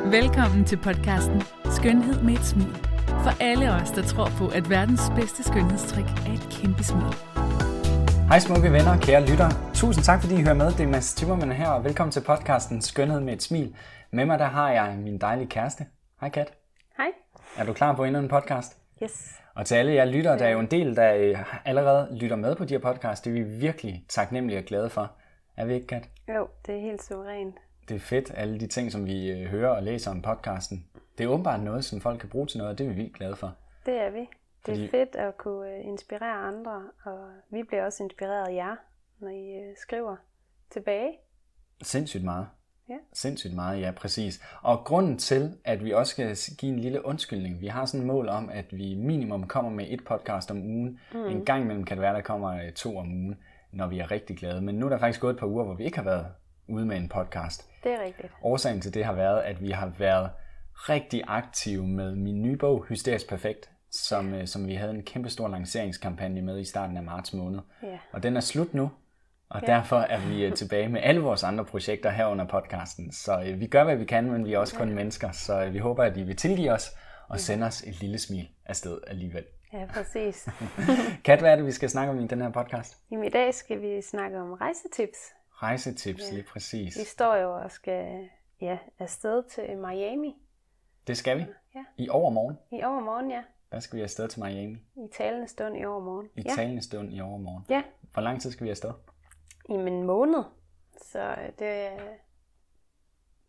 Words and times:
Velkommen 0.00 0.64
til 0.64 0.76
podcasten 0.76 1.42
Skønhed 1.76 2.22
med 2.22 2.34
et 2.34 2.44
smil. 2.44 2.74
For 3.06 3.42
alle 3.42 3.72
os, 3.72 3.90
der 3.90 4.02
tror 4.02 4.28
på, 4.38 4.48
at 4.48 4.70
verdens 4.70 5.00
bedste 5.16 5.42
skønhedstrik 5.42 6.04
er 6.04 6.32
et 6.32 6.48
kæmpe 6.50 6.84
smil. 6.84 7.12
Hej 8.28 8.38
smukke 8.38 8.72
venner, 8.72 9.00
kære 9.00 9.26
lytter. 9.30 9.50
Tusind 9.74 10.04
tak 10.04 10.20
fordi 10.22 10.34
I 10.34 10.42
hører 10.42 10.54
med. 10.54 10.66
Det 10.66 10.80
er 10.80 10.86
Mads 10.86 11.14
Timmermann 11.14 11.52
her, 11.52 11.68
og 11.68 11.84
velkommen 11.84 12.12
til 12.12 12.20
podcasten 12.20 12.82
Skønhed 12.82 13.20
med 13.20 13.32
et 13.32 13.42
smil. 13.42 13.76
Med 14.10 14.24
mig 14.26 14.38
der 14.38 14.44
har 14.44 14.70
jeg 14.70 14.96
min 14.98 15.18
dejlige 15.18 15.48
kæreste. 15.48 15.86
Hej 16.20 16.28
Kat. 16.30 16.52
Hej. 16.96 17.08
Er 17.56 17.64
du 17.64 17.72
klar 17.72 17.96
på 17.96 18.04
endnu 18.04 18.20
en 18.20 18.28
podcast? 18.28 18.76
Yes. 19.02 19.34
Og 19.54 19.66
til 19.66 19.74
alle 19.74 19.94
jer 19.94 20.04
lyttere, 20.04 20.38
der 20.38 20.44
er 20.44 20.50
jo 20.50 20.60
en 20.60 20.70
del, 20.70 20.96
der 20.96 21.14
øh, 21.14 21.38
allerede 21.64 22.08
lytter 22.20 22.36
med 22.36 22.56
på 22.56 22.64
de 22.64 22.74
her 22.74 22.80
podcasts. 22.80 23.20
Det 23.20 23.30
er 23.30 23.34
vi 23.44 23.50
virkelig 23.50 24.04
taknemmelige 24.08 24.58
og 24.58 24.64
glade 24.64 24.90
for. 24.90 25.12
Er 25.56 25.64
vi 25.64 25.74
ikke, 25.74 25.86
Kat? 25.86 26.08
Jo, 26.28 26.48
det 26.66 26.74
er 26.76 26.80
helt 26.80 27.02
suverænt. 27.04 27.54
Det 27.88 27.94
er 27.94 27.98
fedt, 28.00 28.30
alle 28.34 28.60
de 28.60 28.66
ting, 28.66 28.92
som 28.92 29.06
vi 29.06 29.30
øh, 29.30 29.46
hører 29.46 29.68
og 29.70 29.82
læser 29.82 30.10
om 30.10 30.22
podcasten. 30.22 30.86
Det 31.18 31.24
er 31.24 31.28
åbenbart 31.28 31.60
noget, 31.62 31.84
som 31.84 32.00
folk 32.00 32.20
kan 32.20 32.28
bruge 32.28 32.46
til 32.46 32.58
noget, 32.58 32.72
og 32.72 32.78
det 32.78 32.84
er 32.84 32.88
vi 32.88 32.94
vildt 32.96 33.14
glade 33.16 33.36
for. 33.36 33.54
Det 33.86 33.94
er 33.94 34.10
vi. 34.10 34.20
Det 34.20 34.28
Fordi- 34.64 34.84
er 34.84 34.90
fedt 34.90 35.16
at 35.16 35.36
kunne 35.36 35.70
øh, 35.70 35.84
inspirere 35.86 36.34
andre, 36.34 36.82
og 37.04 37.18
vi 37.50 37.62
bliver 37.62 37.84
også 37.84 38.02
inspireret 38.02 38.48
af 38.48 38.54
jer, 38.54 38.76
når 39.18 39.28
I 39.28 39.54
øh, 39.56 39.76
skriver 39.76 40.16
tilbage. 40.70 41.10
Sindssygt 41.82 42.24
meget. 42.24 42.46
Ja. 42.88 42.94
Sindssygt 43.12 43.54
meget, 43.54 43.80
ja, 43.80 43.90
præcis. 43.90 44.42
Og 44.62 44.78
grunden 44.84 45.18
til, 45.18 45.58
at 45.64 45.84
vi 45.84 45.92
også 45.92 46.12
skal 46.12 46.36
give 46.58 46.72
en 46.72 46.78
lille 46.78 47.06
undskyldning, 47.06 47.60
vi 47.60 47.66
har 47.66 47.84
sådan 47.84 48.00
et 48.00 48.06
mål 48.06 48.28
om, 48.28 48.50
at 48.52 48.64
vi 48.72 48.94
minimum 48.94 49.46
kommer 49.48 49.70
med 49.70 49.86
et 49.88 50.04
podcast 50.04 50.50
om 50.50 50.56
ugen. 50.56 51.00
Mm. 51.14 51.24
En 51.24 51.44
gang 51.44 51.62
imellem 51.62 51.84
kan 51.84 51.96
det 51.96 52.02
være, 52.02 52.14
der 52.14 52.20
kommer 52.20 52.70
to 52.70 52.96
om 52.96 53.12
ugen, 53.12 53.38
når 53.72 53.86
vi 53.86 53.98
er 53.98 54.10
rigtig 54.10 54.36
glade. 54.36 54.60
Men 54.60 54.74
nu 54.74 54.86
er 54.86 54.90
der 54.90 54.98
faktisk 54.98 55.20
gået 55.20 55.32
et 55.34 55.38
par 55.40 55.46
uger, 55.46 55.64
hvor 55.64 55.74
vi 55.74 55.84
ikke 55.84 55.96
har 55.96 56.04
været 56.04 56.26
ude 56.68 56.86
med 56.86 56.96
en 56.96 57.08
podcast. 57.08 57.68
Det 57.84 57.92
er 57.92 58.04
rigtigt. 58.04 58.32
Årsagen 58.42 58.80
til 58.80 58.94
det 58.94 59.04
har 59.04 59.12
været, 59.12 59.40
at 59.40 59.62
vi 59.62 59.70
har 59.70 59.92
været 59.98 60.30
rigtig 60.74 61.22
aktive 61.26 61.86
med 61.86 62.14
min 62.14 62.42
nye 62.42 62.56
bog, 62.56 62.84
Hysterisk 62.88 63.28
Perfekt, 63.28 63.70
som, 63.90 64.34
øh, 64.34 64.46
som 64.46 64.66
vi 64.66 64.74
havde 64.74 64.90
en 64.90 65.02
kæmpe 65.02 65.30
stor 65.30 65.48
lanceringskampagne 65.48 66.42
med 66.42 66.60
i 66.60 66.64
starten 66.64 66.96
af 66.96 67.02
marts 67.02 67.32
måned. 67.32 67.60
Ja. 67.82 67.98
Og 68.12 68.22
den 68.22 68.36
er 68.36 68.40
slut 68.40 68.74
nu, 68.74 68.90
og 69.48 69.60
ja. 69.62 69.66
derfor 69.66 69.96
er 69.96 70.28
vi 70.28 70.44
øh, 70.44 70.54
tilbage 70.54 70.88
med 70.88 71.00
alle 71.02 71.20
vores 71.20 71.44
andre 71.44 71.64
projekter 71.64 72.10
her 72.10 72.26
under 72.26 72.46
podcasten. 72.46 73.12
Så 73.12 73.44
øh, 73.46 73.60
vi 73.60 73.66
gør, 73.66 73.84
hvad 73.84 73.96
vi 73.96 74.04
kan, 74.04 74.30
men 74.30 74.44
vi 74.44 74.52
er 74.52 74.58
også 74.58 74.76
kun 74.76 74.88
ja. 74.88 74.94
mennesker, 74.94 75.30
så 75.30 75.64
øh, 75.64 75.72
vi 75.72 75.78
håber, 75.78 76.04
at 76.04 76.16
I 76.16 76.22
vil 76.22 76.36
tilgive 76.36 76.72
os 76.72 76.90
og 77.28 77.40
sende 77.40 77.66
os 77.66 77.82
et 77.82 78.00
lille 78.00 78.18
smil 78.18 78.48
afsted 78.66 78.98
alligevel. 79.06 79.44
Ja, 79.72 79.86
præcis. 79.86 80.48
Kat, 81.24 81.40
hvad 81.40 81.52
er 81.52 81.56
det, 81.56 81.66
vi 81.66 81.72
skal 81.72 81.90
snakke 81.90 82.12
om 82.12 82.20
i 82.20 82.26
den 82.26 82.40
her 82.40 82.50
podcast? 82.50 82.98
Jamen, 83.10 83.24
I 83.24 83.30
dag 83.30 83.54
skal 83.54 83.80
vi 83.80 84.02
snakke 84.02 84.40
om 84.40 84.52
rejsetips. 84.52 85.18
Rejsetips, 85.62 86.32
lige 86.32 86.42
præcis. 86.42 86.98
Vi 86.98 87.04
står 87.04 87.36
jo 87.36 87.54
og 87.54 87.70
skal 87.70 88.28
ja, 88.60 88.78
afsted 88.98 89.42
til 89.42 89.76
Miami 89.78 90.34
Det 91.06 91.16
skal 91.16 91.38
vi. 91.38 91.46
Ja. 91.74 91.84
I 91.96 92.08
overmorgen, 92.08 92.58
i 92.72 92.82
overmorgen, 92.82 93.30
ja. 93.30 93.42
der 93.72 93.80
skal 93.80 93.96
vi 93.96 94.02
afsted 94.02 94.28
til 94.28 94.42
Miami. 94.42 94.76
I 94.96 95.08
talende 95.12 95.48
stund 95.48 95.76
i 95.76 95.84
overmorgen. 95.84 96.28
I 96.36 96.42
ja. 96.46 96.54
talende 96.54 96.82
stund 96.82 97.14
i 97.14 97.20
overmorgen. 97.20 97.64
ja, 97.68 97.82
Hvor 98.12 98.22
lang 98.22 98.42
tid 98.42 98.50
skal 98.50 98.64
vi 98.64 98.70
afsted? 98.70 98.92
i 99.68 99.72
en 99.72 100.02
måned. 100.02 100.42
Så 101.02 101.20
øh, 101.20 101.46
det, 101.46 101.56
det, 101.58 101.90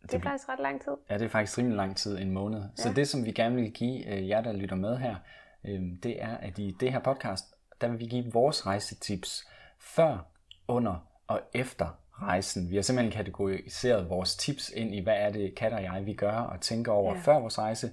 det 0.02 0.14
er 0.14 0.20
faktisk 0.20 0.48
ret 0.48 0.60
lang 0.60 0.82
tid. 0.82 0.92
Ja, 1.10 1.18
det 1.18 1.24
er 1.24 1.28
faktisk 1.28 1.58
rimelig 1.58 1.76
lang 1.76 1.96
tid, 1.96 2.18
en 2.18 2.30
måned. 2.30 2.60
Ja. 2.60 2.68
Så 2.76 2.92
det, 2.92 3.08
som 3.08 3.24
vi 3.24 3.32
gerne 3.32 3.54
vil 3.54 3.72
give 3.72 4.06
øh, 4.14 4.28
jer, 4.28 4.40
der 4.40 4.52
lytter 4.52 4.76
med 4.76 4.96
her, 4.96 5.16
øh, 5.64 5.80
det 6.02 6.22
er, 6.22 6.36
at 6.36 6.58
i 6.58 6.76
det 6.80 6.92
her 6.92 6.98
podcast, 6.98 7.44
der 7.80 7.88
vil 7.88 7.98
vi 7.98 8.06
give 8.06 8.32
vores 8.32 8.66
rejsetips 8.66 9.48
før, 9.78 10.18
under 10.68 11.08
og 11.26 11.40
efter 11.54 12.03
rejsen. 12.22 12.70
Vi 12.70 12.74
har 12.74 12.82
simpelthen 12.82 13.12
kategoriseret 13.12 14.10
vores 14.10 14.36
tips 14.36 14.70
ind 14.70 14.94
i, 14.94 15.02
hvad 15.02 15.16
er 15.16 15.30
det, 15.30 15.54
Kat 15.54 15.72
og 15.72 15.82
jeg, 15.82 16.06
vi 16.06 16.14
gør 16.14 16.32
og 16.32 16.60
tænker 16.60 16.92
over 16.92 17.14
ja. 17.14 17.20
Før 17.20 17.38
vores 17.38 17.58
rejse, 17.58 17.90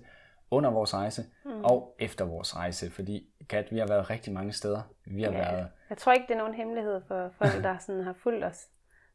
under 0.51 0.69
vores 0.69 0.93
rejse 0.93 1.25
mm. 1.45 1.63
og 1.63 1.95
efter 1.99 2.25
vores 2.25 2.55
rejse. 2.55 2.91
Fordi, 2.91 3.29
Kat, 3.49 3.71
vi 3.71 3.79
har 3.79 3.87
været 3.87 4.09
rigtig 4.09 4.33
mange 4.33 4.51
steder. 4.51 4.81
Vi 5.05 5.23
har 5.23 5.31
ja. 5.31 5.37
været... 5.37 5.67
Jeg 5.89 5.97
tror 5.97 6.13
ikke, 6.13 6.25
det 6.27 6.33
er 6.33 6.37
nogen 6.37 6.53
hemmelighed 6.53 7.01
for 7.07 7.31
folk, 7.37 7.63
der 7.63 7.77
sådan 7.77 8.03
har 8.03 8.13
fulgt 8.13 8.43
os 8.45 8.67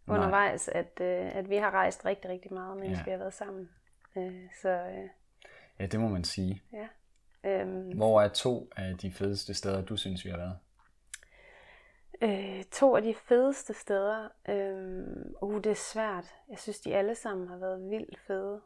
undervejs, 0.07 0.69
at, 0.69 1.01
øh, 1.01 1.37
at 1.37 1.51
vi 1.51 1.57
har 1.57 1.71
rejst 1.71 2.05
rigtig, 2.05 2.31
rigtig 2.31 2.53
meget, 2.53 2.77
mens 2.77 2.99
ja. 2.99 3.05
vi 3.05 3.11
har 3.11 3.19
været 3.19 3.35
sammen. 3.35 3.69
Øh, 4.17 4.49
så 4.63 4.69
øh, 4.69 5.09
Ja, 5.79 5.87
det 5.87 6.01
må 6.01 6.09
man 6.09 6.25
sige. 6.25 6.63
ja. 6.73 6.87
Øhm, 7.45 7.97
Hvor 7.97 8.23
er 8.23 8.29
to 8.29 8.71
af 8.77 8.99
de 8.99 9.13
fedeste 9.13 9.55
steder, 9.55 9.83
du 9.83 9.97
synes, 9.97 10.25
vi 10.25 10.31
har 10.31 10.37
været? 10.37 10.57
Øh, 12.23 12.65
to 12.73 12.97
af 12.97 13.03
de 13.03 13.15
fedeste 13.15 13.75
steder. 13.75 14.29
Øh, 14.49 15.07
uh, 15.43 15.57
det 15.57 15.67
er 15.67 15.75
svært. 15.75 16.25
Jeg 16.51 16.59
synes, 16.59 16.81
de 16.81 16.95
alle 16.95 17.15
sammen 17.15 17.49
har 17.49 17.57
været 17.57 17.91
vildt 17.91 18.19
fede. 18.27 18.61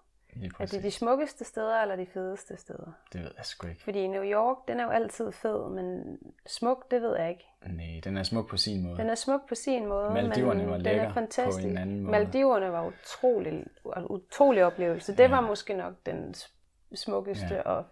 Er 0.61 0.66
det 0.66 0.83
de 0.83 0.91
smukkeste 0.91 1.44
steder, 1.44 1.83
eller 1.83 1.97
de 1.97 2.06
fedeste 2.06 2.56
steder? 2.56 2.93
det 3.12 3.21
ved 3.21 3.31
jeg 3.37 3.44
sgu 3.47 3.66
ikke. 3.66 3.83
Fordi 3.83 4.06
New 4.06 4.22
York, 4.25 4.56
den 4.69 4.81
er 4.81 4.84
jo 4.84 4.91
altid 4.91 5.33
fed, 5.33 5.71
men 5.71 6.19
smuk, 6.47 6.91
det 6.91 7.03
ved 7.03 7.16
jeg 7.16 7.31
ikke. 7.31 7.44
Nej, 7.66 8.00
den 8.05 8.16
er 8.16 8.22
smuk 8.22 8.49
på 8.49 8.56
sin 8.56 8.83
måde. 8.83 8.97
Den 8.97 9.10
er 9.10 9.15
smuk 9.15 9.49
på 9.49 9.55
sin 9.55 9.87
måde, 9.87 10.10
Maldiverne 10.10 10.60
men 10.60 10.71
var 10.71 10.77
den 10.77 10.87
er 10.87 11.09
på 11.09 11.15
fantastisk. 11.15 11.66
en 11.66 11.78
anden 11.78 12.00
måde. 12.00 12.10
Maldiverne 12.10 12.72
var 12.72 12.87
utrolig, 12.87 13.66
utrolig 14.10 14.65
oplevelse. 14.65 15.16
Det 15.16 15.31
var 15.31 15.41
måske 15.41 15.75
nok 15.75 15.94
den 16.06 16.34
smukkeste 16.94 17.55
Ja. 17.55 17.60
og 17.62 17.84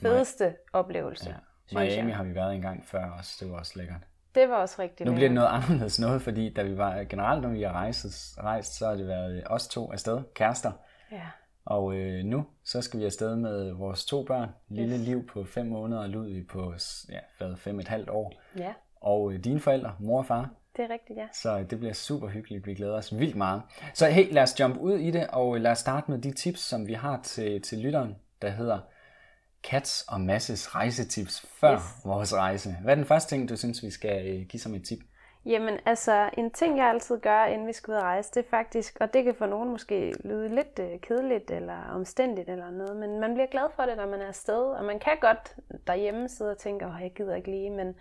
fedeste 0.00 0.56
oplevelse, 0.72 1.30
Ja. 1.72 1.80
Miami 1.80 2.08
jeg. 2.08 2.16
har 2.16 2.24
vi 2.24 2.34
været 2.34 2.54
en 2.54 2.62
gang 2.62 2.86
før 2.86 3.10
også. 3.18 3.36
Det 3.44 3.52
var 3.52 3.58
også 3.58 3.72
lækkert. 3.78 4.02
Det 4.34 4.48
var 4.48 4.54
også 4.56 4.82
rigtig 4.82 5.06
Nu 5.06 5.12
bliver 5.12 5.28
det 5.28 5.34
noget 5.34 5.48
anderledes 5.48 6.00
noget, 6.00 6.22
fordi 6.22 6.52
da 6.52 6.62
vi 6.62 6.78
var 6.78 7.04
generelt, 7.04 7.42
når 7.42 7.48
vi 7.48 7.62
har 7.62 7.72
rejst, 7.72 8.06
rejst 8.38 8.78
så 8.78 8.86
har 8.86 8.94
det 8.94 9.06
været 9.06 9.42
os 9.46 9.68
to 9.68 9.92
afsted, 9.92 10.20
kærester. 10.34 10.72
Ja. 11.12 11.26
Og 11.64 11.94
øh, 11.94 12.24
nu, 12.24 12.46
så 12.64 12.82
skal 12.82 13.00
vi 13.00 13.04
afsted 13.04 13.36
med 13.36 13.72
vores 13.72 14.04
to 14.04 14.24
børn. 14.24 14.48
Lille 14.68 14.98
Liv 14.98 15.26
på 15.26 15.44
fem 15.44 15.66
måneder, 15.66 16.02
og 16.02 16.08
Ludvig 16.08 16.46
på 16.46 16.74
ja, 17.08 17.18
hvad, 17.38 17.56
fem 17.56 17.80
et 17.80 17.88
halvt 17.88 18.10
år. 18.10 18.32
ja, 18.56 18.72
Og 19.00 19.32
øh, 19.32 19.44
dine 19.44 19.60
forældre, 19.60 19.92
mor 19.98 20.18
og 20.18 20.26
far. 20.26 20.50
det 20.76 20.84
er 20.84 20.90
rigtigt, 20.90 21.18
ja. 21.18 21.26
Så 21.32 21.58
øh, 21.58 21.70
det 21.70 21.78
bliver 21.78 21.94
super 21.94 22.28
hyggeligt. 22.28 22.66
Vi 22.66 22.74
glæder 22.74 22.96
os 22.96 23.18
vildt 23.18 23.36
meget. 23.36 23.62
Så 23.94 24.06
hey, 24.06 24.32
lad 24.32 24.42
os 24.42 24.60
jumpe 24.60 24.80
ud 24.80 24.98
i 24.98 25.10
det, 25.10 25.26
og 25.26 25.60
lad 25.60 25.70
os 25.70 25.78
starte 25.78 26.10
med 26.10 26.18
de 26.18 26.32
tips, 26.32 26.60
som 26.60 26.86
vi 26.86 26.92
har 26.92 27.20
til, 27.22 27.62
til 27.62 27.78
lytteren, 27.78 28.16
der 28.42 28.50
hedder 28.50 28.78
Kats 29.64 30.04
og 30.08 30.20
Masses 30.20 30.74
rejsetips 30.74 31.46
før 31.60 31.74
yes. 31.74 31.82
Vores 32.04 32.34
rejse. 32.34 32.76
Hvad 32.82 32.92
er 32.92 32.94
den 32.94 33.04
første 33.04 33.34
ting, 33.34 33.48
du 33.48 33.56
synes, 33.56 33.82
vi 33.82 33.90
skal 33.90 34.26
øh, 34.26 34.46
give 34.46 34.60
som 34.60 34.74
et 34.74 34.84
tip? 34.84 34.98
Jamen, 35.44 35.78
altså, 35.86 36.30
en 36.38 36.50
ting, 36.50 36.78
jeg 36.78 36.88
altid 36.88 37.20
gør, 37.20 37.44
inden 37.44 37.66
vi 37.66 37.72
skal 37.72 37.92
ud 37.92 37.96
og 37.96 38.02
rejse, 38.02 38.30
det 38.34 38.44
er 38.44 38.50
faktisk, 38.50 38.96
og 39.00 39.14
det 39.14 39.24
kan 39.24 39.34
for 39.34 39.46
nogen 39.46 39.70
måske 39.70 40.14
lyde 40.24 40.54
lidt 40.54 40.78
øh, 40.78 41.00
kedeligt 41.00 41.50
eller 41.50 41.90
omstændigt 41.90 42.48
eller 42.48 42.70
noget, 42.70 42.96
men 42.96 43.20
man 43.20 43.34
bliver 43.34 43.46
glad 43.46 43.68
for 43.76 43.82
det, 43.82 43.96
når 43.96 44.06
man 44.06 44.20
er 44.20 44.26
afsted, 44.26 44.62
og 44.62 44.84
man 44.84 44.98
kan 44.98 45.16
godt 45.20 45.56
derhjemme 45.86 46.28
sidde 46.28 46.50
og 46.50 46.58
tænke, 46.58 46.86
åh, 46.86 47.02
jeg 47.02 47.12
gider 47.12 47.34
ikke 47.34 47.50
lige, 47.50 47.70
men 47.70 47.94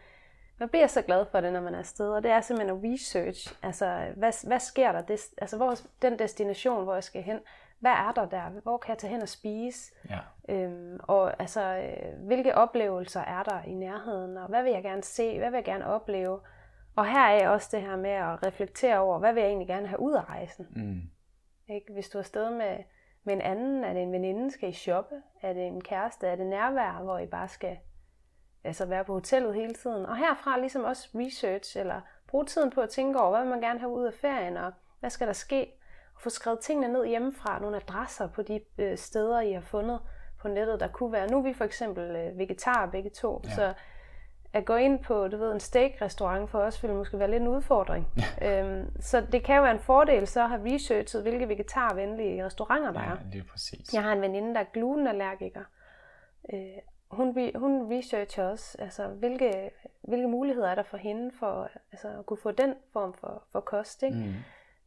man 0.59 0.69
bliver 0.69 0.87
så 0.87 1.01
glad 1.01 1.25
for 1.31 1.41
det, 1.41 1.53
når 1.53 1.61
man 1.61 1.73
er 1.73 1.79
afsted, 1.79 2.09
og 2.09 2.23
det 2.23 2.31
er 2.31 2.41
simpelthen 2.41 2.77
at 2.77 2.93
research, 2.93 3.55
altså, 3.63 4.05
hvad, 4.15 4.47
hvad 4.47 4.59
sker 4.59 4.91
der, 4.91 5.01
det, 5.01 5.19
altså, 5.37 5.57
hvor, 5.57 5.75
den 6.01 6.19
destination, 6.19 6.83
hvor 6.83 6.93
jeg 6.93 7.03
skal 7.03 7.21
hen, 7.21 7.39
hvad 7.81 7.91
er 7.91 8.11
der 8.11 8.25
der, 8.25 8.49
hvor 8.63 8.77
kan 8.77 8.89
jeg 8.89 8.97
tage 8.97 9.11
hen 9.11 9.21
og 9.21 9.29
spise, 9.29 9.93
Ja. 10.09 10.19
Øhm, 10.49 10.99
og 11.03 11.41
altså, 11.41 11.61
øh, 11.61 12.25
hvilke 12.25 12.55
oplevelser 12.55 13.21
er 13.21 13.43
der 13.43 13.63
i 13.63 13.73
nærheden, 13.73 14.37
og 14.37 14.47
hvad 14.47 14.63
vil 14.63 14.71
jeg 14.71 14.83
gerne 14.83 15.03
se, 15.03 15.37
hvad 15.39 15.49
vil 15.49 15.57
jeg 15.57 15.65
gerne 15.65 15.85
opleve? 15.85 16.39
Og 16.95 17.05
her 17.07 17.19
er 17.25 17.49
også 17.49 17.69
det 17.71 17.81
her 17.81 17.95
med 17.95 18.09
at 18.09 18.43
reflektere 18.45 18.99
over, 18.99 19.19
hvad 19.19 19.33
vil 19.33 19.41
jeg 19.41 19.49
egentlig 19.49 19.67
gerne 19.67 19.87
have 19.87 19.99
ud 19.99 20.13
af 20.13 20.29
rejsen? 20.29 20.67
Mm. 20.75 21.01
Ikke? 21.73 21.93
Hvis 21.93 22.09
du 22.09 22.17
er 22.17 22.21
afsted 22.21 22.49
med, 22.49 22.77
med 23.23 23.33
en 23.33 23.41
anden, 23.41 23.83
er 23.83 23.93
det 23.93 24.01
en 24.01 24.11
veninde, 24.11 24.51
skal 24.51 24.69
I 24.69 24.73
shoppe? 24.73 25.15
Er 25.41 25.53
det 25.53 25.67
en 25.67 25.83
kæreste? 25.83 26.27
Er 26.27 26.35
det 26.35 26.47
nærvær, 26.47 27.01
hvor 27.03 27.17
I 27.17 27.27
bare 27.27 27.47
skal 27.47 27.77
altså 28.63 28.85
være 28.85 29.03
på 29.03 29.13
hotellet 29.13 29.55
hele 29.55 29.73
tiden? 29.73 30.05
Og 30.05 30.17
herfra 30.17 30.59
ligesom 30.59 30.83
også 30.83 31.09
research, 31.15 31.77
eller 31.77 32.01
bruge 32.27 32.45
tiden 32.45 32.69
på 32.69 32.81
at 32.81 32.89
tænke 32.89 33.19
over, 33.19 33.29
hvad 33.29 33.41
vil 33.41 33.49
man 33.49 33.61
gerne 33.61 33.79
have 33.79 33.91
ud 33.91 34.05
af 34.05 34.13
ferien, 34.13 34.57
og 34.57 34.71
hvad 34.99 35.09
skal 35.09 35.27
der 35.27 35.33
ske? 35.33 35.71
Få 36.23 36.29
skrevet 36.29 36.59
tingene 36.59 36.93
ned 36.93 37.05
hjemmefra, 37.05 37.59
nogle 37.59 37.75
adresser 37.75 38.27
på 38.27 38.41
de 38.41 38.61
øh, 38.77 38.97
steder, 38.97 39.41
I 39.41 39.51
har 39.51 39.61
fundet 39.61 39.99
på 40.41 40.47
nettet, 40.47 40.79
der 40.79 40.87
kunne 40.87 41.11
være. 41.11 41.31
Nu 41.31 41.37
er 41.37 41.41
vi 41.41 41.53
for 41.53 41.65
eksempel 41.65 42.15
øh, 42.15 42.37
vegetarer 42.37 42.91
begge 42.91 43.09
to, 43.09 43.41
ja. 43.45 43.49
så 43.55 43.73
at 44.53 44.65
gå 44.65 44.75
ind 44.75 45.03
på 45.03 45.27
du 45.27 45.37
ved, 45.37 45.51
en 45.51 45.59
steak-restaurant 45.59 46.49
for 46.49 46.59
os 46.59 46.83
ville 46.83 46.95
måske 46.95 47.19
være 47.19 47.31
lidt 47.31 47.41
en 47.41 47.47
udfordring. 47.47 48.07
øhm, 48.41 49.01
så 49.01 49.21
det 49.31 49.43
kan 49.43 49.55
jo 49.55 49.61
være 49.61 49.71
en 49.73 49.79
fordel 49.79 50.27
så 50.27 50.43
at 50.43 50.49
have 50.49 50.73
researchet, 50.73 51.21
hvilke 51.21 51.47
vegetarvenlige 51.47 52.45
restauranter 52.45 52.91
der 52.91 53.01
Ja, 53.01 53.11
er. 53.11 53.17
lige 53.31 53.43
præcis. 53.43 53.93
Jeg 53.93 54.03
har 54.03 54.13
en 54.13 54.21
veninde, 54.21 54.53
der 54.53 54.59
er 54.59 54.65
glutenallergiker. 54.73 55.63
Øh, 56.53 56.59
hun, 57.11 57.51
hun 57.55 57.97
researcher 57.97 58.43
også, 58.43 58.77
altså, 58.79 59.07
hvilke, 59.07 59.71
hvilke 60.01 60.27
muligheder 60.27 60.69
er 60.69 60.75
der 60.75 60.83
for 60.83 60.97
hende 60.97 61.31
for 61.39 61.69
altså, 61.91 62.07
at 62.19 62.25
kunne 62.25 62.39
få 62.43 62.51
den 62.51 62.75
form 62.93 63.13
for, 63.13 63.43
for 63.51 63.59
kost. 63.59 64.03
Ikke? 64.03 64.17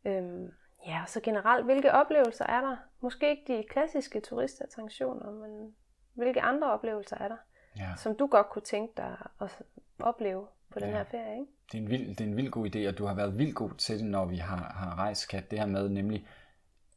Mm. 0.05 0.11
Øhm, 0.11 0.53
ja, 0.87 1.03
og 1.03 1.09
så 1.09 1.21
generelt, 1.21 1.65
hvilke 1.65 1.93
oplevelser 1.93 2.47
er 2.47 2.61
der? 2.61 2.77
Måske 3.01 3.31
ikke 3.31 3.57
de 3.57 3.65
klassiske 3.71 4.21
turistattraktioner, 4.21 5.31
men 5.31 5.75
hvilke 6.15 6.41
andre 6.43 6.73
oplevelser 6.73 7.17
er 7.17 7.29
der, 7.29 7.37
Ja. 7.79 7.89
som 7.97 8.17
du 8.17 8.27
godt 8.27 8.51
kunne 8.51 8.63
tænke 8.63 8.93
dig 8.97 9.17
at 9.41 9.63
opleve 9.99 10.47
på 10.73 10.79
den 10.79 10.89
Ja. 10.89 10.97
her 10.97 11.05
ferie, 11.05 11.33
ikke? 11.41 11.53
Det 11.73 11.79
er, 11.79 11.83
en 11.83 11.91
vild, 11.91 12.09
det 12.09 12.21
er 12.21 12.25
en 12.25 12.37
vild 12.37 12.51
god 12.51 12.75
idé, 12.77 12.89
og 12.89 12.99
du 12.99 13.05
har 13.05 13.15
været 13.15 13.39
vildt 13.39 13.55
god 13.55 13.71
til 13.71 13.99
det, 13.99 14.05
når 14.07 14.25
vi 14.25 14.37
har, 14.37 14.57
har 14.57 14.99
rejst, 14.99 15.29
Kat, 15.29 15.51
det 15.51 15.59
her 15.59 15.67
med 15.67 15.89
nemlig 15.89 16.27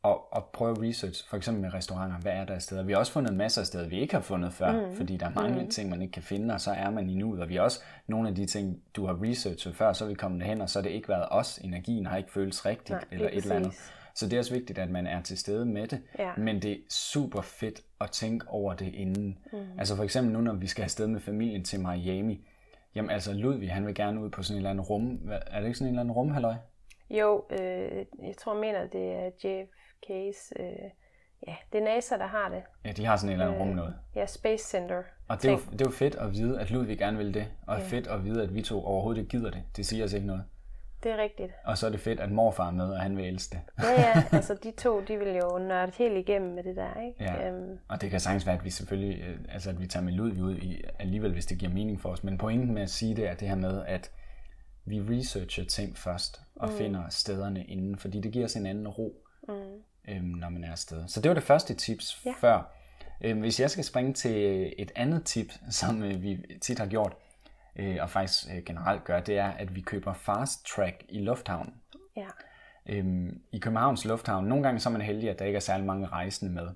og, 0.03 0.33
og 0.33 0.49
prøve 0.53 0.71
at 0.71 0.81
research, 0.81 1.29
for 1.29 1.37
eksempel 1.37 1.61
med 1.63 1.73
restauranter, 1.73 2.17
hvad 2.17 2.31
er 2.31 2.45
der 2.45 2.53
af 2.53 2.61
steder. 2.61 2.83
Vi 2.83 2.91
har 2.91 2.99
også 2.99 3.11
fundet 3.11 3.33
masser 3.33 3.61
af 3.61 3.67
steder, 3.67 3.87
vi 3.87 3.99
ikke 3.99 4.13
har 4.13 4.21
fundet 4.21 4.53
før, 4.53 4.71
mm. 4.71 4.95
fordi 4.95 5.17
der 5.17 5.25
er 5.25 5.33
mange 5.33 5.63
mm. 5.63 5.69
ting, 5.69 5.89
man 5.89 6.01
ikke 6.01 6.11
kan 6.11 6.23
finde, 6.23 6.53
og 6.53 6.61
så 6.61 6.71
er 6.71 6.89
man 6.89 7.09
i 7.09 7.15
nuet. 7.15 7.41
Og 7.41 7.49
vi 7.49 7.55
har 7.55 7.61
også 7.61 7.83
nogle 8.07 8.29
af 8.29 8.35
de 8.35 8.45
ting, 8.45 8.81
du 8.95 9.05
har 9.05 9.23
researchet 9.23 9.75
før, 9.75 9.93
så 9.93 10.05
er 10.05 10.09
vi 10.09 10.15
kommet 10.15 10.43
hen, 10.43 10.61
og 10.61 10.69
så 10.69 10.79
har 10.79 10.83
det 10.83 10.89
ikke 10.89 11.09
været 11.09 11.27
os. 11.31 11.57
Energien 11.57 12.05
har 12.05 12.17
ikke 12.17 12.31
føltes 12.31 12.65
rigtigt, 12.65 12.89
Nej, 12.89 13.05
eller 13.11 13.27
et 13.27 13.35
eller 13.35 13.55
andet. 13.55 13.73
Så 14.15 14.25
det 14.25 14.33
er 14.33 14.39
også 14.39 14.53
vigtigt, 14.53 14.79
at 14.79 14.89
man 14.89 15.07
er 15.07 15.21
til 15.21 15.37
stede 15.37 15.65
med 15.65 15.87
det. 15.87 16.01
Ja. 16.19 16.31
Men 16.37 16.61
det 16.61 16.71
er 16.71 16.77
super 16.89 17.41
fedt 17.41 17.81
at 18.01 18.11
tænke 18.11 18.47
over 18.47 18.73
det 18.73 18.93
inden. 18.93 19.37
Mm. 19.53 19.57
Altså 19.77 19.95
for 19.95 20.03
eksempel 20.03 20.33
nu, 20.33 20.41
når 20.41 20.53
vi 20.53 20.67
skal 20.67 20.83
afsted 20.83 21.07
med 21.07 21.19
familien 21.19 21.63
til 21.63 21.79
Miami. 21.79 22.47
Jamen 22.95 23.11
altså 23.11 23.33
Ludvig, 23.33 23.71
han 23.71 23.85
vil 23.85 23.95
gerne 23.95 24.21
ud 24.21 24.29
på 24.29 24.43
sådan 24.43 24.55
en 24.55 24.57
eller 24.57 24.69
anden 24.69 24.85
rum. 24.85 25.19
Er 25.47 25.59
det 25.59 25.65
ikke 25.65 25.77
sådan 25.77 25.87
en 25.87 25.93
eller 25.93 26.01
anden 26.01 26.11
rum, 26.11 26.31
halløj? 26.31 26.55
Jo, 27.09 27.45
øh, 27.49 28.05
jeg 28.27 28.37
tror, 28.37 28.53
jeg 28.53 28.61
mener, 28.61 28.87
det 28.87 29.11
er 29.11 29.29
JFK's... 30.05 30.51
Øh, 30.59 30.91
ja, 31.47 31.55
det 31.73 31.79
er 31.79 31.83
NASA, 31.83 32.17
der 32.17 32.27
har 32.27 32.49
det. 32.49 32.63
Ja, 32.85 32.91
de 32.91 33.05
har 33.05 33.17
sådan 33.17 33.29
en 33.29 33.33
eller 33.33 33.45
anden 33.45 33.61
øh, 33.61 33.67
rum 33.67 33.75
noget. 33.75 33.95
Ja, 34.15 34.25
Space 34.25 34.63
Center. 34.67 35.03
Og 35.27 35.41
det 35.41 35.47
er, 35.47 35.51
jo, 35.51 35.59
det 35.71 35.81
er 35.81 35.85
jo 35.85 35.91
fedt 35.91 36.15
at 36.15 36.33
vide, 36.33 36.59
at 36.59 36.71
Ludvig 36.71 36.97
gerne 36.97 37.17
vil 37.17 37.33
det. 37.33 37.47
Og 37.67 37.77
ja. 37.77 37.83
fedt 37.83 38.07
at 38.07 38.25
vide, 38.25 38.43
at 38.43 38.55
vi 38.55 38.61
to 38.61 38.85
overhovedet 38.85 39.19
ikke 39.21 39.29
gider 39.29 39.51
det. 39.51 39.63
Det 39.75 39.85
siger 39.85 40.05
os 40.05 40.13
ikke 40.13 40.27
noget. 40.27 40.43
Det 41.03 41.11
er 41.11 41.17
rigtigt. 41.17 41.51
Og 41.65 41.77
så 41.77 41.85
er 41.87 41.89
det 41.89 41.99
fedt, 41.99 42.19
at 42.19 42.31
morfar 42.31 42.67
er 42.67 42.71
med, 42.71 42.89
og 42.89 42.99
han 42.99 43.17
vil 43.17 43.25
elske 43.25 43.55
det. 43.55 43.83
ja, 43.83 44.01
ja. 44.01 44.23
Altså 44.31 44.57
de 44.63 44.71
to, 44.71 45.01
de 45.01 45.17
vil 45.17 45.35
jo 45.35 45.57
nørde 45.57 45.91
helt 45.97 46.17
igennem 46.17 46.55
med 46.55 46.63
det 46.63 46.75
der, 46.75 47.01
ikke? 47.01 47.23
Ja. 47.23 47.51
Um... 47.51 47.79
Og 47.87 48.01
det 48.01 48.09
kan 48.09 48.19
sagtens 48.19 48.45
være, 48.45 48.55
at 48.55 48.65
vi 48.65 48.69
selvfølgelig, 48.69 49.21
øh, 49.21 49.39
altså 49.49 49.69
at 49.69 49.81
vi 49.81 49.87
tager 49.87 50.03
med 50.03 50.13
Ludvig 50.13 50.43
ud 50.43 50.55
i, 50.55 50.83
alligevel, 50.99 51.33
hvis 51.33 51.45
det 51.45 51.57
giver 51.57 51.71
mening 51.71 52.01
for 52.01 52.09
os. 52.09 52.23
Men 52.23 52.37
pointen 52.37 52.73
med 52.73 52.81
at 52.81 52.89
sige 52.89 53.15
det 53.15 53.27
er 53.27 53.33
det 53.33 53.47
her 53.47 53.55
med, 53.55 53.85
at 53.85 54.11
vi 54.85 54.99
researcher 54.99 55.65
ting 55.65 55.97
først, 55.97 56.41
og 56.55 56.69
mm. 56.69 56.75
finder 56.75 57.09
stederne 57.09 57.63
inden, 57.65 57.97
fordi 57.97 58.19
det 58.19 58.31
giver 58.31 58.45
os 58.45 58.55
en 58.55 58.65
anden 58.65 58.87
ro, 58.87 59.26
mm. 59.47 59.83
øhm, 60.07 60.23
når 60.23 60.49
man 60.49 60.63
er 60.63 60.71
afsted. 60.71 61.07
Så 61.07 61.21
det 61.21 61.29
var 61.29 61.35
det 61.35 61.43
første 61.43 61.73
tips 61.73 62.21
ja. 62.25 62.33
før. 62.39 62.71
Øhm, 63.21 63.39
hvis 63.39 63.59
jeg 63.59 63.71
skal 63.71 63.83
springe 63.83 64.13
til 64.13 64.73
et 64.77 64.91
andet 64.95 65.23
tip, 65.23 65.51
som 65.79 66.03
øh, 66.03 66.21
vi 66.21 66.45
tit 66.61 66.79
har 66.79 66.87
gjort, 66.87 67.13
øh, 67.75 67.97
og 68.01 68.09
faktisk 68.09 68.47
øh, 68.55 68.63
generelt 68.63 69.03
gør, 69.03 69.19
det 69.19 69.37
er, 69.37 69.47
at 69.51 69.75
vi 69.75 69.81
køber 69.81 70.13
fast 70.13 70.65
track 70.65 71.03
i 71.09 71.19
lufthavnen. 71.19 71.73
Ja. 72.17 72.27
Øhm, 72.89 73.41
I 73.51 73.59
Københavns 73.59 74.05
Lufthavn, 74.05 74.45
nogle 74.45 74.63
gange 74.63 74.79
så 74.79 74.89
er 74.89 74.91
man 74.91 75.01
heldig, 75.01 75.29
at 75.29 75.39
der 75.39 75.45
ikke 75.45 75.55
er 75.55 75.61
særlig 75.61 75.85
mange 75.85 76.07
rejsende 76.07 76.53
med. 76.53 76.67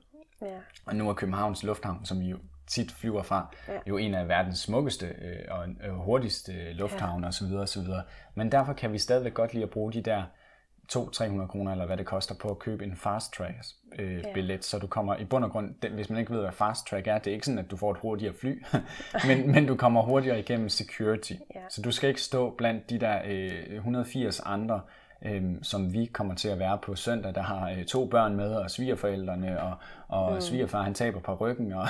Ja. 0.42 0.58
Og 0.86 0.96
nu 0.96 1.10
er 1.10 1.14
Københavns 1.14 1.64
Lufthavn, 1.64 2.06
som 2.06 2.18
jo 2.18 2.38
tit 2.68 2.92
flyver 2.92 3.24
fra, 3.24 3.56
ja. 3.68 3.80
jo 3.88 3.98
en 3.98 4.14
af 4.14 4.28
verdens 4.28 4.60
smukkeste 4.60 5.06
øh, 5.06 5.46
og 5.50 5.68
øh, 5.84 5.94
hurtigste 5.94 6.74
lufthavne 6.74 7.26
ja. 7.26 7.28
osv. 7.28 7.54
osv. 7.54 7.88
Men 8.36 8.52
derfor 8.52 8.74
kan 8.74 8.94
vi 8.94 8.98
stadigvæk 8.98 9.34
godt 9.34 9.54
lide 9.54 9.64
at 9.64 9.70
bruge 9.70 9.94
de 9.94 10.02
der 10.02 10.24
200-300 10.96 11.48
kroner, 11.48 11.72
eller 11.72 11.86
hvad 11.86 11.98
det 11.98 12.06
koster 12.06 12.36
på 12.36 12.50
at 12.50 12.60
købe 12.60 12.84
en 12.84 12.96
fast 12.96 13.34
track 13.34 13.56
øh, 14.00 14.18
ja. 14.18 14.34
billet, 14.34 14.66
så 14.66 14.80
du 14.80 14.88
kommer 14.88 15.16
i 15.16 15.26
bund 15.26 15.44
og 15.44 15.52
grund, 15.52 15.74
den, 15.82 15.92
hvis 15.92 16.10
man 16.10 16.20
ikke 16.20 16.34
ved, 16.34 16.42
hvad 16.42 16.52
fast 16.52 16.88
track 16.88 17.08
er, 17.08 17.18
det 17.18 17.28
er 17.28 17.34
ikke 17.34 17.46
sådan, 17.46 17.60
at 17.60 17.72
du 17.72 17.78
får 17.78 17.92
et 17.92 17.98
hurtigere 17.98 18.34
fly, 18.34 18.64
men, 19.28 19.52
men 19.52 19.66
du 19.66 19.76
kommer 19.76 20.02
hurtigere 20.02 20.40
igennem 20.40 20.70
security. 20.70 21.34
Ja. 21.56 21.60
Så 21.70 21.82
du 21.82 21.92
skal 21.92 22.10
ikke 22.10 22.22
stå 22.22 22.50
blandt 22.50 22.90
de 22.90 23.00
der 23.00 23.22
øh, 23.26 23.76
180 23.76 24.42
andre, 24.46 24.82
øh, 25.26 25.44
som 25.62 25.94
vi 25.94 26.06
kommer 26.06 26.36
til 26.36 26.48
at 26.48 26.60
være 26.60 26.78
på 26.84 26.96
søndag, 26.96 27.36
der 27.36 27.44
har 27.44 27.70
øh, 27.70 27.86
to 27.86 28.06
børn 28.06 28.36
med, 28.36 28.56
og 28.56 28.72
svigerforældrene, 28.72 29.62
og, 29.62 29.76
og 30.08 30.34
mm. 30.34 30.42
svigerfar 30.42 30.82
han 30.82 30.94
taber 30.94 31.20
på 31.20 31.36
ryggen, 31.36 31.74
og 31.74 31.88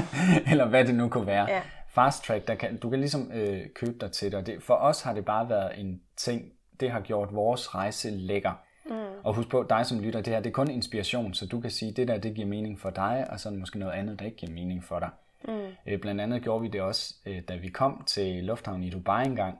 eller 0.52 0.68
hvad 0.68 0.84
det 0.84 0.94
nu 0.94 1.08
kunne 1.08 1.26
være. 1.26 1.46
Ja. 1.50 1.62
Fast 1.88 2.24
track, 2.24 2.48
der 2.48 2.54
kan, 2.54 2.76
du 2.76 2.90
kan 2.90 2.98
ligesom 2.98 3.30
øh, 3.32 3.60
købe 3.74 3.98
dig 4.00 4.12
til 4.12 4.32
det, 4.32 4.38
og 4.38 4.46
det, 4.46 4.62
for 4.62 4.74
os 4.74 5.02
har 5.02 5.14
det 5.14 5.24
bare 5.24 5.48
været 5.48 5.80
en 5.80 6.00
ting, 6.16 6.52
det 6.80 6.90
har 6.90 7.00
gjort 7.00 7.34
vores 7.34 7.74
rejse 7.74 8.10
lækker. 8.10 8.52
Mm. 8.86 8.94
Og 9.24 9.34
husk 9.34 9.48
på, 9.48 9.66
dig 9.70 9.86
som 9.86 10.00
lytter, 10.00 10.20
det 10.20 10.32
her 10.32 10.40
det 10.40 10.50
er 10.50 10.54
kun 10.54 10.70
inspiration, 10.70 11.34
så 11.34 11.46
du 11.46 11.60
kan 11.60 11.70
sige, 11.70 11.92
det 11.92 12.08
der 12.08 12.18
det 12.18 12.34
giver 12.34 12.46
mening 12.46 12.80
for 12.80 12.90
dig, 12.90 13.26
og 13.30 13.40
så 13.40 13.50
måske 13.50 13.78
noget 13.78 13.92
andet, 13.92 14.18
der 14.18 14.24
ikke 14.24 14.36
giver 14.36 14.52
mening 14.52 14.84
for 14.84 14.98
dig. 14.98 15.10
Mm. 15.44 15.60
Øh, 15.86 16.00
blandt 16.00 16.20
andet 16.20 16.42
gjorde 16.42 16.62
vi 16.62 16.68
det 16.68 16.80
også, 16.80 17.14
øh, 17.26 17.42
da 17.48 17.56
vi 17.56 17.68
kom 17.68 18.04
til 18.06 18.44
lufthavnen 18.44 18.82
i 18.82 18.90
Dubai 18.90 19.24
engang. 19.24 19.58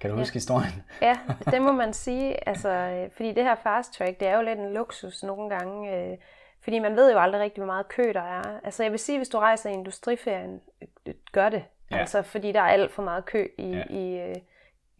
Kan 0.00 0.10
du 0.10 0.16
huske 0.16 0.34
ja. 0.34 0.36
historien? 0.36 0.82
ja, 1.02 1.18
det 1.50 1.62
må 1.62 1.72
man 1.72 1.92
sige. 1.92 2.48
Altså, 2.48 2.68
øh, 2.68 3.10
fordi 3.10 3.32
det 3.32 3.44
her 3.44 3.54
fast 3.54 3.94
track, 3.94 4.20
det 4.20 4.28
er 4.28 4.36
jo 4.36 4.42
lidt 4.42 4.58
en 4.58 4.72
luksus 4.72 5.22
nogle 5.22 5.50
gange. 5.50 5.96
Øh, 5.96 6.18
fordi 6.60 6.78
man 6.78 6.96
ved 6.96 7.12
jo 7.12 7.18
aldrig 7.18 7.40
rigtig, 7.40 7.60
hvor 7.60 7.72
meget 7.72 7.88
kø 7.88 8.12
der 8.14 8.22
er. 8.22 8.60
Altså 8.64 8.82
jeg 8.82 8.92
vil 8.92 8.98
sige, 8.98 9.18
hvis 9.18 9.28
du 9.28 9.38
rejser 9.38 9.70
i 9.70 9.72
industriferien, 9.72 10.60
øh, 11.06 11.14
gør 11.32 11.48
det. 11.48 11.64
Ja. 11.90 11.96
Altså 11.96 12.22
fordi 12.22 12.52
der 12.52 12.60
er 12.60 12.68
alt 12.68 12.92
for 12.92 13.02
meget 13.02 13.24
kø 13.24 13.48
i, 13.58 13.70
ja. 13.70 13.84
i 13.90 14.30
uh, 14.30 14.36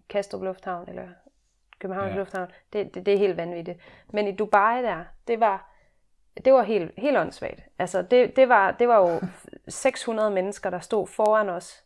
Kastrup 0.09 0.43
Lufthavn, 0.43 0.89
eller 0.89 1.09
Københavns 1.79 2.13
ja. 2.13 2.17
Lufthavn. 2.17 2.51
Det, 2.73 2.95
det, 2.95 3.07
det 3.07 3.15
er 3.15 3.19
helt 3.19 3.37
vanvittigt. 3.37 3.79
Men 4.13 4.29
i 4.29 4.37
Dubai 4.37 4.83
der, 4.83 5.05
det 5.29 5.41
var, 5.41 5.71
det 6.45 6.53
var 6.53 6.63
helt, 6.63 6.93
helt 6.99 7.19
åndssvagt. 7.19 7.61
Altså, 7.79 8.03
det, 8.03 8.37
det, 8.37 8.49
var, 8.49 8.71
det 8.71 8.89
var 8.89 9.11
jo 9.11 9.21
600 9.69 10.31
mennesker, 10.31 10.71
der 10.71 10.79
stod 10.79 11.07
foran 11.07 11.49
os. 11.49 11.85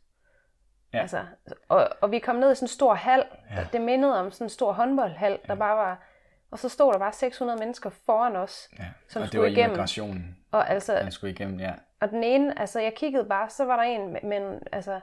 Ja. 0.93 1.01
Altså, 1.01 1.25
og, 1.69 1.89
og 2.01 2.11
vi 2.11 2.19
kom 2.19 2.37
ned 2.37 2.53
i 2.53 2.55
sådan 2.55 2.65
en 2.65 2.69
stor 2.69 2.95
hal. 2.95 3.25
Ja. 3.51 3.67
Det 3.73 3.81
mindede 3.81 4.21
om 4.21 4.31
sådan 4.31 4.45
en 4.45 4.51
stor 4.51 4.73
håndboldhal, 4.73 5.33
ja. 5.33 5.39
der 5.47 5.55
bare 5.55 5.77
var... 5.77 6.03
Og 6.51 6.59
så 6.59 6.69
stod 6.69 6.93
der 6.93 6.99
bare 6.99 7.13
600 7.13 7.59
mennesker 7.59 7.91
foran 7.91 8.37
os, 8.37 8.69
ja. 8.79 8.85
som 9.09 9.23
og 9.23 9.29
skulle 9.29 9.31
det 9.31 9.41
var 9.41 9.47
igennem. 9.47 9.71
immigrationen, 9.71 10.37
og 10.53 10.71
altså, 10.71 10.95
den 10.95 11.13
skulle 11.13 11.33
igennem, 11.33 11.61
ja. 11.61 11.73
Og 12.01 12.11
den 12.11 12.25
ene, 12.25 12.61
altså 12.61 12.81
jeg 12.81 12.95
kiggede 12.95 13.25
bare, 13.25 13.51
så 13.51 13.65
var 13.65 13.77
der 13.77 13.83
en, 13.83 14.17
men 14.23 14.63
altså 14.73 15.01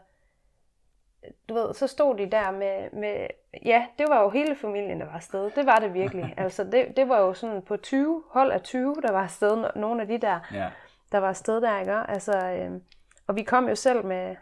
du 1.49 1.53
ved, 1.53 1.73
så 1.73 1.87
stod 1.87 2.17
de 2.17 2.31
der 2.31 2.51
med, 2.51 2.91
med, 2.99 3.27
ja, 3.65 3.85
det 3.99 4.05
var 4.09 4.21
jo 4.21 4.29
hele 4.29 4.55
familien, 4.55 4.99
der 4.99 5.05
var 5.05 5.13
afsted. 5.13 5.51
Det 5.51 5.65
var 5.65 5.79
det 5.79 5.93
virkelig. 5.93 6.33
altså, 6.37 6.63
det, 6.63 6.97
det 6.97 7.09
var 7.09 7.19
jo 7.19 7.33
sådan 7.33 7.61
på 7.61 7.77
20, 7.77 8.23
hold 8.29 8.51
af 8.51 8.61
20, 8.61 8.95
der 9.01 9.11
var 9.11 9.23
afsted, 9.23 9.67
nogle 9.75 10.01
af 10.01 10.07
de 10.07 10.17
der, 10.17 10.39
ja. 10.53 10.69
der 11.11 11.17
var 11.17 11.29
afsted 11.29 11.61
der, 11.61 11.79
ikke? 11.79 11.93
Altså, 11.93 12.47
øh, 12.47 12.71
og 13.27 13.35
vi 13.35 13.43
kom 13.43 13.69
jo 13.69 13.75
selv 13.75 14.05
med, 14.05 14.35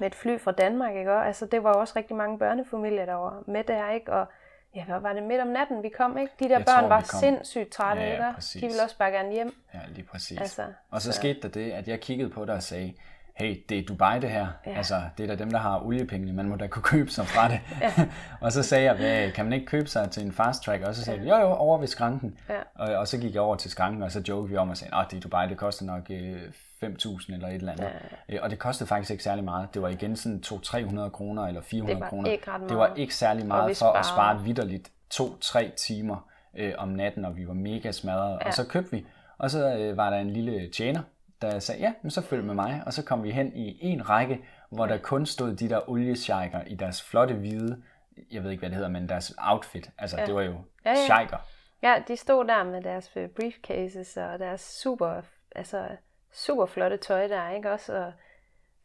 med 0.00 0.06
et 0.06 0.14
fly 0.14 0.38
fra 0.38 0.52
Danmark, 0.52 0.96
ikke? 0.96 1.12
Altså, 1.12 1.46
det 1.46 1.62
var 1.62 1.70
jo 1.74 1.80
også 1.80 1.92
rigtig 1.96 2.16
mange 2.16 2.38
børnefamilier, 2.38 3.06
der 3.06 3.14
var 3.14 3.42
med 3.46 3.64
der, 3.64 3.90
ikke? 3.90 4.12
Og 4.12 4.26
ja, 4.74 4.84
hvad 4.84 5.00
var 5.00 5.12
det 5.12 5.22
midt 5.22 5.40
om 5.40 5.48
natten, 5.48 5.82
vi 5.82 5.88
kom, 5.88 6.18
ikke? 6.18 6.32
De 6.38 6.44
der 6.44 6.56
jeg 6.56 6.64
børn 6.66 6.80
tror, 6.80 6.88
var 6.88 7.00
kom... 7.00 7.20
sindssygt 7.20 7.72
trætte, 7.72 8.02
ja, 8.02 8.08
ja, 8.08 8.28
ikke? 8.28 8.66
De 8.66 8.66
ville 8.66 8.82
også 8.82 8.98
bare 8.98 9.10
gerne 9.10 9.32
hjem. 9.32 9.54
Ja, 9.74 9.80
lige 9.88 10.06
præcis. 10.06 10.40
Altså, 10.40 10.62
og 10.90 11.02
så, 11.02 11.12
så 11.12 11.18
skete 11.18 11.40
der 11.40 11.48
det, 11.48 11.72
at 11.72 11.88
jeg 11.88 12.00
kiggede 12.00 12.30
på 12.30 12.44
dig 12.44 12.54
og 12.54 12.62
sagde, 12.62 12.94
hey, 13.34 13.64
det 13.68 13.78
er 13.78 13.82
Dubai 13.88 14.20
det 14.20 14.30
her. 14.30 14.46
Ja. 14.66 14.76
Altså, 14.76 14.94
det 15.18 15.22
er 15.30 15.36
da 15.36 15.44
dem, 15.44 15.50
der 15.50 15.58
har 15.58 15.86
oliepengene. 15.86 16.32
Man 16.32 16.48
må 16.48 16.56
da 16.56 16.66
kunne 16.66 16.82
købe 16.82 17.10
sig 17.10 17.26
fra 17.26 17.48
det. 17.48 17.60
Ja. 17.80 17.92
og 18.44 18.52
så 18.52 18.62
sagde 18.62 18.84
jeg, 18.84 18.94
Hvad, 18.96 19.32
kan 19.32 19.44
man 19.44 19.52
ikke 19.52 19.66
købe 19.66 19.88
sig 19.88 20.10
til 20.10 20.26
en 20.26 20.32
fast 20.32 20.62
track? 20.62 20.82
Og 20.82 20.94
så 20.94 21.04
sagde 21.04 21.20
jeg, 21.20 21.42
jo 21.42 21.48
jo, 21.48 21.54
over 21.54 21.78
ved 21.78 21.86
skranken. 21.86 22.38
Ja. 22.48 22.54
Og, 22.74 22.94
og, 22.94 23.08
så 23.08 23.18
gik 23.18 23.34
jeg 23.34 23.42
over 23.42 23.56
til 23.56 23.70
skranken, 23.70 24.02
og 24.02 24.12
så 24.12 24.22
jokede 24.28 24.50
vi 24.50 24.56
om 24.56 24.70
og 24.70 24.76
sagde, 24.76 24.96
at 24.96 25.06
det 25.10 25.16
er 25.16 25.20
Dubai, 25.20 25.48
det 25.48 25.56
koster 25.56 25.84
nok 25.84 26.10
øh, 26.10 26.42
5.000 26.84 27.34
eller 27.34 27.48
et 27.48 27.54
eller 27.54 27.72
andet. 27.72 27.84
Ja. 28.28 28.34
Øh, 28.34 28.40
og 28.42 28.50
det 28.50 28.58
kostede 28.58 28.88
faktisk 28.88 29.10
ikke 29.10 29.24
særlig 29.24 29.44
meget. 29.44 29.74
Det 29.74 29.82
var 29.82 29.88
igen 29.88 30.16
sådan 30.16 30.42
200-300 30.46 31.08
kroner 31.08 31.46
eller 31.46 31.60
400 31.62 32.08
kroner. 32.08 32.36
Det 32.68 32.76
var 32.76 32.94
ikke 32.96 33.14
særlig 33.14 33.46
meget 33.46 33.76
for 33.76 33.86
at 33.86 34.06
spare 34.06 34.42
vidderligt 34.44 34.90
2-3 35.14 35.74
timer 35.74 36.28
øh, 36.56 36.72
om 36.78 36.88
natten, 36.88 37.24
og 37.24 37.36
vi 37.36 37.48
var 37.48 37.54
mega 37.54 37.92
smadret. 37.92 38.38
Ja. 38.40 38.46
Og 38.46 38.54
så 38.54 38.66
købte 38.66 38.90
vi, 38.90 39.06
og 39.38 39.50
så 39.50 39.76
øh, 39.76 39.96
var 39.96 40.10
der 40.10 40.16
en 40.16 40.30
lille 40.30 40.70
tjener, 40.70 41.00
der 41.42 41.58
sagde, 41.58 41.80
ja, 41.80 41.92
men 42.02 42.10
så 42.10 42.22
følg 42.22 42.44
med 42.44 42.54
mig. 42.54 42.82
Og 42.86 42.92
så 42.92 43.04
kom 43.04 43.22
vi 43.22 43.30
hen 43.30 43.52
i 43.56 43.78
en 43.80 44.08
række, 44.08 44.44
hvor 44.70 44.86
der 44.86 44.98
kun 44.98 45.26
stod 45.26 45.54
de 45.54 45.68
der 45.68 45.90
oliesheiker 45.90 46.62
i 46.66 46.74
deres 46.74 47.02
flotte 47.02 47.34
hvide, 47.34 47.82
jeg 48.30 48.44
ved 48.44 48.50
ikke, 48.50 48.60
hvad 48.60 48.70
det 48.70 48.76
hedder, 48.76 48.90
men 48.90 49.08
deres 49.08 49.34
outfit. 49.38 49.90
Altså, 49.98 50.20
ja. 50.20 50.26
det 50.26 50.34
var 50.34 50.42
jo 50.42 50.54
ja, 50.84 50.90
ja. 50.90 50.96
sheiker. 50.96 51.38
Ja, 51.82 52.02
de 52.08 52.16
stod 52.16 52.44
der 52.44 52.64
med 52.64 52.82
deres 52.82 53.10
øh, 53.16 53.28
briefcases 53.28 54.16
og 54.16 54.38
deres 54.38 54.60
super, 54.60 55.22
altså, 55.54 55.88
super 56.32 56.66
flotte 56.66 56.96
tøj 56.96 57.26
der, 57.26 57.50
ikke 57.50 57.72
også? 57.72 57.94
Og, 57.96 58.12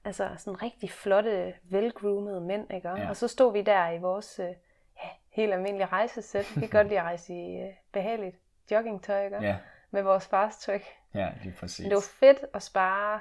altså 0.06 0.30
sådan 0.38 0.62
rigtig 0.62 0.92
flotte, 0.92 1.54
velgroomede 1.64 2.42
mænd, 2.42 2.74
ikke? 2.74 2.90
Ja. 2.90 3.10
Og 3.10 3.16
så 3.16 3.28
stod 3.28 3.54
vi 3.54 3.62
der 3.62 3.90
i 3.90 3.98
vores 3.98 4.40
øh, 4.40 4.46
ja, 5.04 5.10
helt 5.30 5.54
almindelige 5.54 5.88
rejsesæt. 5.88 6.56
Vi 6.56 6.62
kan 6.62 6.70
godt 6.70 6.88
lide 6.88 7.00
at 7.00 7.06
rejse 7.06 7.34
i 7.34 7.64
uh, 7.64 7.70
behageligt 7.94 8.36
joggingtøj, 8.72 9.24
ikke 9.24 9.38
Ja. 9.42 9.58
Med 9.92 10.02
vores 10.02 10.28
fast 10.28 10.62
track. 10.62 10.84
Ja, 11.14 11.30
lige 11.44 11.56
præcis. 11.60 11.86
Det 11.86 11.94
var 11.94 12.06
fedt 12.20 12.38
at 12.54 12.64
spare 12.64 13.20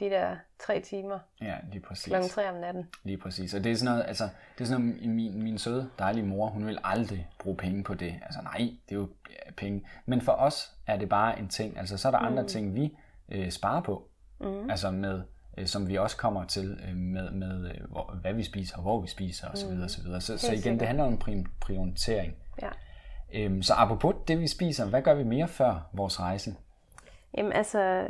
de 0.00 0.04
der 0.04 0.36
tre 0.58 0.80
timer. 0.80 1.18
Ja, 1.40 1.56
lige 1.72 1.80
præcis. 1.80 2.06
Klokken 2.06 2.30
tre 2.30 2.50
om 2.50 2.56
natten. 2.56 2.88
Lige 3.04 3.18
præcis. 3.18 3.54
Og 3.54 3.64
det 3.64 3.72
er 3.72 3.76
sådan 3.76 3.92
noget, 3.92 4.04
altså, 4.08 4.24
det 4.54 4.60
er 4.60 4.64
sådan 4.64 4.84
noget, 4.84 5.08
min, 5.08 5.42
min 5.42 5.58
søde, 5.58 5.90
dejlige 5.98 6.26
mor, 6.26 6.48
hun 6.48 6.66
vil 6.66 6.78
aldrig 6.84 7.28
bruge 7.38 7.56
penge 7.56 7.84
på 7.84 7.94
det. 7.94 8.14
Altså 8.22 8.40
nej, 8.42 8.58
det 8.88 8.94
er 8.94 8.96
jo 8.96 9.08
penge. 9.56 9.86
Men 10.06 10.20
for 10.20 10.32
os 10.32 10.72
er 10.86 10.96
det 10.96 11.08
bare 11.08 11.38
en 11.38 11.48
ting. 11.48 11.78
Altså 11.78 11.96
så 11.96 12.08
er 12.08 12.12
der 12.12 12.20
mm. 12.20 12.26
andre 12.26 12.46
ting, 12.46 12.74
vi 12.74 12.96
øh, 13.28 13.50
sparer 13.50 13.80
på. 13.80 14.08
Mm. 14.40 14.70
Altså 14.70 14.90
med, 14.90 15.22
øh, 15.58 15.66
som 15.66 15.88
vi 15.88 15.98
også 15.98 16.16
kommer 16.16 16.44
til 16.44 16.80
øh, 16.88 16.96
med, 16.96 17.30
med 17.30 17.70
øh, 17.70 17.90
hvor, 17.90 18.18
hvad 18.20 18.32
vi 18.32 18.42
spiser, 18.42 18.80
hvor 18.80 19.00
vi 19.00 19.08
spiser 19.08 19.48
osv. 19.48 19.68
Mm. 19.70 19.88
Så, 19.88 20.02
videre, 20.02 20.20
så, 20.20 20.38
så 20.38 20.46
igen, 20.46 20.62
sikkert. 20.62 20.80
det 20.80 20.88
handler 20.88 21.04
om 21.04 21.18
prioritering. 21.60 22.34
Ja. 22.62 22.70
Øhm, 23.34 23.62
så 23.62 23.74
apropos 23.74 24.14
det, 24.28 24.40
vi 24.40 24.46
spiser, 24.46 24.86
hvad 24.86 25.02
gør 25.02 25.14
vi 25.14 25.24
mere 25.24 25.48
før 25.48 25.88
vores 25.92 26.20
rejse? 26.20 26.54
Jamen 27.36 27.52
altså, 27.52 28.08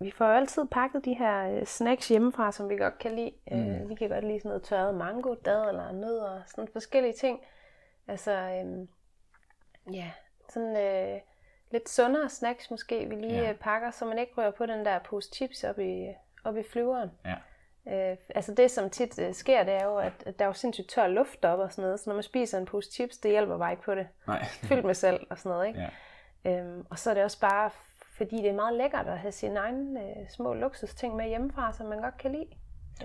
vi 0.00 0.10
får 0.10 0.24
jo 0.26 0.32
altid 0.32 0.64
pakket 0.70 1.04
de 1.04 1.14
her 1.14 1.50
øh, 1.50 1.64
snacks 1.64 2.08
hjemmefra, 2.08 2.52
som 2.52 2.68
vi 2.68 2.76
godt 2.76 2.98
kan 2.98 3.16
lide. 3.16 3.32
Øh, 3.52 3.58
mm. 3.58 3.88
vi 3.88 3.94
kan 3.94 4.08
godt 4.08 4.24
lide 4.24 4.40
sådan 4.40 4.48
noget 4.48 4.62
tørret 4.62 4.94
mango, 4.94 5.34
eller 5.46 5.92
nødder, 5.92 6.42
sådan 6.46 6.68
forskellige 6.72 7.12
ting. 7.12 7.40
Altså, 8.08 8.32
øhm, 8.32 8.88
ja, 9.92 10.10
sådan 10.48 10.76
øh, 10.76 11.20
lidt 11.70 11.88
sundere 11.88 12.28
snacks 12.28 12.70
måske, 12.70 13.08
vi 13.08 13.14
lige 13.14 13.34
Ja. 13.34 13.46
ja. 13.46 13.52
pakker, 13.60 13.90
så 13.90 14.04
man 14.04 14.18
ikke 14.18 14.32
rører 14.36 14.50
på 14.50 14.66
den 14.66 14.84
der 14.84 14.98
pose 14.98 15.30
chips 15.34 15.64
op 15.64 15.78
i, 15.78 16.08
op 16.44 16.56
i 16.56 16.62
flyveren. 16.62 17.10
Ja. 17.24 17.34
Øh, 17.86 18.16
altså 18.34 18.54
det, 18.54 18.70
som 18.70 18.90
tit 18.90 19.18
øh, 19.18 19.34
sker, 19.34 19.64
det 19.64 19.74
er 19.74 19.84
jo, 19.84 19.96
at, 19.96 20.12
at 20.26 20.38
der 20.38 20.44
er 20.44 20.48
jo 20.48 20.52
sindssygt 20.52 20.88
tør 20.88 21.06
luft 21.06 21.44
op 21.44 21.58
og 21.58 21.72
sådan 21.72 21.82
noget, 21.82 22.00
så 22.00 22.10
når 22.10 22.14
man 22.14 22.22
spiser 22.22 22.58
en 22.58 22.66
pose 22.66 22.92
chips, 22.92 23.18
det 23.18 23.30
hjælper 23.30 23.58
bare 23.58 23.70
ikke 23.70 23.82
på 23.82 23.94
det. 23.94 24.08
Nej. 24.26 24.44
Fyldt 24.44 24.84
med 24.84 24.94
salt 24.94 25.30
og 25.30 25.38
sådan 25.38 25.50
noget, 25.50 25.66
ikke? 25.68 25.80
Ja. 26.44 26.60
Øhm, 26.60 26.86
og 26.90 26.98
så 26.98 27.10
er 27.10 27.14
det 27.14 27.24
også 27.24 27.40
bare, 27.40 27.70
fordi 28.22 28.36
det 28.36 28.48
er 28.48 28.54
meget 28.54 28.76
lækkert 28.76 29.06
at 29.06 29.18
have 29.18 29.32
sine 29.32 29.58
egne 29.58 30.00
øh, 30.00 30.30
små 30.30 30.54
luksusting 30.54 31.16
med 31.16 31.28
hjemmefra, 31.28 31.72
som 31.72 31.86
man 31.86 32.00
godt 32.00 32.18
kan 32.18 32.32
lide. 32.32 32.46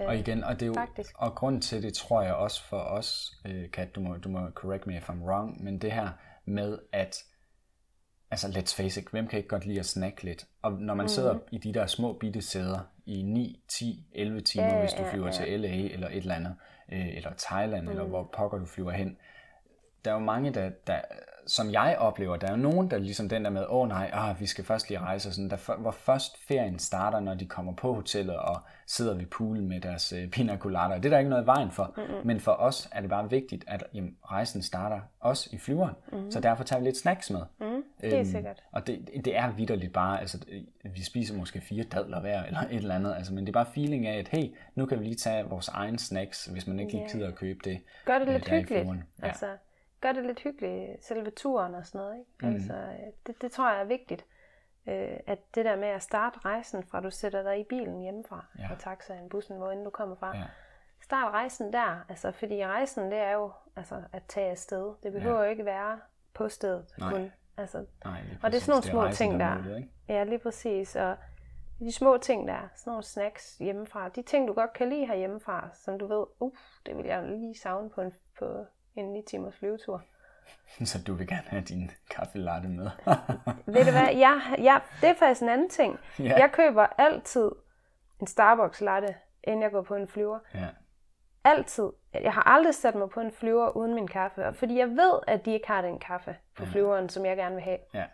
Og 0.08 0.16
igen, 0.16 0.44
og 0.44 0.54
det 0.54 0.62
er 0.62 0.68
jo, 0.68 0.74
Faktisk. 0.74 1.16
og 1.18 1.36
grunden 1.36 1.62
til 1.62 1.84
det, 1.84 1.94
tror 1.94 2.22
jeg 2.22 2.34
også 2.34 2.64
for 2.64 2.80
os, 2.80 3.32
øh, 3.46 3.72
Kat, 3.72 3.96
du 3.96 4.00
må, 4.00 4.18
du 4.18 4.30
må 4.30 4.50
correct 4.50 4.88
me 4.88 4.98
if 4.98 5.10
I'm 5.10 5.24
wrong, 5.24 5.64
men 5.64 5.82
det 5.82 5.92
her 5.92 6.10
med, 6.46 6.80
at 6.92 7.24
altså 8.32 8.48
let's 8.48 8.76
face 8.76 9.02
it, 9.02 9.08
hvem 9.12 9.28
kan 9.28 9.38
ikke 9.38 9.50
godt 9.50 9.66
lide 9.66 9.80
at 9.80 9.86
snakke 9.86 10.24
lidt? 10.24 10.46
Og 10.62 10.72
når 10.72 10.94
man 10.94 11.04
mm. 11.04 11.08
sidder 11.08 11.40
i 11.52 11.58
de 11.58 11.74
der 11.74 11.86
små 11.86 12.14
bitte 12.14 12.42
sæder 12.42 12.80
i 13.06 13.22
9, 13.22 13.64
10, 13.70 14.08
11 14.12 14.42
timer, 14.42 14.66
Ja, 14.66 14.74
ja, 14.74 14.80
hvis 14.80 14.94
du 14.94 15.04
ja, 15.04 15.12
flyver 15.12 15.26
ja. 15.26 15.32
til 15.32 15.60
LA 15.60 15.68
eller 15.68 16.08
et 16.08 16.18
eller 16.18 16.36
andet, 16.36 16.56
øh, 16.92 17.16
eller 17.16 17.32
Thailand, 17.38 17.84
mm. 17.84 17.90
eller 17.90 18.04
hvor 18.04 18.30
pokker 18.34 18.58
du 18.58 18.66
flyver 18.66 18.92
hen, 18.92 19.18
der 20.06 20.12
er 20.12 20.16
jo 20.16 20.22
mange, 20.22 20.54
der, 20.54 20.70
der, 20.88 21.02
som 21.48 21.72
jeg 21.72 21.96
oplever, 22.00 22.38
der 22.38 22.48
er 22.48 22.52
jo 22.52 22.58
nogen, 22.58 22.92
der 22.92 22.98
ligesom 22.98 23.30
den 23.30 23.44
der 23.44 23.50
med, 23.50 23.66
åh 23.70 23.82
oh, 23.82 23.88
nej, 23.88 24.10
ah, 24.14 24.40
vi 24.40 24.46
skal 24.46 24.64
først 24.64 24.90
lige 24.90 25.00
rejse, 25.00 25.30
og 25.30 25.34
sådan, 25.34 25.50
der, 25.50 25.78
hvor 25.78 25.92
først 25.92 26.48
ferien 26.48 26.80
starter, 26.80 27.20
når 27.20 27.34
de 27.34 27.46
kommer 27.46 27.74
på 27.74 27.94
hotellet 27.94 28.36
og 28.36 28.62
sidder 28.88 29.14
ved 29.14 29.26
poolen 29.26 29.68
med 29.68 29.82
deres 29.82 30.14
øh, 30.14 30.30
pina 30.30 30.58
colada. 30.58 30.96
Det 30.96 31.06
er 31.06 31.10
der 31.10 31.18
ikke 31.18 31.30
noget 31.30 31.44
i 31.44 31.46
vejen 31.46 31.72
for, 31.72 31.94
mm-hmm. 31.98 32.28
men 32.28 32.40
for 32.40 32.52
os 32.52 32.90
er 32.92 33.02
det 33.02 33.10
bare 33.10 33.30
vigtigt, 33.30 33.64
at 33.68 33.84
jamen, 33.94 34.16
rejsen 34.24 34.62
starter 34.62 35.00
også 35.20 35.50
i 35.54 35.58
flyveren, 35.58 35.96
mm-hmm. 36.12 36.32
så 36.32 36.40
derfor 36.40 36.64
tager 36.64 36.80
vi 36.80 36.86
lidt 36.86 36.98
snacks 36.98 37.32
med. 37.32 37.42
Mm, 37.60 37.84
det 38.02 38.14
er 38.14 38.24
sikkert. 38.24 38.64
Og 38.72 38.88
det, 38.88 39.10
det 39.26 39.38
er 39.38 39.52
vidderligt 39.52 39.94
bare, 39.94 40.20
altså 40.20 40.40
øh, 40.52 40.62
vi 40.96 41.04
spiser 41.04 41.38
måske 41.38 41.62
fire 41.62 41.84
dadler 41.84 42.22
hver, 42.22 42.44
eller 42.44 42.60
et 42.60 42.76
eller 42.76 42.96
andet, 42.96 43.16
altså, 43.16 43.34
men 43.34 43.46
det 43.46 43.50
er 43.50 43.54
bare 43.54 43.74
feeling 43.74 44.08
af, 44.08 44.20
at 44.20 44.28
hey, 44.28 44.56
nu 44.76 44.86
kan 44.86 45.00
vi 45.00 45.04
lige 45.04 45.16
tage 45.16 45.44
vores 45.44 45.68
egen 45.68 45.98
snacks, 45.98 46.46
hvis 46.46 46.68
man 46.68 46.80
ikke 46.80 46.92
lige 46.92 47.02
Ja. 47.02 47.12
gider 47.12 47.28
at 47.28 47.36
købe 47.36 47.60
det. 47.64 47.80
Gør 48.06 48.20
det 48.20 48.28
øh, 48.28 48.34
lidt 48.34 48.50
hyggeligt. 48.50 48.88
Ja. 48.88 49.28
Altså, 49.28 49.46
gør 50.02 50.12
det 50.12 50.26
lidt 50.26 50.40
hyggeligt, 50.40 51.04
selve 51.06 51.30
turen 51.32 51.76
og 51.76 51.86
sådan 51.86 52.00
noget. 52.02 52.18
Ikke? 52.20 52.32
Mm. 52.48 52.54
Altså, 52.54 52.74
øh, 52.74 53.14
det, 53.28 53.42
det 53.42 53.52
tror 53.52 53.72
jeg 53.72 53.80
er 53.82 53.86
vigtigt. 53.86 54.26
Øh, 54.88 55.18
at 55.28 55.56
det 55.56 55.66
der 55.66 55.76
med 55.76 55.88
at 55.88 56.02
starte 56.04 56.40
rejsen 56.46 56.84
fra 56.84 57.00
du 57.02 57.10
sætter 57.12 57.44
dig 57.44 57.60
i 57.60 57.64
bilen 57.64 58.02
hjemmefra, 58.02 58.46
Ja. 58.58 58.64
ja. 58.64 58.72
og 58.72 58.80
taxaen, 58.80 59.30
bussen, 59.30 59.58
hvor 59.58 59.72
end 59.72 59.84
du 59.84 59.90
kommer 59.90 60.16
fra. 60.16 60.38
Ja. 60.38 60.44
Start 61.02 61.34
rejsen 61.34 61.74
der, 61.74 62.06
altså, 62.10 62.32
fordi 62.32 62.66
rejsen 62.66 63.12
det 63.12 63.20
er 63.20 63.32
jo 63.32 63.52
altså, 63.76 64.04
at 64.14 64.24
tage 64.28 64.50
afsted. 64.52 64.94
Det 65.04 65.12
behøver 65.14 65.44
jo 65.44 65.50
ikke 65.50 65.66
være 65.66 66.00
på 66.34 66.50
stedet 66.50 66.86
Nej. 67.00 67.12
kun. 67.12 67.32
Altså, 67.58 67.86
Nej, 68.06 68.22
lige 68.22 68.40
Og 68.44 68.52
det 68.52 68.58
er 68.58 68.60
præcis. 68.60 68.64
sådan 68.64 68.72
nogle 68.74 68.84
små 68.84 69.02
rejsen, 69.02 69.18
ting, 69.30 69.42
er 69.42 69.48
der- 69.48 69.56
målet, 69.64 69.78
ikke? 69.78 69.90
ja, 70.10 70.24
lige 70.24 70.40
præcis. 70.40 70.96
Og 70.96 71.18
de 71.80 71.92
små 71.92 72.18
ting 72.18 72.48
der, 72.48 72.60
sådan 72.76 72.92
nogle 72.92 73.04
snacks 73.04 73.58
hjemmefra, 73.58 74.10
de 74.10 74.22
ting, 74.22 74.48
du 74.48 74.54
godt 74.54 74.74
kan 74.74 74.90
lide 74.90 75.06
her 75.08 75.16
hjemmefra, 75.16 75.70
som 75.74 76.00
du 76.00 76.08
ved, 76.08 76.26
uh, 76.40 76.52
det 76.86 76.98
vil 76.98 77.06
jeg 77.06 77.24
lige 77.24 77.58
savne 77.58 77.90
på 77.90 78.02
en, 78.02 78.14
på 78.40 78.66
en 79.00 79.14
9 79.14 79.22
timers 79.28 79.56
flyvetur. 79.56 80.02
Så 80.86 81.04
du 81.08 81.14
vil 81.14 81.28
gerne 81.28 81.48
have 81.48 81.62
din 81.64 81.92
kaffe 82.10 82.38
latte 82.38 82.68
med. 82.68 82.90
Ved 83.74 83.86
du 83.86 83.92
hvad, 83.92 84.16
jeg, 84.16 84.42
jeg, 84.58 84.82
det 85.02 85.10
er 85.10 85.14
faktisk 85.14 85.42
en 85.42 85.50
anden 85.50 85.70
ting. 85.70 86.00
Ja. 86.20 86.24
Ja. 86.24 86.38
Jeg 86.38 86.52
køber 86.52 86.86
altid 86.98 87.52
en 88.22 88.28
Starbucks 88.28 88.82
latte, 88.82 89.16
inden 89.44 89.62
jeg 89.62 89.72
går 89.72 89.82
på 89.82 89.96
en 89.96 90.08
flyver. 90.08 90.40
ja. 90.54 90.68
Altid. 91.44 91.90
Jeg 92.14 92.34
har 92.34 92.44
aldrig 92.44 92.76
sat 92.76 92.96
mig 92.96 93.10
på 93.10 93.20
en 93.20 93.32
flyver 93.32 93.70
uden 93.70 93.94
min 93.94 94.08
kaffe, 94.08 94.54
fordi 94.54 94.78
jeg 94.80 94.90
ved, 94.90 95.20
at 95.28 95.46
de 95.46 95.54
ikke 95.54 95.68
har 95.68 95.82
den 95.82 96.00
kaffe 96.00 96.36
på 96.58 96.66
flyveren, 96.66 97.10
som 97.10 97.26
jeg 97.26 97.38
gerne 97.38 97.56
vil 97.56 97.64
have. 97.64 97.78
ja. 97.94 98.06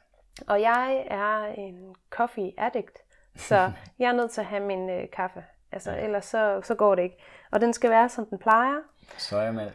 Og 0.48 0.62
jeg 0.62 1.04
er 1.08 1.44
en 1.46 1.96
coffee 2.10 2.54
addict, 2.58 2.98
så 3.36 3.72
jeg 4.00 4.08
er 4.10 4.14
nødt 4.14 4.32
til 4.32 4.42
at 4.42 4.48
have 4.48 4.64
min 4.64 4.90
øh, 4.90 5.10
kaffe. 5.14 5.44
Altså, 5.72 5.92
ja. 5.92 6.04
ellers 6.04 6.26
så, 6.26 6.62
så 6.64 6.76
går 6.76 6.96
det 6.96 7.04
ikke. 7.04 7.18
Og 7.52 7.62
den 7.62 7.74
skal 7.74 7.90
være, 7.90 8.10
som 8.10 8.26
den 8.26 8.38
plejer. 8.38 8.76
Sojamælk, 9.18 9.74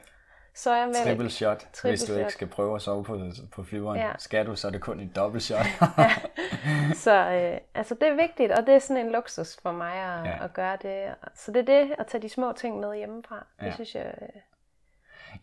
Sojamælk. 0.59 0.97
triple 1.05 1.31
shot, 1.31 1.59
Triple 1.73 1.91
hvis 1.91 2.03
du 2.05 2.12
ikke 2.12 2.23
shot. 2.25 2.33
skal 2.33 2.47
prøve 2.49 2.75
at 2.75 2.83
sove 2.83 3.05
på, 3.05 3.21
på 3.53 3.62
flyveren. 3.62 4.00
Ja. 4.00 4.12
Skal 4.19 4.47
du, 4.47 4.57
så 4.57 4.67
er 4.67 4.71
det 4.73 4.81
kun 4.81 5.00
en 5.00 5.12
dobbelt 5.17 5.43
shot. 5.45 5.67
Så 6.95 7.31
øh, 7.31 7.59
altså, 7.75 7.95
det 7.95 8.09
er 8.09 8.15
vigtigt, 8.17 8.53
og 8.53 8.67
det 8.67 8.75
er 8.75 8.79
sådan 8.79 9.07
en 9.07 9.12
luksus 9.12 9.57
for 9.62 9.73
mig 9.73 9.93
at, 9.93 10.25
Ja. 10.25 10.31
ja. 10.31 10.45
at 10.45 10.53
gøre 10.53 10.77
det. 10.83 11.15
Så 11.35 11.53
det 11.53 11.69
er 11.69 11.85
det, 11.85 11.95
at 11.99 12.07
tage 12.07 12.23
de 12.23 12.29
små 12.29 12.53
ting 12.53 12.81
med 12.81 12.97
hjemmefra. 12.97 13.47
Det 13.61 13.67
Ja. 13.67 13.73
synes 13.75 13.95
jeg... 13.95 14.15
Øh, 14.23 14.29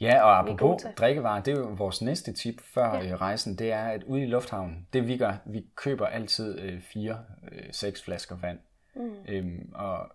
Ja, 0.01 0.21
og 0.23 0.39
apropos 0.39 0.85
drikkevarer, 0.97 1.41
det 1.41 1.53
er 1.53 1.59
jo 1.59 1.67
vores 1.77 2.01
næste 2.01 2.33
tip 2.33 2.55
før 2.73 2.93
Ja. 2.95 3.03
ja. 3.03 3.15
rejsen, 3.15 3.55
det 3.57 3.71
er, 3.71 3.83
at 3.85 4.03
ude 4.03 4.21
i 4.23 4.25
lufthavnen, 4.25 4.87
det 4.93 5.07
vi 5.07 5.17
gør, 5.17 5.33
vi 5.45 5.65
køber 5.75 6.05
altid 6.07 6.59
øh, 6.59 6.81
fire, 6.81 7.19
øh, 7.51 7.63
seks 7.71 8.03
flasker 8.03 8.35
vand. 8.41 8.59
Mm. 8.95 9.15
Øhm, 9.27 9.71
og 9.75 10.09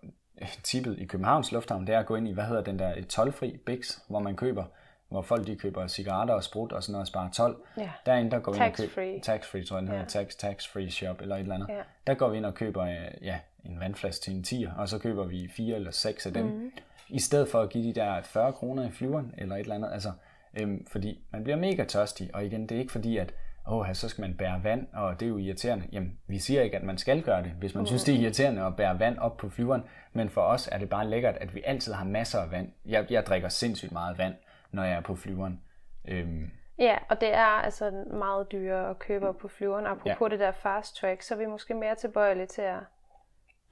tippet 0.63 0.99
i 0.99 1.05
Københavns 1.05 1.51
Lufthavn, 1.51 1.87
det 1.87 1.95
er 1.95 1.99
at 1.99 2.05
gå 2.05 2.15
ind 2.15 2.27
i, 2.27 2.33
hvad 2.33 2.43
hedder 2.43 2.63
den 2.63 2.79
der, 2.79 2.93
et 2.95 3.07
tolvfri 3.07 3.57
Bix, 3.65 3.97
hvor 4.09 4.19
man 4.19 4.35
køber, 4.35 4.63
hvor 5.11 5.21
folk 5.21 5.47
de 5.47 5.55
køber 5.55 5.87
cigaretter 5.87 6.33
og 6.33 6.43
sprut 6.43 6.71
og 6.71 6.83
sådan 6.83 6.91
noget 6.91 7.03
og 7.03 7.07
sparer 7.07 7.31
12. 7.31 7.55
Ja. 7.77 7.89
Derinde, 8.05 8.31
der 8.31 8.39
går 8.39 8.51
vi 8.51 8.57
ind 8.57 8.65
og 8.65 8.73
køber, 8.73 9.19
Tax-free. 9.23 9.63
tror 9.65 9.75
jeg, 9.77 9.81
den 9.81 9.87
hedder, 9.87 10.01
Ja. 10.01 10.07
tax, 10.07 10.35
tax-free 10.35 10.89
shop 10.89 11.21
eller 11.21 11.35
et 11.35 11.41
eller 11.41 11.55
andet. 11.55 11.69
Ja. 11.69 11.81
Der 12.07 12.13
går 12.13 12.29
vi 12.29 12.37
ind 12.37 12.45
og 12.45 12.53
køber, 12.53 12.83
øh, 12.83 12.97
ja, 13.21 13.39
en 13.65 13.79
vandflaske 13.79 14.23
til 14.23 14.33
en 14.33 14.43
10'er, 14.47 14.79
og 14.79 14.89
så 14.89 14.99
køber 14.99 15.25
vi 15.25 15.49
fire 15.55 15.75
eller 15.75 15.91
seks 15.91 16.25
af 16.25 16.33
dem. 16.33 16.45
Mhm. 16.45 16.53
Mm. 16.55 16.71
I 17.09 17.19
stedet 17.19 17.47
for 17.49 17.61
at 17.61 17.69
give 17.69 17.83
de 17.83 17.93
der 17.99 18.21
40 18.21 18.53
kroner 18.53 18.87
i 18.87 18.91
flyveren, 18.91 19.33
eller 19.37 19.55
et 19.55 19.59
eller 19.61 19.75
andet. 19.75 19.89
Altså, 19.93 20.11
øhm, 20.59 20.85
fordi 20.91 21.23
man 21.31 21.43
bliver 21.43 21.57
mega 21.57 21.83
tørstig, 21.83 22.29
og 22.35 22.45
igen, 22.45 22.61
det 22.67 22.75
er 22.75 22.79
ikke 22.79 22.91
fordi, 22.91 23.17
at 23.17 23.33
åh, 23.67 23.93
så 23.93 24.09
skal 24.09 24.21
man 24.21 24.33
bære 24.33 24.63
vand, 24.63 24.87
og 24.93 25.19
det 25.19 25.25
er 25.25 25.29
jo 25.29 25.37
irriterende. 25.37 25.85
Jamen, 25.91 26.17
vi 26.27 26.39
siger 26.39 26.61
ikke, 26.61 26.77
at 26.77 26.83
man 26.83 26.97
skal 26.97 27.21
gøre 27.21 27.43
det, 27.43 27.51
hvis 27.51 27.75
man 27.75 27.85
synes, 27.85 28.03
det 28.03 28.15
er 28.15 28.19
irriterende 28.19 28.61
at 28.61 28.75
bære 28.75 28.99
vand 28.99 29.17
op 29.17 29.37
på 29.37 29.49
flyveren, 29.49 29.83
men 30.13 30.29
for 30.29 30.41
os 30.41 30.69
er 30.71 30.77
det 30.77 30.89
bare 30.89 31.09
lækkert, 31.09 31.35
at 31.41 31.55
vi 31.55 31.61
altid 31.65 31.93
har 31.93 32.05
masser 32.05 32.39
af 32.39 32.51
vand. 32.51 32.69
Jeg, 32.85 33.05
jeg 33.11 33.25
drikker 33.25 33.49
sindssygt 33.49 33.91
meget 33.91 34.17
vand, 34.17 34.33
når 34.71 34.83
jeg 34.83 34.93
er 34.93 35.01
på 35.01 35.15
flyveren. 35.15 35.61
Øhm, 36.07 36.51
ja, 36.77 36.97
og 37.09 37.21
det 37.21 37.33
er 37.33 37.45
altså 37.45 37.91
meget 38.13 38.51
dyrere 38.51 38.89
at 38.89 38.99
købe 38.99 39.33
på 39.33 39.47
flyveren. 39.47 39.85
Apropos 39.85 40.21
ja. 40.21 40.29
det 40.29 40.39
der 40.39 40.51
fast 40.51 40.95
track, 40.95 41.21
så 41.21 41.33
er 41.33 41.37
vi 41.37 41.45
måske 41.45 41.73
mere 41.73 41.95
tilbøjelige 41.95 42.47
til 42.47 42.61
at 42.61 42.79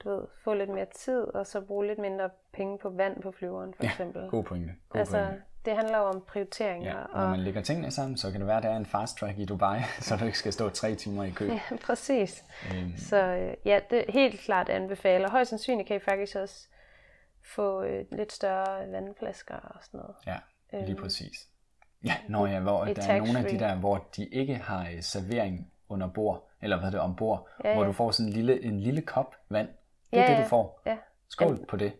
du 0.03 0.10
ved, 0.10 0.24
få 0.44 0.53
lidt 0.53 0.70
mere 0.70 0.86
tid, 0.96 1.22
og 1.22 1.48
så 1.48 1.62
bruge 1.62 1.88
lidt 1.88 2.00
mindre 2.00 2.29
penge 2.53 2.77
på 2.77 2.89
vand 2.89 3.22
på 3.22 3.32
flyveren, 3.32 3.74
for 3.74 3.84
eksempel. 3.84 4.29
god 4.29 4.44
pointe. 4.44 4.74
God 4.89 5.00
altså, 5.00 5.25
pointe. 5.25 5.44
det 5.65 5.75
handler 5.75 5.98
jo 5.98 6.03
om 6.03 6.24
prioriteringer. 6.27 6.98
Ja, 6.98 7.03
og, 7.03 7.22
når 7.22 7.29
man 7.29 7.39
lægger 7.39 7.62
tingene 7.62 7.91
sammen, 7.91 8.18
så 8.18 8.32
kan 8.32 8.39
det 8.39 8.48
være, 8.48 8.58
at 8.58 8.63
der 8.63 8.70
er 8.70 8.77
en 8.77 8.86
fast 8.86 9.18
track 9.18 9.38
i 9.38 9.46
Dubai, 9.46 9.79
så 10.00 10.18
du 10.18 10.25
ikke 10.25 10.38
skal 10.38 10.53
stå 10.53 10.70
tre 10.70 10.96
timer 10.96 11.24
i 11.24 11.29
kø. 11.29 11.46
Ja, 11.46 11.62
præcis. 11.86 12.46
Øhm, 12.74 12.98
Så 12.98 13.18
øh, 13.18 13.53
ja, 13.65 13.79
det 13.89 14.00
er 14.00 14.12
helt 14.12 14.39
klart 14.39 14.70
anbefaler. 14.70 15.29
Højst 15.29 15.50
sandsynligt 15.50 15.88
kan 15.88 15.96
I 15.96 16.00
faktisk 16.00 16.36
også 16.36 16.68
få 17.56 17.84
øh, 17.84 18.06
lidt 18.12 18.32
større 18.32 18.91
vandflasker 18.91 19.56
og 19.56 19.79
sådan 19.84 20.00
noget. 20.00 20.15
ja, 20.27 20.38
lige 20.73 20.95
præcis. 20.95 21.47
Ja, 22.05 22.13
når 22.29 22.47
jeg, 22.47 22.61
hvor 22.61 22.85
der 22.85 23.07
er 23.13 23.17
nogle 23.17 23.39
af 23.39 23.45
de 23.45 23.59
der, 23.59 23.75
hvor 23.75 24.07
de 24.15 24.25
ikke 24.25 24.55
har 24.55 24.89
øh, 24.93 25.01
servering 25.03 25.71
under 25.89 26.07
bord, 26.07 26.49
eller 26.61 26.77
hvad 26.77 26.88
er 26.88 26.91
det, 26.91 26.99
ombord, 26.99 27.49
Ja, 27.63 27.73
hvor 27.73 27.83
ja. 27.83 27.88
du 27.88 27.93
får 27.93 28.11
sådan 28.11 28.27
en 28.27 28.33
lille, 28.33 28.63
en 28.63 28.79
lille 28.79 29.01
kop 29.01 29.35
vand. 29.49 29.67
Det 30.11 30.19
er 30.19 30.23
Ja, 30.23 30.27
det, 30.31 30.38
ja. 30.38 30.43
du 30.43 30.47
får. 30.47 30.81
Ja. 30.85 30.97
Skål 31.29 31.65
på 31.65 31.77
det. 31.77 31.93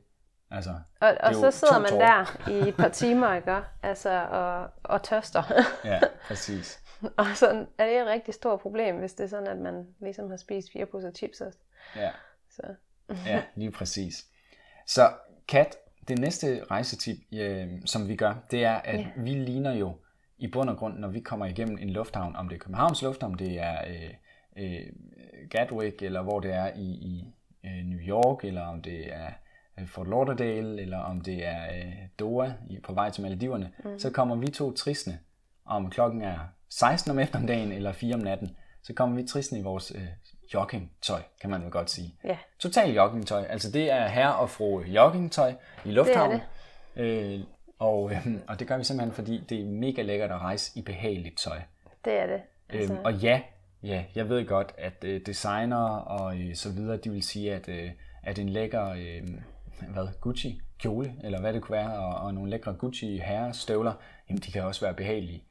Altså, 0.52 0.70
Og, 1.02 1.08
og 1.08 1.30
er 1.30 1.34
så 1.34 1.52
sidder 1.52 1.80
man 1.80 1.90
tårer. 1.90 2.26
der 2.46 2.50
i 2.52 2.68
et 2.70 2.76
par 2.78 2.88
timer, 3.04 3.34
ikke? 3.36 3.58
Altså, 3.84 4.10
og, 4.32 4.70
og 4.84 5.04
tørster. 5.04 5.44
ja, 5.86 6.00
præcis. 6.28 6.80
og 7.18 7.26
sådan 7.36 7.68
er 7.78 7.86
det 7.86 7.98
et 7.98 8.06
rigtig 8.08 8.34
stort 8.34 8.60
problem, 8.60 8.96
hvis 9.00 9.14
det 9.14 9.24
er 9.24 9.28
sådan, 9.28 9.48
at 9.48 9.58
man 9.58 9.88
ligesom 10.00 10.30
har 10.30 10.38
spist 10.38 10.72
fire 10.74 10.86
poser 10.86 11.12
chips 11.12 11.42
også. 11.42 11.60
Ja, 11.96 12.12
Så. 12.50 12.62
ja 13.26 13.44
lige 13.56 13.72
præcis. 13.72 14.26
Så 14.88 15.12
Kat, 15.48 15.78
det 16.10 16.20
næste 16.20 16.64
rejsetip, 16.72 17.18
øh, 17.34 17.68
som 17.86 18.08
vi 18.08 18.16
gør, 18.16 18.34
det 18.52 18.64
er, 18.64 18.76
at 18.76 19.00
Ja. 19.00 19.08
vi 19.18 19.30
ligner 19.30 19.74
jo 19.74 19.94
i 20.38 20.48
bund 20.48 20.70
og 20.70 20.78
grund, 20.78 20.98
når 21.00 21.08
vi 21.08 21.20
kommer 21.20 21.46
igennem 21.46 21.78
en 21.82 21.90
lufthavn, 21.90 22.36
om 22.36 22.50
det 22.50 22.56
er 22.56 22.60
Københavns 22.60 23.02
Lufthavn, 23.02 23.40
det 23.40 23.60
er 23.60 23.78
øh, 23.88 24.14
øh, 24.64 24.86
Gatwick, 25.50 26.02
eller 26.02 26.22
hvor 26.22 26.40
det 26.40 26.54
er 26.54 26.72
i, 26.76 26.82
i 26.82 27.34
øh, 27.66 27.86
New 27.86 28.00
York, 28.00 28.44
eller 28.44 28.62
om 28.62 28.82
det 28.82 29.14
er 29.14 29.30
øh, 29.80 29.88
Fort 29.88 30.08
Lauderdale, 30.08 30.82
eller 30.82 30.98
om 30.98 31.22
det 31.22 31.48
er 31.48 31.64
øh, 31.78 31.94
Doha 32.20 32.52
i, 32.70 32.80
på 32.84 32.94
vej 32.94 33.10
til 33.10 33.24
Maldiverne, 33.24 33.72
mm. 33.86 34.00
så 34.00 34.10
kommer 34.10 34.36
vi 34.36 34.48
to 34.48 34.72
tristne, 34.72 35.20
om 35.66 35.90
klokken 35.90 36.22
er 36.22 36.40
16 36.70 37.12
om 37.12 37.20
eftermiddagen 37.20 37.72
eller 37.72 37.92
4 37.92 38.14
om 38.16 38.20
natten, 38.22 38.50
så 38.84 38.94
kommer 38.94 39.16
vi 39.16 39.28
tristne 39.28 39.60
i 39.60 39.62
vores 39.62 39.92
øh, 39.96 40.08
joggingtøj, 40.54 41.22
kan 41.42 41.50
man 41.50 41.62
vel 41.64 41.72
godt 41.72 41.90
sige. 41.90 42.16
Ja. 42.24 42.38
Total 42.60 42.94
joggingtøj. 42.94 43.46
Altså 43.50 43.72
det 43.72 43.92
er 43.92 44.08
herre 44.08 44.36
og 44.36 44.50
fru 44.50 44.82
joggingtøj 44.82 45.54
i 45.86 45.92
lufthavnen. 45.92 46.40
Det 46.40 46.46
Øh, 46.96 47.40
og, 47.80 48.12
øh, 48.12 48.28
og 48.48 48.60
det 48.60 48.68
gør 48.68 48.78
vi 48.78 48.84
simpelthen, 48.84 49.14
fordi 49.14 49.44
det 49.50 49.62
er 49.62 49.66
mega 49.66 50.02
lækkert 50.02 50.32
at 50.32 50.40
rejse 50.42 50.80
i 50.80 50.82
behageligt 50.82 51.38
tøj. 51.38 51.62
Det 52.06 52.14
er 52.14 52.28
det. 52.28 52.42
Altså... 52.70 52.94
Øhm, 52.94 53.06
og 53.06 53.14
ja, 53.14 53.42
ja, 53.84 54.04
jeg 54.16 54.30
ved 54.30 54.46
godt, 54.46 54.74
at 54.78 55.04
øh, 55.04 55.22
designer 55.26 55.88
og 55.98 56.40
øh, 56.40 56.56
så 56.56 56.72
videre, 56.72 56.98
de 56.98 57.10
vil 57.10 57.24
sige, 57.24 57.54
at, 57.54 57.70
øh, 57.70 57.92
at 58.24 58.40
en 58.40 58.50
lækker 58.50 58.90
øh, 58.90 59.28
hvad, 59.88 60.08
Gucci 60.22 60.62
kjole, 60.80 61.16
eller 61.24 61.40
hvad 61.40 61.54
det 61.54 61.62
kunne 61.62 61.78
være, 61.78 61.98
og, 61.98 62.16
og 62.16 62.34
nogle 62.34 62.50
lækre 62.50 62.74
Gucci 62.74 63.18
herrestøvler, 63.18 63.94
jamen 64.30 64.42
de 64.42 64.52
kan 64.52 64.64
også 64.64 64.86
være 64.86 64.94
behagelige. 64.94 65.44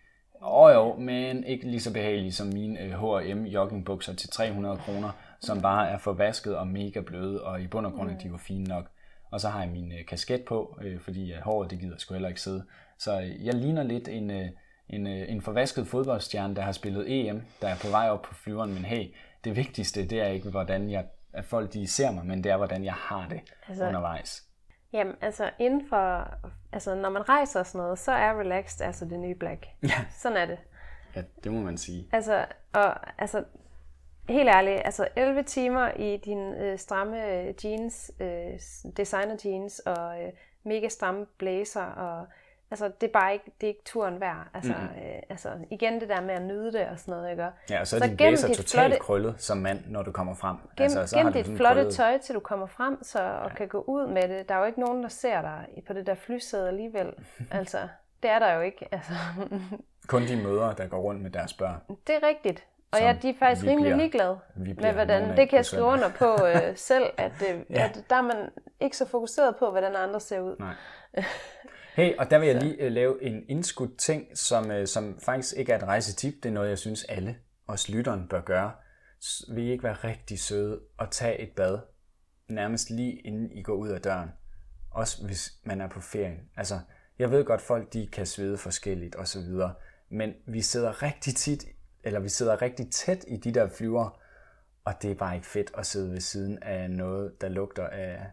Åh 0.42 0.62
oh, 0.62 0.74
jo, 0.74 0.94
men 0.96 1.44
ikke 1.44 1.70
lige 1.70 1.80
så 1.80 1.92
behagelige 1.92 2.32
som 2.32 2.46
mine 2.46 2.78
H&M 2.78 3.44
joggingbukser 3.44 4.14
til 4.14 4.30
300 4.30 4.76
kroner, 4.76 5.10
som 5.40 5.62
bare 5.62 5.88
er 5.88 5.98
forvasket 5.98 6.56
og 6.56 6.66
mega 6.66 7.00
bløde, 7.00 7.44
og 7.44 7.60
i 7.60 7.66
bund 7.66 7.86
og 7.86 7.92
grund 7.92 8.10
er 8.10 8.18
de 8.18 8.28
jo 8.28 8.36
fine 8.36 8.64
nok. 8.64 8.90
Og 9.30 9.40
så 9.40 9.48
har 9.48 9.62
jeg 9.62 9.70
min 9.70 9.92
øh, 9.92 10.06
kasket 10.06 10.44
på, 10.44 10.78
øh, 10.82 11.00
fordi 11.00 11.32
øh, 11.32 11.40
håret 11.40 11.70
det 11.70 11.80
gider 11.80 11.98
sgu 11.98 12.14
heller 12.14 12.28
ikke 12.28 12.40
sidde. 12.40 12.64
Så 12.98 13.20
øh, 13.20 13.46
jeg 13.46 13.54
ligner 13.54 13.82
lidt 13.82 14.08
en, 14.08 14.30
øh, 14.30 14.48
en, 14.88 15.06
øh, 15.06 15.32
en 15.32 15.42
forvasket 15.42 15.86
fodboldstjerne, 15.86 16.56
der 16.56 16.62
har 16.62 16.72
spillet 16.72 17.04
EM, 17.08 17.42
der 17.60 17.68
er 17.68 17.76
på 17.82 17.88
vej 17.88 18.10
op 18.10 18.22
på 18.22 18.34
flyveren, 18.34 18.74
men 18.74 18.84
hey, 18.84 19.14
det 19.44 19.56
vigtigste, 19.56 20.06
det 20.06 20.20
er 20.20 20.26
ikke, 20.26 20.50
hvordan 20.50 20.90
jeg, 20.90 21.04
at 21.32 21.44
folk 21.44 21.72
de 21.72 21.86
ser 21.86 22.10
mig, 22.10 22.26
men 22.26 22.44
det 22.44 22.52
er, 22.52 22.56
hvordan 22.56 22.84
jeg 22.84 22.94
har 22.94 23.28
det 23.28 23.40
altså, 23.68 23.86
undervejs. 23.86 24.47
Jamen, 24.92 25.14
altså 25.20 25.50
inden 25.58 25.88
for, 25.88 26.34
altså 26.72 26.94
når 26.94 27.10
man 27.10 27.28
rejser 27.28 27.60
og 27.60 27.66
sådan 27.66 27.78
noget, 27.78 27.98
så 27.98 28.12
er 28.12 28.40
relaxed 28.40 28.86
altså 28.86 29.04
det 29.04 29.18
nye 29.18 29.34
black. 29.34 29.66
Ja. 29.82 30.04
Sådan 30.10 30.36
er 30.36 30.46
det. 30.46 30.58
Ja, 31.16 31.22
det 31.44 31.52
må 31.52 31.60
man 31.60 31.78
sige. 31.78 32.08
Altså, 32.12 32.46
og 32.72 33.20
altså, 33.20 33.44
helt 34.28 34.48
ærligt, 34.48 34.80
altså 34.84 35.08
11 35.16 35.42
timer 35.42 35.90
i 35.90 36.16
din 36.16 36.54
øh, 36.54 36.78
stramme 36.78 37.26
øh, 37.26 37.54
jeans, 37.64 38.12
øh, 38.20 38.60
designer 38.96 39.36
jeans 39.44 39.78
og 39.78 40.22
øh, 40.22 40.32
mega 40.64 40.88
stramme 40.88 41.26
blazer 41.38 41.84
og 41.84 42.26
Altså, 42.70 42.90
det 43.00 43.06
er 43.06 43.12
bare 43.12 43.32
ikke, 43.32 43.44
det 43.60 43.66
er 43.66 43.68
ikke 43.68 43.84
turen 43.84 44.20
værd. 44.20 44.46
Altså, 44.54 44.72
mm. 44.72 45.02
øh, 45.02 45.22
altså, 45.28 45.48
igen 45.70 46.00
det 46.00 46.08
der 46.08 46.20
med 46.20 46.34
at 46.34 46.42
nyde 46.42 46.72
det 46.72 46.86
og 46.86 46.98
sådan 46.98 47.14
noget, 47.14 47.30
ikke? 47.30 47.42
Ja, 47.70 47.80
og 47.80 47.86
så 47.86 47.96
er 47.96 48.00
så 48.00 48.06
din 48.06 48.16
blæser 48.16 48.48
totalt 48.48 48.70
flotte, 48.70 48.96
krøllet 48.96 49.34
som 49.38 49.56
mand, 49.58 49.80
når 49.86 50.02
du 50.02 50.12
kommer 50.12 50.34
frem. 50.34 50.56
Gem, 50.56 50.84
altså, 50.84 51.06
så 51.06 51.16
gem 51.16 51.26
har 51.26 51.32
dit 51.32 51.46
flotte 51.46 51.80
krøllet... 51.80 51.94
tøj, 51.94 52.18
til 52.18 52.34
du 52.34 52.40
kommer 52.40 52.66
frem 52.66 52.98
så, 53.02 53.18
og 53.18 53.50
ja. 53.50 53.54
kan 53.54 53.68
gå 53.68 53.84
ud 53.86 54.06
med 54.06 54.28
det. 54.28 54.48
Der 54.48 54.54
er 54.54 54.58
jo 54.58 54.64
ikke 54.64 54.80
nogen, 54.80 55.02
der 55.02 55.08
ser 55.08 55.42
dig 55.42 55.82
på 55.86 55.92
det 55.92 56.06
der 56.06 56.14
flysæde 56.14 56.68
alligevel. 56.68 57.12
altså, 57.50 57.78
det 58.22 58.30
er 58.30 58.38
der 58.38 58.54
jo 58.54 58.60
ikke. 58.60 58.88
Altså. 58.92 59.12
Kun 60.06 60.22
de 60.22 60.36
mødre, 60.36 60.74
der 60.78 60.86
går 60.86 60.98
rundt 60.98 61.22
med 61.22 61.30
deres 61.30 61.52
børn. 61.52 61.80
Det 62.06 62.14
er 62.14 62.28
rigtigt. 62.28 62.66
Og 62.90 63.00
ja, 63.00 63.16
de 63.22 63.28
er 63.28 63.34
faktisk 63.38 63.66
rimelig 63.66 63.84
bliver, 63.84 63.96
ligeglade 63.96 64.38
med, 64.56 64.92
hvordan 64.92 65.36
det 65.36 65.48
kan 65.48 65.56
jeg 65.56 65.64
skrive 65.64 65.84
under 65.84 66.08
på 66.08 66.46
øh, 66.46 66.76
selv, 66.90 67.04
at, 67.16 67.32
øh, 67.50 67.60
ja. 67.70 67.84
at 67.84 68.04
der 68.10 68.16
er 68.16 68.22
man 68.22 68.50
ikke 68.80 68.96
så 68.96 69.06
fokuseret 69.06 69.56
på, 69.56 69.70
hvordan 69.70 69.96
andre 69.96 70.20
ser 70.20 70.40
ud. 70.40 70.56
Nej. 70.58 70.74
Hey, 71.98 72.16
og 72.16 72.30
der 72.30 72.38
vil 72.38 72.48
jeg 72.48 72.62
lige 72.62 72.86
uh, 72.86 72.92
lave 72.92 73.22
en 73.22 73.44
indskudt 73.48 73.98
ting, 73.98 74.38
som, 74.38 74.70
uh, 74.70 74.84
som 74.84 75.18
faktisk 75.20 75.56
ikke 75.56 75.72
er 75.72 75.76
et 75.76 75.82
rejsetip. 75.82 76.34
Det 76.34 76.48
er 76.48 76.52
noget, 76.52 76.68
jeg 76.68 76.78
synes 76.78 77.04
alle 77.04 77.36
os 77.66 77.88
lytteren 77.88 78.28
bør 78.28 78.40
gøre. 78.40 78.72
Vil 79.48 79.64
I 79.64 79.70
ikke 79.70 79.84
være 79.84 79.92
rigtig 79.94 80.38
søde 80.40 80.80
og 80.98 81.10
tage 81.10 81.40
et 81.40 81.50
bad, 81.56 81.78
nærmest 82.48 82.90
lige 82.90 83.12
inden 83.12 83.52
I 83.52 83.62
går 83.62 83.74
ud 83.74 83.88
af 83.88 84.00
døren? 84.00 84.28
Også 84.90 85.26
hvis 85.26 85.52
man 85.64 85.80
er 85.80 85.88
på 85.88 86.00
ferien. 86.00 86.40
Altså, 86.56 86.80
jeg 87.18 87.30
ved 87.30 87.44
godt, 87.44 87.60
folk 87.60 87.92
de 87.92 88.06
kan 88.06 88.26
svede 88.26 88.58
forskelligt 88.58 89.14
og 89.14 89.28
så 89.28 89.40
videre, 89.40 89.74
men 90.08 90.34
vi 90.46 90.62
sidder 90.62 91.02
rigtig 91.02 91.34
tit, 91.34 91.64
eller 92.04 92.20
vi 92.20 92.28
sidder 92.28 92.62
rigtig 92.62 92.90
tæt 92.90 93.24
i 93.28 93.36
de 93.36 93.54
der 93.54 93.68
flyver, 93.68 94.20
og 94.84 95.02
det 95.02 95.10
er 95.10 95.14
bare 95.14 95.34
ikke 95.34 95.46
fedt 95.46 95.70
at 95.78 95.86
sidde 95.86 96.12
ved 96.12 96.20
siden 96.20 96.62
af 96.62 96.90
noget, 96.90 97.40
der 97.40 97.48
lugter 97.48 97.86
af 97.86 98.26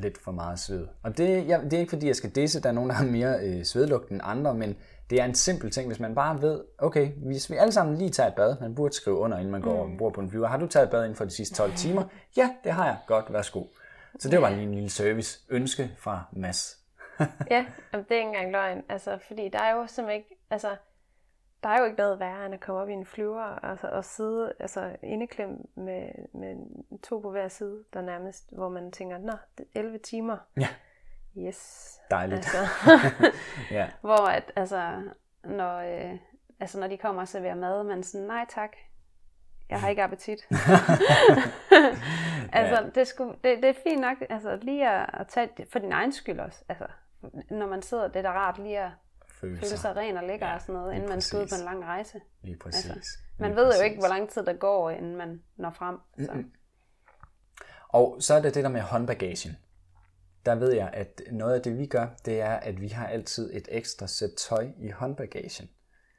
lidt 0.00 0.18
for 0.18 0.32
meget 0.32 0.58
sved. 0.58 0.86
Og 1.02 1.18
det, 1.18 1.48
jeg, 1.48 1.60
det 1.62 1.72
er 1.72 1.78
ikke 1.78 1.90
fordi, 1.90 2.06
jeg 2.06 2.16
skal 2.16 2.30
disse, 2.30 2.62
der 2.62 2.68
er 2.68 2.72
nogen, 2.72 2.90
der 2.90 2.96
har 2.96 3.04
mere 3.04 3.38
øh, 3.42 3.64
svedlugt 3.64 4.10
end 4.10 4.20
andre, 4.24 4.54
men 4.54 4.76
det 5.10 5.20
er 5.20 5.24
en 5.24 5.34
simpel 5.34 5.70
ting, 5.70 5.86
hvis 5.86 6.00
man 6.00 6.14
bare 6.14 6.42
ved, 6.42 6.64
okay, 6.78 7.08
hvis 7.16 7.50
vi 7.50 7.56
alle 7.56 7.72
sammen 7.72 7.98
lige 7.98 8.10
tager 8.10 8.28
et 8.28 8.34
bad, 8.34 8.56
man 8.60 8.74
burde 8.74 8.94
skrive 8.94 9.16
under, 9.16 9.38
inden 9.38 9.52
man 9.52 9.60
går 9.60 9.84
mm. 9.84 9.92
ombord 9.92 10.12
på 10.12 10.20
en 10.20 10.30
flyver. 10.30 10.48
Har 10.48 10.56
du 10.56 10.66
taget 10.66 10.84
et 10.84 10.90
bad 10.90 11.04
inden 11.04 11.16
for 11.16 11.24
de 11.24 11.30
sidste 11.30 11.54
12 11.54 11.72
timer? 11.72 12.02
Ja, 12.36 12.50
det 12.64 12.72
har 12.72 12.86
jeg. 12.86 12.96
Godt, 13.06 13.32
værsgo. 13.32 13.64
Så 14.18 14.28
det 14.28 14.42
var 14.42 14.50
lige 14.50 14.62
en 14.62 14.74
lille 14.74 14.90
service. 14.90 15.40
Ønske 15.48 15.90
fra 15.98 16.24
Mads. 16.32 16.78
ja, 17.50 17.64
det 17.92 18.10
er 18.10 18.14
ikke 18.14 18.20
engang 18.20 18.52
løgn. 18.52 18.82
Altså, 18.88 19.18
fordi 19.26 19.48
der 19.48 19.58
er 19.58 19.74
jo 19.74 19.86
simpelthen 19.86 20.16
ikke, 20.16 20.36
altså, 20.50 20.68
der 21.62 21.68
er 21.68 21.78
jo 21.78 21.84
ikke 21.84 21.98
noget 21.98 22.20
værre, 22.20 22.46
end 22.46 22.54
at 22.54 22.60
komme 22.60 22.80
op 22.80 22.88
i 22.88 22.92
en 22.92 23.06
flyver 23.06 23.64
altså, 23.64 23.88
og 23.88 24.04
sidde 24.04 24.52
altså, 24.58 24.96
indeklemt 25.02 25.76
med, 25.76 26.08
med 26.32 26.56
to 27.02 27.18
på 27.18 27.30
hver 27.30 27.48
side, 27.48 27.84
der 27.92 28.00
nærmest, 28.00 28.52
hvor 28.52 28.68
man 28.68 28.92
tænker, 28.92 29.18
nå, 29.18 29.32
11 29.74 29.98
timer. 29.98 30.36
Ja. 30.56 30.68
Yes. 31.38 32.00
Dejligt. 32.10 32.36
Altså, 32.36 32.58
ja. 33.78 33.88
Hvor 34.00 34.28
at, 34.28 34.52
altså, 34.56 35.02
når, 35.44 35.76
øh, 35.76 36.18
altså, 36.60 36.80
når 36.80 36.86
de 36.86 36.96
kommer 36.96 37.22
og 37.22 37.28
serverer 37.28 37.54
mad, 37.54 37.84
man 37.84 38.02
sådan, 38.02 38.26
nej 38.26 38.46
tak, 38.48 38.76
jeg 39.68 39.80
har 39.80 39.88
ikke 39.88 40.02
appetit. 40.02 40.48
altså, 42.52 42.82
ja. 42.82 42.88
det, 42.94 43.06
skulle, 43.06 43.34
det, 43.44 43.62
det 43.62 43.64
er 43.64 43.74
fint 43.82 44.00
nok 44.00 44.16
altså, 44.30 44.58
lige 44.62 44.90
at, 44.90 45.20
at 45.20 45.26
tage 45.26 45.66
for 45.72 45.78
din 45.78 45.92
egen 45.92 46.12
skyld 46.12 46.40
også. 46.40 46.64
Altså, 46.68 46.86
når 47.50 47.66
man 47.66 47.82
sidder, 47.82 48.08
det 48.08 48.16
er 48.16 48.22
da 48.22 48.32
rart 48.32 48.58
lige 48.58 48.80
at 48.80 48.90
føle 49.40 49.58
føle 49.58 49.76
sig 49.76 49.96
ren 49.96 50.16
og 50.16 50.24
lækker 50.24 50.46
ja, 50.46 50.54
og 50.54 50.60
sådan 50.60 50.74
noget, 50.74 50.94
inden 50.94 51.08
man 51.08 51.20
skal 51.20 51.38
ud 51.38 51.46
på 51.46 51.54
en 51.54 51.64
lang 51.64 51.84
rejse. 51.84 52.20
Lige 52.42 52.58
præcis. 52.58 52.90
Altså, 52.90 53.18
man 53.38 53.50
lige 53.50 53.56
ved 53.56 53.66
præcis. 53.66 53.80
jo 53.80 53.84
ikke, 53.84 53.98
hvor 53.98 54.08
lang 54.08 54.30
tid 54.30 54.42
der 54.42 54.52
går, 54.52 54.90
inden 54.90 55.16
man 55.16 55.42
når 55.56 55.70
frem. 55.70 55.96
Så. 56.18 56.32
Mm-hmm. 56.32 56.52
Og 57.88 58.16
så 58.22 58.34
er 58.34 58.42
det 58.42 58.54
det 58.54 58.64
der 58.64 58.70
med 58.70 58.80
håndbagagen. 58.80 59.56
Der 60.46 60.54
ved 60.54 60.72
jeg, 60.72 60.90
at 60.92 61.22
noget 61.32 61.54
af 61.54 61.62
det 61.62 61.78
vi 61.78 61.86
gør, 61.86 62.06
det 62.24 62.40
er, 62.40 62.54
at 62.54 62.80
vi 62.80 62.88
har 62.88 63.06
altid 63.06 63.50
et 63.54 63.68
ekstra 63.70 64.06
sæt 64.06 64.30
tøj 64.48 64.68
i 64.78 64.90
håndbagagen. 64.90 65.70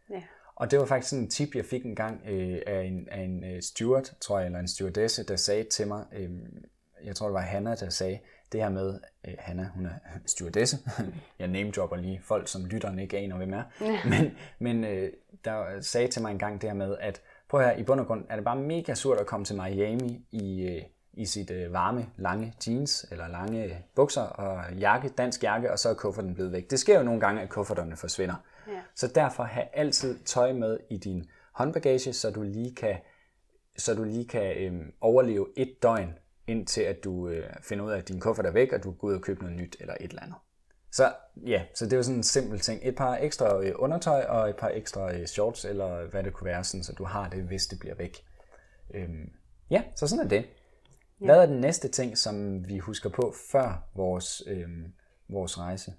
Ja. 0.10 0.24
Og 0.56 0.72
det 0.72 0.80
var 0.80 0.86
faktisk 0.86 1.10
sådan 1.10 1.24
en 1.24 1.30
tip, 1.30 1.56
jeg 1.56 1.66
fik 1.66 1.86
en 1.86 1.96
gang 1.96 2.22
øh, 2.26 2.62
af 2.68 2.82
en, 2.82 3.10
af 3.12 3.22
en 3.22 3.44
øh, 3.44 3.62
steward, 3.62 4.20
tror 4.22 4.40
jeg, 4.40 4.46
eller 4.46 4.60
en 4.60 4.68
stewardesse, 4.68 5.24
der 5.24 5.36
sagde 5.36 5.64
til 5.64 5.88
mig, 5.88 6.06
øh, 6.12 6.30
jeg 7.04 7.16
tror 7.16 7.28
det 7.28 7.34
var 7.34 7.42
Hanna, 7.42 7.76
der 7.76 7.90
sagde, 7.90 8.20
det 8.52 8.62
her 8.62 8.70
med, 8.70 9.00
øh, 9.28 9.34
Hanna, 9.40 9.70
hun 9.76 9.86
er 9.86 9.94
stewardesse, 10.26 10.78
jeg 11.40 11.48
name-dropper 11.48 11.96
lige 11.96 12.22
folk, 12.24 12.48
som 12.48 12.66
lytteren 12.66 13.00
ikke 13.00 13.18
aner, 13.18 13.38
hvem 13.38 13.54
er, 13.54 13.64
men, 14.10 14.38
men 14.60 14.84
øh, 14.84 15.12
der 15.46 15.82
sagde 15.82 16.08
til 16.08 16.22
mig 16.22 16.32
en 16.32 16.40
gang 16.40 16.62
det 16.62 16.70
her 16.70 16.76
med, 16.76 16.98
at 17.00 17.22
prøv 17.50 17.62
her, 17.62 17.72
i 17.72 17.84
bund 17.84 18.00
og 18.00 18.08
grund 18.08 18.26
er 18.30 18.36
det 18.36 18.46
bare 18.46 18.56
mega 18.56 18.94
surt 18.94 19.18
at 19.18 19.26
komme 19.26 19.46
til 19.46 19.56
Miami 19.56 20.26
i, 20.32 20.62
øh, 20.62 20.82
i 21.14 21.26
sit 21.26 21.52
øh, 21.52 21.74
varme, 21.74 22.06
lange 22.18 22.54
jeans, 22.68 23.06
eller 23.12 23.28
lange 23.28 23.86
bukser 23.96 24.22
og 24.22 24.74
jakke, 24.74 25.10
dansk 25.10 25.44
jakke, 25.44 25.72
og 25.72 25.80
så 25.80 25.90
er 25.90 25.94
kufferten 25.94 26.36
blevet 26.36 26.52
væk. 26.52 26.70
Det 26.70 26.80
sker 26.80 26.98
jo 26.98 27.04
nogle 27.04 27.20
gange, 27.20 27.42
at 27.42 27.50
kufferterne 27.50 27.96
forsvinder. 27.96 28.36
Ja. 28.68 28.82
Så 28.96 29.08
derfor 29.08 29.44
have 29.44 29.66
altid 29.74 30.20
tøj 30.20 30.54
med 30.54 30.80
i 30.90 30.98
din 30.98 31.30
håndbagage, 31.52 32.14
så 32.14 32.32
du 32.32 32.42
lige 32.42 32.76
kan, 32.76 32.96
så 33.78 33.96
du 33.96 34.04
lige 34.04 34.28
kan 34.28 34.58
øh, 34.58 34.82
overleve 35.02 35.48
et 35.58 35.84
døgn 35.84 36.14
indtil 36.50 36.82
at 36.82 37.04
du 37.04 37.30
øh, 37.30 37.44
finder 37.62 37.86
ud 37.86 37.92
af, 37.92 37.98
at 37.98 38.08
din 38.08 38.20
kuffert 38.20 38.46
er 38.46 38.52
væk, 38.52 38.74
og 38.74 38.84
du 38.84 38.92
går 38.92 39.08
ud 39.08 39.14
og 39.14 39.22
køber 39.22 39.42
noget 39.42 39.58
nyt 39.58 39.78
eller 39.80 39.94
et 40.00 40.10
eller 40.10 40.22
andet. 40.22 40.38
Så 40.92 41.14
ja, 41.46 41.64
så 41.76 41.86
det 41.86 41.98
var 41.98 42.04
sådan 42.04 42.18
en 42.18 42.24
simpel 42.24 42.60
ting. 42.60 42.80
Et 42.84 42.96
par 42.96 43.16
ekstra 43.16 43.62
øh, 43.64 43.72
undertøj 43.76 44.22
og 44.24 44.50
et 44.50 44.56
par 44.56 44.70
ekstra 44.70 45.14
øh, 45.14 45.26
shorts, 45.26 45.66
eller 45.66 46.06
hvad 46.06 46.24
det 46.24 46.34
kunne 46.34 46.46
være, 46.46 46.64
sådan, 46.64 46.84
så 46.84 46.94
du 46.94 47.04
har 47.04 47.30
det, 47.30 47.44
hvis 47.44 47.68
det 47.68 47.80
bliver 47.80 47.96
væk. 47.96 48.18
Øhm, 48.94 49.32
ja, 49.70 49.84
så 49.96 50.08
sådan 50.08 50.26
er 50.26 50.30
det. 50.30 50.46
Ja. 51.22 51.26
Hvad 51.26 51.42
er 51.42 51.46
den 51.46 51.60
næste 51.60 51.88
ting, 51.88 52.18
som 52.18 52.68
vi 52.68 52.78
husker 52.78 53.10
på 53.10 53.34
før 53.52 53.90
vores, 53.96 54.44
øhm, 54.48 54.94
vores 55.30 55.60
rejse? 55.60 55.94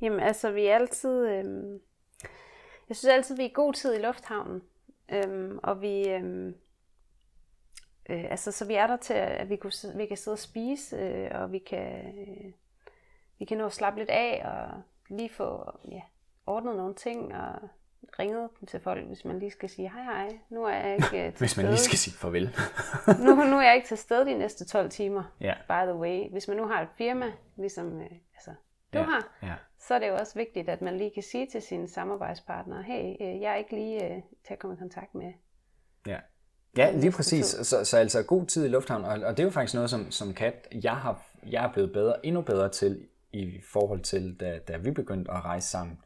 Jamen 0.00 0.20
altså, 0.20 0.52
vi 0.52 0.66
er 0.66 0.74
altid... 0.74 1.26
Øhm, 1.28 1.80
jeg 2.88 2.96
synes 2.96 3.14
altid, 3.14 3.36
vi 3.36 3.44
er 3.44 3.52
god 3.54 3.72
tid 3.72 3.94
i 3.94 4.02
lufthavnen. 4.02 4.62
Øhm, 5.12 5.58
og 5.62 5.80
vi, 5.80 6.08
øhm, 6.08 6.54
Øh, 8.10 8.24
altså, 8.30 8.52
så 8.52 8.64
vi 8.64 8.74
er 8.74 8.86
der 8.86 8.96
til, 8.96 9.14
at 9.14 9.48
vi, 9.48 9.56
kunne, 9.56 9.72
vi 9.94 10.06
kan 10.06 10.16
sidde 10.16 10.34
og 10.34 10.38
spise, 10.38 10.96
øh, 10.96 11.30
og 11.34 11.52
vi 11.52 11.58
kan, 11.58 12.18
øh, 12.18 12.52
vi 13.38 13.44
kan 13.44 13.58
nå 13.58 13.66
at 13.66 13.72
slappe 13.72 14.00
lidt 14.00 14.10
af, 14.10 14.42
og 14.44 14.82
lige 15.16 15.28
få 15.28 15.64
ja, 15.90 16.00
ordnet 16.46 16.76
nogle 16.76 16.94
ting, 16.94 17.34
og 17.34 17.68
ringet 18.18 18.50
til 18.68 18.80
folk, 18.80 19.06
hvis 19.06 19.24
man 19.24 19.38
lige 19.38 19.50
skal 19.50 19.68
sige, 19.68 19.90
hej 19.90 20.02
hej, 20.02 20.38
nu 20.50 20.64
er 20.64 20.72
jeg 20.72 20.94
ikke 20.94 21.26
øh, 21.26 21.32
til 21.32 21.38
Hvis 21.38 21.56
man 21.56 21.66
lige 21.66 21.78
skal 21.78 21.98
sige 21.98 22.14
farvel. 22.14 22.56
nu, 23.26 23.34
nu 23.34 23.56
er 23.56 23.62
jeg 23.62 23.74
ikke 23.76 23.88
til 23.88 23.98
stede 23.98 24.26
de 24.26 24.38
næste 24.38 24.64
12 24.64 24.90
timer, 24.90 25.24
yeah. 25.42 25.56
by 25.56 25.90
the 25.90 25.94
way. 25.94 26.30
Hvis 26.30 26.48
man 26.48 26.56
nu 26.56 26.66
har 26.66 26.82
et 26.82 26.88
firma, 26.94 27.32
ligesom 27.56 28.00
øh, 28.00 28.10
altså, 28.34 28.50
du 28.92 28.98
Ja, 28.98 29.04
har, 29.04 29.38
ja. 29.42 29.54
så 29.78 29.94
er 29.94 29.98
det 29.98 30.08
jo 30.08 30.14
også 30.14 30.34
vigtigt, 30.34 30.68
at 30.68 30.82
man 30.82 30.96
lige 30.96 31.10
kan 31.14 31.22
sige 31.22 31.46
til 31.46 31.62
sine 31.62 31.88
samarbejdspartnere, 31.88 32.82
hey, 32.82 33.16
øh, 33.20 33.40
jeg 33.40 33.52
er 33.52 33.56
ikke 33.56 33.74
lige 33.74 34.04
øh, 34.04 34.22
til 34.46 34.52
at 34.52 34.58
komme 34.58 34.76
i 34.76 34.78
kontakt 34.78 35.14
med 35.14 35.32
Ja. 36.06 36.18
Ja, 36.76 36.90
lige 36.96 37.12
præcis. 37.12 37.46
Så, 37.46 37.84
så 37.84 37.96
altså 37.96 38.22
god 38.22 38.46
tid 38.46 38.64
i 38.64 38.68
lufthavnen, 38.68 39.06
og, 39.06 39.28
og 39.28 39.36
det 39.36 39.40
er 39.40 39.44
jo 39.44 39.50
faktisk 39.50 39.74
noget, 39.74 39.90
som, 39.90 40.10
som 40.10 40.34
Kat, 40.34 40.68
jeg, 40.84 40.96
har, 40.96 41.22
jeg 41.50 41.64
er 41.64 41.72
blevet 41.72 41.92
bedre, 41.92 42.26
endnu 42.26 42.40
bedre 42.40 42.68
til 42.68 43.06
i 43.32 43.60
forhold 43.72 44.00
til, 44.00 44.36
da, 44.40 44.58
da 44.68 44.76
vi 44.76 44.90
begyndte 44.90 45.30
at 45.30 45.44
rejse 45.44 45.68
sammen 45.68 45.98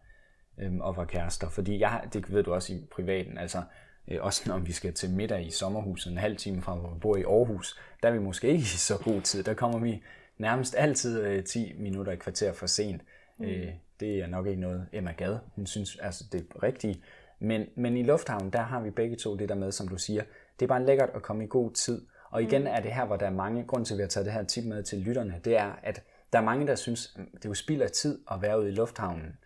øhm, 0.58 0.80
og 0.80 0.96
var 0.96 1.04
kærester. 1.04 1.48
Fordi 1.48 1.80
jeg, 1.80 2.04
det 2.12 2.32
ved 2.32 2.42
du 2.42 2.54
også 2.54 2.72
i 2.72 2.86
privaten, 2.90 3.38
altså 3.38 3.62
øh, 4.08 4.18
også 4.20 4.42
når 4.46 4.58
vi 4.58 4.72
skal 4.72 4.94
til 4.94 5.10
middag 5.10 5.46
i 5.46 5.50
sommerhuset 5.50 6.12
en 6.12 6.18
halv 6.18 6.36
time 6.36 6.62
fra, 6.62 6.74
hvor 6.74 6.90
vi 6.90 6.98
bor 7.00 7.16
i 7.16 7.22
Aarhus, 7.22 7.78
der 8.02 8.08
er 8.08 8.12
vi 8.12 8.18
måske 8.18 8.48
ikke 8.48 8.60
i 8.60 8.64
så 8.64 8.98
god 9.04 9.20
tid. 9.20 9.42
Der 9.42 9.54
kommer 9.54 9.78
vi 9.78 10.02
nærmest 10.38 10.74
altid 10.78 11.22
øh, 11.22 11.44
10 11.44 11.72
minutter 11.78 12.12
i 12.12 12.16
kvarter 12.16 12.52
for 12.52 12.66
sent. 12.66 13.02
Mm. 13.38 13.44
Øh, 13.44 13.68
det 14.00 14.18
er 14.18 14.26
nok 14.26 14.46
ikke 14.46 14.60
noget, 14.60 14.86
Emma 14.92 15.12
Gade, 15.12 15.40
hun 15.54 15.66
synes, 15.66 15.96
altså 15.96 16.24
det 16.32 16.40
er 16.40 16.62
rigtigt. 16.62 17.00
Men, 17.38 17.66
men 17.74 17.96
i 17.96 18.02
lufthavnen, 18.02 18.52
der 18.52 18.62
har 18.62 18.80
vi 18.80 18.90
begge 18.90 19.16
to 19.16 19.36
det 19.36 19.48
der 19.48 19.54
med, 19.54 19.72
som 19.72 19.88
du 19.88 19.98
siger, 19.98 20.22
det 20.60 20.66
er 20.66 20.68
bare 20.68 20.84
lækkert 20.84 21.10
at 21.14 21.22
komme 21.22 21.44
i 21.44 21.46
god 21.50 21.72
tid. 21.72 22.06
Og 22.30 22.42
igen 22.42 22.62
mm. 22.62 22.66
er 22.66 22.80
det 22.80 22.92
her, 22.92 23.04
hvor 23.04 23.16
der 23.16 23.26
er 23.26 23.30
mange, 23.30 23.64
grund 23.64 23.84
til, 23.84 23.94
at 23.94 23.98
vi 23.98 24.02
har 24.02 24.08
taget 24.08 24.24
det 24.24 24.32
her 24.32 24.44
tip 24.44 24.64
med 24.64 24.82
til 24.82 24.98
lytterne, 24.98 25.40
det 25.44 25.56
er, 25.56 25.72
at 25.82 26.02
der 26.32 26.38
er 26.38 26.42
mange, 26.42 26.66
der 26.66 26.74
synes, 26.74 27.16
det 27.16 27.44
er 27.44 27.48
jo 27.48 27.54
spild 27.54 27.82
af 27.82 27.90
tid 27.90 28.18
at 28.30 28.42
være 28.42 28.60
ude 28.60 28.68
i 28.68 28.72
lufthavnen 28.72 29.38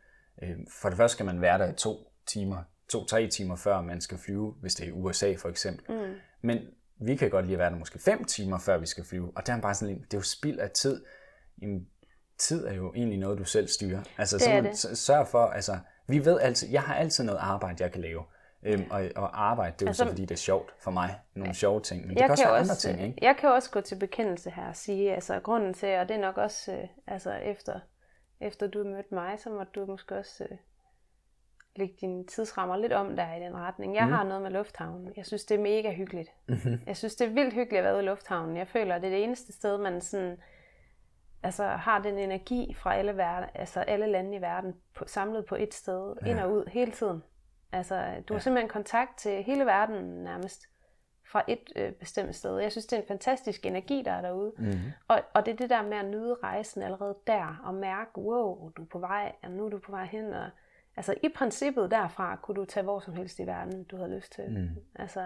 Øh, 0.42 0.57
for 0.68 0.88
det 0.88 0.96
første 0.96 1.14
skal 1.14 1.27
man 1.27 1.40
være 1.40 1.59
der 1.59 1.68
i 1.68 1.73
to 1.73 2.12
timer, 2.27 2.62
to-tre 2.88 3.29
timer 3.29 3.57
før 3.57 3.81
man 3.81 4.01
skal 4.01 4.18
flyve, 4.18 4.55
hvis 4.61 4.75
det 4.75 4.85
er 4.85 4.88
i 4.88 4.92
USA 4.92 5.35
for 5.35 5.49
eksempel. 5.49 5.96
Mm. 5.96 6.14
Men 6.42 6.59
vi 7.01 7.16
kan 7.16 7.31
godt 7.31 7.46
lige 7.46 7.59
være 7.59 7.70
der 7.70 7.77
måske 7.77 7.99
fem 7.99 8.25
timer 8.25 8.59
før 8.59 8.79
vi 8.79 8.87
skal 8.87 9.05
flyve, 9.05 9.33
og 9.37 9.46
der 9.46 9.53
er 9.53 9.61
bare 9.61 9.75
sådan 9.75 9.94
en, 9.94 10.03
det 10.03 10.14
er 10.14 10.18
jo 10.18 10.23
spild 10.23 10.59
af 10.59 10.70
tid. 10.70 11.05
Jamen, 11.62 11.87
tid 12.38 12.66
er 12.66 12.75
jo 12.75 12.92
egentlig 12.94 13.18
noget, 13.18 13.38
du 13.38 13.44
selv 13.44 13.68
styrer. 13.68 14.03
Altså, 14.18 14.37
Det 14.37 14.79
så 14.79 14.88
det. 14.88 14.99
sørg 14.99 15.29
for, 15.29 15.46
altså, 15.46 15.79
vi 16.07 16.25
ved 16.25 16.40
altid, 16.40 16.68
jeg 16.68 16.83
har 16.83 16.94
altid 16.94 17.25
noget 17.25 17.38
arbejde, 17.38 17.83
jeg 17.83 17.92
kan 17.92 18.01
lave. 18.01 18.23
Øhm, 18.62 18.87
og, 18.90 19.03
og 19.16 19.42
arbejde, 19.42 19.73
det 19.73 19.83
er 19.83 19.87
jo 19.87 19.88
Altså- 19.88 20.05
så 20.05 20.11
fordi, 20.11 20.23
det 20.23 20.31
er 20.31 20.37
sjovt 20.37 20.75
for 20.81 20.90
mig. 20.90 21.20
Nogle 21.35 21.55
sjove 21.55 21.81
ting. 21.81 22.07
Men 22.07 22.16
det 22.16 22.18
kan 22.18 22.31
også 22.31 22.44
kan 22.44 22.53
være 22.53 22.61
også, 22.61 22.73
andre 22.73 22.96
ting, 22.99 23.09
ikke? 23.09 23.27
Jeg 23.27 23.37
kan 23.37 23.53
også 23.53 23.70
gå 23.70 23.81
til 23.81 23.96
bekendelse 23.96 24.51
her 24.51 24.68
og 24.68 24.77
sige, 24.77 25.14
altså 25.14 25.40
grunden 25.40 25.75
til, 25.75 25.99
og 25.99 26.09
det 26.09 26.16
er 26.16 26.20
nok 26.20 26.38
også, 26.38 26.73
øh, 26.73 26.88
altså 27.07 27.33
efter, 27.33 27.81
efter 28.40 28.66
du 28.66 28.85
mødte 28.85 29.14
mig, 29.14 29.38
så 29.38 29.51
må 29.51 29.64
du 29.64 29.87
måske 29.87 30.16
også 30.16 30.44
øh, 30.51 30.57
lægge 31.77 31.94
dine 32.01 32.27
tidsrammer 32.27 32.77
lidt 32.77 32.92
om 32.92 33.16
der 33.16 33.35
i 33.35 33.40
den 33.40 33.57
retning. 33.57 33.94
Jeg 33.94 34.07
mm. 34.07 34.12
har 34.12 34.25
noget 34.25 34.42
med 34.42 34.51
lufthavnen. 34.51 35.12
Jeg 35.16 35.27
synes, 35.27 35.44
det 35.44 35.55
er 35.55 35.62
mega 35.62 35.92
hyggeligt. 35.92 36.29
Mm-hmm. 36.49 36.81
Jeg 36.87 36.96
synes, 36.96 37.14
det 37.16 37.27
er 37.29 37.31
vildt 37.31 37.55
hyggeligt 37.55 37.79
at 37.79 37.85
være 37.85 37.94
ude 37.94 38.03
i 38.03 38.07
lufthavnen. 38.07 38.57
Jeg 38.57 38.68
føler, 38.68 38.99
det 38.99 39.07
er 39.07 39.11
det 39.11 39.25
eneste 39.25 39.53
sted, 39.53 39.79
man 39.79 40.01
sådan, 40.01 40.37
altså 41.42 41.64
har 41.64 41.99
den 42.03 42.18
energi 42.18 42.75
fra 42.75 42.94
alle, 42.94 43.16
verden, 43.16 43.49
altså 43.55 43.81
alle 43.81 44.07
lande 44.07 44.37
i 44.37 44.40
verden 44.40 44.75
på, 44.94 45.05
samlet 45.07 45.46
på 45.46 45.55
et 45.55 45.75
sted, 45.75 46.14
ja. 46.23 46.31
ind 46.31 46.40
og 46.40 46.53
ud 46.53 46.70
hele 46.70 46.92
tiden. 46.92 47.23
Altså, 47.72 48.22
du 48.28 48.35
har 48.35 48.40
simpelthen 48.40 48.68
kontakt 48.68 49.18
til 49.18 49.42
hele 49.42 49.66
verden 49.66 50.04
nærmest 50.04 50.66
fra 51.30 51.42
et 51.48 51.72
øh, 51.76 51.92
bestemt 51.92 52.35
sted. 52.35 52.59
Jeg 52.59 52.70
synes, 52.72 52.87
det 52.87 52.96
er 52.96 53.00
en 53.00 53.09
fantastisk 53.09 53.66
energi, 53.66 54.02
der 54.04 54.12
er 54.12 54.20
derude. 54.20 54.52
Mm-hmm. 54.59 54.92
Og, 55.09 55.22
og 55.35 55.46
det 55.46 55.52
er 55.52 55.56
det 55.56 55.70
der 55.70 55.83
med 55.83 55.96
at 55.96 56.04
nyde 56.04 56.37
rejsen 56.42 56.83
allerede 56.83 57.16
der, 57.26 57.61
og 57.64 57.74
mærke, 57.74 58.11
wow, 58.18 58.70
du 58.76 58.83
er 58.83 58.87
på 58.87 58.98
vej, 58.98 59.33
og 59.42 59.50
nu 59.50 59.66
er 59.66 59.70
du 59.70 59.78
på 59.78 59.92
vej 59.92 60.04
hen. 60.04 60.33
Og, 60.35 60.50
altså 60.96 61.14
i 61.22 61.28
princippet 61.37 61.90
derfra 61.90 62.37
kunne 62.37 62.54
du 62.54 62.64
tage 62.64 62.85
hvor 62.85 63.00
som 63.00 63.14
helst 63.14 63.38
i 63.38 63.46
verden, 63.46 63.85
du 63.85 63.96
havde 63.96 64.16
lyst 64.16 64.33
til. 64.33 64.44
Mm. 64.50 64.68
Altså, 64.94 65.20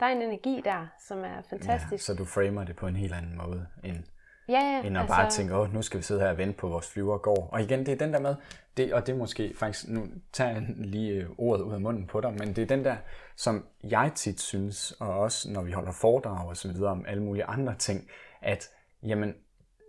der 0.00 0.06
er 0.06 0.10
en 0.10 0.22
energi 0.22 0.62
der, 0.64 0.86
som 1.08 1.18
er 1.18 1.28
Ja, 1.28 1.40
fantastisk. 1.40 2.04
så 2.04 2.14
du 2.14 2.24
framer 2.24 2.64
det 2.64 2.76
på 2.76 2.86
en 2.86 2.96
helt 2.96 3.14
anden 3.14 3.36
måde, 3.36 3.66
end, 3.84 4.04
Ja, 4.48 4.52
ja, 4.52 4.82
end 4.86 4.96
at 4.96 5.02
altså... 5.02 5.16
bare 5.16 5.30
tænke, 5.30 5.56
åh, 5.56 5.74
nu 5.74 5.82
skal 5.82 5.98
vi 5.98 6.02
sidde 6.02 6.20
her 6.20 6.28
og 6.28 6.38
vente 6.38 6.58
på, 6.58 6.66
at 6.66 6.72
vores 6.72 6.88
flyver 6.88 7.18
går. 7.18 7.48
Og 7.52 7.62
igen, 7.62 7.86
det 7.86 7.88
er 7.88 7.96
den 7.96 8.12
der 8.12 8.20
med, 8.20 8.34
det, 8.76 8.92
og 8.92 9.06
det 9.06 9.12
er 9.12 9.16
måske 9.16 9.54
faktisk, 9.56 9.88
nu 9.88 10.06
tager 10.32 10.50
jeg 10.50 10.64
lige 10.76 11.12
øh, 11.12 11.26
ordet 11.38 11.64
ud 11.64 11.72
af 11.72 11.80
munden 11.80 12.06
på 12.06 12.20
dig, 12.20 12.32
men 12.32 12.48
det 12.48 12.58
er 12.58 12.66
den 12.66 12.84
der, 12.84 12.96
som 13.36 13.66
jeg 13.84 14.12
tit 14.14 14.40
synes, 14.40 14.92
og 15.00 15.18
også 15.18 15.50
når 15.50 15.62
vi 15.62 15.72
holder 15.72 15.92
foredrag 15.92 16.48
og 16.48 16.56
så 16.56 16.72
videre 16.72 16.90
om 16.90 17.04
alle 17.08 17.22
mulige 17.22 17.44
andre 17.44 17.74
ting, 17.78 18.08
at 18.42 18.70
jamen, 19.02 19.34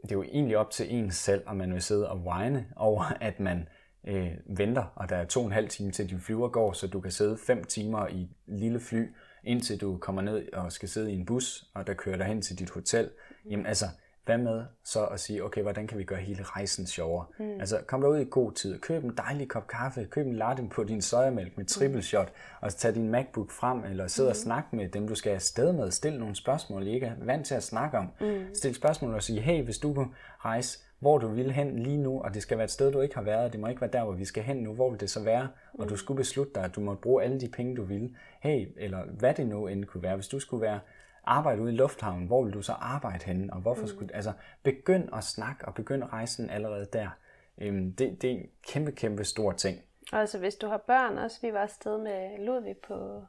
det 0.01 0.11
er 0.11 0.15
jo 0.15 0.23
egentlig 0.23 0.57
op 0.57 0.71
til 0.71 0.95
en 0.95 1.11
selv, 1.11 1.43
om 1.45 1.57
man 1.57 1.73
vil 1.73 1.81
sidde 1.81 2.09
og 2.09 2.17
whine 2.17 2.65
over, 2.75 3.03
at 3.21 3.39
man 3.39 3.67
øh, 4.07 4.31
venter, 4.45 4.83
og 4.95 5.09
der 5.09 5.15
er 5.15 5.25
to 5.25 5.39
og 5.39 5.45
en 5.45 5.51
halv 5.51 5.69
time 5.69 5.91
til 5.91 6.09
din 6.09 6.19
flyver 6.19 6.49
går, 6.49 6.73
så 6.73 6.87
du 6.87 7.01
kan 7.01 7.11
sidde 7.11 7.37
fem 7.47 7.63
timer 7.63 8.07
i 8.07 8.21
et 8.21 8.29
lille 8.47 8.79
fly, 8.79 9.15
indtil 9.43 9.81
du 9.81 9.97
kommer 9.97 10.21
ned 10.21 10.53
og 10.53 10.71
skal 10.71 10.89
sidde 10.89 11.11
i 11.11 11.15
en 11.15 11.25
bus, 11.25 11.65
og 11.73 11.87
der 11.87 11.93
kører 11.93 12.17
dig 12.17 12.25
hen 12.25 12.41
til 12.41 12.59
dit 12.59 12.69
hotel. 12.69 13.09
Jamen 13.49 13.65
altså, 13.65 13.85
hvad 14.25 14.37
med 14.37 14.63
så 14.83 15.05
at 15.05 15.19
sige, 15.19 15.43
okay, 15.43 15.61
hvordan 15.61 15.87
kan 15.87 15.97
vi 15.97 16.03
gøre 16.03 16.19
hele 16.19 16.43
rejsen 16.43 16.87
sjovere? 16.87 17.25
Mm. 17.39 17.59
Altså, 17.59 17.79
kom 17.87 18.01
derud 18.01 18.17
i 18.17 18.27
god 18.29 18.51
tid, 18.51 18.79
køb 18.79 19.03
en 19.03 19.13
dejlig 19.17 19.47
kop 19.47 19.67
kaffe, 19.67 20.05
køb 20.05 20.27
en 20.27 20.35
latte 20.35 20.67
på 20.71 20.83
din 20.83 21.01
sojamælk 21.01 21.57
med 21.57 21.65
triple 21.65 22.01
shot, 22.01 22.33
og 22.61 22.71
så 22.71 22.77
tag 22.77 22.95
din 22.95 23.09
MacBook 23.09 23.51
frem, 23.51 23.83
eller 23.83 24.07
sidde 24.07 24.27
mm. 24.27 24.29
og 24.29 24.35
snakke 24.35 24.75
med 24.75 24.89
dem, 24.89 25.07
du 25.07 25.15
skal 25.15 25.29
afsted 25.29 25.73
med. 25.73 25.91
Stil 25.91 26.19
nogle 26.19 26.35
spørgsmål, 26.35 26.87
I 26.87 26.91
ikke 26.91 27.05
er 27.05 27.25
vant 27.25 27.45
til 27.45 27.55
at 27.55 27.63
snakke 27.63 27.97
om. 27.97 28.07
Mm. 28.21 28.53
Stil 28.53 28.75
spørgsmål 28.75 29.13
og 29.13 29.23
sige, 29.23 29.41
hey, 29.41 29.63
hvis 29.63 29.77
du 29.77 29.93
kunne 29.93 30.09
rejse, 30.39 30.79
hvor 30.99 31.17
du 31.17 31.27
vil 31.27 31.51
hen 31.51 31.79
lige 31.79 31.97
nu, 31.97 32.21
og 32.21 32.33
det 32.33 32.41
skal 32.41 32.57
være 32.57 32.65
et 32.65 32.71
sted, 32.71 32.91
du 32.91 33.01
ikke 33.01 33.15
har 33.15 33.21
været, 33.21 33.51
det 33.51 33.59
må 33.59 33.67
ikke 33.67 33.81
være 33.81 33.91
der, 33.91 34.03
hvor 34.03 34.13
vi 34.13 34.25
skal 34.25 34.43
hen 34.43 34.57
nu, 34.57 34.73
hvor 34.73 34.89
vil 34.89 34.99
det 34.99 35.09
så 35.09 35.23
være? 35.23 35.47
Og 35.73 35.89
du 35.89 35.95
skulle 35.95 36.17
beslutte 36.17 36.51
dig, 36.55 36.63
at 36.63 36.75
du 36.75 36.81
måtte 36.81 37.01
bruge 37.01 37.23
alle 37.23 37.39
de 37.39 37.47
penge, 37.47 37.75
du 37.75 37.83
ville. 37.83 38.09
Hey, 38.39 38.67
eller 38.77 39.05
hvad 39.05 39.33
det 39.33 39.47
nu 39.47 39.67
end 39.67 39.85
kunne 39.85 40.03
være, 40.03 40.15
hvis 40.15 40.27
du 40.27 40.39
skulle 40.39 40.61
være 40.61 40.79
arbejde 41.25 41.61
ude 41.61 41.73
i 41.73 41.75
lufthavnen, 41.75 42.27
hvor 42.27 42.43
vil 42.43 42.53
du 42.53 42.61
så 42.61 42.73
arbejde 42.73 43.25
henne, 43.25 43.53
og 43.53 43.59
hvorfor 43.59 43.85
skulle, 43.85 44.15
altså 44.15 44.33
begynd 44.63 45.09
at 45.13 45.23
snakke, 45.23 45.65
og 45.65 45.73
begynd 45.73 46.03
rejsen 46.03 46.49
allerede 46.49 46.87
der. 46.93 47.09
Øhm, 47.57 47.95
det, 47.95 48.21
det 48.21 48.31
er 48.31 48.35
en 48.35 48.49
kæmpe, 48.67 48.91
kæmpe 48.91 49.23
stor 49.23 49.51
ting. 49.51 49.79
Og 50.11 50.19
altså, 50.19 50.39
hvis 50.39 50.55
du 50.55 50.67
har 50.67 50.77
børn 50.77 51.17
også, 51.17 51.41
vi 51.41 51.53
var 51.53 51.59
afsted 51.59 51.97
med 51.97 52.45
Ludvig 52.45 52.77
på, 52.77 53.23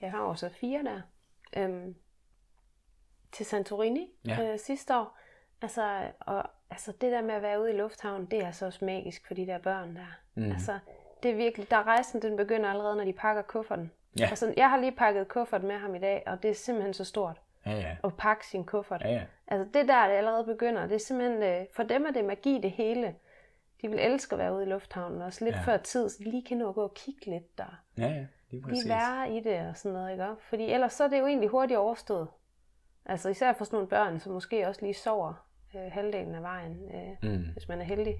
jeg 0.00 0.10
har 0.10 0.20
også 0.20 0.48
fire 0.48 0.82
der, 0.84 1.00
øhm, 1.56 1.94
til 3.32 3.46
Santorini 3.46 4.12
Ja. 4.26 4.52
øh, 4.52 4.58
sidste 4.58 4.96
år. 4.96 5.18
Altså, 5.62 6.10
og, 6.20 6.44
altså, 6.70 6.92
det 6.92 7.12
der 7.12 7.22
med 7.22 7.34
at 7.34 7.42
være 7.42 7.60
ude 7.60 7.74
i 7.74 7.76
lufthavnen, 7.76 8.26
det 8.26 8.42
er 8.42 8.46
altså 8.46 8.66
også 8.66 8.84
magisk 8.84 9.26
for 9.26 9.34
de 9.34 9.46
der 9.46 9.58
børn 9.58 9.96
der. 9.96 10.06
Mm. 10.34 10.52
Altså, 10.52 10.78
det 11.22 11.30
er 11.30 11.34
virkelig, 11.34 11.70
der 11.70 11.82
rejsen, 11.86 12.22
den 12.22 12.36
begynder 12.36 12.70
allerede, 12.70 12.96
når 12.96 13.04
de 13.04 13.12
pakker 13.12 13.42
kufferten. 13.42 13.90
Ja. 14.18 14.26
Altså, 14.26 14.54
jeg 14.56 14.70
har 14.70 14.76
lige 14.80 14.92
pakket 14.92 15.28
kuffert 15.28 15.62
med 15.62 15.78
ham 15.78 15.94
i 15.94 15.98
dag, 15.98 16.22
og 16.26 16.42
det 16.42 16.50
er 16.50 16.54
simpelthen 16.54 16.94
så 16.94 17.04
stort 17.04 17.40
Ja, 17.66 17.70
ja. 17.72 17.96
at 18.04 18.16
pakke 18.16 18.46
sin 18.46 18.64
kuffert. 18.64 19.00
Ja, 19.02 19.08
ja. 19.10 19.22
Altså 19.48 19.68
det 19.74 19.88
der, 19.88 20.06
det 20.08 20.14
allerede 20.14 20.44
begynder, 20.44 20.86
det 20.86 20.94
er 20.94 20.98
simpelthen, 20.98 21.42
øh, 21.42 21.66
for 21.72 21.82
dem 21.82 22.06
er 22.06 22.10
det 22.10 22.24
magi 22.24 22.58
det 22.62 22.70
hele. 22.70 23.14
De 23.82 23.88
vil 23.88 23.98
elske 23.98 24.32
at 24.32 24.38
være 24.38 24.54
ude 24.54 24.62
i 24.62 24.68
lufthavnen, 24.68 25.22
også 25.22 25.44
lidt 25.44 25.56
Ja. 25.56 25.60
før 25.60 25.76
tid, 25.76 26.08
så 26.08 26.16
de 26.18 26.30
lige 26.30 26.44
kan 26.44 26.56
nå 26.56 26.68
at 26.68 26.74
gå 26.74 26.82
og 26.82 26.94
kigge 26.94 27.26
lidt 27.30 27.58
der. 27.58 27.80
Ja, 27.98 28.06
ja. 28.08 28.26
Lige 28.50 28.62
præcis. 28.62 28.84
Lige 28.84 28.94
være 28.94 29.30
i 29.36 29.40
det 29.40 29.68
og 29.68 29.76
sådan 29.76 29.92
noget, 29.98 30.12
ikke? 30.12 30.26
Fordi 30.48 30.72
ellers 30.72 30.92
så 30.92 31.04
er 31.04 31.08
det 31.08 31.18
jo 31.20 31.26
egentlig 31.26 31.48
hurtigt 31.48 31.78
overstået. 31.78 32.28
Altså 33.06 33.28
især 33.28 33.52
for 33.52 33.64
sådan 33.64 33.76
nogle 33.76 33.88
børn, 33.88 34.20
som 34.20 34.32
måske 34.32 34.68
også 34.68 34.80
lige 34.82 34.94
sover 34.94 35.46
øh, 35.74 35.80
halvdelen 35.92 36.34
af 36.34 36.42
vejen, 36.42 36.76
øh, 36.94 37.30
mm. 37.30 37.44
hvis 37.52 37.68
man 37.68 37.80
er 37.80 37.84
heldig. 37.84 38.14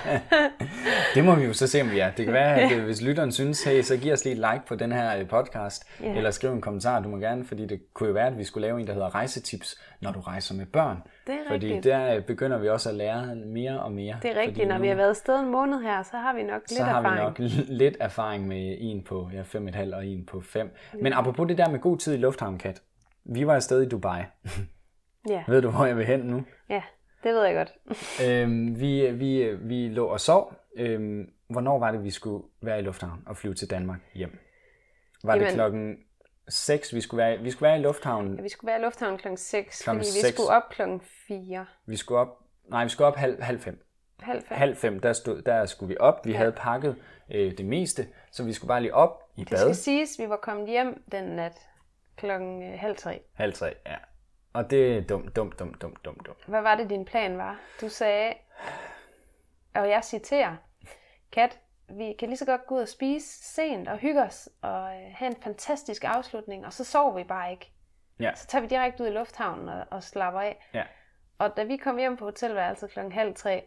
Det 1.14 1.24
må 1.24 1.34
vi 1.34 1.44
jo 1.44 1.52
så 1.52 1.66
se, 1.66 1.80
om 1.82 1.90
vi 1.90 1.98
er. 1.98 2.10
Det 2.10 2.24
kan 2.24 2.34
være, 2.34 2.54
at 2.60 2.72
øh, 2.78 2.84
hvis 2.84 3.02
lytteren 3.02 3.32
synes, 3.32 3.64
hey, 3.64 3.82
så 3.82 3.96
giv 3.96 4.12
os 4.12 4.24
lige 4.24 4.32
et 4.32 4.38
like 4.38 4.62
på 4.68 4.74
den 4.74 4.92
her 4.92 5.18
øh, 5.18 5.28
podcast, 5.28 5.84
Ja. 6.02 6.14
eller 6.16 6.30
skriv 6.30 6.52
en 6.52 6.60
kommentar, 6.60 7.00
du 7.00 7.08
må 7.08 7.16
gerne, 7.16 7.44
fordi 7.44 7.66
det 7.66 7.80
kunne 7.94 8.06
jo 8.06 8.12
være, 8.12 8.26
at 8.26 8.38
vi 8.38 8.44
skulle 8.44 8.66
lave 8.66 8.80
en, 8.80 8.86
der 8.86 8.92
hedder 8.92 9.14
rejsetips, 9.14 9.80
når 10.00 10.12
du 10.12 10.20
rejser 10.20 10.54
med 10.54 10.66
børn. 10.66 10.96
Det 11.26 11.34
er 11.34 11.38
fordi 11.48 11.66
rigtigt. 11.66 11.84
der 11.84 12.14
øh, 12.16 12.22
begynder 12.24 12.58
vi 12.58 12.68
også 12.68 12.88
at 12.88 12.94
lære 12.94 13.34
mere 13.36 13.80
og 13.82 13.92
mere. 13.92 14.16
Det 14.22 14.30
er 14.36 14.40
rigtigt, 14.40 14.68
når 14.68 14.76
nu, 14.76 14.82
vi 14.82 14.88
har 14.88 14.94
været 14.94 15.08
afsted 15.08 15.40
en 15.40 15.50
måned 15.50 15.82
her, 15.82 16.02
så 16.02 16.16
har 16.16 16.34
vi 16.34 16.42
nok 16.42 16.60
lidt 16.68 16.70
så 16.78 16.84
har 16.84 16.98
erfaring. 16.98 17.38
vi 17.38 17.44
nok 17.44 17.54
lidt 17.68 17.96
erfaring 18.00 18.48
med 18.48 18.76
en 18.80 19.04
på 19.04 19.30
ja, 19.34 19.42
5,5 19.42 19.96
og 19.96 20.06
en 20.06 20.26
på 20.26 20.40
5. 20.40 20.70
Men 21.02 21.12
apropos 21.12 21.48
det 21.48 21.58
der 21.58 21.68
med 21.68 21.78
god 21.78 21.98
tid 21.98 22.14
i 22.14 22.16
lufthavnen, 22.16 22.58
Kat. 22.58 22.82
Vi 23.24 23.46
var 23.46 23.54
afsted 23.54 23.82
i 23.82 23.88
Dubai. 23.88 24.22
Ja, 25.28 25.44
Ved 25.48 25.62
du, 25.62 25.70
hvor 25.70 25.86
jeg 25.86 25.96
vil 25.96 26.06
hen 26.06 26.20
nu? 26.20 26.44
ja, 26.68 26.82
det 27.24 27.34
ved 27.34 27.44
jeg 27.44 27.54
godt. 27.54 27.74
øhm, 28.26 28.80
vi, 28.80 29.10
vi, 29.10 29.54
vi 29.54 29.88
lå 29.88 30.06
og 30.06 30.20
sov. 30.20 30.54
Øhm, 30.76 31.32
hvornår 31.48 31.78
var 31.78 31.92
det, 31.92 32.04
vi 32.04 32.10
skulle 32.10 32.44
være 32.62 32.78
i 32.78 32.82
lufthavnen 32.82 33.22
og 33.26 33.36
flyve 33.36 33.54
til 33.54 33.70
Danmark 33.70 34.00
hjem? 34.14 34.38
Var 35.24 35.34
det 35.34 35.40
Jamen- 35.42 35.54
klokken 35.54 35.96
6, 36.48 36.94
vi 36.94 37.00
skulle 37.00 37.18
være, 37.24 37.38
vi 37.38 37.50
skulle 37.50 37.68
være 37.68 37.78
i 37.78 37.82
lufthavnen? 37.82 38.36
Ja, 38.36 38.42
vi 38.42 38.48
skulle 38.48 38.68
være 38.68 38.78
i 38.80 38.82
lufthavnen 38.82 39.18
klokken 39.18 39.36
6, 39.36 39.82
Klokken 39.82 40.00
fordi 40.00 40.08
vi 40.16 40.20
seks. 40.20 40.34
skulle 40.34 40.50
op 40.50 40.62
klokken 40.70 41.00
4. 41.28 41.66
Vi 41.86 41.96
skulle 41.96 42.20
op, 42.20 42.28
nej, 42.70 42.84
vi 42.84 42.88
skulle 42.90 43.06
op 43.08 43.16
halv, 43.16 43.42
halv 43.42 43.60
fem. 43.60 43.86
Halv 44.20 44.42
fem. 44.42 44.58
Halv 44.58 44.76
fem, 44.76 45.00
der, 45.00 45.12
stod, 45.12 45.42
der 45.42 45.66
skulle 45.66 45.88
vi 45.88 45.96
op. 46.00 46.26
Vi 46.26 46.30
ja. 46.30 46.36
havde 46.36 46.52
pakket 46.52 46.96
øh, 47.30 47.58
det 47.58 47.66
meste, 47.66 48.06
så 48.32 48.44
vi 48.44 48.52
skulle 48.52 48.68
bare 48.68 48.80
lige 48.80 48.94
op 48.94 49.22
i 49.36 49.40
Det 49.40 49.50
bad. 49.50 49.58
skal 49.58 49.74
siges, 49.74 50.18
vi 50.18 50.28
var 50.28 50.36
kommet 50.36 50.68
hjem 50.68 51.02
den 51.12 51.24
nat 51.24 51.52
klokken 52.16 52.62
øh, 52.62 52.78
halv 52.78 52.96
tre. 52.96 53.20
Halv 53.34 53.52
tre, 53.52 53.74
ja. 53.86 53.96
Og 54.52 54.70
det 54.70 54.96
er 54.96 55.00
dumt, 55.02 55.36
dumt, 55.36 55.58
dumt, 55.58 55.82
dumt, 55.82 56.04
dumt, 56.04 56.26
dumt. 56.26 56.44
Hvad 56.46 56.62
var 56.62 56.74
det, 56.74 56.90
din 56.90 57.04
plan 57.04 57.38
var? 57.38 57.58
Du 57.80 57.88
sagde, 57.88 58.34
og 59.74 59.88
jeg 59.90 60.04
citerer, 60.04 60.56
Kat, 61.32 61.58
vi 61.88 62.14
kan 62.18 62.28
lige 62.28 62.38
så 62.38 62.46
godt 62.46 62.66
gå 62.66 62.74
ud 62.74 62.80
og 62.80 62.88
spise 62.88 63.44
sent 63.44 63.88
og 63.88 63.98
hygge 63.98 64.22
os 64.22 64.48
og 64.62 64.94
øh, 64.94 65.00
have 65.14 65.30
en 65.30 65.42
fantastisk 65.42 66.04
afslutning, 66.04 66.66
og 66.66 66.72
så 66.72 66.84
sover 66.84 67.14
vi 67.16 67.24
bare 67.24 67.50
ikke. 67.50 67.72
Ja, 68.20 68.34
Så 68.34 68.46
tager 68.46 68.62
vi 68.62 68.68
direkte 68.68 69.02
ud 69.02 69.08
i 69.08 69.12
lufthavnen 69.12 69.68
og, 69.68 69.84
og 69.90 70.02
slapper 70.02 70.40
af. 70.40 70.68
ja. 70.74 70.82
Og 71.38 71.56
da 71.56 71.62
vi 71.64 71.76
kom 71.76 71.96
hjem 71.98 72.16
på 72.16 72.24
hotelværelset 72.24 72.90
klokken 72.90 73.12
halv 73.12 73.34
tre, 73.34 73.64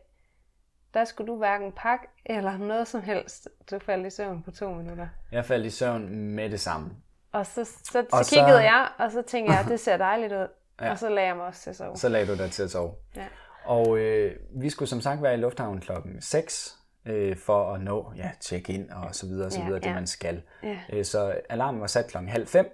der 0.94 1.06
skulle 1.06 1.28
du 1.32 1.38
hverken 1.38 1.72
pakke 1.72 2.08
eller 2.26 2.58
noget 2.58 2.88
som 2.88 3.02
helst. 3.02 3.48
Du 3.72 3.80
faldt 3.80 4.08
i 4.08 4.10
søvn 4.10 4.44
på 4.44 4.52
to 4.52 4.74
minutter. 4.74 5.08
Jeg 5.32 5.46
faldt 5.46 5.66
i 5.66 5.70
søvn 5.70 6.10
med 6.10 6.50
det 6.50 6.60
samme. 6.60 6.92
Og 7.32 7.46
så, 7.46 7.66
så, 7.66 7.80
så, 7.84 8.06
Og 8.12 8.26
så 8.26 8.30
så- 8.30 8.36
kiggede 8.36 8.60
jeg, 8.64 8.88
og 8.98 9.12
så 9.12 9.22
tænkte 9.22 9.54
jeg, 9.54 9.66
det 9.68 9.80
ser 9.80 9.98
dejligt 9.98 10.34
ud. 10.34 10.48
Ja. 10.82 10.92
Og 10.92 10.98
så 11.00 11.10
lagde 11.10 11.28
jeg 11.28 11.38
mig 11.38 11.46
også 11.46 11.62
til 11.62 11.70
at 11.70 11.76
sove. 11.76 11.98
Så 11.98 12.10
lagde 12.10 12.28
du 12.28 12.38
dig 12.38 12.52
til 12.52 12.64
at 12.64 12.72
sove. 12.72 12.94
Ja. 13.16 13.28
Og 13.66 13.98
øh, 13.98 14.36
vi 14.62 14.70
skulle 14.70 14.90
som 14.90 15.02
sagt 15.02 15.22
være 15.22 15.34
i 15.34 15.38
lufthavnen 15.38 15.82
klokken 15.82 16.22
6 16.22 16.78
øh, 17.06 17.38
for 17.38 17.74
at 17.74 17.82
nå 17.82 18.14
ja, 18.18 18.32
check-in 18.42 18.92
og 18.92 19.16
så 19.16 19.26
videre, 19.28 19.46
og 19.46 19.52
så 19.52 19.60
Ja, 19.60 19.66
videre 19.66 19.80
det 19.80 19.86
ja. 19.88 19.94
man 19.94 20.08
skal. 20.08 20.42
Ja. 20.64 20.80
Øh, 20.94 21.06
så 21.06 21.42
alarmen 21.50 21.82
var 21.82 21.88
sat 21.88 22.08
klokken 22.08 22.30
halv 22.32 22.48
fem, 22.48 22.66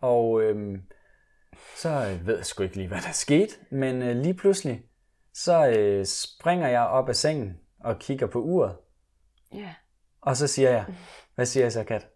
og 0.00 0.42
øh, 0.42 0.78
så 1.76 2.18
ved 2.24 2.36
jeg 2.36 2.46
sgu 2.46 2.62
ikke 2.62 2.76
lige, 2.76 2.88
hvad 2.88 3.00
der 3.06 3.12
skete, 3.12 3.54
men 3.70 4.02
øh, 4.02 4.16
lige 4.16 4.34
pludselig, 4.34 4.82
så 5.34 5.66
øh, 5.68 6.06
springer 6.06 6.68
jeg 6.68 6.82
op 6.82 7.08
af 7.08 7.16
sengen 7.16 7.56
og 7.80 7.98
kigger 7.98 8.26
på 8.26 8.42
uret, 8.42 8.76
ja. 9.54 9.74
og 10.20 10.36
så 10.36 10.46
siger 10.46 10.70
jeg, 10.70 10.84
hvad 11.34 11.46
siger 11.46 11.64
jeg 11.64 11.72
så, 11.72 11.84
Kat? 11.84 12.08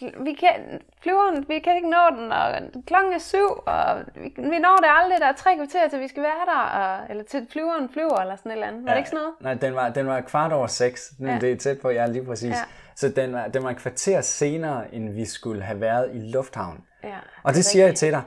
Vi 0.00 0.32
kan, 0.32 0.80
flyveren, 1.02 1.44
vi 1.48 1.58
kan 1.58 1.76
ikke 1.76 1.90
nå 1.90 2.04
den, 2.18 2.32
og 2.32 2.48
klokken 2.86 3.12
er 3.12 3.18
syv, 3.18 3.48
og 3.66 4.04
vi, 4.14 4.28
vi 4.36 4.58
når 4.58 4.76
det 4.76 4.88
aldrig, 5.00 5.20
der 5.20 5.26
er 5.26 5.32
tre 5.32 5.56
kvarter 5.56 5.88
til 5.88 6.00
vi 6.00 6.08
skal 6.08 6.22
være 6.22 6.44
der, 6.46 6.60
og, 6.80 7.10
eller 7.10 7.24
til 7.24 7.46
flyveren 7.52 7.88
flyver, 7.88 8.16
eller 8.20 8.36
sådan 8.36 8.50
et 8.50 8.54
eller 8.54 8.66
andet. 8.66 8.84
Var 8.84 8.90
ja, 8.90 8.94
det 8.94 9.00
ikke 9.00 9.10
sådan 9.10 9.22
noget? 9.22 9.34
Nej, 9.40 9.54
den 9.54 9.74
var, 9.74 9.88
den 9.88 10.06
var 10.06 10.20
kvart 10.20 10.52
over 10.52 10.66
seks, 10.66 11.12
ja. 11.20 11.38
det 11.40 11.52
er 11.52 11.56
tæt 11.56 11.80
på, 11.80 11.90
ja, 11.90 12.06
lige 12.06 12.24
præcis. 12.24 12.50
Ja. 12.50 12.64
Så 12.96 13.08
den 13.08 13.32
var, 13.32 13.48
den 13.48 13.62
var 13.64 13.70
et 13.70 13.76
kvarter 13.76 14.20
senere, 14.20 14.94
end 14.94 15.14
vi 15.14 15.24
skulle 15.24 15.62
have 15.62 15.80
været 15.80 16.10
i 16.14 16.18
lufthavnen. 16.18 16.84
Ja, 17.02 17.08
det 17.08 17.16
og 17.42 17.54
det 17.54 17.64
siger 17.64 17.86
rigtigt. 17.86 18.02
jeg 18.02 18.12
til 18.12 18.18
dig, 18.18 18.22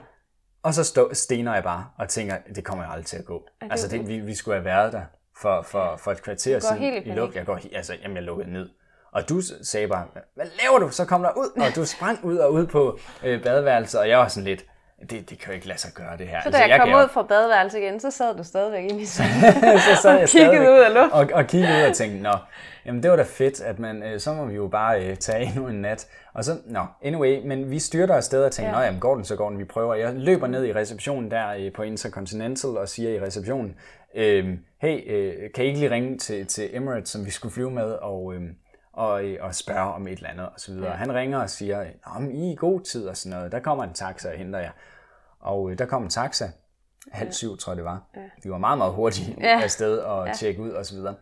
og 0.62 0.74
så 0.74 0.84
stå, 0.84 1.10
stener 1.14 1.54
jeg 1.54 1.62
bare 1.62 1.86
og 1.98 2.08
tænker, 2.08 2.36
det 2.54 2.64
kommer 2.64 2.84
jeg 2.84 2.92
aldrig 2.92 3.06
til 3.06 3.16
at 3.16 3.24
gå. 3.24 3.46
Ja, 3.60 3.66
det 3.66 3.72
altså, 3.72 3.88
det, 3.88 4.08
vi, 4.08 4.18
vi 4.18 4.34
skulle 4.34 4.54
have 4.54 4.64
været 4.64 4.92
der 4.92 5.02
for, 5.40 5.62
for, 5.62 5.96
for 5.96 6.12
et 6.12 6.22
kvarter 6.22 6.58
siden. 6.58 6.82
i, 6.82 6.98
i 6.98 7.12
luft. 7.12 7.36
Jeg 7.36 7.46
går, 7.46 7.60
altså, 7.72 7.94
jamen, 8.02 8.16
jeg 8.16 8.24
lukkede 8.24 8.52
ned. 8.52 8.68
Og 9.12 9.28
du 9.28 9.40
sagde 9.62 9.88
bare, 9.88 10.04
hvad 10.34 10.46
laver 10.62 10.78
du? 10.78 10.90
Så 10.90 11.04
kom 11.04 11.22
der 11.22 11.30
ud, 11.36 11.60
og 11.60 11.76
du 11.76 11.84
sprang 11.84 12.24
ud 12.24 12.36
og 12.36 12.52
ud 12.52 12.66
på 12.66 12.98
øh, 13.24 13.42
badeværelset, 13.42 14.00
og 14.00 14.08
jeg 14.08 14.18
var 14.18 14.28
sådan 14.28 14.44
lidt, 14.44 14.64
det, 15.00 15.30
det 15.30 15.38
kan 15.38 15.48
jo 15.48 15.52
ikke 15.52 15.68
lade 15.68 15.78
sig 15.78 15.92
gøre 15.94 16.16
det 16.18 16.28
her. 16.28 16.40
Så 16.40 16.50
da 16.50 16.56
altså, 16.56 16.60
jeg, 16.60 16.68
jeg 16.68 16.80
kom 16.80 17.02
ud 17.02 17.08
fra 17.08 17.22
badeværelset 17.22 17.78
igen, 17.78 18.00
så 18.00 18.10
sad 18.10 18.36
du 18.36 18.44
stadigvæk 18.44 18.84
i 18.84 19.06
sengen 19.16 19.78
så 19.78 20.02
sad 20.02 20.12
jeg 20.12 20.22
og 20.22 20.28
kiggede 20.28 20.60
ud 20.60 20.78
af 20.78 20.94
luft. 20.94 21.12
Og, 21.12 21.28
og 21.34 21.46
kiggede 21.46 21.82
ud 21.82 21.88
og 21.88 21.94
tænkte, 21.94 22.22
nå, 22.22 22.32
jamen 22.86 23.02
det 23.02 23.10
var 23.10 23.16
da 23.16 23.22
fedt, 23.22 23.60
at 23.60 23.78
man, 23.78 24.02
øh, 24.02 24.20
så 24.20 24.32
må 24.32 24.44
vi 24.44 24.54
jo 24.54 24.68
bare 24.68 25.04
øh, 25.04 25.16
tage 25.16 25.44
endnu 25.44 25.68
en 25.68 25.74
nat. 25.74 26.08
Og 26.34 26.44
så, 26.44 26.56
nå, 26.66 26.84
anyway, 27.02 27.46
men 27.46 27.70
vi 27.70 27.78
styrter 27.78 28.14
afsted 28.14 28.44
og 28.44 28.52
tænker, 28.52 28.72
ja. 28.72 28.78
nå 28.78 28.84
jamen 28.84 29.00
går 29.00 29.14
den, 29.14 29.24
så 29.24 29.36
går 29.36 29.48
den, 29.48 29.58
vi 29.58 29.64
prøver. 29.64 29.94
Jeg 29.94 30.14
løber 30.14 30.46
ned 30.46 30.64
i 30.64 30.72
receptionen 30.72 31.30
der 31.30 31.48
øh, 31.58 31.72
på 31.72 31.82
Intercontinental 31.82 32.70
og 32.70 32.88
siger 32.88 33.10
i 33.10 33.20
receptionen, 33.20 33.76
øh, 34.14 34.48
hey, 34.80 35.12
øh, 35.12 35.34
kan 35.54 35.64
I 35.64 35.66
ikke 35.66 35.80
lige 35.80 35.90
ringe 35.90 36.18
til, 36.18 36.46
til 36.46 36.76
Emirates, 36.76 37.08
som 37.08 37.26
vi 37.26 37.30
skulle 37.30 37.54
flyve 37.54 37.70
med, 37.70 37.92
og... 37.92 38.34
Øh, 38.34 38.42
og, 38.92 39.24
og 39.40 39.54
spørge 39.54 39.94
om 39.94 40.06
et 40.06 40.12
eller 40.12 40.28
andet 40.28 40.46
og 40.46 40.60
så 40.60 40.72
videre. 40.72 40.90
Ja. 40.90 40.96
Han 40.96 41.14
ringer 41.14 41.38
og 41.38 41.50
siger, 41.50 41.86
om 42.04 42.30
I 42.30 42.48
er 42.48 42.52
i 42.52 42.54
god 42.54 42.80
tid 42.80 43.08
og 43.08 43.16
sådan 43.16 43.38
noget. 43.38 43.52
Der 43.52 43.60
kommer 43.60 43.84
en 43.84 43.94
taxa 43.94 44.30
og 44.30 44.38
henter 44.38 44.58
jer. 44.58 44.70
Og 45.40 45.70
øh, 45.70 45.78
der 45.78 45.86
kom 45.86 46.02
en 46.02 46.10
taxa, 46.10 46.50
halv 47.12 47.32
syv 47.32 47.58
tror 47.58 47.72
jeg 47.72 47.76
det 47.76 47.84
var. 47.84 48.02
Ja. 48.16 48.20
Vi 48.42 48.50
var 48.50 48.58
meget, 48.58 48.78
meget 48.78 48.92
hurtige 48.92 49.36
ja. 49.40 49.60
afsted 49.62 49.98
og 49.98 50.26
ja. 50.26 50.32
tjekke 50.32 50.62
ud 50.62 50.70
og 50.70 50.86
så 50.86 50.94
videre. 50.94 51.14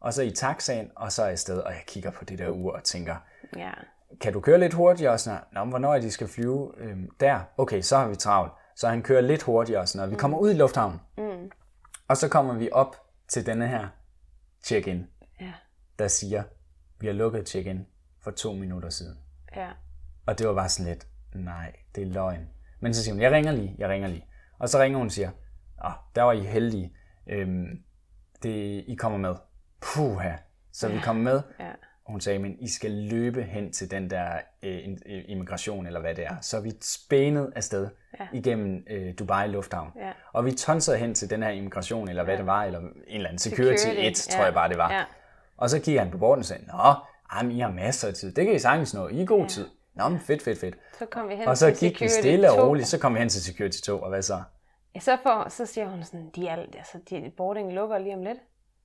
Og 0.00 0.14
så 0.14 0.22
i 0.22 0.30
taxaen, 0.30 0.90
og 0.96 1.12
så 1.12 1.24
afsted, 1.24 1.58
og 1.58 1.72
jeg 1.72 1.82
kigger 1.86 2.10
på 2.10 2.24
det 2.24 2.38
der 2.38 2.48
ur 2.48 2.72
og 2.72 2.84
tænker, 2.84 3.16
ja. 3.56 3.70
kan 4.20 4.32
du 4.32 4.40
køre 4.40 4.58
lidt 4.58 4.74
hurtigere? 4.74 5.12
Og 5.12 5.20
sådan, 5.20 5.40
Nå, 5.52 5.64
hvornår 5.64 5.94
er 5.94 6.00
de 6.00 6.10
skal 6.10 6.28
flyve? 6.28 6.72
Øhm, 6.78 7.08
der, 7.20 7.40
okay, 7.58 7.80
så 7.80 7.96
har 7.96 8.08
vi 8.08 8.16
travlt. 8.16 8.52
Så 8.76 8.88
han 8.88 9.02
kører 9.02 9.20
lidt 9.20 9.42
hurtigere 9.42 9.80
og 9.80 9.88
sådan 9.88 9.98
noget. 9.98 10.10
Vi 10.10 10.16
kommer 10.16 10.38
ud 10.38 10.50
i 10.50 10.54
lufthavnen. 10.54 11.00
Mm. 11.18 11.50
Og 12.08 12.16
så 12.16 12.28
kommer 12.28 12.54
vi 12.54 12.68
op 12.72 12.96
til 13.28 13.46
denne 13.46 13.68
her 13.68 13.88
check-in, 14.64 15.06
ja. 15.40 15.52
der 15.98 16.08
siger, 16.08 16.42
vi 17.00 17.06
har 17.06 17.14
lukket 17.14 17.48
check-in 17.48 17.86
for 18.20 18.30
to 18.30 18.52
minutter 18.52 18.90
siden. 18.90 19.18
Ja. 19.56 19.68
Og 20.26 20.38
det 20.38 20.48
var 20.48 20.54
bare 20.54 20.68
sådan 20.68 20.92
lidt, 20.92 21.06
nej, 21.34 21.72
det 21.94 22.02
er 22.02 22.06
løgn. 22.06 22.48
Men 22.80 22.94
så 22.94 23.02
siger 23.04 23.14
hun, 23.14 23.22
jeg 23.22 23.32
ringer 23.32 23.52
lige, 23.52 23.74
jeg 23.78 23.88
ringer 23.88 24.08
lige. 24.08 24.24
Og 24.58 24.68
så 24.68 24.78
ringer 24.78 24.98
hun 24.98 25.06
og 25.06 25.12
siger, 25.12 25.30
ah, 25.78 25.92
der 26.14 26.22
var 26.22 26.32
I 26.32 26.40
heldige. 26.40 26.92
Øhm, 27.26 27.82
det, 28.42 28.84
I 28.86 28.94
kommer 28.94 29.18
med. 29.18 29.34
Puha. 29.80 30.32
Så 30.72 30.88
ja. 30.88 30.94
vi 30.94 31.00
kommer 31.00 31.22
med. 31.22 31.42
Ja. 31.60 31.70
Og 32.04 32.12
hun 32.12 32.20
sagde, 32.20 32.38
men 32.38 32.56
I 32.60 32.68
skal 32.68 32.90
løbe 32.90 33.42
hen 33.42 33.72
til 33.72 33.90
den 33.90 34.10
der 34.10 34.38
øh, 34.62 34.78
immigration, 35.06 35.86
eller 35.86 36.00
hvad 36.00 36.14
det 36.14 36.24
er. 36.24 36.36
Så 36.40 36.60
vi 36.60 36.72
spænede 36.80 37.52
afsted 37.56 37.88
ja. 38.20 38.26
igennem 38.32 38.84
øh, 38.90 39.14
Dubai 39.18 39.48
Lufthavn. 39.48 39.92
Ja. 39.96 40.12
Og 40.32 40.44
vi 40.44 40.52
tonsede 40.52 40.96
hen 40.96 41.14
til 41.14 41.30
den 41.30 41.42
her 41.42 41.50
immigration, 41.50 42.08
eller 42.08 42.24
hvad 42.24 42.34
ja. 42.34 42.38
det 42.38 42.46
var, 42.46 42.64
eller 42.64 42.78
en 42.78 42.92
eller 43.06 43.28
anden 43.28 43.38
security, 43.38 43.82
security. 43.82 44.00
1, 44.00 44.28
ja. 44.28 44.36
tror 44.36 44.44
jeg 44.44 44.54
bare 44.54 44.68
det 44.68 44.78
var. 44.78 44.92
Ja. 44.92 45.04
Og 45.60 45.70
så 45.70 45.78
kigger 45.78 46.02
han 46.02 46.10
på 46.10 46.18
bordet 46.18 46.38
og 46.38 46.44
sagde, 46.44 46.66
Nå, 46.66 46.94
jamen, 47.34 47.52
I 47.52 47.60
har 47.60 47.72
masser 47.72 48.08
af 48.08 48.14
tid. 48.14 48.32
Det 48.34 48.44
kan 48.44 48.54
I 48.54 48.58
sagtens 48.58 48.94
nå. 48.94 49.08
I 49.08 49.20
er 49.20 49.26
god 49.26 49.40
ja. 49.40 49.48
tid. 49.48 49.68
Nå, 49.94 50.08
men 50.08 50.20
fedt, 50.20 50.42
fedt, 50.42 50.60
fedt. 50.60 50.74
Så 50.98 51.06
kom 51.06 51.28
vi 51.28 51.34
hen 51.34 51.48
og 51.48 51.56
så 51.56 51.70
gik 51.80 52.00
vi 52.00 52.08
stille 52.08 52.50
og 52.50 52.68
roligt. 52.68 52.88
Så 52.88 52.98
kom 52.98 53.14
vi 53.14 53.18
hen 53.18 53.28
til 53.28 53.44
Security 53.44 53.78
2, 53.80 54.00
og 54.02 54.08
hvad 54.08 54.22
så? 54.22 54.42
Ja, 54.94 55.00
så, 55.00 55.16
for, 55.22 55.48
så 55.48 55.66
siger 55.66 55.88
hun 55.88 56.04
sådan, 56.04 56.30
de 56.36 56.48
er, 56.48 56.56
altså, 56.56 56.98
de, 57.10 57.32
boarding 57.36 57.72
lukker 57.72 57.98
lige 57.98 58.14
om 58.14 58.22
lidt. 58.22 58.38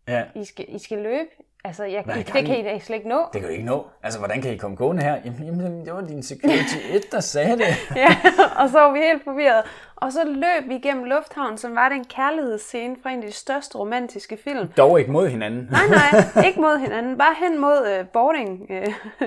Ja. 0.08 0.24
I 0.36 0.46
skal, 0.46 0.66
I 0.68 0.80
skal 0.80 0.98
løbe. 0.98 1.30
Altså, 1.66 1.84
jeg, 1.84 2.04
I, 2.18 2.24
det 2.24 2.46
kan 2.46 2.60
I 2.60 2.64
da 2.64 2.80
slet 2.80 2.96
ikke 2.96 3.10
nå. 3.10 3.26
Det 3.34 3.42
kan 3.42 3.50
I 3.50 3.54
ikke 3.54 3.66
nå. 3.66 3.88
Altså, 4.04 4.20
hvordan 4.20 4.42
kan 4.42 4.54
I 4.54 4.58
komme 4.58 4.78
gående 4.78 5.04
her? 5.04 5.16
Jamen, 5.26 5.44
jamen 5.44 5.86
det 5.86 5.94
var 5.94 6.02
din 6.02 6.24
security 6.24 6.78
1, 6.96 7.12
der 7.12 7.20
sagde 7.20 7.58
det. 7.58 7.66
ja, 8.04 8.18
og 8.58 8.70
så 8.70 8.80
var 8.80 8.92
vi 8.92 9.00
helt 9.00 9.24
forvirret. 9.24 9.64
Og 9.96 10.14
så 10.14 10.24
løb 10.26 10.70
vi 10.70 10.76
igennem 10.76 11.04
lufthavnen, 11.04 11.58
som 11.58 11.76
var 11.76 11.90
det 11.90 11.96
en 11.96 12.06
kærlighedsscene 12.06 12.96
fra 13.04 13.10
en 13.10 13.20
af 13.20 13.28
de 13.28 13.32
største 13.32 13.78
romantiske 13.78 14.38
film. 14.38 14.68
Dog 14.68 15.00
ikke 15.00 15.12
mod 15.12 15.28
hinanden. 15.28 15.68
nej, 15.72 15.88
nej, 15.88 16.22
ikke 16.48 16.62
mod 16.62 16.78
hinanden. 16.78 17.18
Bare 17.18 17.36
hen 17.40 17.62
mod 17.62 18.00
uh, 18.00 18.08
boarding. 18.08 18.70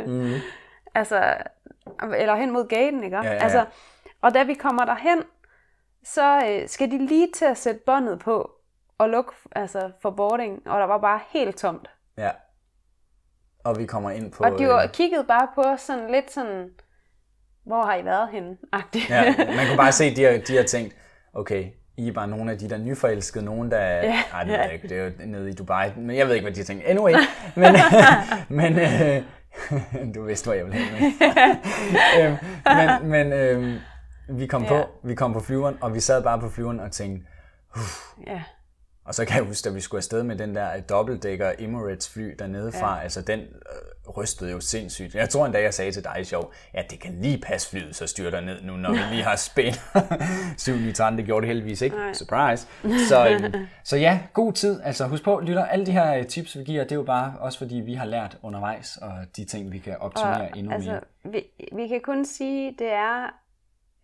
mm. 0.07 0.33
altså, 0.95 1.35
eller 2.17 2.35
hen 2.35 2.51
mod 2.51 2.69
gaten, 2.69 3.05
ikke? 3.05 3.17
Ja, 3.17 3.23
ja, 3.23 3.33
ja. 3.33 3.43
Altså, 3.43 3.65
og 4.23 4.35
da 4.35 4.43
vi 4.43 4.55
kommer 4.55 4.85
derhen, 4.85 5.23
så 6.05 6.43
øh, 6.49 6.69
skal 6.69 6.91
de 6.91 7.07
lige 7.07 7.29
til 7.35 7.45
at 7.45 7.59
sætte 7.59 7.81
båndet 7.87 8.19
på 8.19 8.51
og 8.99 9.09
lukke 9.09 9.33
altså, 9.53 9.91
for 10.03 10.11
boarding, 10.11 10.63
og 10.67 10.81
der 10.81 10.87
var 10.87 10.99
bare 10.99 11.21
helt 11.33 11.57
tomt. 11.57 11.91
Ja. 12.19 12.31
Og 13.65 13.79
vi 13.79 13.87
kommer 13.87 14.11
ind 14.11 14.33
på... 14.33 14.45
Og 14.45 14.59
de 14.59 14.69
var, 14.69 14.83
øh... 14.83 14.93
kiggede 14.93 15.25
bare 15.25 15.49
på 15.55 15.61
os 15.61 15.81
sådan 15.81 16.11
lidt 16.11 16.31
sådan, 16.31 16.69
hvor 17.67 17.83
har 17.83 17.97
I 17.97 18.05
været 18.05 18.29
henne? 18.33 18.57
ja, 19.11 19.25
man 19.57 19.67
kunne 19.67 19.77
bare 19.77 19.93
se, 19.93 20.05
at 20.05 20.17
de 20.17 20.25
har, 20.25 20.39
de 20.49 20.57
har 20.57 20.63
tænkt, 20.63 20.97
okay, 21.33 21.71
I 21.97 22.09
er 22.09 22.13
bare 22.13 22.29
nogle 22.29 22.53
af 22.53 22.59
de 22.59 22.71
der 22.71 22.79
nyforelskede, 22.79 23.45
nogen 23.45 23.71
der... 23.71 23.81
Ja, 23.81 24.23
ej, 24.33 24.45
det, 24.45 24.53
ja. 24.53 24.69
ikke, 24.69 24.89
det 24.89 24.99
er 24.99 25.05
jo 25.05 25.11
nede 25.27 25.51
i 25.51 25.53
Dubai, 25.53 25.91
men 25.97 26.17
jeg 26.17 26.27
ved 26.27 26.35
ikke, 26.35 26.45
hvad 26.45 26.55
de 26.55 26.61
har 26.61 26.65
tænkt. 26.65 26.85
Anyway, 26.85 27.15
men, 27.63 27.77
men, 28.61 28.79
øh, 28.79 29.23
du 30.15 30.25
vidste, 30.25 30.47
hvor 30.47 30.55
jeg 30.55 30.65
ville 30.65 30.79
hen 30.79 30.93
med. 30.93 31.13
øhm, 32.21 32.37
men 32.77 33.11
men 33.11 33.33
øhm, 33.33 33.79
vi, 34.29 34.47
kom 34.47 34.63
ja. 34.63 34.69
på, 34.69 34.89
vi 35.05 35.15
kom 35.15 35.33
på 35.33 35.41
flyveren, 35.41 35.79
og 35.81 35.95
vi 35.95 36.01
sad 36.01 36.23
bare 36.23 36.41
på 36.41 36.49
flyveren 36.49 36.81
og 36.81 36.93
tænkte, 36.93 37.27
ja. 38.27 38.43
Og 39.09 39.15
så 39.15 39.25
kan 39.25 39.37
jeg 39.37 39.45
huske, 39.45 39.69
at 39.69 39.75
vi 39.75 39.81
skulle 39.81 39.99
afsted 39.99 40.23
med 40.23 40.37
den 40.37 40.55
der 40.55 40.81
dobbeltdækker 40.81 41.53
Emirates 41.59 42.09
fly 42.09 42.35
dernede 42.39 42.73
fra, 42.73 42.97
ja. 42.97 43.03
altså 43.03 43.23
den 43.23 43.41
øh, 43.41 44.11
rystede 44.17 44.51
jo 44.51 44.61
sindssygt. 44.61 45.15
Jeg 45.15 45.29
tror 45.29 45.47
endda, 45.47 45.63
jeg 45.63 45.75
sagde 45.75 45.93
til 45.93 46.05
dig 46.05 46.27
sjov, 46.27 46.53
at 46.75 46.91
det 46.91 47.01
kan 47.01 47.19
lige 47.21 47.39
passe 47.39 47.71
flyet, 47.71 47.97
så 47.97 48.07
styrter 48.07 48.41
ned 48.41 48.63
nu, 48.63 48.77
når 48.77 48.93
vi 48.93 48.99
lige 49.11 49.23
har 49.23 49.37
spændt 49.37 49.83
7 50.61 50.73
det 51.17 51.25
gjorde 51.25 51.41
det 51.41 51.49
heldigvis 51.49 51.83
ikke. 51.83 51.97
Nej. 51.97 52.13
Surprise. 52.13 52.67
Så, 53.09 53.29
øhm, 53.29 53.67
så 53.85 53.97
ja, 53.97 54.21
god 54.33 54.53
tid. 54.53 54.81
Altså 54.85 55.07
husk 55.07 55.25
på, 55.25 55.41
lytter, 55.45 55.65
alle 55.65 55.87
de 55.87 55.93
her 55.93 56.15
øh, 56.15 56.27
tips, 56.27 56.59
vi 56.59 56.65
giver, 56.65 56.83
det 56.83 56.93
er 56.93 56.97
jo 56.97 57.03
bare 57.03 57.35
også 57.41 57.59
fordi, 57.59 57.75
vi 57.75 57.95
har 57.95 58.07
lært 58.07 58.39
undervejs, 58.43 58.97
og 58.97 59.11
de 59.37 59.45
ting, 59.45 59.73
vi 59.73 59.79
kan 59.79 59.97
optimere 60.01 60.41
og, 60.41 60.59
endnu 60.59 60.73
altså, 60.73 60.91
mere. 60.91 61.33
Vi, 61.33 61.45
vi 61.73 61.89
kan 61.89 62.01
kun 62.01 62.25
sige, 62.25 62.75
det 62.79 62.93
er 62.93 63.35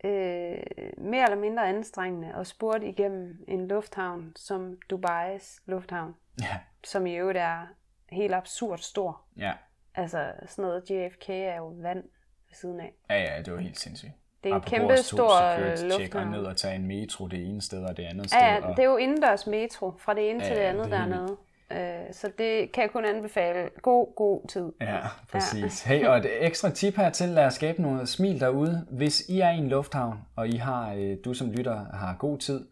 øh, 0.03 0.57
mere 0.97 1.23
eller 1.23 1.37
mindre 1.37 1.67
anstrengende 1.69 2.33
at 2.35 2.47
spurte 2.47 2.87
igennem 2.87 3.45
en 3.47 3.67
lufthavn 3.67 4.33
som 4.35 4.77
Dubais 4.89 5.61
lufthavn, 5.65 6.15
ja. 6.41 6.59
som 6.83 7.05
i 7.05 7.15
øvrigt 7.15 7.37
er 7.37 7.67
helt 8.09 8.33
absurd 8.33 8.77
stor. 8.77 9.21
Ja. 9.37 9.53
Altså 9.95 10.31
sådan 10.47 10.65
noget 10.65 10.89
JFK 10.89 11.29
er 11.29 11.57
jo 11.57 11.67
vand 11.67 12.03
ved 12.47 12.55
siden 12.55 12.79
af. 12.79 12.93
Ja, 13.09 13.17
ja, 13.17 13.41
det 13.41 13.53
var 13.53 13.59
helt 13.59 13.79
sindssygt. 13.79 14.11
Det 14.43 14.51
er 14.51 14.55
en 14.55 14.61
kæmpe 14.61 14.97
stor 14.97 15.89
lufthavn. 15.89 16.31
ned 16.31 16.45
og 16.45 16.57
tage 16.57 16.75
en 16.75 16.87
metro 16.87 17.27
det 17.27 17.47
ene 17.47 17.61
sted 17.61 17.83
og 17.85 17.97
det 17.97 18.03
andet 18.03 18.29
sted. 18.29 18.39
Ja, 18.39 18.53
ja 18.53 18.61
det 18.69 18.79
er 18.79 18.83
jo 18.83 18.97
indendørs 18.97 19.47
metro, 19.47 19.93
fra 19.97 20.13
det 20.13 20.29
ene 20.29 20.43
ja, 20.43 20.49
til 20.49 20.55
det 20.55 20.61
andet 20.61 20.83
det 20.83 20.91
dernede. 20.91 21.37
Øh, 21.71 21.77
så 22.11 22.31
det 22.37 22.71
kan 22.71 22.81
jeg 22.81 22.91
kun 22.91 23.05
anbefale. 23.05 23.69
God, 23.81 24.15
god 24.15 24.47
tid. 24.47 24.71
Ja, 24.81 24.99
præcis. 25.31 25.85
Ja. 25.89 25.97
Hey, 25.97 26.05
og 26.05 26.17
et 26.17 26.45
ekstra 26.45 26.69
tip 26.69 26.95
her 26.95 27.09
til 27.09 27.37
at 27.37 27.53
skabe 27.53 27.81
noget 27.81 28.09
smil 28.09 28.39
derude. 28.39 28.85
Hvis 28.91 29.21
I 29.29 29.39
er 29.39 29.49
i 29.49 29.57
en 29.57 29.69
lufthavn, 29.69 30.17
og 30.35 30.47
I 30.47 30.55
har, 30.55 30.93
øh, 30.93 31.17
du 31.25 31.33
som 31.33 31.51
lytter 31.51 31.85
har 31.93 32.15
god 32.19 32.37
tid, 32.37 32.67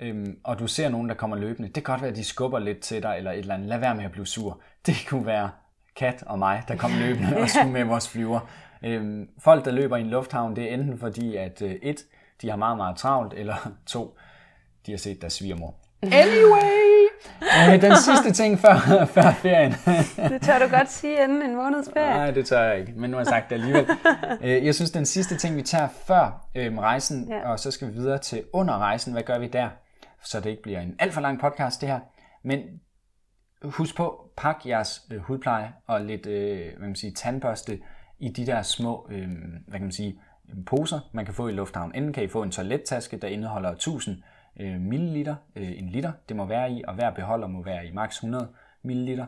øhm, 0.00 0.38
og 0.44 0.58
du 0.58 0.66
ser 0.66 0.88
nogen, 0.88 1.08
der 1.08 1.14
kommer 1.14 1.36
løbende, 1.36 1.68
det 1.68 1.74
kan 1.74 1.82
godt 1.82 2.00
være, 2.00 2.10
at 2.10 2.16
de 2.16 2.24
skubber 2.24 2.58
lidt 2.58 2.80
til 2.80 3.02
dig, 3.02 3.14
eller 3.18 3.32
et 3.32 3.38
eller 3.38 3.54
andet. 3.54 3.68
Lad 3.68 3.78
være 3.78 3.94
med 3.94 4.04
at 4.04 4.12
blive 4.12 4.26
sur. 4.26 4.60
Det 4.86 4.94
kunne 5.08 5.26
være 5.26 5.50
Kat 5.96 6.22
og 6.26 6.38
mig, 6.38 6.62
der 6.68 6.76
kom 6.76 6.90
løbende 7.04 7.36
og 7.36 7.48
skulle 7.48 7.72
med 7.72 7.84
vores 7.84 8.08
flyver. 8.08 8.40
Øhm, 8.84 9.28
folk, 9.38 9.64
der 9.64 9.70
løber 9.70 9.96
i 9.96 10.00
en 10.00 10.10
lufthavn, 10.10 10.56
det 10.56 10.64
er 10.64 10.74
enten 10.74 10.98
fordi, 10.98 11.36
at 11.36 11.62
øh, 11.62 11.70
et, 11.82 12.06
de 12.42 12.50
har 12.50 12.56
meget, 12.56 12.76
meget 12.76 12.96
travlt, 12.96 13.34
eller 13.34 13.72
to, 13.86 14.16
de 14.86 14.92
har 14.92 14.98
set 14.98 15.20
deres 15.20 15.32
svigermor. 15.32 15.74
Anyway! 16.02 16.89
Den 17.82 17.96
sidste 17.96 18.32
ting 18.42 18.58
før, 18.58 18.76
før 19.14 19.32
ferien. 19.32 19.72
det 20.32 20.42
tør 20.42 20.58
du 20.58 20.76
godt 20.76 20.90
sige 20.90 21.24
inden 21.24 21.42
en 21.42 21.56
måneds 21.56 21.90
ferie. 21.94 22.16
Nej, 22.16 22.30
det 22.30 22.46
tør 22.46 22.62
jeg 22.62 22.78
ikke, 22.80 22.92
men 22.96 23.10
nu 23.10 23.16
har 23.16 23.20
jeg 23.20 23.26
sagt 23.26 23.50
det 23.50 23.54
alligevel. 23.54 23.86
Øh, 24.42 24.66
jeg 24.66 24.74
synes, 24.74 24.90
den 24.90 25.06
sidste 25.06 25.36
ting, 25.36 25.56
vi 25.56 25.62
tager 25.62 25.88
før 26.06 26.46
øh, 26.54 26.78
rejsen, 26.78 27.28
ja. 27.28 27.50
og 27.50 27.58
så 27.60 27.70
skal 27.70 27.88
vi 27.88 27.92
videre 27.92 28.18
til 28.18 28.42
under 28.52 28.78
rejsen, 28.78 29.12
hvad 29.12 29.22
gør 29.22 29.38
vi 29.38 29.46
der? 29.46 29.68
Så 30.24 30.40
det 30.40 30.50
ikke 30.50 30.62
bliver 30.62 30.80
en 30.80 30.96
alt 30.98 31.14
for 31.14 31.20
lang 31.20 31.40
podcast, 31.40 31.80
det 31.80 31.88
her. 31.88 32.00
Men 32.44 32.60
husk 33.64 33.96
på, 33.96 34.30
pak 34.36 34.56
jeres 34.66 35.00
øh, 35.12 35.20
hudpleje 35.20 35.72
og 35.86 36.00
lidt 36.00 36.26
øh, 36.26 36.58
hvad 36.78 36.88
man 36.88 36.96
sige, 36.96 37.12
tandbørste 37.12 37.78
i 38.18 38.28
de 38.28 38.46
der 38.46 38.62
små 38.62 39.08
øh, 39.10 39.28
hvad 39.68 39.78
kan 39.78 39.82
man 39.82 39.92
sige, 39.92 40.20
poser, 40.66 41.00
man 41.12 41.24
kan 41.24 41.34
få 41.34 41.48
i 41.48 41.52
lufthavnen. 41.52 41.94
Enten 41.94 42.12
kan 42.12 42.24
I 42.24 42.28
få 42.28 42.42
en 42.42 42.50
toilettaske, 42.50 43.16
der 43.16 43.28
indeholder 43.28 43.70
1000 43.70 44.16
øh, 44.56 44.80
milliliter, 44.80 45.36
øh, 45.56 45.78
en 45.78 45.88
liter, 45.88 46.12
det 46.28 46.36
må 46.36 46.44
være 46.44 46.72
i, 46.72 46.82
og 46.88 46.94
hver 46.94 47.10
beholder 47.10 47.46
må 47.46 47.62
være 47.62 47.86
i 47.86 47.92
maks 47.92 48.16
100 48.16 48.48
milliliter. 48.82 49.26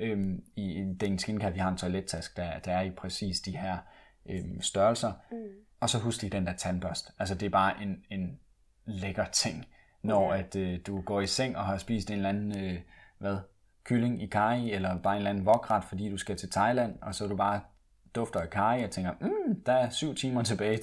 Øh, 0.00 0.38
I 0.56 0.94
den 1.00 1.18
skincare, 1.18 1.52
vi 1.52 1.58
har 1.58 1.70
en 1.70 1.76
toilettask, 1.76 2.36
der, 2.36 2.58
der 2.58 2.72
er 2.72 2.82
i 2.82 2.90
præcis 2.90 3.40
de 3.40 3.56
her 3.56 3.78
øhm, 4.26 4.60
størrelser. 4.60 5.12
Mm. 5.30 5.36
Og 5.80 5.90
så 5.90 5.98
husk 5.98 6.22
lige 6.22 6.30
den 6.30 6.46
der 6.46 6.52
tandbørst. 6.52 7.10
Altså 7.18 7.34
det 7.34 7.46
er 7.46 7.50
bare 7.50 7.82
en, 7.82 8.04
en 8.10 8.38
lækker 8.84 9.24
ting, 9.24 9.66
når 10.02 10.32
ja. 10.32 10.38
at 10.38 10.56
øh, 10.56 10.78
du 10.86 11.00
går 11.00 11.20
i 11.20 11.26
seng 11.26 11.56
og 11.56 11.64
har 11.64 11.78
spist 11.78 12.10
en 12.10 12.16
eller 12.16 12.28
anden, 12.28 12.64
øh, 12.64 12.80
hvad, 13.18 13.38
kylling 13.84 14.22
i 14.22 14.26
kari, 14.26 14.72
eller 14.72 14.98
bare 14.98 15.14
en 15.14 15.16
eller 15.16 15.30
anden 15.30 15.46
vokret, 15.46 15.84
fordi 15.84 16.10
du 16.10 16.16
skal 16.16 16.36
til 16.36 16.50
Thailand, 16.50 16.98
og 17.02 17.14
så 17.14 17.26
du 17.26 17.36
bare 17.36 17.60
dufter 18.14 18.40
af 18.40 18.50
kari 18.50 18.84
og 18.84 18.90
tænker, 18.90 19.12
mm, 19.20 19.62
der 19.66 19.72
er 19.72 19.90
syv 19.90 20.14
timer 20.14 20.42
tilbage, 20.42 20.78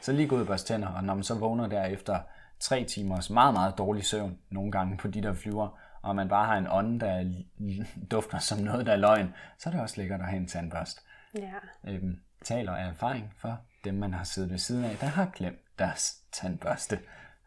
så 0.00 0.12
lige 0.12 0.28
gå 0.28 0.36
ud 0.36 0.40
og 0.40 0.46
børste 0.46 0.74
tænder, 0.74 0.88
og 0.88 1.04
når 1.04 1.14
man 1.14 1.22
så 1.22 1.34
vågner 1.34 1.66
der 1.66 1.84
efter 1.84 2.18
tre 2.60 2.84
timers 2.84 3.30
meget, 3.30 3.54
meget 3.54 3.78
dårlig 3.78 4.04
søvn 4.04 4.38
nogle 4.50 4.72
gange 4.72 4.96
på 4.96 5.08
de 5.08 5.22
der 5.22 5.34
flyver, 5.34 5.78
og 6.02 6.16
man 6.16 6.28
bare 6.28 6.46
har 6.46 6.56
en 6.56 6.66
ånd, 6.70 7.00
der 7.00 7.24
dufter 8.10 8.38
som 8.38 8.58
noget, 8.58 8.86
der 8.86 8.92
er 8.92 8.96
løgn, 8.96 9.34
så 9.58 9.68
er 9.68 9.72
det 9.72 9.82
også 9.82 10.00
lækkert 10.00 10.20
at 10.20 10.26
have 10.26 10.40
en 10.40 10.48
tandbørst. 10.48 11.04
Ja. 11.34 11.90
Øhm, 11.90 12.20
taler 12.44 12.72
af 12.72 12.88
erfaring 12.88 13.32
for 13.36 13.58
dem, 13.84 13.94
man 13.94 14.14
har 14.14 14.24
siddet 14.24 14.50
ved 14.50 14.58
siden 14.58 14.84
af, 14.84 14.96
der 14.96 15.06
har 15.06 15.30
glemt 15.34 15.58
deres 15.78 16.22
tandbørste. 16.32 16.98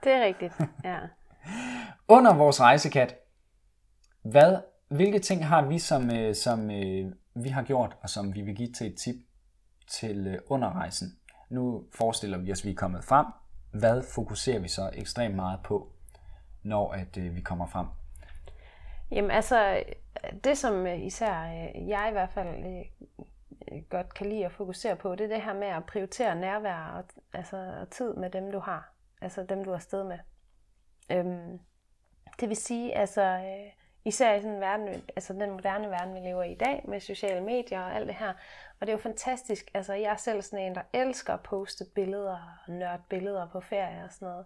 Det 0.03 0.11
er 0.11 0.25
rigtigt, 0.25 0.53
ja. 0.83 0.99
Under 2.07 2.33
vores 2.33 2.61
rejsekat, 2.61 3.15
hvad, 4.21 4.57
hvilke 4.87 5.19
ting 5.19 5.47
har 5.47 5.61
vi, 5.61 5.79
som, 5.79 6.11
øh, 6.11 6.35
som 6.35 6.71
øh, 6.71 7.11
vi 7.33 7.49
har 7.49 7.63
gjort, 7.63 7.97
og 8.01 8.09
som 8.09 8.35
vi 8.35 8.41
vil 8.41 8.55
give 8.55 8.71
til 8.71 8.87
et 8.87 8.97
tip 8.97 9.15
til 9.87 10.27
øh, 10.27 10.39
underrejsen? 10.47 11.07
Nu 11.49 11.83
forestiller 11.95 12.37
vi 12.37 12.51
os, 12.51 12.61
at 12.61 12.65
vi 12.65 12.71
er 12.71 12.75
kommet 12.75 13.03
frem. 13.03 13.25
Hvad 13.71 14.03
fokuserer 14.03 14.59
vi 14.59 14.67
så 14.67 14.89
ekstremt 14.93 15.35
meget 15.35 15.59
på, 15.63 15.91
når 16.63 16.91
at 16.91 17.17
øh, 17.17 17.35
vi 17.35 17.41
kommer 17.41 17.67
frem? 17.67 17.87
Jamen 19.11 19.31
altså, 19.31 19.83
det 20.43 20.57
som 20.57 20.87
øh, 20.87 21.05
især 21.05 21.43
øh, 21.43 21.87
jeg 21.87 22.07
i 22.09 22.11
hvert 22.11 22.29
fald 22.29 22.85
godt 23.89 24.13
kan 24.13 24.29
lide 24.29 24.45
at 24.45 24.51
fokusere 24.51 24.95
på, 24.95 25.15
det 25.15 25.23
er 25.23 25.35
det 25.35 25.41
her 25.41 25.53
med 25.53 25.67
at 25.67 25.85
prioritere 25.85 26.35
nærvær 26.35 26.75
og, 26.75 27.03
altså, 27.33 27.75
og 27.81 27.89
tid 27.89 28.13
med 28.13 28.29
dem, 28.29 28.51
du 28.51 28.59
har. 28.59 28.93
Altså 29.21 29.43
dem, 29.43 29.63
du 29.63 29.71
er 29.71 29.75
afsted 29.75 30.03
med. 30.03 30.19
Øhm, 31.11 31.59
det 32.39 32.49
vil 32.49 32.57
sige, 32.57 32.97
altså 32.97 33.21
øh, 33.21 33.71
især 34.05 34.33
i 34.33 34.41
sådan 34.41 34.55
en 34.55 34.61
verden, 34.61 34.87
altså 35.15 35.33
den 35.33 35.51
moderne 35.51 35.89
verden, 35.89 36.15
vi 36.15 36.19
lever 36.19 36.43
i 36.43 36.51
i 36.51 36.55
dag, 36.55 36.83
med 36.87 36.99
sociale 36.99 37.41
medier 37.41 37.81
og 37.81 37.95
alt 37.95 38.07
det 38.07 38.15
her. 38.15 38.33
Og 38.79 38.87
det 38.87 38.89
er 38.89 38.93
jo 38.93 38.97
fantastisk. 38.97 39.71
Altså 39.73 39.93
jeg 39.93 40.11
er 40.11 40.15
selv 40.15 40.41
sådan 40.41 40.65
en, 40.65 40.75
der 40.75 40.81
elsker 40.93 41.33
at 41.33 41.39
poste 41.39 41.85
billeder 41.95 42.59
og 42.67 42.73
nørde 42.73 43.01
billeder 43.09 43.47
på 43.47 43.61
ferie 43.61 44.03
og 44.03 44.11
sådan 44.11 44.27
noget. 44.27 44.45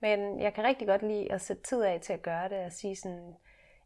Men 0.00 0.40
jeg 0.40 0.54
kan 0.54 0.64
rigtig 0.64 0.88
godt 0.88 1.02
lide 1.02 1.32
at 1.32 1.40
sætte 1.40 1.62
tid 1.62 1.82
af 1.82 2.00
til 2.00 2.12
at 2.12 2.22
gøre 2.22 2.48
det, 2.48 2.58
og 2.66 2.72
sige 2.72 2.96
sådan 2.96 3.34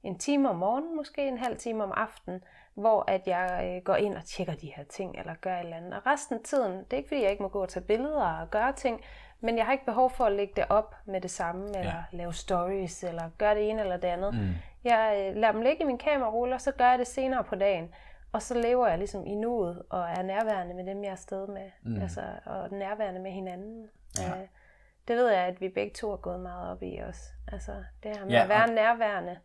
en 0.02 0.18
time 0.18 0.50
om 0.50 0.57
morgenen, 0.57 0.96
måske 0.96 1.28
en 1.28 1.38
halv 1.38 1.57
time 1.57 1.85
om 1.85 1.92
aftenen, 1.96 2.44
hvor 2.74 3.04
at 3.11 3.26
jeg 3.26 3.74
øh, 3.76 3.85
går 3.85 3.96
ind 3.96 4.16
og 4.16 4.24
tjekker 4.24 4.54
de 4.54 4.72
her 4.76 4.85
ting, 4.85 5.18
eller 5.18 5.35
gør 5.40 5.57
et 5.57 5.61
eller 5.61 5.76
andet. 5.76 5.94
Og 5.94 6.07
resten 6.07 6.37
af 6.37 6.40
tiden, 6.44 6.72
det 6.72 6.92
er 6.92 6.96
ikke 6.96 7.09
fordi, 7.09 7.22
jeg 7.22 7.31
ikke 7.31 7.42
må 7.42 7.48
gå 7.48 7.62
og 7.62 7.68
tage 7.68 7.85
billeder 7.85 8.40
og 8.40 8.50
gøre 8.50 8.72
ting, 8.72 9.00
men 9.40 9.57
jeg 9.57 9.64
har 9.64 9.72
ikke 9.72 9.85
behov 9.85 10.11
for 10.11 10.24
at 10.24 10.33
lægge 10.33 10.52
det 10.57 10.64
op 10.68 10.94
med 11.04 11.20
det 11.20 11.31
samme, 11.31 11.64
eller 11.68 11.81
ja. 11.81 12.16
lave 12.16 12.35
stories, 12.35 13.04
eller 13.04 13.31
gøre 13.38 13.54
det 13.54 13.70
ene 13.70 13.81
eller 13.81 13.96
det 13.96 14.09
andet. 14.09 14.35
Mm. 14.35 14.48
Jeg 14.85 15.27
øh, 15.29 15.37
lader 15.37 15.53
dem 15.53 15.62
ligge 15.62 15.83
i 15.83 15.87
min 15.87 15.99
kamerarulle, 15.99 16.55
og 16.55 16.61
så 16.61 16.73
gør 16.73 16.91
jeg 16.91 16.99
det 16.99 17.07
senere 17.07 17.45
på 17.45 17.55
dagen. 17.55 17.95
Og 18.33 18.43
så 18.43 18.55
lever 18.55 18.88
jeg 18.88 18.99
ligesom 18.99 19.27
i 19.27 19.35
nuet, 19.35 19.83
og 19.91 20.09
er 20.09 20.23
nærværende 20.23 20.75
med 20.75 20.87
dem, 20.87 21.03
jeg 21.03 21.09
er 21.09 21.12
afsted 21.12 21.47
med. 21.47 21.71
Mm. 21.83 22.03
Altså, 22.03 22.23
og 22.45 22.71
nærværende 22.71 23.21
med 23.21 23.31
hinanden. 23.31 23.88
Ja. 24.19 24.41
Øh, 24.41 24.47
det 25.09 25.17
ved 25.17 25.29
jeg, 25.29 25.41
at 25.41 25.61
vi 25.61 25.69
begge 25.69 25.95
to 25.95 26.11
har 26.11 26.17
gået 26.17 26.41
meget 26.41 26.71
op 26.71 26.83
i 26.83 27.03
os. 27.03 27.33
Altså, 27.53 27.73
det 28.03 28.17
her 28.17 28.25
med 28.25 28.33
ja, 28.33 28.43
at 28.43 28.49
være 28.49 28.64
og... 28.64 28.75
nærværende 28.75 29.37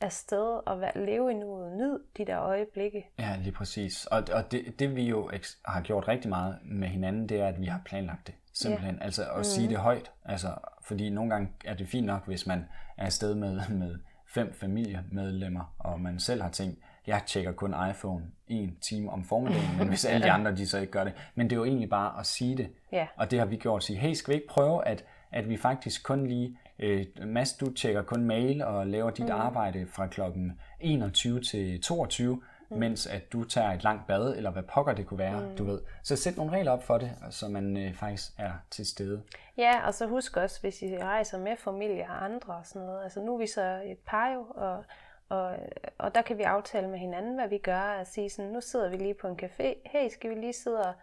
afsted 0.00 0.60
og 0.66 0.80
være, 0.80 1.04
leve 1.04 1.30
i 1.30 1.34
nuet, 1.34 1.72
nyd 1.72 1.98
de 2.16 2.24
der 2.24 2.40
øjeblikke. 2.40 3.10
Ja, 3.18 3.36
lige 3.38 3.52
præcis. 3.52 4.06
Og, 4.06 4.22
og 4.32 4.52
det, 4.52 4.78
det 4.78 4.96
vi 4.96 5.08
jo 5.08 5.30
har 5.64 5.80
gjort 5.80 6.08
rigtig 6.08 6.28
meget 6.28 6.58
med 6.64 6.88
hinanden, 6.88 7.28
det 7.28 7.40
er, 7.40 7.48
at 7.48 7.60
vi 7.60 7.66
har 7.66 7.80
planlagt 7.84 8.26
det. 8.26 8.34
Simpelthen. 8.52 8.94
Ja. 8.94 9.04
Altså 9.04 9.22
at 9.22 9.36
mm. 9.36 9.44
sige 9.44 9.68
det 9.68 9.76
højt. 9.76 10.12
Altså, 10.24 10.48
fordi 10.82 11.10
nogle 11.10 11.30
gange 11.30 11.52
er 11.64 11.74
det 11.74 11.88
fint 11.88 12.06
nok, 12.06 12.26
hvis 12.26 12.46
man 12.46 12.68
er 12.96 13.04
afsted 13.04 13.34
med, 13.34 13.60
med 13.68 13.98
fem 14.34 14.54
familiemedlemmer, 14.54 15.74
og 15.78 16.00
man 16.00 16.20
selv 16.20 16.42
har 16.42 16.50
tænkt, 16.50 16.78
jeg 17.06 17.22
tjekker 17.26 17.52
kun 17.52 17.74
iPhone 17.90 18.24
en 18.48 18.76
time 18.80 19.10
om 19.10 19.24
formiddagen, 19.24 19.78
men 19.78 19.88
hvis 19.88 20.04
alle 20.10 20.26
de 20.26 20.30
andre 20.30 20.56
de 20.56 20.66
så 20.66 20.78
ikke 20.78 20.92
gør 20.92 21.04
det. 21.04 21.12
Men 21.34 21.50
det 21.50 21.56
er 21.56 21.60
jo 21.60 21.64
egentlig 21.64 21.90
bare 21.90 22.20
at 22.20 22.26
sige 22.26 22.56
det. 22.56 22.68
Ja. 22.92 23.06
Og 23.16 23.30
det 23.30 23.38
har 23.38 23.46
vi 23.46 23.56
gjort. 23.56 23.84
Sige, 23.84 23.98
hey, 23.98 24.12
skal 24.12 24.32
vi 24.32 24.34
ikke 24.34 24.48
prøve, 24.48 24.86
at, 24.88 25.04
at 25.32 25.48
vi 25.48 25.56
faktisk 25.56 26.04
kun 26.04 26.26
lige 26.26 26.56
Øh, 26.82 27.06
Mads, 27.26 27.52
du 27.52 27.72
tjekker 27.72 28.02
kun 28.02 28.24
mail 28.24 28.62
og 28.62 28.86
laver 28.86 29.10
dit 29.10 29.24
mm. 29.24 29.30
arbejde 29.30 29.86
fra 29.86 30.06
klokken 30.06 30.52
21 30.80 31.40
til 31.40 31.80
22, 31.82 32.42
mm. 32.72 32.78
mens 32.78 33.06
at 33.06 33.32
du 33.32 33.44
tager 33.44 33.70
et 33.70 33.82
langt 33.82 34.06
bad, 34.06 34.36
eller 34.36 34.50
hvad 34.50 34.62
pokker 34.62 34.92
det 34.92 35.06
kunne 35.06 35.18
være, 35.18 35.40
mm. 35.40 35.56
du 35.56 35.64
ved. 35.64 35.80
Så 36.02 36.16
sæt 36.16 36.36
nogle 36.36 36.52
regler 36.52 36.72
op 36.72 36.82
for 36.82 36.98
det, 36.98 37.12
så 37.30 37.48
man 37.48 37.76
øh, 37.76 37.94
faktisk 37.94 38.32
er 38.38 38.52
til 38.70 38.86
stede. 38.86 39.22
Ja, 39.56 39.86
og 39.86 39.94
så 39.94 40.06
husk 40.06 40.36
også, 40.36 40.60
hvis 40.60 40.82
I 40.82 40.98
rejser 40.98 41.38
med 41.38 41.56
familie 41.56 42.04
og 42.04 42.24
andre 42.24 42.54
og 42.54 42.66
sådan 42.66 42.86
noget. 42.86 43.04
Altså 43.04 43.20
nu 43.20 43.34
er 43.34 43.38
vi 43.38 43.46
så 43.46 43.82
et 43.84 43.98
par 43.98 44.32
jo, 44.32 44.46
og, 44.50 44.84
og, 45.28 45.56
og 45.98 46.14
der 46.14 46.22
kan 46.22 46.38
vi 46.38 46.42
aftale 46.42 46.88
med 46.88 46.98
hinanden, 46.98 47.34
hvad 47.34 47.48
vi 47.48 47.58
gør, 47.58 47.98
og 48.00 48.06
sige 48.06 48.30
sådan, 48.30 48.50
nu 48.50 48.60
sidder 48.60 48.90
vi 48.90 48.96
lige 48.96 49.14
på 49.14 49.28
en 49.28 49.40
café, 49.42 49.88
hey, 49.90 50.08
skal 50.08 50.30
vi 50.30 50.34
lige 50.34 50.52
sidde 50.52 50.80
og 50.80 50.94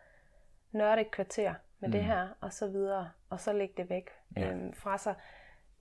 nørde 0.71 1.01
et 1.01 1.12
kvarter 1.12 1.53
med 1.79 1.89
mm. 1.89 1.91
det 1.91 2.03
her, 2.03 2.27
og 2.41 2.53
så 2.53 2.67
videre, 2.67 3.10
og 3.29 3.39
så 3.39 3.53
lægge 3.53 3.73
det 3.77 3.89
væk 3.89 4.10
ja. 4.38 4.51
øhm, 4.51 4.73
fra 4.73 4.97
sig 4.97 5.15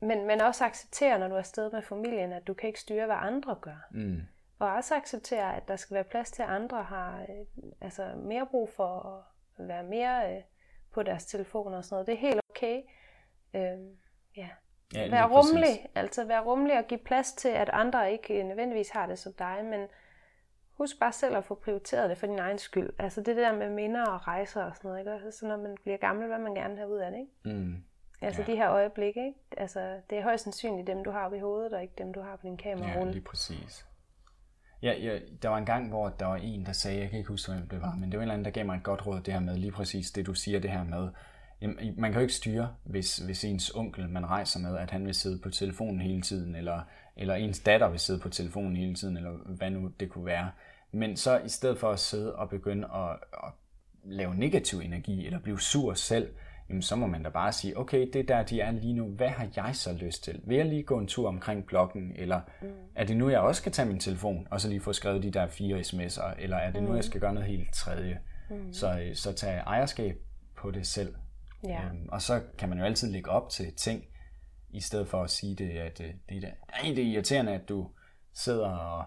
men, 0.00 0.26
men 0.26 0.40
også 0.40 0.64
acceptere, 0.64 1.18
når 1.18 1.28
du 1.28 1.34
er 1.34 1.38
afsted 1.38 1.72
med 1.72 1.82
familien, 1.82 2.32
at 2.32 2.46
du 2.46 2.54
kan 2.54 2.66
ikke 2.66 2.80
styre, 2.80 3.06
hvad 3.06 3.16
andre 3.18 3.56
gør. 3.60 3.86
Mm. 3.90 4.20
Og 4.58 4.72
også 4.72 4.94
acceptere, 4.94 5.56
at 5.56 5.68
der 5.68 5.76
skal 5.76 5.94
være 5.94 6.04
plads 6.04 6.30
til, 6.30 6.42
at 6.42 6.48
andre 6.48 6.82
har 6.82 7.20
øh, 7.20 7.64
altså 7.80 8.12
mere 8.16 8.46
brug 8.46 8.68
for 8.68 9.24
at 9.58 9.68
være 9.68 9.82
mere 9.82 10.36
øh, 10.36 10.42
på 10.92 11.02
deres 11.02 11.26
telefoner 11.26 11.76
og 11.76 11.84
sådan 11.84 11.94
noget. 11.94 12.06
Det 12.06 12.12
er 12.12 12.18
helt 12.18 12.40
okay. 12.50 12.82
Øh, 13.54 13.78
ja. 14.36 14.48
Ja, 14.94 15.10
vær 15.10 15.26
rummelig, 15.26 15.80
præcis. 15.80 15.90
altså 15.94 16.24
vær 16.24 16.40
rummelig 16.40 16.78
og 16.78 16.84
give 16.84 17.00
plads 17.00 17.32
til, 17.32 17.48
at 17.48 17.70
andre 17.72 18.12
ikke 18.12 18.42
nødvendigvis 18.42 18.90
har 18.90 19.06
det 19.06 19.18
som 19.18 19.32
dig, 19.32 19.64
men 19.64 19.86
husk 20.70 20.98
bare 21.00 21.12
selv 21.12 21.36
at 21.36 21.44
få 21.44 21.54
prioriteret 21.54 22.10
det 22.10 22.18
for 22.18 22.26
din 22.26 22.38
egen 22.38 22.58
skyld. 22.58 22.90
Altså 22.98 23.20
det 23.20 23.36
der 23.36 23.52
med 23.52 23.70
minder 23.70 24.06
og 24.06 24.28
rejser 24.28 24.64
og 24.64 24.76
sådan 24.76 24.88
noget, 24.88 25.00
ikke? 25.00 25.32
Så 25.32 25.46
når 25.46 25.56
man 25.56 25.76
bliver 25.82 25.96
gammel, 25.96 26.26
hvad 26.26 26.38
man 26.38 26.54
gerne 26.54 26.76
have 26.76 26.88
ud 26.88 26.98
af 26.98 27.10
det, 27.10 27.18
ikke? 27.18 27.56
Mm. 27.58 27.74
Altså 28.20 28.42
ja. 28.42 28.52
de 28.52 28.56
her 28.56 28.70
øjeblikke, 28.70 29.26
ikke? 29.26 29.38
Altså, 29.56 30.00
det 30.10 30.18
er 30.18 30.22
højst 30.22 30.44
sandsynligt 30.44 30.86
dem, 30.86 31.04
du 31.04 31.10
har 31.10 31.24
oppe 31.24 31.36
i 31.36 31.40
hovedet, 31.40 31.72
og 31.72 31.82
ikke 31.82 31.94
dem, 31.98 32.12
du 32.12 32.20
har 32.20 32.36
på 32.36 32.42
din 32.42 32.56
kamera. 32.56 32.88
Ja, 32.88 33.04
lige 33.04 33.20
præcis. 33.20 33.87
Ja, 34.82 34.92
ja, 34.92 35.18
der 35.42 35.48
var 35.48 35.58
en 35.58 35.64
gang, 35.64 35.88
hvor 35.88 36.08
der 36.08 36.26
var 36.26 36.36
en, 36.36 36.66
der 36.66 36.72
sagde, 36.72 37.00
jeg 37.00 37.10
kan 37.10 37.18
ikke 37.18 37.28
huske, 37.28 37.52
hvem 37.52 37.68
det 37.68 37.80
var, 37.80 37.94
men 37.94 38.12
det 38.12 38.18
var 38.18 38.22
en 38.22 38.22
eller 38.22 38.34
anden, 38.34 38.44
der 38.44 38.50
gav 38.50 38.66
mig 38.66 38.76
et 38.76 38.82
godt 38.82 39.06
råd, 39.06 39.20
det 39.20 39.34
her 39.34 39.40
med 39.40 39.56
lige 39.56 39.72
præcis 39.72 40.10
det, 40.10 40.26
du 40.26 40.34
siger, 40.34 40.60
det 40.60 40.70
her 40.70 40.84
med, 40.84 41.08
jamen, 41.60 41.94
man 41.96 42.12
kan 42.12 42.20
jo 42.20 42.22
ikke 42.22 42.34
styre, 42.34 42.74
hvis, 42.84 43.16
hvis 43.16 43.44
ens 43.44 43.70
onkel, 43.74 44.08
man 44.08 44.26
rejser 44.26 44.60
med, 44.60 44.76
at 44.76 44.90
han 44.90 45.06
vil 45.06 45.14
sidde 45.14 45.38
på 45.38 45.50
telefonen 45.50 46.00
hele 46.00 46.22
tiden, 46.22 46.54
eller, 46.54 46.80
eller 47.16 47.34
ens 47.34 47.60
datter 47.60 47.88
vil 47.88 48.00
sidde 48.00 48.20
på 48.20 48.28
telefonen 48.28 48.76
hele 48.76 48.94
tiden, 48.94 49.16
eller 49.16 49.30
hvad 49.30 49.70
nu 49.70 49.88
det 50.00 50.10
kunne 50.10 50.26
være. 50.26 50.50
Men 50.92 51.16
så 51.16 51.38
i 51.38 51.48
stedet 51.48 51.78
for 51.78 51.90
at 51.90 51.98
sidde 51.98 52.34
og 52.34 52.48
begynde 52.48 52.88
at, 52.94 53.10
at 53.32 53.52
lave 54.04 54.34
negativ 54.34 54.78
energi, 54.78 55.26
eller 55.26 55.38
blive 55.38 55.60
sur 55.60 55.94
selv, 55.94 56.28
jamen 56.68 56.82
så 56.82 56.96
må 56.96 57.06
man 57.06 57.22
da 57.22 57.28
bare 57.28 57.52
sige, 57.52 57.78
okay, 57.78 58.10
det 58.12 58.16
er 58.16 58.22
der, 58.22 58.42
de 58.42 58.60
er 58.60 58.70
lige 58.70 58.92
nu. 58.92 59.08
Hvad 59.08 59.28
har 59.28 59.48
jeg 59.56 59.76
så 59.76 59.92
lyst 59.92 60.24
til? 60.24 60.40
Vil 60.44 60.56
jeg 60.56 60.66
lige 60.66 60.82
gå 60.82 60.98
en 60.98 61.06
tur 61.06 61.28
omkring 61.28 61.66
blokken, 61.66 62.12
eller 62.16 62.40
mm. 62.62 62.68
er 62.94 63.04
det 63.04 63.16
nu, 63.16 63.28
jeg 63.28 63.40
også 63.40 63.60
skal 63.60 63.72
tage 63.72 63.88
min 63.88 64.00
telefon, 64.00 64.48
og 64.50 64.60
så 64.60 64.68
lige 64.68 64.80
få 64.80 64.92
skrevet 64.92 65.22
de 65.22 65.30
der 65.30 65.46
fire 65.46 65.80
sms'er, 65.80 66.34
eller 66.38 66.56
er 66.56 66.70
det 66.70 66.82
mm. 66.82 66.88
nu, 66.88 66.94
jeg 66.94 67.04
skal 67.04 67.20
gøre 67.20 67.34
noget 67.34 67.48
helt 67.48 67.74
tredje? 67.74 68.18
Mm. 68.50 68.72
Så, 68.72 68.98
øh, 69.00 69.16
så 69.16 69.32
tag 69.32 69.62
ejerskab 69.66 70.16
på 70.56 70.70
det 70.70 70.86
selv. 70.86 71.14
Ja. 71.64 71.84
Øhm, 71.84 72.08
og 72.08 72.22
så 72.22 72.40
kan 72.58 72.68
man 72.68 72.78
jo 72.78 72.84
altid 72.84 73.12
lægge 73.12 73.30
op 73.30 73.50
til 73.50 73.72
ting, 73.74 74.04
i 74.70 74.80
stedet 74.80 75.08
for 75.08 75.22
at 75.22 75.30
sige 75.30 75.54
det, 75.54 75.70
at 75.70 76.00
øh, 76.00 76.10
det, 76.28 76.44
er, 76.44 76.50
ej, 76.72 76.82
det 76.82 76.98
er 76.98 77.12
irriterende, 77.12 77.52
at 77.52 77.68
du 77.68 77.90
sidder 78.34 78.68
og 78.68 79.04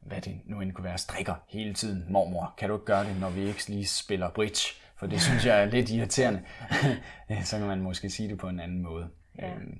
hvad 0.00 0.20
det 0.20 0.40
nu 0.44 0.60
end 0.60 0.72
kunne 0.72 0.84
være, 0.84 0.98
strikker 0.98 1.34
hele 1.48 1.74
tiden. 1.74 2.04
Mormor, 2.08 2.54
kan 2.58 2.68
du 2.68 2.74
ikke 2.74 2.84
gøre 2.84 3.04
det, 3.04 3.20
når 3.20 3.30
vi 3.30 3.40
ikke 3.40 3.68
lige 3.68 3.86
spiller 3.86 4.30
bridge? 4.30 4.74
For 4.98 5.06
det 5.06 5.20
synes 5.20 5.46
jeg 5.46 5.62
er 5.62 5.64
lidt 5.64 5.90
irriterende. 5.90 6.42
så 7.44 7.58
kan 7.58 7.66
man 7.66 7.80
måske 7.80 8.10
sige 8.10 8.28
det 8.28 8.38
på 8.38 8.48
en 8.48 8.60
anden 8.60 8.82
måde. 8.82 9.08
Ja. 9.38 9.54
Øhm, 9.54 9.78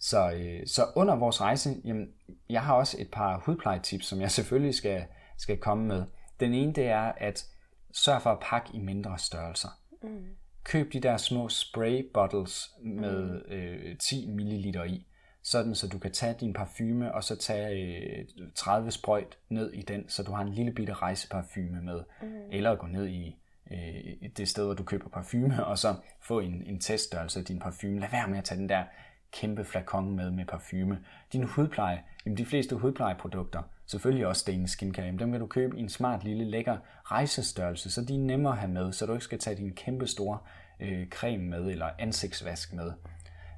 så, 0.00 0.32
øh, 0.32 0.66
så 0.66 0.82
under 0.96 1.16
vores 1.16 1.40
rejse, 1.40 1.76
jamen, 1.84 2.08
jeg 2.48 2.62
har 2.62 2.74
også 2.74 2.96
et 3.00 3.10
par 3.12 3.42
hudplejetips, 3.46 4.06
som 4.06 4.20
jeg 4.20 4.30
selvfølgelig 4.30 4.74
skal, 4.74 5.04
skal 5.38 5.56
komme 5.56 5.86
med. 5.86 6.04
Den 6.40 6.54
ene, 6.54 6.72
det 6.72 6.88
er 6.88 7.12
at 7.16 7.46
sørg 7.92 8.22
for 8.22 8.30
at 8.30 8.40
pakke 8.42 8.70
i 8.74 8.78
mindre 8.78 9.18
størrelser. 9.18 9.68
Mm. 10.02 10.24
Køb 10.64 10.92
de 10.92 11.00
der 11.00 11.16
små 11.16 11.48
spray 11.48 12.10
bottles 12.14 12.70
med 12.82 13.22
mm. 13.22 13.54
øh, 13.54 13.98
10 13.98 14.26
ml 14.26 14.50
i, 14.86 15.06
sådan 15.42 15.74
så 15.74 15.88
du 15.88 15.98
kan 15.98 16.12
tage 16.12 16.36
din 16.40 16.52
parfume 16.52 17.14
og 17.14 17.24
så 17.24 17.36
tage 17.36 17.96
øh, 18.18 18.26
30 18.54 18.90
sprøjt 18.90 19.38
ned 19.48 19.72
i 19.72 19.82
den, 19.82 20.08
så 20.08 20.22
du 20.22 20.32
har 20.32 20.42
en 20.42 20.52
lille 20.52 20.72
bitte 20.72 20.92
rejseparfume 20.92 21.82
med. 21.82 22.00
Mm. 22.22 22.28
Eller 22.52 22.76
gå 22.76 22.86
ned 22.86 23.08
i 23.08 23.36
øh, 23.70 24.28
det 24.36 24.48
sted, 24.48 24.64
hvor 24.64 24.74
du 24.74 24.82
køber 24.82 25.08
parfume, 25.08 25.66
og 25.66 25.78
så 25.78 25.94
få 26.20 26.40
en, 26.40 26.62
en 26.66 26.80
teststørrelse 26.80 27.38
af 27.38 27.44
din 27.44 27.58
parfume. 27.58 28.00
Lad 28.00 28.08
være 28.10 28.28
med 28.28 28.38
at 28.38 28.44
tage 28.44 28.60
den 28.60 28.68
der 28.68 28.84
kæmpe 29.32 29.64
flakon 29.64 30.16
med 30.16 30.30
med 30.30 30.44
parfume. 30.44 30.98
Din 31.32 31.44
hudpleje, 31.44 32.02
jamen 32.26 32.36
de 32.36 32.46
fleste 32.46 32.76
hudplejeprodukter, 32.76 33.62
selvfølgelig 33.86 34.26
også 34.26 34.44
Danish 34.46 34.72
Skincare, 34.72 35.06
jamen 35.06 35.20
dem 35.20 35.30
kan 35.30 35.40
du 35.40 35.46
købe 35.46 35.78
i 35.78 35.80
en 35.80 35.88
smart 35.88 36.24
lille 36.24 36.44
lækker 36.44 36.76
rejsestørrelse, 37.04 37.90
så 37.90 38.04
de 38.04 38.14
er 38.14 38.18
nemmere 38.18 38.52
at 38.52 38.58
have 38.58 38.72
med, 38.72 38.92
så 38.92 39.06
du 39.06 39.12
ikke 39.12 39.24
skal 39.24 39.38
tage 39.38 39.56
din 39.56 39.74
kæmpe 39.74 40.06
store 40.06 40.38
øh, 40.80 41.08
creme 41.08 41.44
med 41.44 41.66
eller 41.66 41.90
ansigtsvask 41.98 42.72
med. 42.72 42.92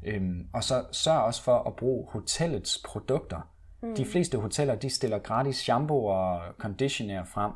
Øhm, 0.03 0.49
og 0.53 0.65
så 0.65 0.85
sørg 0.93 1.21
også 1.21 1.43
for 1.43 1.59
at 1.59 1.77
bruge 1.77 2.07
hotellets 2.11 2.83
produkter. 2.85 3.51
Mm. 3.83 3.95
De 3.95 4.05
fleste 4.05 4.39
hoteller, 4.39 4.75
de 4.75 4.91
stiller 4.91 5.19
gratis 5.19 5.57
shampoo 5.57 6.05
og 6.05 6.43
conditioner 6.59 7.25
frem. 7.25 7.53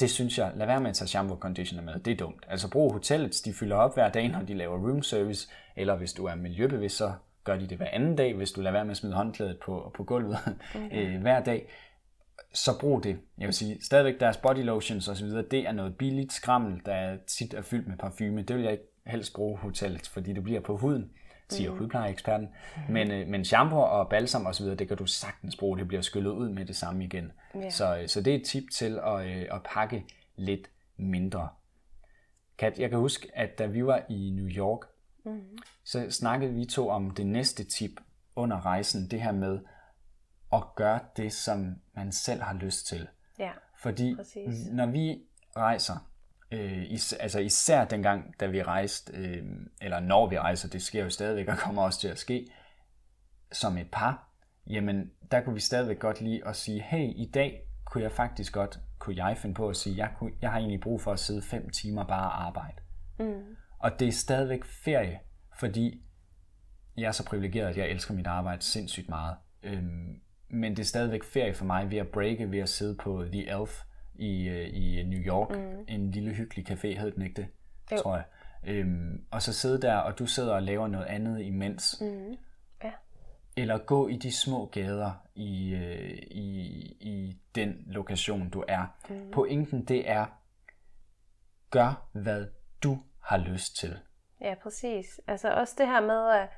Det 0.00 0.10
synes 0.10 0.38
jeg, 0.38 0.52
lad 0.56 0.66
være 0.66 0.80
med 0.80 0.90
at 0.90 0.96
tage 0.96 1.08
shampoo 1.08 1.34
og 1.36 1.40
conditioner 1.40 1.82
med. 1.84 2.00
Det 2.00 2.12
er 2.12 2.16
dumt. 2.16 2.44
Altså 2.48 2.70
brug 2.70 2.92
hotellets, 2.92 3.40
de 3.40 3.52
fylder 3.52 3.76
op 3.76 3.94
hver 3.94 4.10
dag, 4.10 4.28
når 4.28 4.42
de 4.42 4.54
laver 4.54 4.78
room 4.78 5.02
service. 5.02 5.48
Eller 5.76 5.96
hvis 5.96 6.12
du 6.12 6.24
er 6.24 6.34
miljøbevidst, 6.34 6.96
så 6.96 7.12
gør 7.44 7.56
de 7.56 7.66
det 7.66 7.76
hver 7.76 7.88
anden 7.92 8.16
dag, 8.16 8.34
hvis 8.34 8.52
du 8.52 8.60
lader 8.60 8.72
være 8.72 8.84
med 8.84 8.90
at 8.90 8.96
smide 8.96 9.14
håndklædet 9.14 9.58
på, 9.64 9.92
på 9.96 10.04
gulvet 10.04 10.38
okay. 10.74 11.14
øh, 11.14 11.20
hver 11.20 11.40
dag. 11.40 11.68
Så 12.52 12.78
brug 12.80 13.04
det. 13.04 13.18
Jeg 13.38 13.46
vil 13.46 13.54
sige, 13.54 13.84
stadigvæk 13.84 14.20
deres 14.20 14.36
body 14.36 14.64
lotions 14.64 15.08
osv., 15.08 15.28
det 15.28 15.54
er 15.54 15.72
noget 15.72 15.96
billigt 15.96 16.32
skrammel, 16.32 16.80
der 16.86 17.16
tit 17.26 17.54
er 17.54 17.62
fyldt 17.62 17.88
med 17.88 17.96
parfume. 17.96 18.42
Det 18.42 18.56
vil 18.56 18.62
jeg 18.62 18.72
ikke 18.72 18.84
helst 19.06 19.34
bruge 19.34 19.58
hotellet, 19.58 20.08
fordi 20.08 20.32
det 20.32 20.42
bliver 20.42 20.60
på 20.60 20.76
huden 20.76 21.10
siger 21.50 21.72
mm. 21.72 21.78
hudplejeeksperten. 21.78 22.48
Mm. 22.76 22.92
Men, 22.92 23.10
øh, 23.10 23.28
men 23.28 23.44
shampoo 23.44 23.78
og 23.78 24.08
balsam 24.08 24.46
osv., 24.46 24.66
det 24.66 24.88
kan 24.88 24.96
du 24.96 25.06
sagtens 25.06 25.56
bruge. 25.56 25.78
Det 25.78 25.88
bliver 25.88 26.02
skyllet 26.02 26.30
ud 26.30 26.48
med 26.48 26.64
det 26.64 26.76
samme 26.76 27.04
igen. 27.04 27.32
Yeah. 27.56 27.72
Så, 27.72 27.98
øh, 27.98 28.08
så 28.08 28.20
det 28.20 28.34
er 28.34 28.38
et 28.38 28.44
tip 28.44 28.64
til 28.72 29.00
at, 29.06 29.26
øh, 29.26 29.46
at 29.50 29.62
pakke 29.64 30.04
lidt 30.36 30.70
mindre. 30.96 31.48
Kat, 32.58 32.78
jeg 32.78 32.90
kan 32.90 32.98
huske, 32.98 33.28
at 33.34 33.58
da 33.58 33.66
vi 33.66 33.86
var 33.86 34.02
i 34.08 34.30
New 34.30 34.48
York, 34.48 34.80
mm. 35.24 35.58
så 35.84 36.10
snakkede 36.10 36.52
vi 36.52 36.64
to 36.64 36.88
om 36.88 37.10
det 37.10 37.26
næste 37.26 37.64
tip 37.64 38.00
under 38.36 38.66
rejsen. 38.66 39.10
Det 39.10 39.22
her 39.22 39.32
med 39.32 39.58
at 40.52 40.62
gøre 40.76 41.00
det, 41.16 41.32
som 41.32 41.74
man 41.96 42.12
selv 42.12 42.42
har 42.42 42.54
lyst 42.54 42.86
til. 42.86 43.08
Ja, 43.38 43.50
Fordi 43.82 44.14
præcis. 44.16 44.66
når 44.72 44.86
vi 44.86 45.22
rejser, 45.56 46.09
Øh, 46.52 46.82
is, 46.90 47.12
altså 47.12 47.38
især 47.38 47.84
dengang, 47.84 48.34
da 48.40 48.46
vi 48.46 48.62
rejste, 48.62 49.12
øh, 49.16 49.44
eller 49.80 50.00
når 50.00 50.28
vi 50.28 50.38
rejser, 50.38 50.68
det 50.68 50.82
sker 50.82 51.04
jo 51.04 51.10
stadigvæk 51.10 51.48
og 51.48 51.58
kommer 51.58 51.82
også 51.82 52.00
til 52.00 52.08
at 52.08 52.18
ske, 52.18 52.46
som 53.52 53.78
et 53.78 53.90
par, 53.92 54.28
jamen 54.66 55.10
der 55.30 55.40
kunne 55.40 55.54
vi 55.54 55.60
stadigvæk 55.60 55.98
godt 55.98 56.20
lide 56.20 56.46
at 56.46 56.56
sige, 56.56 56.82
hey, 56.82 57.12
i 57.16 57.30
dag 57.34 57.60
kunne 57.84 58.04
jeg 58.04 58.12
faktisk 58.12 58.52
godt, 58.52 58.78
kunne 58.98 59.24
jeg 59.24 59.38
finde 59.38 59.54
på 59.54 59.68
at 59.68 59.76
sige, 59.76 59.96
jeg, 59.96 60.10
kunne, 60.18 60.32
jeg 60.42 60.50
har 60.50 60.58
egentlig 60.58 60.80
brug 60.80 61.00
for 61.00 61.12
at 61.12 61.18
sidde 61.18 61.42
fem 61.42 61.70
timer 61.70 62.04
bare 62.04 62.30
og 62.30 62.46
arbejde. 62.46 62.76
Mm. 63.18 63.56
Og 63.78 64.00
det 64.00 64.08
er 64.08 64.12
stadigvæk 64.12 64.64
ferie, 64.64 65.20
fordi 65.58 66.02
jeg 66.96 67.08
er 67.08 67.12
så 67.12 67.24
privilegeret, 67.24 67.68
at 67.68 67.76
jeg 67.76 67.88
elsker 67.88 68.14
mit 68.14 68.26
arbejde 68.26 68.62
sindssygt 68.62 69.08
meget. 69.08 69.36
Øhm, 69.62 70.20
men 70.48 70.72
det 70.72 70.78
er 70.78 70.86
stadigvæk 70.86 71.24
ferie 71.24 71.54
for 71.54 71.64
mig 71.64 71.90
ved 71.90 71.98
at 71.98 72.08
breake, 72.08 72.50
ved 72.50 72.58
at 72.58 72.68
sidde 72.68 72.96
på 72.96 73.24
The 73.32 73.60
Elf, 73.60 73.82
i, 74.20 74.48
øh, 74.48 74.68
i 74.72 75.02
New 75.02 75.20
York. 75.20 75.50
Mm. 75.50 75.84
En 75.88 76.10
lille 76.10 76.32
hyggelig 76.32 76.70
café 76.70 76.98
hed 76.98 77.12
den 77.12 77.22
ikke 77.22 77.42
det, 77.42 77.48
jo. 77.92 77.96
tror 77.96 78.16
jeg. 78.16 78.24
Øhm, 78.66 79.24
og 79.30 79.42
så 79.42 79.52
sidde 79.52 79.82
der, 79.82 79.96
og 79.96 80.18
du 80.18 80.26
sidder 80.26 80.54
og 80.54 80.62
laver 80.62 80.88
noget 80.88 81.06
andet 81.06 81.40
imens. 81.40 81.96
Mm. 82.00 82.36
Ja. 82.84 82.92
Eller 83.56 83.78
gå 83.78 84.08
i 84.08 84.16
de 84.16 84.32
små 84.32 84.66
gader 84.66 85.12
i, 85.34 85.74
øh, 85.74 86.18
i, 86.30 86.60
i 87.00 87.36
den 87.54 87.82
lokation, 87.86 88.50
du 88.50 88.64
er. 88.68 88.96
Mm. 89.08 89.30
Pointen 89.30 89.84
det 89.84 90.10
er, 90.10 90.26
gør 91.70 92.08
hvad 92.12 92.46
du 92.82 92.98
har 93.22 93.38
lyst 93.38 93.76
til. 93.76 93.98
Ja, 94.40 94.54
præcis. 94.62 95.20
Altså 95.26 95.50
også 95.50 95.74
det 95.78 95.86
her 95.86 96.00
med 96.00 96.28
at 96.28 96.48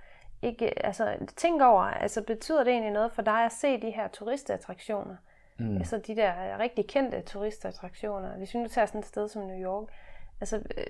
ikke, 0.43 0.87
altså 0.87 1.17
tænk 1.37 1.63
over, 1.63 1.83
altså 1.83 2.23
betyder 2.23 2.65
det 2.65 2.73
egentlig 2.73 2.93
noget 2.93 3.13
for 3.13 3.23
dig 3.23 3.45
at 3.45 3.53
se 3.53 3.81
de 3.81 3.91
her 3.91 4.09
turistattraktioner? 4.09 5.17
Mm. 5.63 5.77
Altså 5.77 5.99
de 6.07 6.17
der 6.17 6.59
rigtig 6.59 6.87
kendte 6.87 7.21
turistattraktioner. 7.21 8.37
Hvis 8.37 8.55
vi 8.55 8.59
nu 8.59 8.69
tager 8.69 8.87
sådan 8.87 8.99
et 8.99 9.07
sted 9.07 9.29
som 9.29 9.43
New 9.43 9.57
York, 9.57 9.89
altså 10.41 10.57
øh, 10.57 10.85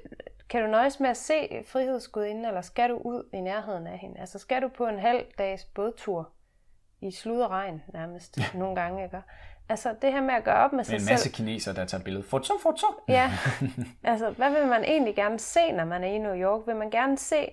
kan 0.48 0.62
du 0.62 0.66
nøjes 0.70 1.00
med 1.00 1.10
at 1.10 1.16
se 1.16 1.62
frihedsgudinden, 1.66 2.44
eller 2.44 2.60
skal 2.60 2.90
du 2.90 2.96
ud 2.96 3.28
i 3.32 3.40
nærheden 3.40 3.86
af 3.86 3.98
hende? 3.98 4.20
Altså 4.20 4.38
skal 4.38 4.62
du 4.62 4.68
på 4.68 4.86
en 4.86 4.98
halv 4.98 5.24
dags 5.38 5.64
bådtur 5.64 6.28
i 7.00 7.10
slud 7.10 7.40
og 7.40 7.50
regn 7.50 7.82
nærmest 7.92 8.38
ja. 8.38 8.44
nogle 8.58 8.76
gange, 8.76 9.04
ikke? 9.04 9.22
Altså 9.68 9.94
det 10.02 10.12
her 10.12 10.20
med 10.20 10.34
at 10.34 10.44
gøre 10.44 10.64
op 10.64 10.72
med 10.72 10.84
sig 10.84 11.00
selv. 11.00 11.08
en 11.08 11.12
masse 11.12 11.24
selv. 11.24 11.34
kineser, 11.34 11.72
der 11.72 11.84
tager 11.84 12.04
billeder. 12.04 12.24
Foto, 12.24 12.54
foto! 12.62 12.86
Ja, 13.08 13.32
altså 14.04 14.30
hvad 14.30 14.50
vil 14.50 14.66
man 14.66 14.84
egentlig 14.84 15.16
gerne 15.16 15.38
se, 15.38 15.72
når 15.72 15.84
man 15.84 16.04
er 16.04 16.08
i 16.08 16.18
New 16.18 16.34
York? 16.34 16.66
Vil 16.66 16.76
man 16.76 16.90
gerne 16.90 17.18
se 17.18 17.48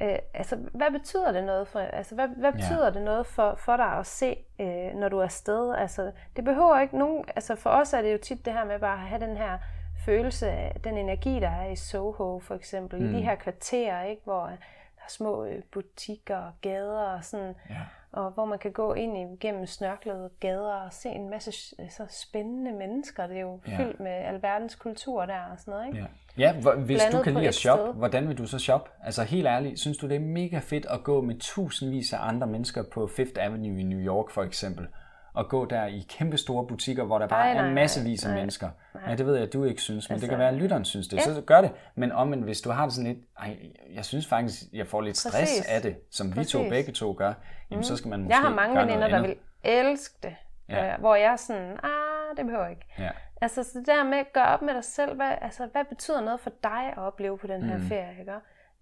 Øh, 0.00 0.18
altså, 0.34 0.56
hvad 0.56 0.90
betyder 0.90 1.32
det 1.32 1.44
noget 1.44 1.68
for, 1.68 1.80
altså, 1.80 2.14
hvad, 2.14 2.28
hvad 2.28 2.52
betyder 2.52 2.84
ja. 2.84 2.90
det 2.90 3.02
noget 3.02 3.26
for, 3.26 3.54
for 3.54 3.76
dig 3.76 3.86
at 3.86 4.06
se, 4.06 4.36
øh, 4.58 4.94
når 4.94 5.08
du 5.08 5.18
er 5.18 5.24
afsted? 5.24 5.74
Altså, 5.74 6.12
det 6.36 6.44
behøver 6.44 6.80
ikke 6.80 6.98
nogen, 6.98 7.24
altså 7.36 7.56
for 7.56 7.70
os 7.70 7.92
er 7.92 8.02
det 8.02 8.12
jo 8.12 8.18
tit 8.18 8.44
det 8.44 8.52
her 8.52 8.64
med 8.64 8.78
bare 8.78 8.92
at 8.92 9.08
have 9.08 9.20
den 9.20 9.36
her 9.36 9.58
følelse 10.04 10.50
af 10.50 10.80
den 10.84 10.96
energi, 10.96 11.40
der 11.40 11.50
er 11.50 11.70
i 11.70 11.76
Soho 11.76 12.38
for 12.38 12.54
eksempel, 12.54 13.00
mm. 13.00 13.04
i 13.04 13.08
de 13.08 13.16
mm. 13.16 13.22
her 13.22 13.34
kvarterer, 13.34 14.02
ikke, 14.02 14.22
hvor 14.24 14.46
der 14.46 15.04
er 15.04 15.08
små 15.08 15.44
øh, 15.44 15.62
butikker 15.72 16.36
og 16.36 16.52
gader 16.62 17.00
og 17.00 17.24
sådan, 17.24 17.54
ja. 17.70 17.80
Og 18.12 18.30
hvor 18.30 18.44
man 18.44 18.58
kan 18.58 18.72
gå 18.72 18.94
ind 18.94 19.16
igennem 19.16 19.66
snørklede 19.66 20.30
gader 20.40 20.72
og 20.72 20.92
se 20.92 21.08
en 21.08 21.30
masse 21.30 21.52
så 21.90 22.06
spændende 22.08 22.72
mennesker. 22.72 23.26
Det 23.26 23.36
er 23.36 23.40
jo 23.40 23.60
ja. 23.68 23.76
fyldt 23.78 24.00
med 24.00 24.10
alverdens 24.10 24.74
kultur 24.74 25.26
der 25.26 25.40
og 25.52 25.58
sådan 25.58 25.72
noget, 25.72 25.86
ikke? 25.86 25.98
Ja. 25.98 26.06
Ja, 26.38 26.52
hvis 26.76 27.02
du 27.12 27.22
kan 27.22 27.34
lide 27.34 27.48
at 27.48 27.54
shoppe, 27.54 27.84
sted. 27.84 27.94
hvordan 27.94 28.28
vil 28.28 28.38
du 28.38 28.46
så 28.46 28.58
shoppe? 28.58 28.90
Altså 29.04 29.22
helt 29.22 29.46
ærligt, 29.46 29.80
synes 29.80 29.98
du 29.98 30.08
det 30.08 30.16
er 30.16 30.20
mega 30.20 30.58
fedt 30.58 30.86
at 30.86 31.02
gå 31.04 31.20
med 31.20 31.34
tusindvis 31.40 32.12
af 32.12 32.18
andre 32.20 32.46
mennesker 32.46 32.82
på 32.92 33.06
Fifth 33.06 33.44
Avenue 33.44 33.80
i 33.80 33.82
New 33.82 34.00
York 34.00 34.30
for 34.30 34.42
eksempel? 34.42 34.86
Og 35.38 35.48
gå 35.48 35.64
der 35.64 35.86
i 35.86 36.06
kæmpe 36.08 36.36
store 36.36 36.66
butikker, 36.66 37.04
hvor 37.04 37.18
der 37.18 37.26
bare 37.26 37.54
nej, 37.54 37.68
er 37.68 37.74
massevis 37.74 38.24
af 38.24 38.30
nej, 38.30 38.38
mennesker. 38.38 38.70
Nej. 38.94 39.02
Ja, 39.08 39.14
det 39.14 39.26
ved 39.26 39.34
jeg, 39.34 39.42
at 39.42 39.52
du 39.52 39.64
ikke 39.64 39.82
synes, 39.82 40.08
men 40.08 40.14
altså, 40.14 40.24
det 40.24 40.30
kan 40.30 40.38
være, 40.38 40.48
at 40.48 40.54
lytteren 40.54 40.84
synes 40.84 41.08
det. 41.08 41.16
Ja. 41.16 41.22
Så 41.22 41.40
gør 41.40 41.60
det. 41.60 41.70
Men 41.94 42.12
om 42.12 42.32
hvis 42.32 42.60
du 42.60 42.70
har 42.70 42.84
det 42.84 42.94
sådan 42.94 43.12
lidt, 43.12 43.24
ej, 43.38 43.56
jeg 43.94 44.04
synes 44.04 44.26
faktisk, 44.26 44.62
jeg 44.72 44.86
får 44.86 45.00
lidt 45.00 45.16
stress 45.16 45.36
Præcis. 45.36 45.66
af 45.66 45.82
det, 45.82 45.96
som 46.10 46.30
Præcis. 46.30 46.54
vi 46.54 46.58
to 46.58 46.68
begge 46.68 46.92
to 46.92 47.14
gør, 47.18 47.32
jamen 47.70 47.78
mm. 47.78 47.82
så 47.82 47.96
skal 47.96 48.08
man 48.08 48.20
måske 48.20 48.34
Jeg 48.34 48.48
har 48.48 48.54
mange 48.54 48.80
veninder, 48.80 49.08
der 49.08 49.20
vil 49.20 49.36
elske 49.64 50.14
det. 50.22 50.36
Ja. 50.68 50.92
Øh, 50.92 51.00
hvor 51.00 51.14
jeg 51.14 51.32
er 51.32 51.36
sådan, 51.36 51.72
ah, 51.82 52.36
det 52.36 52.44
behøver 52.44 52.62
jeg 52.62 52.70
ikke. 52.70 52.86
Ja. 52.98 53.10
Altså 53.40 53.62
så 53.62 53.78
det 53.78 53.86
der 53.86 54.04
med 54.04 54.18
at 54.18 54.32
gøre 54.32 54.46
op 54.46 54.62
med 54.62 54.74
dig 54.74 54.84
selv, 54.84 55.16
hvad, 55.16 55.32
altså, 55.40 55.68
hvad 55.72 55.84
betyder 55.84 56.20
noget 56.20 56.40
for 56.40 56.50
dig 56.62 56.92
at 56.92 56.98
opleve 56.98 57.38
på 57.38 57.46
den 57.46 57.62
her 57.62 57.76
mm. 57.76 57.82
ferie, 57.88 58.20
ikke? 58.20 58.32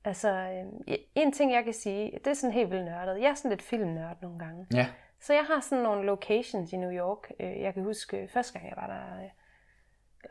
Altså, 0.04 0.30
øh, 0.88 0.96
en 1.14 1.32
ting 1.32 1.52
jeg 1.52 1.64
kan 1.64 1.72
sige, 1.72 2.12
det 2.24 2.30
er 2.30 2.34
sådan 2.34 2.54
helt 2.54 2.70
vildt 2.70 2.84
nørdet. 2.84 3.20
Jeg 3.20 3.30
er 3.30 3.34
sådan 3.34 3.50
lidt 3.50 3.62
filmnørd 3.62 4.16
nogle 4.22 4.38
gange. 4.38 4.66
Ja. 4.74 4.86
Så 5.20 5.34
jeg 5.34 5.44
har 5.44 5.60
sådan 5.60 5.84
nogle 5.84 6.06
locations 6.06 6.72
i 6.72 6.76
New 6.76 6.90
York. 6.90 7.32
Øh, 7.40 7.60
jeg 7.60 7.74
kan 7.74 7.82
huske 7.82 8.22
øh, 8.22 8.28
første 8.28 8.52
gang 8.52 8.68
jeg 8.68 8.76
var 8.76 8.86
der, 8.86 9.24
øh, 9.24 9.30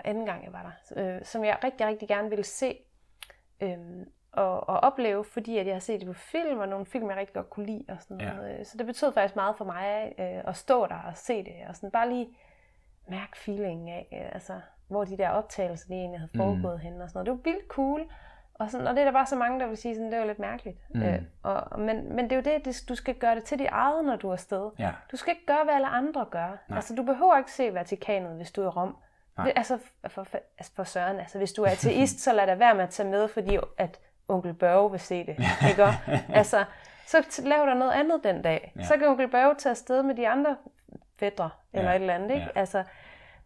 anden 0.03 0.25
gang 0.25 0.43
jeg 0.43 0.53
var 0.53 0.75
der, 0.91 1.23
som 1.23 1.43
jeg 1.43 1.57
rigtig, 1.63 1.88
rigtig 1.88 2.07
gerne 2.07 2.29
ville 2.29 2.43
se 2.43 2.77
og, 4.31 4.69
og 4.69 4.79
opleve, 4.79 5.25
fordi 5.25 5.57
at 5.57 5.65
jeg 5.65 5.75
har 5.75 5.79
set 5.79 5.99
det 5.99 6.07
på 6.07 6.13
film, 6.13 6.59
og 6.59 6.67
nogle 6.67 6.86
film, 6.86 7.09
jeg 7.09 7.17
rigtig 7.17 7.33
godt 7.33 7.49
kunne 7.49 7.65
lide 7.65 7.86
og 7.89 7.97
sådan 7.99 8.21
ja. 8.21 8.33
noget. 8.33 8.67
Så 8.67 8.77
det 8.77 8.86
betød 8.86 9.13
faktisk 9.13 9.36
meget 9.36 9.57
for 9.57 9.65
mig 9.65 10.13
at 10.47 10.57
stå 10.57 10.88
der 10.88 10.95
og 10.95 11.17
se 11.17 11.43
det, 11.43 11.53
og 11.69 11.75
sådan 11.75 11.91
bare 11.91 12.09
lige 12.09 12.38
mærke 13.07 13.38
feelingen 13.38 13.89
af, 13.89 14.29
altså, 14.33 14.61
hvor 14.88 15.05
de 15.05 15.17
der 15.17 15.29
optagelser, 15.29 15.88
de 15.88 15.93
egentlig 15.93 16.19
havde 16.19 16.31
foregået 16.36 16.75
mm. 16.75 16.79
henne 16.79 17.03
og 17.03 17.09
sådan 17.09 17.25
noget. 17.25 17.25
Det 17.25 17.45
var 17.45 17.51
vildt 17.51 17.67
cool. 17.67 18.11
Og, 18.60 18.72
sådan, 18.72 18.88
og 18.88 18.95
det 18.95 19.01
er 19.01 19.06
der 19.06 19.12
bare 19.12 19.26
så 19.26 19.36
mange, 19.36 19.60
der 19.60 19.68
vil 19.68 19.78
sige, 19.78 19.95
sådan, 19.95 20.12
det 20.12 20.20
var 20.20 20.26
lidt 20.26 20.39
mærkeligt. 20.39 20.78
Mm. 20.89 21.03
Øh, 21.03 21.22
og, 21.43 21.80
men, 21.80 22.16
men 22.16 22.26
det 22.26 22.32
er 22.32 22.36
jo 22.36 22.41
det, 22.41 22.66
det, 22.66 22.84
du 22.89 22.95
skal 22.95 23.16
gøre 23.16 23.36
det 23.36 23.43
til 23.43 23.60
dit 23.60 23.68
eget, 23.72 24.06
når 24.06 24.16
du 24.16 24.30
er 24.30 24.34
afsted. 24.34 24.72
Ja. 24.80 24.91
Du 25.12 25.18
skal 25.18 25.34
ikke 25.34 25.45
gøre, 25.45 25.64
hvad 25.64 25.74
alle 25.74 25.88
andre 25.88 26.26
gør. 26.32 26.47
Nej. 26.68 26.76
Altså, 26.76 26.95
du 26.95 27.03
behøver 27.03 27.38
ikke 27.38 27.51
se 27.51 27.74
Vatikanet, 27.74 28.36
hvis 28.36 28.51
du 28.51 28.62
er 28.62 28.66
i 28.66 28.70
Rom. 28.70 28.97
Det, 29.38 29.53
altså, 29.56 29.78
for, 30.08 30.28
altså, 30.58 30.72
for 30.76 30.84
søren, 30.84 31.20
altså, 31.20 31.38
hvis 31.38 31.53
du 31.53 31.64
er 31.64 31.70
ateist, 31.78 32.20
så 32.20 32.34
lad 32.34 32.47
dig 32.47 32.60
være 32.60 32.76
med 32.76 32.84
at 32.84 32.89
tage 32.89 33.10
med, 33.10 33.28
fordi 33.28 33.58
at 33.78 33.99
onkel 34.28 34.53
Børge 34.53 34.91
vil 34.91 34.99
se 34.99 35.26
det. 35.26 35.36
Ikke? 35.70 35.84
altså, 36.39 36.66
så 37.06 37.41
lav 37.43 37.66
der 37.66 37.74
noget 37.74 37.91
andet 37.91 38.24
den 38.24 38.41
dag. 38.41 38.74
Ja. 38.76 38.84
Så 38.84 38.97
kan 38.97 39.08
onkel 39.08 39.28
Børge 39.28 39.56
tage 39.56 39.72
afsted 39.72 40.03
med 40.03 40.16
de 40.16 40.28
andre 40.28 40.56
fædre, 41.20 41.49
eller 41.74 41.89
ja. 41.89 41.95
et 41.95 42.01
eller 42.01 42.14
andet. 42.14 42.30
Ikke? 42.30 42.47
Ja. 42.56 42.60
Altså, 42.60 42.84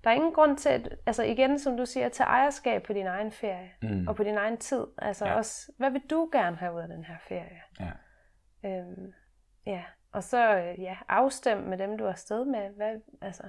der 0.04 0.10
er 0.10 0.14
ingen 0.14 0.34
grund 0.34 0.58
til, 0.58 0.70
at, 0.70 0.96
altså 1.06 1.24
igen, 1.24 1.60
som 1.60 1.78
du 1.78 1.86
siger, 1.86 2.06
at 2.06 2.12
tage 2.12 2.28
ejerskab 2.28 2.84
på 2.84 2.94
din 2.94 3.08
egen 3.08 3.32
ferie, 3.32 3.72
mm. 3.82 4.08
og 4.08 4.16
på 4.16 4.24
din 4.24 4.38
egen 4.38 4.58
tid. 4.58 4.88
Altså 4.98 5.26
ja. 5.26 5.34
også, 5.34 5.72
hvad 5.78 5.92
vil 5.92 6.02
du 6.10 6.30
gerne 6.32 6.56
have 6.56 6.76
ud 6.76 6.82
af 6.82 6.88
den 6.88 7.04
her 7.04 7.16
ferie? 7.28 7.62
Ja. 7.80 7.92
Øhm, 8.70 9.14
ja. 9.66 9.84
Og 10.12 10.24
så 10.24 10.56
øh, 10.56 10.82
ja, 10.82 10.98
afstem 11.08 11.58
med 11.58 11.78
dem, 11.78 11.98
du 11.98 12.06
er 12.06 12.10
afsted 12.10 12.46
med. 12.46 12.70
Hvad, 12.76 12.96
altså, 13.22 13.44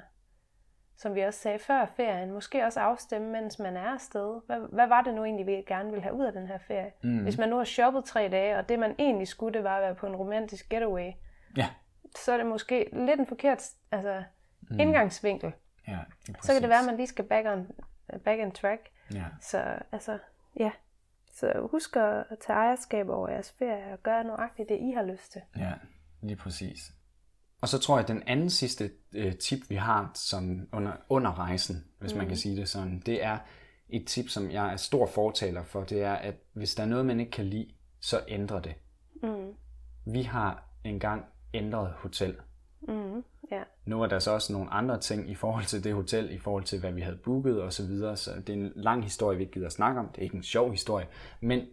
som 0.96 1.14
vi 1.14 1.20
også 1.20 1.40
sagde 1.40 1.58
før 1.58 1.86
ferien, 1.86 2.30
måske 2.32 2.64
også 2.64 2.80
afstemme, 2.80 3.28
mens 3.28 3.58
man 3.58 3.76
er 3.76 3.92
afsted. 3.92 4.40
Hvad, 4.46 4.58
hvad 4.72 4.86
var 4.86 5.02
det 5.02 5.14
nu 5.14 5.24
egentlig, 5.24 5.46
vi 5.46 5.52
gerne 5.52 5.90
ville 5.90 6.02
have 6.02 6.14
ud 6.14 6.24
af 6.24 6.32
den 6.32 6.46
her 6.46 6.58
ferie? 6.58 6.92
Mm. 7.02 7.22
Hvis 7.22 7.38
man 7.38 7.48
nu 7.48 7.56
har 7.56 7.64
shoppet 7.64 8.04
tre 8.04 8.28
dage, 8.28 8.56
og 8.56 8.68
det 8.68 8.78
man 8.78 8.94
egentlig 8.98 9.28
skulle, 9.28 9.54
det 9.54 9.64
var 9.64 9.76
at 9.76 9.82
være 9.82 9.94
på 9.94 10.06
en 10.06 10.16
romantisk 10.16 10.68
getaway, 10.68 11.12
ja. 11.56 11.68
så 12.16 12.32
er 12.32 12.36
det 12.36 12.46
måske 12.46 12.88
lidt 12.92 13.20
en 13.20 13.26
forkert 13.26 13.62
altså, 13.92 14.22
mm. 14.70 14.80
indgangsvinkel. 14.80 15.52
Ja, 15.90 15.98
så 16.42 16.52
kan 16.52 16.62
det 16.62 16.68
være, 16.68 16.78
at 16.78 16.86
man 16.86 16.96
lige 16.96 17.06
skal 17.06 17.24
back 17.24 17.46
on, 17.46 17.66
back 18.24 18.40
on 18.40 18.52
track. 18.52 18.80
Ja. 19.14 19.24
Så 19.42 19.78
altså, 19.92 20.18
ja. 20.60 20.70
Så 21.32 21.68
husk 21.70 21.96
at 21.96 22.24
tage 22.46 22.56
ejerskab 22.56 23.08
over 23.08 23.28
jeres 23.28 23.54
ferie 23.58 23.92
og 23.92 24.02
gøre 24.02 24.24
nøjagtigt 24.24 24.68
det, 24.68 24.78
I 24.80 24.90
har 24.90 25.02
lyst 25.02 25.32
til. 25.32 25.40
Ja, 25.56 25.72
lige 26.22 26.36
præcis. 26.36 26.92
Og 27.60 27.68
så 27.68 27.78
tror 27.78 27.96
jeg, 27.96 28.02
at 28.02 28.08
den 28.08 28.22
anden 28.26 28.50
sidste 28.50 28.90
øh, 29.12 29.36
tip, 29.36 29.70
vi 29.70 29.74
har 29.74 30.10
som 30.14 30.68
under, 30.72 30.92
under 31.08 31.38
rejsen, 31.38 31.84
hvis 31.98 32.12
mm. 32.12 32.18
man 32.18 32.28
kan 32.28 32.36
sige 32.36 32.56
det 32.56 32.68
sådan, 32.68 33.02
det 33.06 33.24
er 33.24 33.38
et 33.88 34.06
tip, 34.06 34.28
som 34.28 34.50
jeg 34.50 34.72
er 34.72 34.76
stor 34.76 35.06
fortaler 35.06 35.62
for, 35.62 35.84
det 35.84 36.02
er, 36.02 36.12
at 36.12 36.34
hvis 36.52 36.74
der 36.74 36.82
er 36.82 36.86
noget, 36.86 37.06
man 37.06 37.20
ikke 37.20 37.32
kan 37.32 37.44
lide, 37.44 37.70
så 38.00 38.24
ændre 38.28 38.60
det. 38.60 38.74
Mm. 39.22 39.54
Vi 40.04 40.22
har 40.22 40.64
engang 40.84 41.24
ændret 41.54 41.92
hotel. 41.92 42.36
Mm. 42.80 43.24
Ja. 43.50 43.62
Nu 43.84 44.02
er 44.02 44.06
der 44.06 44.18
så 44.18 44.30
også 44.30 44.52
nogle 44.52 44.70
andre 44.70 45.00
ting 45.00 45.30
i 45.30 45.34
forhold 45.34 45.64
til 45.64 45.84
det 45.84 45.94
hotel, 45.94 46.34
i 46.34 46.38
forhold 46.38 46.64
til 46.64 46.80
hvad 46.80 46.92
vi 46.92 47.00
havde 47.00 47.16
booket 47.16 47.62
og 47.62 47.72
så 47.72 47.86
videre, 47.86 48.16
så 48.16 48.30
det 48.46 48.48
er 48.48 48.54
en 48.54 48.72
lang 48.74 49.04
historie, 49.04 49.36
vi 49.36 49.42
ikke 49.42 49.52
gider 49.52 49.66
at 49.66 49.72
snakke 49.72 50.00
om. 50.00 50.08
Det 50.08 50.18
er 50.18 50.22
ikke 50.22 50.36
en 50.36 50.42
sjov 50.42 50.70
historie, 50.70 51.06
men 51.40 51.66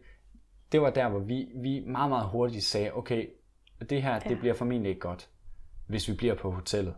det 0.72 0.82
var 0.82 0.90
der, 0.90 1.10
hvor 1.10 1.20
vi, 1.20 1.52
vi 1.56 1.84
meget, 1.88 2.10
meget 2.10 2.28
hurtigt 2.28 2.64
sagde, 2.64 2.94
okay, 2.94 3.28
det 3.90 4.02
her, 4.02 4.14
ja. 4.14 4.30
det 4.30 4.40
bliver 4.40 4.54
formentlig 4.54 4.90
ikke 4.90 5.02
godt, 5.02 5.30
hvis 5.88 6.10
vi 6.10 6.14
bliver 6.14 6.36
på 6.36 6.52
hotellet. 6.52 6.94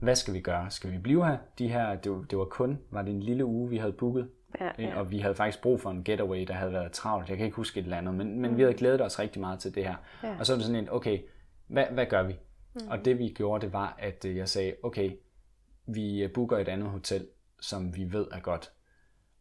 Hvad 0.00 0.14
skal 0.14 0.34
vi 0.34 0.40
gøre? 0.40 0.70
Skal 0.70 0.92
vi 0.92 0.98
blive 0.98 1.26
her? 1.26 1.38
De 1.58 1.68
her, 1.68 1.96
det 1.96 2.12
var, 2.12 2.22
det 2.30 2.38
var 2.38 2.44
kun, 2.44 2.78
var 2.90 3.02
det 3.02 3.10
en 3.10 3.22
lille 3.22 3.44
uge, 3.44 3.70
vi 3.70 3.76
havde 3.76 3.92
booket, 3.92 4.28
Ja, 4.60 4.70
ja. 4.78 4.98
og 4.98 5.10
vi 5.10 5.18
havde 5.18 5.34
faktisk 5.34 5.62
brug 5.62 5.80
for 5.80 5.90
en 5.90 6.04
getaway, 6.04 6.44
der 6.48 6.54
havde 6.54 6.72
været 6.72 6.92
travlt. 6.92 7.28
Jeg 7.28 7.36
kan 7.36 7.46
ikke 7.46 7.56
huske 7.56 7.80
et 7.80 7.84
eller 7.84 7.96
andet, 7.96 8.14
men, 8.14 8.40
men 8.40 8.50
mm. 8.50 8.56
vi 8.56 8.62
havde 8.62 8.74
glædet 8.74 9.00
os 9.00 9.18
rigtig 9.18 9.40
meget 9.40 9.58
til 9.58 9.74
det 9.74 9.84
her. 9.84 9.94
Ja. 10.22 10.38
Og 10.38 10.46
så 10.46 10.52
var 10.52 10.56
det 10.56 10.66
sådan 10.66 10.82
en, 10.82 10.88
okay, 10.90 11.18
hvad, 11.66 11.84
hvad 11.90 12.06
gør 12.06 12.22
vi? 12.22 12.38
Mm. 12.74 12.88
Og 12.88 13.04
det 13.04 13.18
vi 13.18 13.28
gjorde, 13.28 13.66
det 13.66 13.72
var, 13.72 13.96
at 13.98 14.24
øh, 14.24 14.36
jeg 14.36 14.48
sagde, 14.48 14.74
okay, 14.82 15.12
vi 15.86 16.22
øh, 16.22 16.32
booker 16.32 16.58
et 16.58 16.68
andet 16.68 16.88
hotel, 16.88 17.28
som 17.60 17.96
vi 17.96 18.12
ved 18.12 18.26
er 18.32 18.40
godt. 18.40 18.72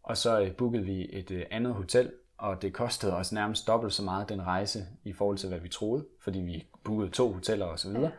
Og 0.03 0.17
så 0.17 0.41
øh, 0.41 0.55
bookede 0.55 0.84
vi 0.84 1.09
et 1.11 1.47
andet 1.51 1.73
hotel, 1.73 2.11
og 2.38 2.61
det 2.61 2.73
kostede 2.73 3.15
os 3.15 3.32
nærmest 3.32 3.67
dobbelt 3.67 3.93
så 3.93 4.03
meget 4.03 4.30
den 4.30 4.41
rejse 4.41 4.86
i 5.03 5.13
forhold 5.13 5.38
til, 5.38 5.49
hvad 5.49 5.59
vi 5.59 5.69
troede, 5.69 6.05
fordi 6.19 6.39
vi 6.39 6.67
bookede 6.84 7.09
to 7.09 7.34
hoteller 7.34 7.65
osv. 7.65 7.91
Ja. 7.91 8.09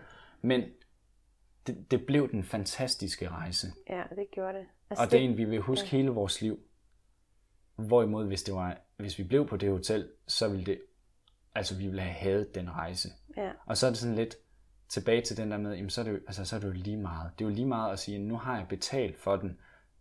Men 0.42 0.62
det, 1.66 1.90
det 1.90 2.06
blev 2.06 2.30
den 2.30 2.44
fantastiske 2.44 3.28
rejse. 3.28 3.66
Ja, 3.88 4.02
det 4.16 4.30
gjorde 4.30 4.58
det. 4.58 4.66
Altså, 4.90 5.04
og 5.04 5.10
det 5.10 5.20
er 5.20 5.24
en, 5.24 5.36
vi 5.36 5.44
vil 5.44 5.60
huske 5.60 5.88
ja. 5.92 5.96
hele 5.96 6.10
vores 6.10 6.42
liv. 6.42 6.60
Hvorimod, 7.76 8.26
hvis, 8.26 8.42
det 8.42 8.54
var, 8.54 8.78
hvis 8.96 9.18
vi 9.18 9.24
blev 9.24 9.48
på 9.48 9.56
det 9.56 9.70
hotel, 9.70 10.08
så 10.26 10.48
ville 10.48 10.66
det, 10.66 10.80
altså 11.54 11.76
vi 11.76 11.86
ville 11.86 12.02
have 12.02 12.14
hadet 12.14 12.54
den 12.54 12.70
rejse. 12.70 13.08
Ja. 13.36 13.50
Og 13.66 13.76
så 13.76 13.86
er 13.86 13.90
det 13.90 13.98
sådan 13.98 14.16
lidt 14.16 14.36
tilbage 14.88 15.22
til 15.22 15.36
den 15.36 15.50
der 15.50 15.58
med, 15.58 15.74
jamen 15.74 15.90
så 15.90 16.00
er 16.00 16.04
det 16.04 16.12
jo, 16.12 16.16
altså, 16.16 16.44
så 16.44 16.56
er 16.56 16.60
det 16.60 16.66
jo 16.66 16.72
lige 16.72 16.96
meget. 16.96 17.30
Det 17.38 17.44
er 17.44 17.48
jo 17.48 17.54
lige 17.54 17.66
meget 17.66 17.92
at 17.92 17.98
sige, 17.98 18.18
nu 18.18 18.36
har 18.36 18.56
jeg 18.56 18.66
betalt 18.68 19.18
for 19.18 19.36
den, 19.36 19.60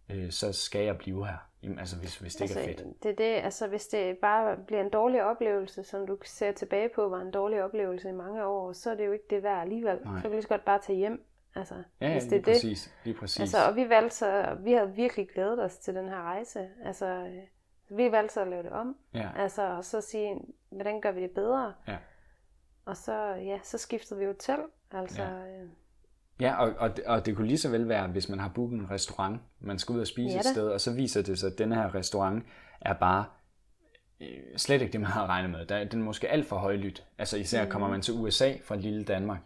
øh, 0.10 0.32
så 0.32 0.54
skal 0.54 0.86
jeg 0.86 0.98
blive 0.98 1.26
her. 1.26 1.38
Jamen, 1.64 1.80
altså 1.80 1.98
hvis, 1.98 2.18
hvis 2.18 2.36
det 2.36 2.42
altså, 2.42 2.60
ikke 2.60 2.74
er 2.74 2.78
fedt. 2.78 3.04
Det 3.04 3.12
er 3.12 3.16
det, 3.16 3.44
altså 3.44 3.68
hvis 3.68 3.88
det 3.88 4.18
bare 4.18 4.58
bliver 4.68 4.82
en 4.82 4.90
dårlig 4.90 5.24
oplevelse, 5.24 5.84
som 5.84 6.08
du 6.08 6.18
ser 6.26 6.52
tilbage 6.52 6.90
på, 6.96 7.10
var 7.10 7.22
en 7.22 7.32
dårlig 7.32 7.64
oplevelse 7.64 8.10
i 8.10 8.12
mange 8.12 8.46
år, 8.46 8.74
så 8.74 8.92
er 8.92 8.96
det 8.96 9.06
jo 9.06 9.12
ikke 9.12 9.26
det 9.30 9.44
værd 9.44 9.62
alligevel. 9.62 10.00
Nej. 10.04 10.16
Så 10.16 10.22
kan 10.22 10.32
vi 10.32 10.36
lige 10.36 10.44
så 10.44 10.48
godt 10.48 10.66
bare 10.66 10.80
tage 10.80 10.98
hjem. 10.98 11.26
Altså, 11.56 11.84
ja, 12.02 12.12
hvis 12.12 12.24
det 12.24 12.32
lige 12.32 12.40
er 12.40 12.44
præcis. 12.44 12.84
Det. 12.84 13.06
Lige 13.06 13.18
præcis. 13.18 13.40
Altså, 13.40 13.58
og 13.70 13.76
vi 13.76 13.90
valgte 13.90 14.16
så, 14.16 14.58
vi 14.60 14.72
havde 14.72 14.92
virkelig 14.96 15.30
glædet 15.30 15.64
os 15.64 15.78
til 15.78 15.96
den 15.96 16.10
her 16.10 16.22
rejse. 16.22 16.70
Altså, 16.84 17.06
øh, 17.06 17.98
vi 17.98 18.12
valgte 18.12 18.34
så 18.34 18.42
at 18.42 18.48
lave 18.48 18.64
det 18.64 18.72
om. 18.72 18.98
Ja. 19.14 19.30
Altså, 19.38 19.62
og 19.62 19.86
så 19.86 20.02
sige, 20.02 20.42
hvordan 20.70 21.02
gør 21.02 21.12
vi 21.12 21.22
det 21.22 21.32
bedre? 21.32 21.74
Ja. 21.88 21.98
Og 22.86 22.98
så, 22.98 23.14
ja, 23.34 23.60
så 23.64 23.78
skiftede 23.78 24.20
vi 24.20 24.26
hotel. 24.26 24.60
Altså, 24.92 25.22
ja. 25.22 25.62
Øh, 25.62 25.70
Ja, 26.40 26.56
og, 26.56 26.74
og, 26.78 26.92
og 27.06 27.26
det 27.26 27.36
kunne 27.36 27.48
lige 27.48 27.58
så 27.58 27.70
vel 27.70 27.90
være, 27.90 28.08
hvis 28.08 28.30
man 28.30 28.40
har 28.40 28.52
booket 28.56 28.80
en 28.80 28.92
restaurant, 28.92 29.42
man 29.60 29.80
skal 29.80 29.96
ud 29.96 30.00
og 30.00 30.08
spise 30.08 30.34
ja, 30.34 30.40
et 30.40 30.46
sted, 30.46 30.70
og 30.70 30.82
så 30.82 30.94
viser 30.94 31.22
det 31.22 31.40
sig, 31.40 31.52
at 31.52 31.58
den 31.58 31.72
her 31.72 31.96
restaurant 31.96 32.44
er 32.82 32.94
bare 32.94 33.26
øh, 34.22 34.28
slet 34.58 34.82
ikke 34.82 34.92
det, 34.92 35.02
man 35.02 35.10
har 35.10 35.28
regnet 35.28 35.52
med. 35.52 35.66
Der, 35.66 35.84
den 35.84 36.00
er 36.02 36.06
måske 36.06 36.30
alt 36.30 36.46
for 36.46 36.56
højlydt. 36.56 37.06
Altså 37.18 37.38
især 37.38 37.64
mm. 37.64 37.70
kommer 37.70 37.90
man 37.90 38.02
til 38.02 38.14
USA 38.14 38.54
fra 38.64 38.76
lille 38.76 39.04
Danmark, 39.04 39.40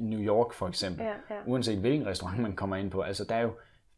New 0.00 0.20
York 0.20 0.52
for 0.52 0.68
eksempel, 0.68 1.04
ja, 1.04 1.10
ja. 1.34 1.40
uanset 1.46 1.78
hvilken 1.78 2.06
restaurant 2.06 2.40
man 2.40 2.56
kommer 2.56 2.76
ind 2.76 2.90
på. 2.90 3.00
Altså 3.00 3.24
der 3.24 3.34
er 3.34 3.42
jo 3.42 3.52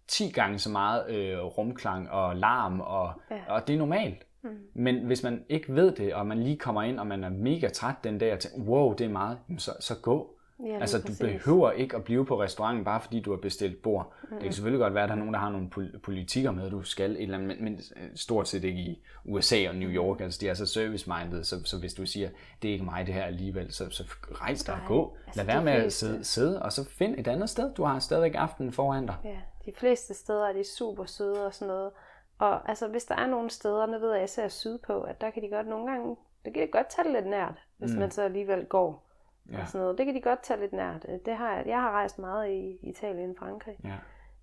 10 0.08 0.30
gange 0.30 0.58
så 0.58 0.70
meget 0.70 1.10
øh, 1.10 1.38
rumklang 1.38 2.10
og 2.10 2.36
larm, 2.36 2.80
og, 2.80 3.12
ja. 3.30 3.40
og 3.48 3.68
det 3.68 3.74
er 3.74 3.78
normalt. 3.78 4.26
Mm. 4.42 4.50
Men 4.74 5.06
hvis 5.06 5.22
man 5.22 5.44
ikke 5.48 5.74
ved 5.74 5.92
det, 5.92 6.14
og 6.14 6.26
man 6.26 6.42
lige 6.42 6.56
kommer 6.56 6.82
ind, 6.82 7.00
og 7.00 7.06
man 7.06 7.24
er 7.24 7.28
mega 7.28 7.68
træt 7.68 7.94
den 8.04 8.18
dag, 8.18 8.32
og 8.32 8.38
tænker, 8.38 8.58
wow, 8.58 8.94
det 8.94 9.04
er 9.04 9.10
meget, 9.10 9.38
så, 9.58 9.72
så 9.80 9.94
gå. 10.02 10.36
Ja, 10.66 10.78
altså, 10.80 10.98
du 10.98 11.12
behøver 11.20 11.70
ikke 11.70 11.96
at 11.96 12.04
blive 12.04 12.26
på 12.26 12.42
restauranten, 12.42 12.84
bare 12.84 13.00
fordi 13.00 13.20
du 13.20 13.30
har 13.30 13.36
bestilt 13.36 13.82
bord. 13.82 14.12
Mm. 14.22 14.28
Det 14.30 14.42
kan 14.42 14.52
selvfølgelig 14.52 14.80
godt 14.80 14.94
være, 14.94 15.02
at 15.02 15.08
der 15.08 15.14
er 15.14 15.18
nogen, 15.18 15.34
der 15.34 15.40
har 15.40 15.50
nogle 15.50 15.68
politikker 16.02 16.50
med, 16.50 16.66
at 16.66 16.72
du 16.72 16.82
skal 16.82 17.10
et 17.10 17.22
eller 17.22 17.38
andet, 17.38 17.48
men, 17.48 17.64
men 17.64 17.80
øh, 17.96 18.08
stort 18.14 18.48
set 18.48 18.64
ikke 18.64 18.80
i 18.80 19.02
USA 19.24 19.68
og 19.68 19.74
New 19.74 19.90
York. 19.90 20.20
Altså, 20.20 20.38
de 20.40 20.48
er 20.48 20.54
så 20.54 20.66
service-minded, 20.66 21.44
så, 21.44 21.64
så 21.64 21.78
hvis 21.78 21.94
du 21.94 22.06
siger, 22.06 22.28
det 22.62 22.68
er 22.68 22.72
ikke 22.72 22.84
mig 22.84 23.06
det 23.06 23.14
her 23.14 23.24
alligevel, 23.24 23.72
så, 23.72 23.90
så 23.90 24.04
rejs 24.32 24.64
dig 24.64 24.74
og 24.74 24.80
gå. 24.86 25.16
Altså, 25.26 25.40
Lad 25.40 25.46
være 25.46 25.64
med 25.64 25.80
fleste... 25.80 25.86
at 25.86 25.92
sidde, 25.92 26.24
sidde, 26.24 26.62
og 26.62 26.72
så 26.72 26.84
find 26.84 27.14
et 27.18 27.28
andet 27.28 27.50
sted. 27.50 27.74
Du 27.74 27.84
har 27.84 27.98
stadigvæk 27.98 28.34
aftenen 28.34 28.72
foran 28.72 29.06
dig. 29.06 29.16
Ja, 29.24 29.38
de 29.66 29.72
fleste 29.76 30.14
steder 30.14 30.48
er 30.48 30.52
de 30.52 30.64
super 30.64 31.04
søde 31.04 31.46
og 31.46 31.54
sådan 31.54 31.68
noget. 31.68 31.90
Og 32.38 32.68
altså, 32.68 32.88
hvis 32.88 33.04
der 33.04 33.14
er 33.14 33.26
nogle 33.26 33.50
steder, 33.50 33.86
nu 33.86 33.98
ved 33.98 34.14
jeg 34.14 34.24
især 34.24 34.48
sydpå, 34.48 35.00
at 35.00 35.20
der 35.20 35.30
kan 35.30 35.42
de 35.42 35.48
godt 35.48 35.66
nogle 35.66 35.90
gange, 35.90 36.16
det 36.44 36.54
kan 36.54 36.62
de 36.62 36.72
godt 36.72 36.86
tage 36.90 37.04
det 37.04 37.12
lidt 37.12 37.26
nært, 37.26 37.62
hvis 37.78 37.92
mm. 37.92 37.98
man 37.98 38.10
så 38.10 38.22
alligevel 38.22 38.64
går 38.64 39.09
ja. 39.50 39.60
og 39.60 39.68
sådan 39.68 39.80
noget. 39.80 39.98
Det 39.98 40.06
kan 40.06 40.14
de 40.14 40.20
godt 40.20 40.42
tage 40.42 40.60
lidt 40.60 40.72
nært. 40.72 41.06
Det 41.24 41.36
har 41.36 41.56
jeg, 41.56 41.66
jeg 41.66 41.80
har 41.80 41.90
rejst 41.90 42.18
meget 42.18 42.50
i 42.50 42.78
Italien 42.82 43.30
og 43.30 43.36
Frankrig. 43.38 43.76
Ja. 43.84 43.96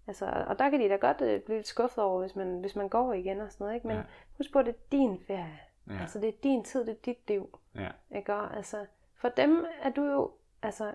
Altså, 0.08 0.26
og 0.48 0.60
der 0.60 0.70
kan 0.70 0.80
de 0.80 0.90
da 0.90 0.96
godt 0.96 1.22
uh, 1.22 1.42
blive 1.46 1.58
lidt 1.58 1.68
skuffet 1.68 2.04
over, 2.04 2.20
hvis 2.20 2.36
man, 2.36 2.60
hvis 2.60 2.76
man 2.76 2.90
går 2.90 3.14
igen 3.14 3.42
og 3.42 3.52
sådan 3.52 3.66
noget. 3.66 3.76
Ikke? 3.76 3.88
Men 3.88 3.98
ja. 3.98 4.04
husk 4.38 4.54
på, 4.54 4.60
at 4.60 4.66
det 4.66 4.76
er 4.76 4.80
din 4.92 5.20
ferie. 5.28 5.60
Ja. 5.90 5.98
Altså, 6.02 6.20
det 6.20 6.30
er 6.30 6.34
din 6.44 6.64
tid, 6.64 6.86
det 6.86 6.92
er 6.92 7.02
dit 7.06 7.28
liv. 7.28 7.60
Ja. 7.76 7.90
Ikke? 8.16 8.36
Og, 8.36 8.56
altså, 8.56 8.86
for 9.16 9.30
dem 9.30 9.66
er 9.82 9.90
du 9.90 10.04
jo 10.04 10.32
altså, 10.62 10.94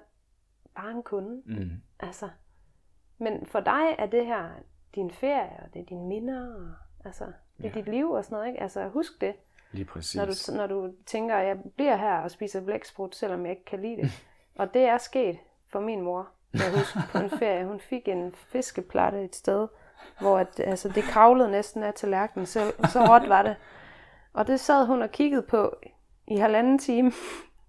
bare 0.75 0.91
en 0.91 1.03
kunde. 1.03 1.43
Mm. 1.47 1.71
Altså, 2.01 2.29
men 3.19 3.47
for 3.47 3.61
dig 3.61 3.95
er 3.99 4.07
det 4.07 4.27
her 4.27 4.51
din 4.95 5.11
ferie, 5.11 5.61
og 5.63 5.75
det 5.75 5.83
er 5.83 5.87
dine 5.87 6.07
minder, 6.07 6.55
og, 6.55 6.75
altså, 7.05 7.25
det 7.57 7.67
er 7.67 7.69
ja. 7.69 7.75
dit 7.75 7.89
liv 7.89 8.11
og 8.11 8.25
sådan 8.25 8.37
noget. 8.37 8.49
Ikke? 8.49 8.61
Altså, 8.61 8.89
husk 8.89 9.21
det. 9.21 9.35
Lige 9.73 9.85
præcis. 9.85 10.17
Når 10.17 10.25
du, 10.25 10.33
når 10.57 10.67
du 10.67 10.93
tænker, 11.07 11.37
at 11.37 11.47
jeg 11.47 11.57
bliver 11.77 11.97
her 11.97 12.17
og 12.17 12.31
spiser 12.31 12.61
blæksprut, 12.61 13.17
selvom 13.17 13.43
jeg 13.43 13.51
ikke 13.51 13.65
kan 13.65 13.81
lide 13.81 13.97
det. 13.97 14.11
og 14.61 14.75
det 14.75 14.83
er 14.83 14.99
sket 14.99 15.39
for 15.69 15.81
min 15.81 16.01
mor, 16.01 16.29
jeg 16.55 16.79
husker 16.79 17.01
på 17.13 17.19
en 17.19 17.31
ferie. 17.31 17.67
Hun 17.67 17.81
fik 17.81 18.09
en 18.09 18.35
fiskeplatte 18.35 19.25
et 19.25 19.37
sted, 19.37 19.69
hvor 20.21 20.39
at, 20.39 20.61
altså, 20.61 20.89
det 20.89 21.05
kravlede 21.05 21.51
næsten 21.51 21.83
af 21.83 21.95
tallerkenen 21.95 22.47
selv. 22.47 22.87
Så 22.89 23.05
råt 23.05 23.29
var 23.29 23.43
det. 23.43 23.57
Og 24.33 24.47
det 24.47 24.61
sad 24.61 24.87
hun 24.87 25.03
og 25.03 25.11
kiggede 25.11 25.43
på 25.43 25.77
i 26.27 26.37
halvanden 26.37 26.79
time. 26.79 27.13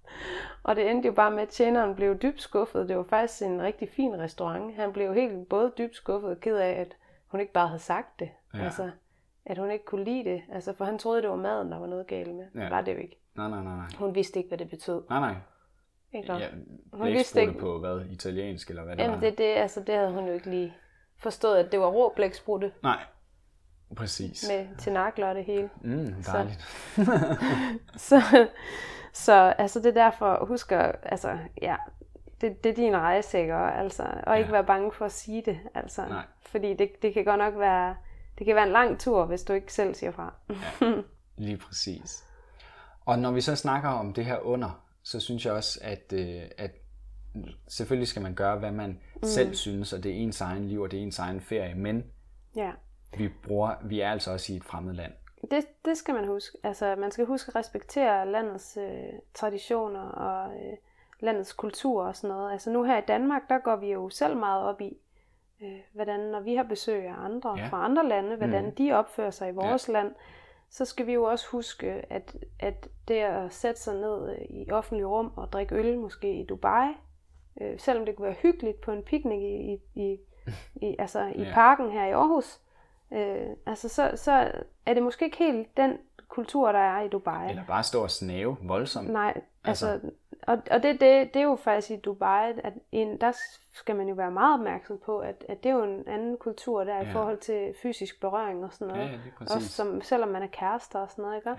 og 0.64 0.76
det 0.76 0.92
endte 0.92 1.08
jo 1.08 1.14
bare 1.14 1.32
med, 1.32 1.42
at 1.42 1.50
tjeneren 1.50 1.96
blev 1.96 2.18
dybt 2.18 2.42
skuffet. 2.42 2.90
Det 2.90 2.98
var 2.98 3.04
faktisk 3.04 3.42
en 3.42 3.62
rigtig 3.62 3.90
fin 3.90 4.20
restaurant. 4.20 4.76
Han 4.76 4.94
blev 4.94 5.14
helt 5.14 5.50
både 5.50 5.72
dybt 5.78 5.96
skuffet 5.96 6.30
og 6.30 6.40
ked 6.40 6.58
af, 6.58 6.72
at 6.72 6.96
hun 7.28 7.40
ikke 7.40 7.54
bare 7.54 7.68
havde 7.68 7.82
sagt 7.82 8.20
det. 8.20 8.30
Ja. 8.54 8.64
Altså, 8.64 8.92
at 9.46 9.58
hun 9.58 9.72
ikke 9.72 9.86
kunne 9.86 10.04
lide 10.04 10.24
det. 10.24 10.42
Altså, 10.52 10.74
for 10.74 10.86
han 10.86 11.00
troede, 11.00 11.22
det 11.22 11.30
var 11.30 11.36
maden, 11.36 11.72
der 11.72 11.80
var 11.80 11.88
noget 11.88 12.08
galt 12.08 12.36
med. 12.36 12.46
Ja. 12.56 12.62
Det 12.62 12.72
var 12.72 12.82
det 12.82 12.94
jo 12.94 12.98
ikke. 12.98 13.20
Nej, 13.36 13.50
nej, 13.50 13.64
nej, 13.64 13.76
nej. 13.76 13.88
Hun 13.98 14.16
vidste 14.16 14.40
ikke, 14.40 14.48
hvad 14.48 14.58
det 14.58 14.70
betød. 14.70 15.02
Nej, 15.10 15.20
nej. 15.20 15.36
Ikke 16.14 16.34
ja, 16.34 16.50
hun 16.94 17.08
vidste 17.08 17.42
ikke 17.42 17.54
på 17.54 17.80
hvad, 17.80 18.06
italiensk 18.06 18.70
eller 18.70 18.84
hvad 18.84 18.96
det 18.96 19.04
Jamen, 19.04 19.22
var. 19.22 19.30
Det, 19.30 19.38
det, 19.38 19.44
altså, 19.44 19.80
det 19.80 19.96
havde 19.96 20.12
hun 20.12 20.28
jo 20.28 20.34
ikke 20.34 20.50
lige 20.50 20.74
forstået, 21.18 21.58
at 21.58 21.72
det 21.72 21.80
var 21.80 21.88
rå 21.88 22.14
blæksprutte. 22.16 22.72
Nej, 22.84 23.00
præcis. 23.96 24.46
Med 24.50 24.78
til 24.78 24.94
nakler 24.94 25.28
og 25.28 25.36
det 25.36 25.46
hele. 25.46 25.70
Mm, 25.82 26.14
dejligt. 26.24 26.62
Så, 26.96 28.22
så, 28.22 28.48
så 29.14 29.34
altså 29.58 29.80
det 29.80 29.98
er 29.98 30.04
derfor, 30.04 30.46
husk 30.46 30.72
at, 30.72 30.96
altså, 31.04 31.38
ja, 31.62 31.76
det, 32.42 32.64
det 32.64 32.70
er 32.70 32.76
din 32.76 32.98
rejse, 32.98 33.40
ikke? 33.40 33.56
Og, 33.56 33.78
altså, 33.80 34.04
og 34.04 34.34
ja. 34.34 34.40
ikke 34.40 34.52
være 34.52 34.66
bange 34.66 34.92
for 34.92 35.06
at 35.06 35.12
sige 35.12 35.42
det, 35.46 35.60
altså. 35.74 36.06
Nej. 36.06 36.26
Fordi 36.42 36.74
det, 36.74 37.02
det 37.02 37.14
kan 37.14 37.26
godt 37.26 37.40
nok 37.40 37.60
være, 37.60 37.96
det 38.38 38.46
kan 38.46 38.56
være 38.56 38.66
en 38.66 38.72
lang 38.72 39.00
tur, 39.00 39.26
hvis 39.26 39.44
du 39.44 39.54
ikke 39.54 39.74
selv 39.74 39.96
siger 39.96 40.12
fra. 40.12 40.34
ja, 40.82 40.92
lige 41.38 41.58
præcis. 41.58 42.26
Og 43.06 43.20
når 43.20 43.32
vi 43.32 43.42
så 43.42 43.56
snakker 43.56 43.90
om 43.90 44.14
det 44.14 44.26
her 44.26 44.40
under, 44.40 44.84
så 45.04 45.20
synes 45.20 45.46
jeg 45.46 45.54
også, 45.54 45.80
at, 45.82 46.14
øh, 46.14 46.42
at 46.58 46.72
selvfølgelig 47.68 48.08
skal 48.08 48.22
man 48.22 48.36
gøre, 48.36 48.60
hvad 48.60 48.72
man 48.72 48.90
mm. 49.16 49.24
selv 49.24 49.56
synes, 49.56 49.94
og 49.94 50.04
det 50.04 50.12
er 50.12 50.16
ens 50.16 50.42
egen 50.42 50.68
liv, 50.68 50.82
og 50.82 50.92
det 50.92 51.00
er 51.00 51.04
ens 51.04 51.20
egen 51.20 51.42
ferie, 51.42 51.76
men 51.76 52.04
ja. 52.56 52.72
vi, 53.18 53.30
bruger, 53.44 53.76
vi 53.84 54.00
er 54.00 54.12
altså 54.12 54.32
også 54.32 54.54
i 54.54 54.56
et 54.56 54.64
fremmed 54.64 54.94
land. 54.94 55.14
Det, 55.52 55.66
det 55.86 55.98
skal 55.98 56.16
man 56.16 56.28
huske. 56.28 56.58
Altså, 56.64 56.96
man 56.96 57.12
skal 57.12 57.26
huske 57.26 57.50
at 57.50 57.56
respektere 57.56 58.32
landets 58.32 58.78
øh, 58.78 59.20
traditioner 59.34 60.02
og 60.02 60.56
øh, 60.56 60.78
landets 61.20 61.54
kultur 61.54 62.04
og 62.04 62.16
sådan 62.16 62.36
noget. 62.36 62.52
Altså 62.52 62.70
nu 62.70 62.84
her 62.84 62.98
i 62.98 63.06
Danmark, 63.08 63.42
der 63.50 63.60
går 63.60 63.76
vi 63.76 63.92
jo 63.92 64.10
selv 64.10 64.38
meget 64.38 64.64
op 64.64 64.82
i, 64.82 64.98
øh, 65.64 65.80
hvordan 65.94 66.20
når 66.20 66.40
vi 66.40 66.56
har 66.56 66.64
besøg 66.64 67.06
af 67.06 67.16
andre 67.18 67.58
ja. 67.58 67.68
fra 67.68 67.86
andre 67.86 68.08
lande, 68.08 68.36
hvordan 68.36 68.66
mm. 68.66 68.76
de 68.76 68.92
opfører 68.92 69.32
sig 69.32 69.50
i 69.50 69.54
vores 69.54 69.88
ja. 69.88 69.94
land, 69.94 70.16
så 70.70 70.86
skal 70.86 71.08
vi 71.08 71.14
jo 71.14 71.24
også 71.24 71.48
huske, 71.52 72.06
at, 72.10 72.38
at 72.60 72.88
det 73.08 73.16
at 73.16 73.54
sætte 73.54 73.82
sig 73.82 73.96
ned 73.96 74.30
øh, 74.30 74.46
i 74.50 74.72
offentlig 74.72 75.08
rum 75.08 75.32
og 75.36 75.52
drikke 75.54 75.76
øl, 75.76 76.00
måske 76.00 76.40
i 76.40 76.46
Dubai, 76.46 76.88
øh, 77.62 77.80
selvom 77.80 78.06
det 78.06 78.16
kunne 78.16 78.26
være 78.26 78.36
hyggeligt 78.42 78.82
på 78.82 78.92
en 78.92 79.04
picnic 79.04 79.42
i, 79.42 79.74
i, 79.74 79.80
i, 79.96 80.20
i, 80.76 80.96
altså 81.00 81.32
i 81.36 81.42
ja. 81.42 81.54
parken 81.54 81.92
her 81.92 82.06
i 82.06 82.12
Aarhus, 82.12 82.60
øh, 83.12 83.48
altså 83.66 83.90
så, 83.90 84.12
så 84.16 84.52
er 84.86 84.94
det 84.94 85.04
måske 85.04 85.26
ikke 85.26 85.38
helt 85.38 85.78
den 85.78 85.98
kultur, 86.28 86.72
der 86.72 86.80
er 86.80 87.02
i 87.02 87.08
Dubai. 87.08 87.50
Eller 87.50 87.66
bare 87.66 87.84
stå 87.84 88.04
og 88.04 88.12
snave 88.12 88.58
voldsomt. 88.62 89.10
Nej, 89.10 89.42
altså, 89.64 89.88
altså 89.88 90.10
og, 90.48 90.58
og 90.72 90.84
det, 90.84 91.02
det, 91.02 91.34
det 91.34 91.36
er 91.36 91.44
jo 91.44 91.56
faktisk 91.56 91.92
i 91.92 91.96
Dubai, 91.96 92.54
at 92.64 92.74
en, 92.92 93.22
der 93.22 93.32
skal 93.74 93.96
man 93.96 94.08
jo 94.08 94.16
være 94.16 94.32
meget 94.32 94.54
opmærksom 94.54 95.00
på, 95.06 95.20
at, 95.20 95.46
at 95.50 95.64
det 95.64 95.70
er 95.70 95.74
jo 95.74 95.84
en 95.84 96.08
anden 96.08 96.38
kultur 96.38 96.84
der 96.84 96.96
ja. 96.96 97.10
i 97.10 97.12
forhold 97.12 97.38
til 97.38 97.74
fysisk 97.82 98.22
berøring 98.22 98.64
og 98.64 98.74
sådan 98.74 98.88
noget. 98.88 99.12
Ja. 99.12 99.56
Også 99.56 99.68
som, 99.68 100.02
selvom 100.02 100.30
man 100.30 100.44
er 100.44 100.48
kærester 100.48 101.00
og 101.00 101.12
sådan 101.12 101.24
noget, 101.24 101.38
ikke? 101.38 101.50
Ja. 101.50 101.56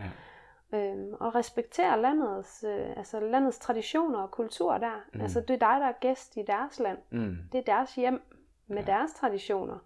Øhm, 0.72 1.14
og 1.20 1.35
respektere 1.35 2.01
landets, 2.01 2.64
øh, 2.68 2.97
altså 2.97 3.20
landets 3.20 3.59
traditioner 3.59 4.18
og 4.18 4.30
kultur 4.30 4.78
der. 4.78 5.05
Mm. 5.12 5.20
Altså 5.20 5.41
det 5.41 5.51
er 5.51 5.59
dig, 5.72 5.80
der 5.80 5.87
er 5.87 5.99
gæst 6.01 6.37
i 6.37 6.43
deres 6.47 6.80
land. 6.80 6.99
Mm. 7.11 7.37
Det 7.53 7.59
er 7.59 7.74
deres 7.74 7.95
hjem 7.95 8.22
med 8.66 8.82
ja. 8.82 8.93
deres 8.93 9.12
traditioner. 9.12 9.78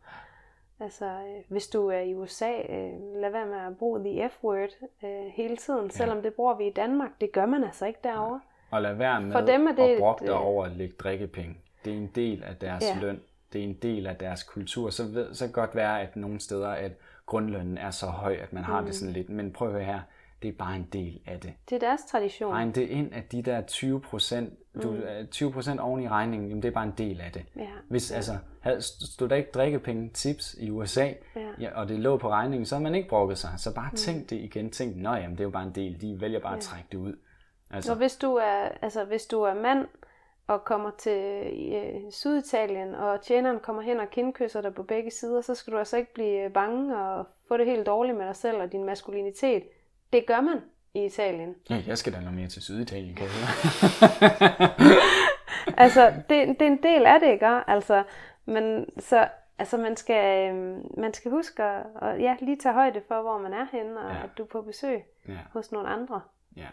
Altså, 0.81 1.05
øh, 1.05 1.45
hvis 1.49 1.69
du 1.69 1.89
er 1.89 1.99
i 1.99 2.15
USA, 2.15 2.53
øh, 2.53 3.21
lad 3.21 3.31
være 3.31 3.47
med 3.47 3.59
at 3.59 3.79
bruge 3.79 4.01
the 4.01 4.29
F-word 4.29 5.05
øh, 5.05 5.27
hele 5.33 5.57
tiden, 5.57 5.85
ja. 5.85 5.91
selvom 5.91 6.23
det 6.23 6.35
bruger 6.35 6.55
vi 6.55 6.67
i 6.67 6.73
Danmark. 6.73 7.11
Det 7.21 7.33
gør 7.33 7.47
man 7.47 7.65
altså 7.65 7.87
ikke 7.87 8.01
derovre. 8.05 8.41
Ja. 8.45 8.58
Og 8.71 8.83
lad 8.83 8.95
være 8.95 9.21
med 9.21 9.33
For 9.33 9.41
dem 9.41 9.67
er 9.67 9.73
det 9.73 9.83
at 9.83 9.99
brokke 9.99 10.27
dig 10.27 10.35
over 10.35 10.65
at 10.65 10.73
lægge 10.73 10.95
drikkepenge. 10.99 11.57
Det 11.85 11.93
er 11.93 11.97
en 11.97 12.11
del 12.15 12.43
af 12.43 12.57
deres 12.57 12.85
ja. 12.85 13.01
løn. 13.01 13.21
Det 13.53 13.61
er 13.61 13.65
en 13.65 13.75
del 13.75 14.07
af 14.07 14.17
deres 14.17 14.43
kultur. 14.43 14.91
Så, 14.91 15.05
ved, 15.05 15.35
så 15.35 15.45
kan 15.45 15.53
godt 15.53 15.75
være, 15.75 16.01
at 16.01 16.17
nogle 16.17 16.41
steder, 16.41 16.69
at 16.69 16.93
grundlønnen 17.27 17.79
er 17.79 17.91
så 17.91 18.07
høj, 18.07 18.33
at 18.43 18.53
man 18.53 18.65
har 18.65 18.81
mm. 18.81 18.87
det 18.87 18.95
sådan 18.95 19.13
lidt. 19.13 19.29
Men 19.31 19.53
prøv 19.53 19.77
at 19.77 19.85
her. 19.85 20.01
Det 20.43 20.49
er 20.49 20.53
bare 20.53 20.77
en 20.77 20.89
del 20.93 21.21
af 21.27 21.41
det. 21.41 21.53
Det 21.71 21.83
er 21.83 21.89
deres 21.89 22.01
tradition. 22.11 22.53
Regn 22.53 22.73
det 22.73 22.89
ind, 22.89 23.15
at 23.15 23.33
de 23.33 23.43
der 23.43 23.61
20 23.61 24.01
procent, 24.01 24.53
mm. 24.75 24.83
20 25.31 25.53
procent 25.53 25.81
oven 25.81 26.03
i 26.03 26.09
regningen, 26.09 26.49
jamen 26.49 26.63
det 26.63 26.69
er 26.69 26.73
bare 26.73 26.85
en 26.85 26.95
del 26.99 27.21
af 27.21 27.33
det. 27.33 27.45
Ja. 27.57 27.67
Hvis, 27.89 28.11
altså, 28.11 28.39
havde, 28.61 28.83
stod 28.83 29.29
der 29.29 29.37
ikke 29.37 29.51
drikkepenge 29.51 30.11
tips 30.15 30.57
i 30.59 30.71
USA, 30.71 31.05
ja. 31.05 31.15
Ja, 31.61 31.81
og 31.81 31.89
det 31.89 31.99
lå 31.99 32.17
på 32.17 32.31
regningen, 32.31 32.67
så 32.67 32.75
havde 32.75 32.83
man 32.83 32.95
ikke 32.95 33.09
brokket 33.09 33.39
sig. 33.39 33.51
Så 33.57 33.75
bare 33.75 33.89
mm. 33.91 33.97
tænk 33.97 34.31
det 34.31 34.37
igen. 34.37 34.71
Tænk, 34.71 34.97
nå 34.97 35.15
jamen, 35.15 35.31
det 35.31 35.41
er 35.41 35.45
jo 35.45 35.51
bare 35.51 35.67
en 35.67 35.75
del. 35.75 36.01
De 36.01 36.21
vælger 36.21 36.41
bare 36.41 36.53
ja. 36.53 36.57
at 36.57 36.63
trække 36.63 36.89
det 36.93 36.99
ud. 36.99 37.15
Altså. 37.71 37.93
Og 37.93 37.99
hvis 37.99 38.17
du 38.17 38.35
er, 38.35 38.69
altså, 38.83 39.05
hvis 39.05 39.27
du 39.27 39.43
er 39.43 39.55
mand 39.55 39.87
og 40.47 40.65
kommer 40.65 40.91
til 40.99 41.47
øh, 41.75 42.13
Syditalien, 42.13 42.95
og 42.95 43.23
tjeneren 43.23 43.61
kommer 43.61 43.83
hen 43.83 44.01
og 44.01 44.11
kindkysser 44.11 44.61
dig 44.61 44.75
på 44.75 44.83
begge 44.83 45.11
sider, 45.11 45.41
så 45.41 45.55
skal 45.55 45.73
du 45.73 45.79
altså 45.79 45.97
ikke 45.97 46.15
blive 46.15 46.51
bange 46.51 46.99
og 46.99 47.27
få 47.49 47.57
det 47.57 47.67
helt 47.67 47.87
dårligt 47.87 48.19
med 48.19 48.27
dig 48.27 48.37
selv 48.37 48.57
og 48.57 48.73
din 48.73 48.85
maskulinitet. 48.85 49.63
Det 50.13 50.27
gør 50.27 50.41
man 50.41 50.61
i 50.95 51.05
Italien. 51.05 51.55
Ja, 51.71 51.83
jeg 51.87 51.99
skal 51.99 52.13
da 52.13 52.21
noget 52.21 52.35
mere 52.35 52.49
til 52.49 52.63
Syditalien, 52.63 53.15
kan 53.15 53.27
jeg 53.27 53.33
altså, 55.85 56.13
det, 56.29 56.49
det 56.49 56.63
er 56.63 56.67
en 56.67 56.83
del 56.83 57.07
af 57.07 57.21
det, 57.21 57.33
ikke? 57.33 57.47
Altså, 57.47 58.03
men 58.45 58.87
så, 58.99 59.29
altså 59.59 59.77
man 59.77 59.97
skal, 59.97 60.55
øh, 60.55 60.77
man 60.99 61.15
skal 61.15 61.31
huske 61.31 61.63
at, 61.63 61.87
at 62.03 62.21
ja, 62.21 62.37
lige 62.41 62.57
tage 62.57 62.75
højde 62.75 63.03
for, 63.09 63.23
hvor 63.23 63.39
man 63.39 63.53
er 63.53 63.67
henne, 63.73 64.01
og 64.01 64.15
ja. 64.15 64.23
at 64.23 64.31
du 64.39 64.43
er 64.43 64.47
på 64.47 64.63
besøg 64.63 65.05
ja. 65.29 65.39
hos 65.53 65.73
nogle 65.73 65.89
andre. 65.89 66.21
Ja. 66.57 66.69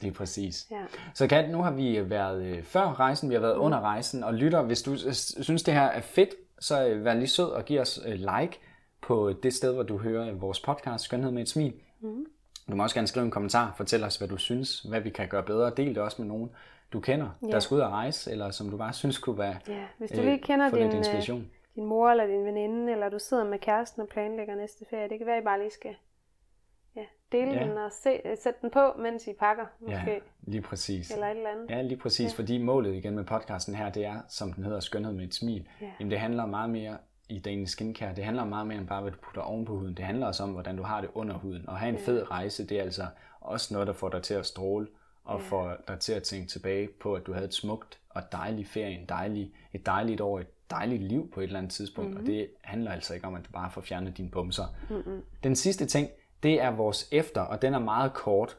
Lige 0.00 0.12
præcis. 0.12 0.66
Ja. 0.70 0.82
Så 1.14 1.26
Kat, 1.26 1.50
nu 1.50 1.62
har 1.62 1.70
vi 1.70 2.10
været 2.10 2.42
øh, 2.42 2.62
før 2.62 3.00
rejsen, 3.00 3.28
vi 3.28 3.34
har 3.34 3.40
været 3.40 3.56
mm. 3.56 3.62
under 3.62 3.80
rejsen, 3.80 4.24
og 4.24 4.34
lytter, 4.34 4.62
hvis 4.62 4.82
du 4.82 4.96
synes 5.42 5.62
det 5.62 5.74
her 5.74 5.82
er 5.82 6.00
fedt, 6.00 6.30
så 6.58 6.86
øh, 6.86 7.04
vær 7.04 7.14
lige 7.14 7.28
sød 7.28 7.50
og 7.50 7.64
giv 7.64 7.80
os 7.80 8.00
øh, 8.06 8.14
like 8.14 8.60
på 9.00 9.32
det 9.42 9.54
sted, 9.54 9.74
hvor 9.74 9.82
du 9.82 9.98
hører 9.98 10.32
vores 10.32 10.60
podcast, 10.60 11.04
Skønhed 11.04 11.30
med 11.30 11.42
et 11.42 11.48
smil. 11.48 11.72
Mm. 12.00 12.26
Du 12.70 12.76
må 12.76 12.82
også 12.82 12.94
gerne 12.94 13.06
skrive 13.06 13.24
en 13.24 13.30
kommentar, 13.30 13.74
fortæl 13.76 14.04
os, 14.04 14.16
hvad 14.16 14.28
du 14.28 14.36
synes, 14.36 14.80
hvad 14.80 15.00
vi 15.00 15.10
kan 15.10 15.28
gøre 15.28 15.42
bedre, 15.42 15.72
del 15.76 15.94
det 15.94 15.98
også 16.02 16.22
med 16.22 16.28
nogen, 16.28 16.50
du 16.92 17.00
kender, 17.00 17.28
ja. 17.42 17.46
der 17.46 17.60
skal 17.60 17.74
ud 17.74 17.80
og 17.80 17.90
rejse, 17.90 18.30
eller 18.30 18.50
som 18.50 18.70
du 18.70 18.76
bare 18.76 18.92
synes 18.92 19.18
kunne 19.18 19.38
være 19.38 19.56
ja. 19.68 19.84
Hvis 19.98 20.10
du 20.10 20.20
lige 20.20 20.38
kender 20.38 20.70
din, 20.70 20.92
inspiration. 20.92 21.50
din 21.74 21.84
mor 21.84 22.10
eller 22.10 22.26
din 22.26 22.44
veninde, 22.44 22.92
eller 22.92 23.08
du 23.08 23.18
sidder 23.18 23.44
med 23.44 23.58
kæresten 23.58 24.02
og 24.02 24.08
planlægger 24.08 24.54
næste 24.54 24.84
ferie, 24.90 25.08
det 25.08 25.18
kan 25.18 25.26
være, 25.26 25.38
I 25.38 25.44
bare 25.44 25.58
lige 25.58 25.70
skal 25.70 25.94
dele 27.32 27.52
ja. 27.52 27.64
den 27.64 27.78
og 27.78 27.92
se, 27.92 28.20
sætte 28.42 28.58
den 28.62 28.70
på, 28.70 28.92
mens 28.98 29.26
I 29.26 29.32
pakker, 29.40 29.64
måske. 29.80 30.10
Ja, 30.10 30.18
lige 30.42 30.62
præcis. 30.62 31.10
Eller 31.10 31.26
et 31.26 31.36
eller 31.36 31.50
andet. 31.50 31.70
Ja, 31.70 31.82
lige 31.82 31.96
præcis, 31.96 32.32
ja. 32.32 32.36
fordi 32.36 32.58
målet 32.58 32.94
igen 32.94 33.14
med 33.14 33.24
podcasten 33.24 33.74
her, 33.74 33.90
det 33.90 34.04
er, 34.04 34.20
som 34.28 34.52
den 34.52 34.64
hedder, 34.64 34.80
skønhed 34.80 35.12
med 35.12 35.24
et 35.24 35.34
smil. 35.34 35.68
Ja. 35.80 35.86
Jamen, 36.00 36.10
det 36.10 36.20
handler 36.20 36.46
meget 36.46 36.70
mere 36.70 36.96
i 37.28 37.38
Danish 37.38 37.72
Skincare, 37.72 38.14
det 38.14 38.24
handler 38.24 38.44
meget 38.44 38.66
mere 38.66 38.78
end 38.78 38.86
bare, 38.86 39.02
hvad 39.02 39.12
du 39.12 39.18
putter 39.22 39.42
oven 39.42 39.64
på 39.64 39.78
huden. 39.78 39.96
Det 39.96 40.04
handler 40.04 40.26
også 40.26 40.42
om, 40.42 40.50
hvordan 40.50 40.76
du 40.76 40.82
har 40.82 41.00
det 41.00 41.10
under 41.14 41.38
huden. 41.38 41.68
Og 41.68 41.78
have 41.78 41.88
en 41.88 41.94
ja. 41.94 42.06
fed 42.06 42.30
rejse, 42.30 42.66
det 42.66 42.78
er 42.78 42.82
altså 42.82 43.06
også 43.40 43.74
noget, 43.74 43.86
der 43.86 43.92
får 43.94 44.08
dig 44.08 44.22
til 44.22 44.34
at 44.34 44.46
stråle, 44.46 44.86
og 45.24 45.40
ja. 45.40 45.46
får 45.46 45.76
dig 45.88 45.98
til 45.98 46.12
at 46.12 46.22
tænke 46.22 46.48
tilbage 46.48 46.88
på, 47.00 47.14
at 47.14 47.26
du 47.26 47.32
havde 47.32 47.46
et 47.46 47.54
smukt 47.54 47.98
og 48.08 48.22
dejligt 48.32 48.68
ferie, 48.68 48.98
en 48.98 49.06
dejlig, 49.08 49.52
et 49.72 49.86
dejligt 49.86 50.20
år, 50.20 50.40
et 50.40 50.70
dejligt 50.70 51.02
liv 51.02 51.30
på 51.30 51.40
et 51.40 51.44
eller 51.44 51.58
andet 51.58 51.72
tidspunkt. 51.72 52.10
Mm-hmm. 52.10 52.24
Og 52.24 52.26
det 52.26 52.48
handler 52.60 52.90
altså 52.90 53.14
ikke 53.14 53.26
om, 53.26 53.34
at 53.34 53.46
du 53.46 53.52
bare 53.52 53.70
får 53.70 53.80
fjernet 53.80 54.16
dine 54.16 54.30
bumser. 54.30 54.64
Mm-hmm. 54.90 55.22
Den 55.42 55.56
sidste 55.56 55.86
ting, 55.86 56.08
det 56.42 56.60
er 56.60 56.70
vores 56.70 57.08
efter, 57.12 57.40
og 57.40 57.62
den 57.62 57.74
er 57.74 57.78
meget 57.78 58.12
kort. 58.12 58.58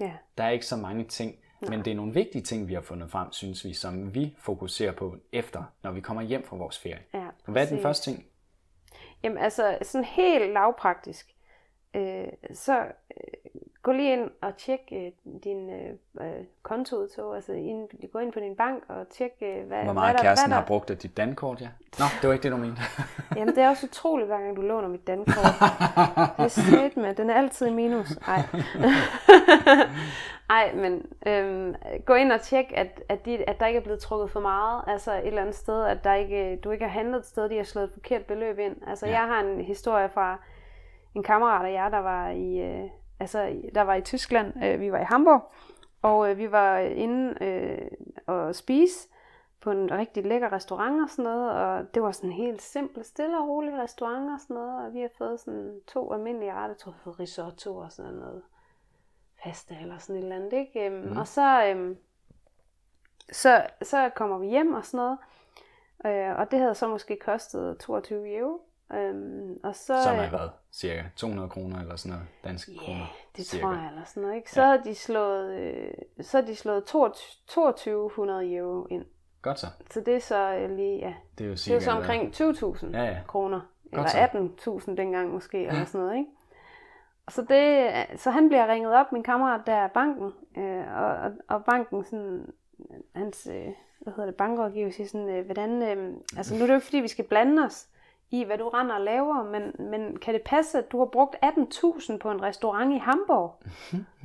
Ja. 0.00 0.12
Der 0.38 0.44
er 0.44 0.50
ikke 0.50 0.66
så 0.66 0.76
mange 0.76 1.04
ting, 1.04 1.38
Nej. 1.60 1.70
men 1.70 1.84
det 1.84 1.90
er 1.90 1.94
nogle 1.94 2.14
vigtige 2.14 2.42
ting, 2.42 2.68
vi 2.68 2.74
har 2.74 2.80
fundet 2.80 3.10
frem, 3.10 3.32
synes 3.32 3.64
vi, 3.64 3.72
som 3.72 4.14
vi 4.14 4.36
fokuserer 4.38 4.92
på 4.92 5.16
efter, 5.32 5.64
når 5.82 5.90
vi 5.92 6.00
kommer 6.00 6.22
hjem 6.22 6.44
fra 6.44 6.56
vores 6.56 6.78
ferie. 6.78 7.02
Ja, 7.14 7.26
Hvad 7.46 7.62
er 7.66 7.68
den 7.68 7.82
første 7.82 8.10
ting? 8.10 8.24
Jamen 9.22 9.38
altså, 9.38 9.78
sådan 9.82 10.04
helt 10.04 10.52
lavpraktisk, 10.52 11.34
øh, 11.94 12.26
så 12.52 12.78
øh, 12.80 13.60
gå 13.84 13.92
lige 13.92 14.12
ind 14.12 14.30
og 14.42 14.56
tjek 14.56 14.80
øh, 14.92 15.10
din 15.44 15.70
øh, 15.70 15.90
øh 16.20 16.44
kontoudtog, 16.62 17.36
altså 17.36 17.52
ind, 17.52 18.08
gå 18.12 18.18
ind 18.18 18.32
på 18.32 18.40
din 18.40 18.56
bank 18.56 18.82
og 18.88 19.08
tjek, 19.08 19.32
øh, 19.42 19.66
hvad, 19.66 19.84
Hvor 19.84 19.92
meget 19.92 20.12
hvad 20.12 20.18
der, 20.18 20.22
kæresten 20.22 20.50
hvad 20.50 20.56
der... 20.56 20.60
har 20.60 20.66
brugt 20.66 20.90
af 20.90 20.98
dit 20.98 21.16
dankort, 21.16 21.60
ja. 21.60 21.68
Nå, 21.98 22.04
det 22.20 22.28
var 22.28 22.32
ikke 22.32 22.42
det, 22.42 22.52
du 22.52 22.56
mente. 22.56 22.82
Jamen, 23.36 23.54
det 23.54 23.62
er 23.62 23.68
også 23.68 23.86
utroligt, 23.86 24.28
hver 24.28 24.40
gang 24.40 24.56
du 24.56 24.62
låner 24.62 24.88
mit 24.88 25.06
dankort. 25.06 25.36
det 26.36 26.44
er 26.44 26.48
sødt 26.48 26.96
med, 26.96 27.14
den 27.14 27.30
er 27.30 27.34
altid 27.34 27.66
i 27.66 27.72
minus. 27.72 28.10
Ej. 28.12 28.42
Ej, 30.58 30.74
men 30.74 31.06
øhm, 31.26 31.74
gå 32.04 32.14
ind 32.14 32.32
og 32.32 32.40
tjek, 32.40 32.72
at, 32.74 33.02
at, 33.08 33.24
de, 33.26 33.48
at 33.48 33.60
der 33.60 33.66
ikke 33.66 33.78
er 33.78 33.82
blevet 33.82 34.00
trukket 34.00 34.30
for 34.30 34.40
meget, 34.40 34.84
altså 34.86 35.12
et 35.12 35.26
eller 35.26 35.40
andet 35.40 35.54
sted, 35.54 35.84
at 35.84 36.04
der 36.04 36.14
ikke, 36.14 36.56
du 36.64 36.70
ikke 36.70 36.84
har 36.84 36.92
handlet 36.92 37.18
et 37.18 37.26
sted, 37.26 37.48
de 37.48 37.56
har 37.56 37.64
slået 37.64 37.84
et 37.84 37.92
forkert 37.92 38.24
beløb 38.24 38.58
ind. 38.58 38.76
Altså, 38.86 39.06
ja. 39.06 39.12
jeg 39.12 39.28
har 39.28 39.40
en 39.40 39.60
historie 39.60 40.08
fra 40.08 40.38
en 41.14 41.22
kammerat 41.22 41.66
af 41.66 41.72
jer, 41.72 41.88
der 41.88 41.98
var 41.98 42.28
i... 42.28 42.58
Øh, 42.58 42.88
altså, 43.20 43.56
der 43.74 43.82
var 43.82 43.94
i 43.94 44.02
Tyskland, 44.02 44.64
øh, 44.64 44.80
vi 44.80 44.92
var 44.92 44.98
i 44.98 45.04
Hamburg, 45.04 45.52
og 46.02 46.30
øh, 46.30 46.38
vi 46.38 46.52
var 46.52 46.78
inde 46.78 47.44
øh, 47.44 47.90
og 48.26 48.54
spise 48.54 49.08
på 49.60 49.70
en 49.70 49.90
rigtig 49.90 50.26
lækker 50.26 50.52
restaurant 50.52 51.02
og 51.02 51.10
sådan 51.10 51.24
noget, 51.24 51.50
og 51.50 51.94
det 51.94 52.02
var 52.02 52.12
sådan 52.12 52.30
en 52.30 52.36
helt 52.36 52.62
simpel, 52.62 53.04
stille 53.04 53.38
og 53.38 53.48
rolig 53.48 53.78
restaurant 53.78 54.30
og 54.30 54.40
sådan 54.40 54.54
noget, 54.54 54.86
og 54.86 54.94
vi 54.94 55.00
har 55.00 55.10
fået 55.18 55.40
sådan 55.40 55.80
to 55.86 56.12
almindelige 56.12 56.52
retter, 56.52 56.68
jeg 56.68 56.78
tror 56.78 56.94
fået 57.04 57.20
risotto 57.20 57.76
og 57.76 57.92
sådan 57.92 58.12
noget 58.12 58.42
pasta 59.42 59.76
eller 59.80 59.98
sådan 59.98 60.16
et 60.16 60.22
eller 60.22 60.36
andet, 60.36 60.52
ikke? 60.52 60.86
Øhm, 60.86 61.10
mm. 61.10 61.16
Og 61.16 61.28
så, 61.28 61.64
øhm, 61.66 61.98
så, 63.32 63.66
så 63.82 64.10
kommer 64.16 64.38
vi 64.38 64.46
hjem 64.46 64.74
og 64.74 64.84
sådan 64.84 64.98
noget, 64.98 65.18
øh, 66.06 66.38
og 66.38 66.50
det 66.50 66.58
havde 66.58 66.74
så 66.74 66.88
måske 66.88 67.18
kostet 67.24 67.78
22 67.78 68.36
euro, 68.36 68.60
Øhm, 68.92 69.58
og 69.62 69.76
så, 69.76 70.02
Som 70.02 70.16
er 70.18 70.28
hvad? 70.28 70.48
Cirka 70.72 71.02
200 71.16 71.48
kroner 71.48 71.80
eller 71.80 71.96
sådan 71.96 72.12
noget 72.12 72.28
danske 72.44 72.72
yeah, 72.72 72.84
kroner? 72.84 73.06
det 73.36 73.46
cirka. 73.46 73.62
tror 73.62 73.72
jeg 73.72 73.88
eller 73.88 74.04
sådan 74.04 74.22
noget. 74.22 74.36
Ikke? 74.36 74.50
Så, 74.50 74.62
ja. 74.62 74.66
har 74.66 74.76
de 74.76 74.94
slået, 74.94 75.54
øh, 75.54 75.92
så 76.20 76.38
har 76.38 76.46
de 76.46 76.56
slået 76.56 76.84
2200 76.84 78.54
euro 78.54 78.86
ind. 78.90 79.04
Godt 79.42 79.58
så. 79.58 79.66
Så 79.90 80.00
det 80.00 80.14
er 80.14 80.20
så 80.20 80.54
øh, 80.54 80.76
lige, 80.76 80.98
ja. 80.98 81.14
Det 81.38 81.44
er 81.44 81.48
jo, 81.48 81.56
cirka, 81.56 81.74
det 81.74 81.82
er 81.82 81.84
så 81.84 81.96
omkring 81.96 82.34
20.000 82.34 82.96
ja, 82.96 83.04
ja. 83.04 83.20
kroner. 83.26 83.60
Godt 83.92 84.14
eller 84.14 84.78
18.000 84.80 84.94
dengang 84.94 85.32
måske, 85.32 85.62
ja. 85.62 85.68
eller 85.68 85.84
sådan 85.84 86.00
noget, 86.00 86.18
ikke? 86.18 86.30
Og 87.26 87.32
så, 87.32 87.42
det, 87.42 88.20
så 88.20 88.30
han 88.30 88.48
bliver 88.48 88.72
ringet 88.72 88.94
op, 88.94 89.12
min 89.12 89.22
kammerat 89.22 89.60
der 89.66 89.74
er 89.74 89.88
banken, 89.88 90.32
øh, 90.56 90.96
og, 90.96 91.06
og, 91.06 91.32
og 91.48 91.64
banken 91.64 92.04
sådan, 92.04 92.46
hans, 93.14 93.48
øh, 93.52 93.68
hvad 94.00 94.12
hedder 94.12 94.26
det, 94.26 94.34
bankrådgiver 94.34 94.90
siger 94.90 95.06
sådan, 95.06 95.28
øh, 95.28 95.44
hvordan, 95.44 95.82
øh, 95.82 96.16
altså 96.36 96.54
nu 96.54 96.60
er 96.60 96.66
det 96.66 96.72
jo 96.72 96.74
ikke 96.74 96.84
fordi, 96.84 96.98
vi 96.98 97.08
skal 97.08 97.24
blande 97.24 97.64
os, 97.64 97.88
i, 98.30 98.44
hvad 98.44 98.58
du 98.58 98.68
render 98.68 98.94
og 98.94 99.00
laver, 99.00 99.42
men, 99.42 99.90
men 99.90 100.16
kan 100.16 100.34
det 100.34 100.42
passe, 100.42 100.78
at 100.78 100.92
du 100.92 100.98
har 100.98 101.06
brugt 101.06 101.36
18.000 101.44 102.16
på 102.16 102.30
en 102.30 102.42
restaurant 102.42 102.94
i 102.94 102.98
Hamburg? 102.98 103.62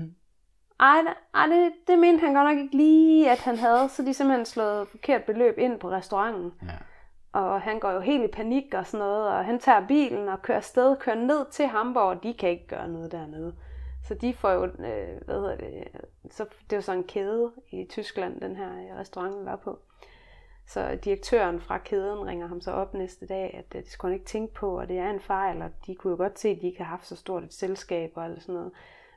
ej, 0.80 1.00
ej 1.34 1.46
det, 1.46 1.72
det 1.88 2.00
mente 2.00 2.26
han 2.26 2.34
godt 2.34 2.50
nok 2.50 2.58
ikke 2.58 2.78
lige, 2.78 3.32
at 3.32 3.40
han 3.40 3.58
havde, 3.58 3.90
så 3.90 4.04
de 4.04 4.14
simpelthen 4.14 4.46
slået 4.46 4.88
forkert 4.88 5.24
beløb 5.24 5.58
ind 5.58 5.80
på 5.80 5.90
restauranten. 5.90 6.54
Ja. 6.64 6.78
Og 7.32 7.62
han 7.62 7.80
går 7.80 7.92
jo 7.92 8.00
helt 8.00 8.24
i 8.24 8.28
panik 8.28 8.74
og 8.74 8.88
sådan 8.88 9.06
noget, 9.06 9.28
og 9.28 9.46
han 9.46 9.60
tager 9.60 9.88
bilen 9.88 10.30
og 10.30 10.42
kører 10.42 10.58
afsted, 10.58 10.96
kører 10.96 11.16
ned 11.16 11.46
til 11.52 11.68
Hamburg, 11.68 12.04
og 12.04 12.24
de 12.24 12.34
kan 12.34 12.50
ikke 12.50 12.68
gøre 12.68 12.88
noget 12.88 13.12
dernede. 13.12 13.56
Så 14.04 14.14
de 14.14 14.34
får 14.34 14.52
jo, 14.52 14.66
øh, 14.66 15.22
hvad 15.26 15.36
hedder 15.36 15.56
det, 15.56 15.88
så 16.32 16.46
det 16.64 16.74
er 16.74 16.78
jo 16.78 16.82
sådan 16.82 17.02
en 17.02 17.08
kæde 17.08 17.52
i 17.72 17.86
Tyskland, 17.90 18.42
den 18.42 18.56
her 18.56 19.00
restaurant, 19.00 19.46
var 19.46 19.56
på. 19.56 19.80
Så 20.70 20.96
direktøren 21.04 21.62
fra 21.62 21.78
kæden 21.78 22.28
ringer 22.28 22.48
ham 22.48 22.62
så 22.62 22.72
op 22.72 22.94
næste 22.94 23.28
dag, 23.28 23.54
at 23.58 23.74
det 23.74 23.88
skulle 23.88 24.12
han 24.12 24.20
ikke 24.20 24.30
tænke 24.30 24.54
på, 24.54 24.80
og 24.80 24.88
det 24.88 24.98
er 24.98 25.10
en 25.10 25.20
fejl, 25.20 25.62
og 25.62 25.72
de 25.86 25.96
kunne 25.96 26.12
jo 26.12 26.18
godt 26.18 26.40
se, 26.40 26.50
at 26.50 26.62
de 26.62 26.68
ikke 26.68 26.84
har 26.84 26.90
haft 26.90 27.08
så 27.08 27.16
stort 27.16 27.44
et 27.44 27.54
selskab 27.54 28.12
og 28.16 28.36
sådan 28.40 28.56
noget. 28.56 28.72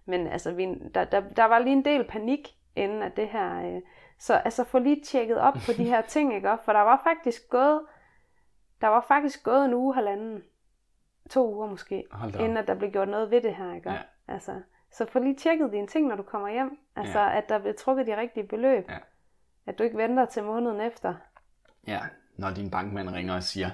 Men 0.05 0.27
altså, 0.27 0.53
vi, 0.53 0.75
der, 0.95 1.05
der, 1.05 1.21
der 1.21 1.45
var 1.45 1.59
lige 1.59 1.73
en 1.73 1.85
del 1.85 2.05
panik 2.05 2.57
inden 2.77 3.03
af 3.03 3.13
det 3.13 3.29
her. 3.29 3.75
Øh, 3.77 3.83
så 4.19 4.35
altså, 4.35 4.65
få 4.65 4.79
lige 4.79 5.01
tjekket 5.05 5.39
op 5.39 5.55
på 5.67 5.73
de 5.77 5.85
her 5.85 6.01
ting, 6.15 6.35
ikke? 6.35 6.57
For 6.65 6.73
der 6.73 6.81
var 6.81 7.01
faktisk 7.05 7.49
gået, 7.49 7.81
der 8.81 8.89
var 8.89 9.05
faktisk 9.09 9.43
gået 9.43 9.65
en 9.65 9.75
uge, 9.75 9.95
halvanden, 9.95 10.43
to 11.31 11.55
uger 11.55 11.69
måske, 11.69 12.05
inden 12.41 12.57
at 12.57 12.67
der 12.67 12.75
blev 12.75 12.91
gjort 12.91 13.09
noget 13.09 13.31
ved 13.31 13.41
det 13.41 13.55
her, 13.55 13.75
ikke? 13.75 13.91
Ja. 13.91 13.99
Altså, 14.29 14.61
så 14.91 15.07
få 15.07 15.19
lige 15.19 15.37
tjekket 15.37 15.73
dine 15.73 15.87
ting, 15.87 16.07
når 16.07 16.17
du 16.17 16.23
kommer 16.23 16.49
hjem. 16.49 16.79
Altså, 16.97 17.21
ja. 17.21 17.39
at 17.39 17.49
der 17.49 17.59
bliver 17.59 17.75
trukket 17.75 18.07
de 18.07 18.17
rigtige 18.17 18.47
beløb. 18.47 18.89
Ja. 18.89 18.99
At 19.67 19.79
du 19.79 19.83
ikke 19.83 19.97
venter 19.97 20.25
til 20.25 20.45
måneden 20.45 20.81
efter. 20.81 21.15
Ja, 21.87 22.01
når 22.37 22.51
din 22.51 22.71
bankmand 22.71 23.09
ringer 23.11 23.35
og 23.35 23.43
siger, 23.43 23.71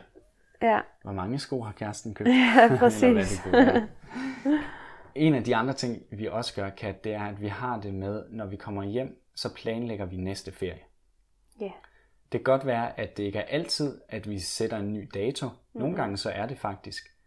Ja, 0.62 0.80
hvor 1.02 1.12
mange 1.12 1.38
sko 1.38 1.60
har 1.62 1.72
kæresten 1.72 2.14
købt? 2.14 2.28
ja 2.56 2.76
præcis. 2.78 3.40
En 5.14 5.34
af 5.34 5.44
de 5.44 5.56
andre 5.56 5.74
ting, 5.74 6.02
vi 6.10 6.26
også 6.26 6.54
gør, 6.54 6.70
Kat, 6.70 7.04
det 7.04 7.14
er, 7.14 7.24
at 7.24 7.40
vi 7.40 7.48
har 7.48 7.80
det 7.80 7.94
med, 7.94 8.24
når 8.30 8.46
vi 8.46 8.56
kommer 8.56 8.82
hjem, 8.82 9.22
så 9.34 9.54
planlægger 9.54 10.06
vi 10.06 10.16
næste 10.16 10.52
ferie. 10.52 10.80
ja. 11.60 11.70
Det 12.32 12.40
kan 12.40 12.44
godt 12.44 12.66
være, 12.66 13.00
at 13.00 13.16
det 13.16 13.22
ikke 13.22 13.38
er 13.38 13.44
altid, 13.44 14.00
at 14.08 14.30
vi 14.30 14.38
sætter 14.38 14.76
en 14.76 14.92
ny 14.92 15.10
dato. 15.14 15.48
Nogle 15.74 15.96
gange 15.96 16.16
så 16.16 16.30
er 16.30 16.46
det 16.46 16.58
faktisk. 16.58 17.17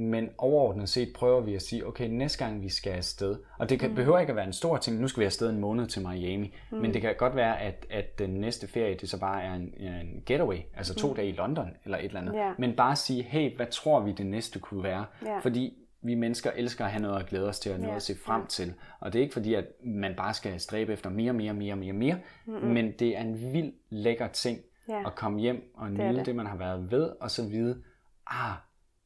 Men 0.00 0.28
overordnet 0.38 0.88
set 0.88 1.12
prøver 1.14 1.40
vi 1.40 1.54
at 1.54 1.62
sige, 1.62 1.86
okay, 1.86 2.08
næste 2.08 2.44
gang 2.44 2.62
vi 2.62 2.68
skal 2.68 2.90
afsted, 2.90 3.36
og 3.58 3.70
det 3.70 3.80
kan, 3.80 3.94
behøver 3.94 4.18
ikke 4.18 4.30
at 4.30 4.36
være 4.36 4.46
en 4.46 4.52
stor 4.52 4.76
ting, 4.76 5.00
nu 5.00 5.08
skal 5.08 5.20
vi 5.20 5.24
afsted 5.24 5.50
en 5.50 5.60
måned 5.60 5.86
til 5.86 6.08
Miami, 6.08 6.54
mm. 6.70 6.78
men 6.78 6.94
det 6.94 7.02
kan 7.02 7.14
godt 7.18 7.36
være, 7.36 7.60
at, 7.60 7.86
at 7.90 8.18
den 8.18 8.30
næste 8.30 8.68
ferie, 8.68 8.94
det 8.94 9.10
så 9.10 9.20
bare 9.20 9.42
er 9.42 9.54
en, 9.54 9.74
en 9.78 10.22
getaway, 10.26 10.56
altså 10.76 10.94
to 10.94 11.08
mm. 11.08 11.14
dage 11.14 11.28
i 11.28 11.32
London, 11.32 11.70
eller 11.84 11.98
et 11.98 12.04
eller 12.04 12.20
andet. 12.20 12.34
Ja. 12.34 12.52
Men 12.58 12.76
bare 12.76 12.96
sige, 12.96 13.22
hey, 13.22 13.56
hvad 13.56 13.66
tror 13.66 14.00
vi 14.00 14.12
det 14.12 14.26
næste 14.26 14.58
kunne 14.58 14.82
være? 14.82 15.04
Ja. 15.26 15.38
Fordi 15.38 15.74
vi 16.02 16.14
mennesker 16.14 16.50
elsker 16.56 16.84
at 16.84 16.90
have 16.90 17.02
noget 17.02 17.20
at 17.20 17.26
glæde 17.26 17.48
os 17.48 17.58
til, 17.58 17.72
og 17.72 17.78
noget 17.78 17.90
Ja, 17.90 17.96
at 17.96 18.02
se 18.02 18.18
frem 18.24 18.46
til. 18.46 18.74
Og 19.00 19.12
det 19.12 19.18
er 19.18 19.22
ikke 19.22 19.32
fordi, 19.32 19.54
at 19.54 19.64
man 19.84 20.14
bare 20.16 20.34
skal 20.34 20.60
stræbe 20.60 20.92
efter 20.92 21.10
mere, 21.10 21.32
mere, 21.32 21.52
mere, 21.52 21.76
mere, 21.76 21.92
mere, 21.92 22.18
mm-hmm. 22.46 22.68
men 22.68 22.92
det 22.98 23.16
er 23.16 23.20
en 23.20 23.52
vild 23.52 23.72
lækker 23.90 24.28
ting 24.28 24.58
Ja. 24.88 25.06
at 25.06 25.14
komme 25.14 25.40
hjem 25.40 25.72
og 25.74 25.90
nyde 25.90 26.08
det. 26.08 26.16
det. 26.16 26.26
det, 26.26 26.36
man 26.36 26.46
har 26.46 26.56
været 26.56 26.90
ved, 26.90 27.10
og 27.20 27.30
så 27.30 27.48
vide, 27.48 27.82
ah, 28.26 28.52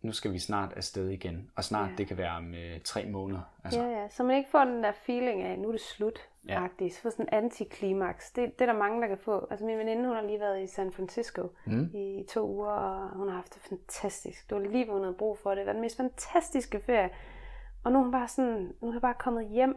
nu 0.04 0.12
skal 0.12 0.32
vi 0.32 0.38
snart 0.38 0.72
afsted 0.72 1.08
igen. 1.08 1.50
Og 1.56 1.64
snart, 1.64 1.90
Ja. 1.90 1.94
det 1.98 2.06
kan 2.08 2.18
være 2.18 2.30
om 2.36 2.54
øh, 2.54 2.80
tre 2.80 3.06
måneder. 3.06 3.40
Altså, 3.64 3.80
Ja, 3.82 3.88
ja. 4.02 4.08
Så 4.08 4.22
man 4.22 4.36
ikke 4.36 4.50
får 4.50 4.64
den 4.64 4.82
der 4.84 4.92
feeling 4.92 5.42
af, 5.42 5.58
nu 5.58 5.68
er 5.68 5.72
det 5.72 5.80
slut. 5.80 6.18
Ja. 6.48 6.66
Så 6.90 7.00
får 7.02 7.10
sådan 7.10 7.24
en 7.32 7.34
antiklimaks. 7.44 8.30
Det, 8.30 8.58
det 8.58 8.68
er 8.68 8.72
der 8.72 8.78
mange, 8.78 9.02
der 9.02 9.08
kan 9.08 9.18
få. 9.18 9.46
Altså 9.50 9.66
min 9.66 9.78
veninde, 9.78 10.06
hun 10.06 10.16
har 10.16 10.22
lige 10.22 10.40
været 10.40 10.62
i 10.62 10.66
San 10.66 10.92
Francisco 10.92 11.48
Mm. 11.66 11.90
i 11.94 12.24
to 12.30 12.48
uger, 12.48 12.70
og 12.70 13.16
hun 13.16 13.28
har 13.28 13.34
haft 13.34 13.54
det 13.54 13.62
fantastisk. 13.62 14.50
Det 14.50 14.56
var 14.58 14.62
lige, 14.64 14.84
hvad 14.84 14.94
hun 14.94 15.02
havde 15.04 15.16
brug 15.18 15.38
for. 15.38 15.50
Det 15.50 15.58
Det 15.58 15.66
var 15.66 15.72
den 15.72 15.80
mest 15.80 15.96
fantastiske 15.96 16.80
ferie. 16.80 17.10
Og 17.84 17.92
nu 17.92 17.98
er 17.98 18.02
hun 18.02 18.12
bare 18.12 18.28
sådan, 18.28 18.72
nu 18.80 18.88
er 18.88 18.92
jeg 18.92 19.02
bare 19.02 19.14
kommet 19.18 19.48
hjem. 19.48 19.76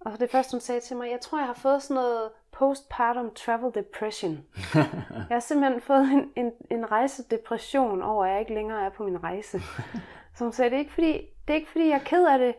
Og 0.00 0.20
det 0.20 0.30
første, 0.30 0.54
hun 0.54 0.60
sagde 0.60 0.80
til 0.80 0.96
mig, 0.96 1.10
jeg 1.10 1.20
tror, 1.20 1.38
jeg 1.38 1.46
har 1.46 1.54
fået 1.54 1.82
sådan 1.82 1.94
noget 1.94 2.30
postpartum 2.58 3.30
travel 3.34 3.74
depression. 3.74 4.44
jeg 5.28 5.36
har 5.36 5.40
simpelthen 5.40 5.80
fået 5.80 6.10
en, 6.12 6.32
en, 6.36 6.52
en 6.70 6.90
rejsedepression 6.90 8.02
over, 8.02 8.24
at 8.24 8.30
jeg 8.30 8.40
ikke 8.40 8.54
længere 8.54 8.84
er 8.84 8.90
på 8.90 9.04
min 9.04 9.22
rejse. 9.22 9.60
Så 10.34 10.44
hun 10.44 10.52
sagde, 10.52 10.70
det 10.70 10.76
er 10.76 10.80
ikke 10.80 10.92
fordi, 10.92 11.12
det 11.12 11.50
er 11.50 11.54
ikke 11.54 11.70
fordi 11.70 11.88
jeg 11.88 11.94
er 11.94 12.04
ked 12.04 12.26
af 12.26 12.38
det. 12.38 12.54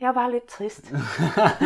Jeg 0.00 0.08
er 0.08 0.12
bare 0.12 0.30
lidt 0.30 0.46
trist 0.46 0.92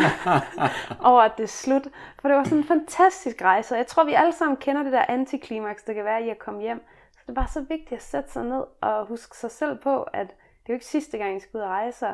over, 1.09 1.21
at 1.21 1.31
det 1.37 1.43
er 1.43 1.47
slut. 1.47 1.87
For 2.21 2.27
det 2.27 2.37
var 2.37 2.43
sådan 2.43 2.57
en 2.57 2.63
fantastisk 2.63 3.41
rejse, 3.41 3.73
og 3.73 3.77
jeg 3.77 3.87
tror, 3.87 4.03
vi 4.03 4.13
alle 4.13 4.31
sammen 4.31 4.57
kender 4.57 4.83
det 4.83 4.91
der 4.91 5.05
antiklimaks, 5.09 5.83
der 5.83 5.93
kan 5.93 6.05
være 6.05 6.23
i 6.23 6.29
at 6.29 6.39
komme 6.39 6.61
hjem. 6.61 6.83
Så 7.11 7.19
det 7.21 7.29
er 7.29 7.33
bare 7.33 7.47
så 7.47 7.61
vigtigt 7.61 7.93
at 7.93 8.01
sætte 8.01 8.31
sig 8.31 8.43
ned 8.43 8.63
og 8.81 9.05
huske 9.05 9.37
sig 9.37 9.51
selv 9.51 9.79
på, 9.79 10.03
at 10.03 10.27
det 10.27 10.69
er 10.69 10.69
jo 10.69 10.73
ikke 10.73 10.85
sidste 10.85 11.17
gang, 11.17 11.37
I 11.37 11.39
skal 11.39 11.57
ud 11.57 11.61
og 11.61 11.69
rejse. 11.69 12.07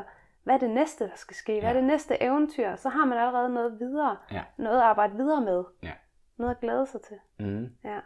Hvad 0.44 0.54
er 0.54 0.58
det 0.58 0.70
næste, 0.70 1.04
der 1.04 1.16
skal 1.16 1.36
ske? 1.36 1.60
Hvad 1.60 1.70
er 1.70 1.74
det 1.74 1.84
næste 1.84 2.22
eventyr? 2.22 2.76
Så 2.76 2.88
har 2.88 3.04
man 3.04 3.18
allerede 3.18 3.48
noget 3.54 3.80
videre. 3.80 4.16
Ja. 4.32 4.42
Noget 4.56 4.76
at 4.78 4.84
arbejde 4.84 5.14
videre 5.16 5.40
med. 5.40 5.64
Ja. 5.82 5.92
Noget 6.36 6.50
at 6.50 6.60
glæde 6.60 6.86
sig 6.86 7.00
til. 7.02 7.16
Mm. 7.38 7.68
Ja. 7.84 7.98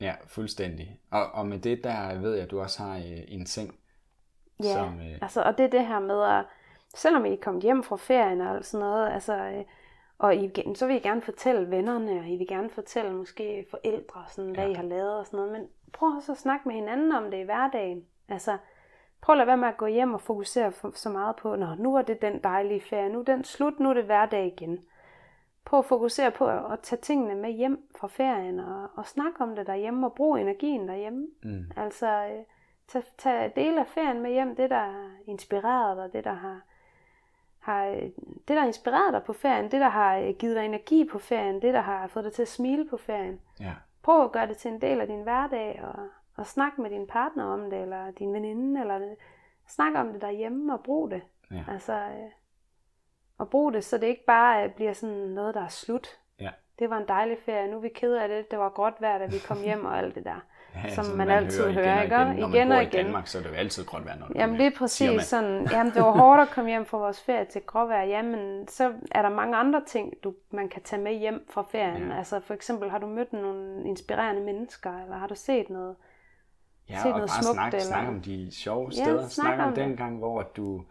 ja, 0.00 0.14
fuldstændig. 0.26 1.00
Og, 1.10 1.26
og 1.32 1.46
med 1.46 1.58
det 1.58 1.84
der 1.84 2.20
ved 2.20 2.34
jeg, 2.34 2.42
at 2.44 2.50
du 2.50 2.60
også 2.60 2.82
har 2.82 2.96
øh, 2.96 3.22
en 3.28 3.44
ting, 3.44 3.74
Ja, 4.62 4.72
som... 4.72 5.00
Øh, 5.00 5.18
altså, 5.22 5.42
og 5.42 5.58
det 5.58 5.64
er 5.64 5.70
det 5.70 5.86
her 5.86 5.98
med 5.98 6.22
at, 6.22 6.44
selvom 6.94 7.24
I 7.24 7.32
er 7.32 7.36
kommet 7.42 7.62
hjem 7.62 7.82
fra 7.82 7.96
ferien 7.96 8.40
og 8.40 8.64
sådan 8.64 8.86
noget, 8.86 9.12
altså, 9.12 9.36
øh, 9.36 9.64
og 10.18 10.36
I, 10.36 10.52
så 10.74 10.86
vil 10.86 10.96
I 10.96 10.98
gerne 10.98 11.22
fortælle 11.22 11.70
vennerne, 11.70 12.20
og 12.20 12.28
I 12.28 12.36
vil 12.36 12.48
gerne 12.48 12.70
fortælle 12.70 13.12
måske 13.12 13.66
forældre, 13.70 14.24
sådan, 14.28 14.50
hvad 14.50 14.64
Ja. 14.64 14.70
I 14.70 14.74
har 14.74 14.82
lavet 14.82 15.18
og 15.18 15.26
sådan 15.26 15.36
noget, 15.36 15.52
men 15.52 15.68
prøv 15.92 16.08
også 16.08 16.32
at 16.32 16.38
snakke 16.38 16.68
med 16.68 16.74
hinanden 16.74 17.12
om 17.12 17.30
det 17.30 17.38
i 17.38 17.42
hverdagen. 17.42 18.04
Altså, 18.28 18.58
prøv 19.20 19.32
at 19.32 19.36
lade 19.38 19.46
være 19.46 19.56
med 19.56 19.68
at 19.68 19.76
gå 19.76 19.86
hjem 19.86 20.14
og 20.14 20.20
fokusere 20.20 20.72
så 20.94 21.08
meget 21.08 21.36
på, 21.36 21.56
Nå, 21.56 21.66
nu 21.78 21.96
er 21.96 22.02
det 22.02 22.22
den 22.22 22.38
dejlige 22.44 22.80
ferie, 22.80 23.08
nu 23.08 23.20
er 23.20 23.24
den 23.24 23.44
slut, 23.44 23.80
nu 23.80 23.90
er 23.90 23.94
det 23.94 24.04
hverdag 24.04 24.46
igen. 24.46 24.78
Prøv 25.64 25.78
at 25.78 25.84
fokusere 25.84 26.30
på 26.30 26.46
at, 26.48 26.72
at 26.72 26.80
tage 26.80 27.00
tingene 27.00 27.34
med 27.34 27.50
hjem 27.50 27.88
fra 27.98 28.08
ferien, 28.08 28.60
og, 28.60 28.88
og 28.94 29.06
snakke 29.06 29.40
om 29.40 29.56
det 29.56 29.66
derhjemme, 29.66 30.06
og 30.06 30.14
bruge 30.14 30.40
energien 30.40 30.88
derhjemme. 30.88 31.26
mm, 31.42 31.70
Altså, 31.76 32.06
øh, 32.06 32.44
tag, 32.88 33.02
tag 33.18 33.52
dele 33.56 33.80
af 33.80 33.86
ferien 33.86 34.20
med 34.22 34.30
hjem, 34.30 34.56
det 34.56 34.70
der 34.70 34.78
har 34.78 35.10
inspireret 35.26 35.96
dig, 35.96 36.12
det 36.12 36.24
der 36.24 36.32
har, 36.32 36.60
har 37.58 37.86
øh, 37.86 38.02
det 38.48 38.48
der 38.48 38.60
har 38.60 38.66
inspireret 38.66 39.12
dig 39.12 39.22
på 39.22 39.32
ferien, 39.32 39.64
det 39.70 39.80
der 39.80 39.88
har 39.88 40.16
øh, 40.16 40.34
givet 40.38 40.56
dig 40.56 40.64
energi 40.64 41.08
på 41.12 41.18
ferien, 41.18 41.62
det 41.62 41.74
der 41.74 41.80
har 41.80 42.06
fået 42.06 42.24
dig 42.24 42.32
til 42.32 42.42
at 42.42 42.48
smile 42.48 42.88
på 42.90 42.96
ferien. 42.96 43.40
ja, 43.60 43.72
Prøv 44.02 44.24
at 44.24 44.32
gøre 44.32 44.46
det 44.46 44.56
til 44.56 44.70
en 44.70 44.80
del 44.80 45.00
af 45.00 45.06
din 45.06 45.22
hverdag, 45.22 45.80
og, 45.84 46.02
og 46.36 46.46
snak 46.46 46.78
med 46.78 46.90
din 46.90 47.06
partner 47.06 47.44
om 47.44 47.70
det, 47.70 47.82
eller 47.82 48.10
din 48.10 48.32
veninde, 48.32 48.80
eller 48.80 48.98
det. 48.98 49.16
snak 49.68 49.92
om 49.96 50.12
det 50.12 50.20
derhjemme, 50.22 50.72
og 50.74 50.80
brug 50.84 51.10
det. 51.10 51.22
ja, 51.50 51.64
Altså, 51.68 51.92
øh, 51.92 52.30
og 53.38 53.48
brug 53.50 53.72
det, 53.72 53.84
så 53.84 53.98
det 53.98 54.06
ikke 54.06 54.24
bare 54.26 54.64
øh, 54.64 54.70
bliver 54.70 54.92
sådan 54.92 55.14
noget, 55.16 55.54
der 55.54 55.62
er 55.64 55.68
slut. 55.68 56.08
ja. 56.40 56.50
Det 56.78 56.90
var 56.90 56.96
en 56.98 57.08
dejlig 57.08 57.36
ferie, 57.46 57.70
nu 57.70 57.76
er 57.76 57.80
vi 57.80 57.88
kede 57.88 58.22
af 58.22 58.28
det, 58.28 58.50
det 58.50 58.58
var 58.58 58.68
gråt 58.68 58.94
vejr, 59.00 59.18
da 59.18 59.26
vi 59.26 59.38
kom 59.48 59.62
hjem, 59.62 59.84
og 59.84 59.98
alt 59.98 60.14
det 60.14 60.24
der. 60.24 60.40
ja 60.84 60.94
som 60.94 61.04
som 61.04 61.16
man 61.16 61.30
altid 61.30 61.72
hører, 61.72 62.02
ikke? 62.02 62.14
igen, 62.14 62.26
og 62.28 62.34
igen. 62.34 62.40
Når 62.40 62.48
Igen 62.48 62.68
man 62.68 62.78
og 62.78 62.82
bor 62.82 62.82
i 62.82 62.86
igen. 62.86 63.04
Danmark, 63.04 63.26
så 63.26 63.38
er 63.38 63.42
det 63.42 63.50
jo 63.50 63.54
altid 63.54 63.84
gråt 63.84 64.04
vejr, 64.04 64.16
når 64.18 64.26
du 64.26 64.32
Jamen 64.36 64.56
hjem, 64.56 64.70
siger 64.72 64.78
præcis 64.78 65.10
man. 65.10 65.20
sådan, 65.20 65.66
jamen 65.70 65.92
det 65.92 66.02
var 66.02 66.10
hårdt 66.22 66.42
at 66.42 66.48
komme 66.48 66.70
hjem 66.70 66.86
fra 66.86 66.98
vores 66.98 67.22
ferie 67.22 67.44
til 67.44 67.62
gråvejr, 67.66 68.02
jamen 68.04 68.68
så 68.68 68.92
er 69.10 69.22
der 69.22 69.28
mange 69.28 69.56
andre 69.56 69.82
ting, 69.86 70.14
du, 70.24 70.34
man 70.50 70.68
kan 70.68 70.82
tage 70.82 71.02
med 71.02 71.12
hjem 71.14 71.46
fra 71.50 71.62
ferien. 71.62 72.08
Ja. 72.08 72.16
Altså 72.18 72.40
for 72.40 72.54
eksempel, 72.54 72.90
har 72.90 72.98
du 72.98 73.06
mødt 73.06 73.32
nogle 73.32 73.84
inspirerende 73.84 74.40
mennesker, 74.42 75.02
eller 75.02 75.16
har 75.16 75.26
du 75.26 75.34
set 75.34 75.70
noget? 75.70 75.96
Ja, 76.88 76.96
set 77.02 77.12
og 77.12 77.18
noget 77.18 77.30
bare 77.30 77.42
smukt, 77.42 77.54
snak, 77.54 77.72
eller- 77.74 77.84
snak 77.86 78.08
om 78.08 78.20
de 78.20 78.50
sjove 78.54 78.90
Ja, 78.96 79.04
steder. 79.04 79.20
snak 79.28 79.30
snak 79.30 79.58
om 79.60 79.68
om 79.68 79.74
den 79.74 79.96
gang, 79.96 80.18
hvor 80.18 80.42
du 80.42 80.84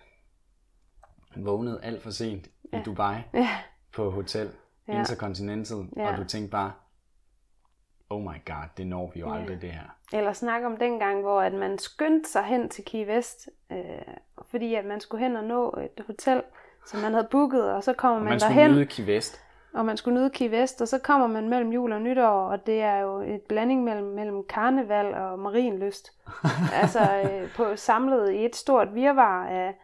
vågnede 1.35 1.79
alt 1.83 2.03
for 2.03 2.09
sent 2.09 2.47
i 2.63 2.77
Dubai 2.85 3.15
Ja, 3.33 3.49
på 3.93 4.09
hotel 4.11 4.51
Ja. 4.87 4.99
Intercontinental, 4.99 5.77
Ja. 5.97 6.11
og 6.11 6.17
du 6.17 6.23
tænkte 6.23 6.51
bare, 6.51 6.71
oh 8.09 8.21
my 8.21 8.45
god, 8.45 8.65
det 8.77 8.87
når 8.87 9.11
vi 9.13 9.19
jo 9.19 9.33
Ja. 9.33 9.39
aldrig 9.41 9.61
det 9.61 9.71
her. 9.71 9.95
eller 10.13 10.33
snak 10.33 10.63
om 10.63 10.77
den 10.77 10.99
gang, 10.99 11.21
hvor 11.21 11.41
at 11.41 11.53
man 11.53 11.77
skyndte 11.77 12.29
sig 12.31 12.43
hen 12.43 12.69
til 12.69 12.85
Key 12.85 13.07
West, 13.07 13.49
øh, 13.71 13.77
fordi 14.51 14.75
at 14.75 14.85
man 14.85 14.99
skulle 14.99 15.23
hen 15.27 15.35
og 15.35 15.43
nå 15.43 15.69
et 15.97 16.03
hotel, 16.07 16.43
som 16.87 16.99
man 16.99 17.13
havde 17.13 17.27
booket, 17.31 17.71
og 17.73 17.83
så 17.83 17.93
kommer 17.93 18.17
Og 18.17 18.23
man, 18.23 18.29
man 18.31 18.39
skulle 18.39 18.55
derhen. 18.55 18.71
nyde 18.75 18.85
Key 18.85 19.07
West. 19.07 19.44
Og 19.75 19.85
man 19.85 19.97
skulle 19.97 20.19
nyde 20.19 20.29
Key 20.29 20.51
West, 20.51 20.81
og 20.81 20.87
så 20.87 20.99
kommer 20.99 21.27
man 21.27 21.49
mellem 21.49 21.71
jul 21.71 21.91
og 21.91 22.01
nytår, 22.01 22.47
og 22.47 22.65
det 22.65 22.81
er 22.81 22.97
jo 22.97 23.19
et 23.19 23.41
blanding 23.41 23.83
mellem, 23.83 24.07
mellem 24.07 24.43
karneval 24.49 25.13
og 25.13 25.39
marinlyst. 25.39 26.11
altså 26.81 26.99
øh, 27.31 27.53
på 27.55 27.75
samlet 27.75 28.31
i 28.31 28.45
et 28.45 28.55
stort 28.55 28.95
virvar 28.95 29.45
af, 29.47 29.75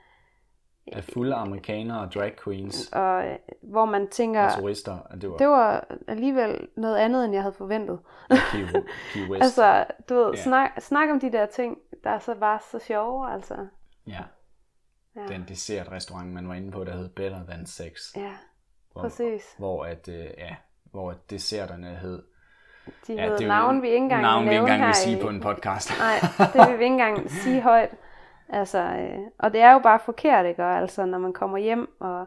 Af 0.91 1.03
fulde 1.03 1.35
amerikanere 1.35 1.99
og 2.01 2.13
drag 2.13 2.35
queens 2.43 2.89
og, 2.93 3.25
øh, 3.27 3.37
hvor 3.63 3.85
man 3.85 4.07
tænker, 4.09 4.41
og 4.45 4.59
turister, 4.59 4.97
det 5.21 5.29
var 5.29 5.37
det 5.37 5.47
var 5.47 5.87
alligevel 6.07 6.67
noget 6.77 6.97
andet, 6.97 7.25
end 7.25 7.33
jeg 7.33 7.41
havde 7.43 7.55
forventet. 7.55 7.99
Key, 8.29 8.65
Key 9.13 9.27
West. 9.31 9.43
Altså, 9.43 9.85
du 10.09 10.15
ved, 10.15 10.31
Ja. 10.33 10.41
snak, 10.41 10.69
snak 10.79 11.09
om 11.09 11.19
de 11.19 11.31
der 11.31 11.45
ting, 11.45 11.77
der 12.03 12.09
er 12.09 12.19
så 12.19 12.35
bare 12.35 12.59
så 12.71 12.79
sjove, 12.79 13.31
altså. 13.33 13.55
ja, 14.07 14.23
Ja, 15.15 15.27
den 15.27 15.45
dessertrestaurant, 15.47 16.33
man 16.33 16.47
var 16.47 16.53
inde 16.55 16.71
på, 16.71 16.83
der 16.83 16.91
hed 16.97 17.09
Better 17.09 17.45
Than 17.47 17.65
Sex. 17.65 17.91
ja 18.15 18.31
Hvor, 18.93 19.01
præcis. 19.01 19.55
Hvor, 19.57 19.85
at, 19.85 20.07
øh, 20.07 20.25
ja, 20.37 20.55
hvor 20.91 21.13
desserterne 21.29 21.87
hed... 21.87 22.23
De 23.07 23.13
Ja, 23.13 23.25
er 23.25 23.41
jo 23.41 23.47
navn, 23.47 23.81
vi 23.81 23.87
ikke 23.87 23.97
engang 23.97 24.21
navn, 24.21 24.45
vi 24.45 24.49
ikke 24.49 24.59
engang 24.61 24.85
vil 24.85 24.93
sige 24.95 25.17
i- 25.17 25.21
på 25.21 25.29
en 25.29 25.39
podcast. 25.41 25.91
Nej, 25.99 26.15
det 26.53 26.69
vil 26.71 26.79
vi 26.79 26.83
ikke 26.83 26.93
engang 26.93 27.29
sige 27.31 27.61
højt. 27.61 27.95
Altså, 28.49 28.79
øh, 28.79 29.17
og 29.39 29.53
det 29.53 29.61
er 29.61 29.73
jo 29.73 29.79
bare 29.79 29.99
forkert, 29.99 30.45
ikke? 30.45 30.63
Og 30.63 30.77
altså, 30.77 31.05
når 31.05 31.17
man 31.17 31.33
kommer 31.33 31.57
hjem 31.57 31.95
og, 31.99 32.25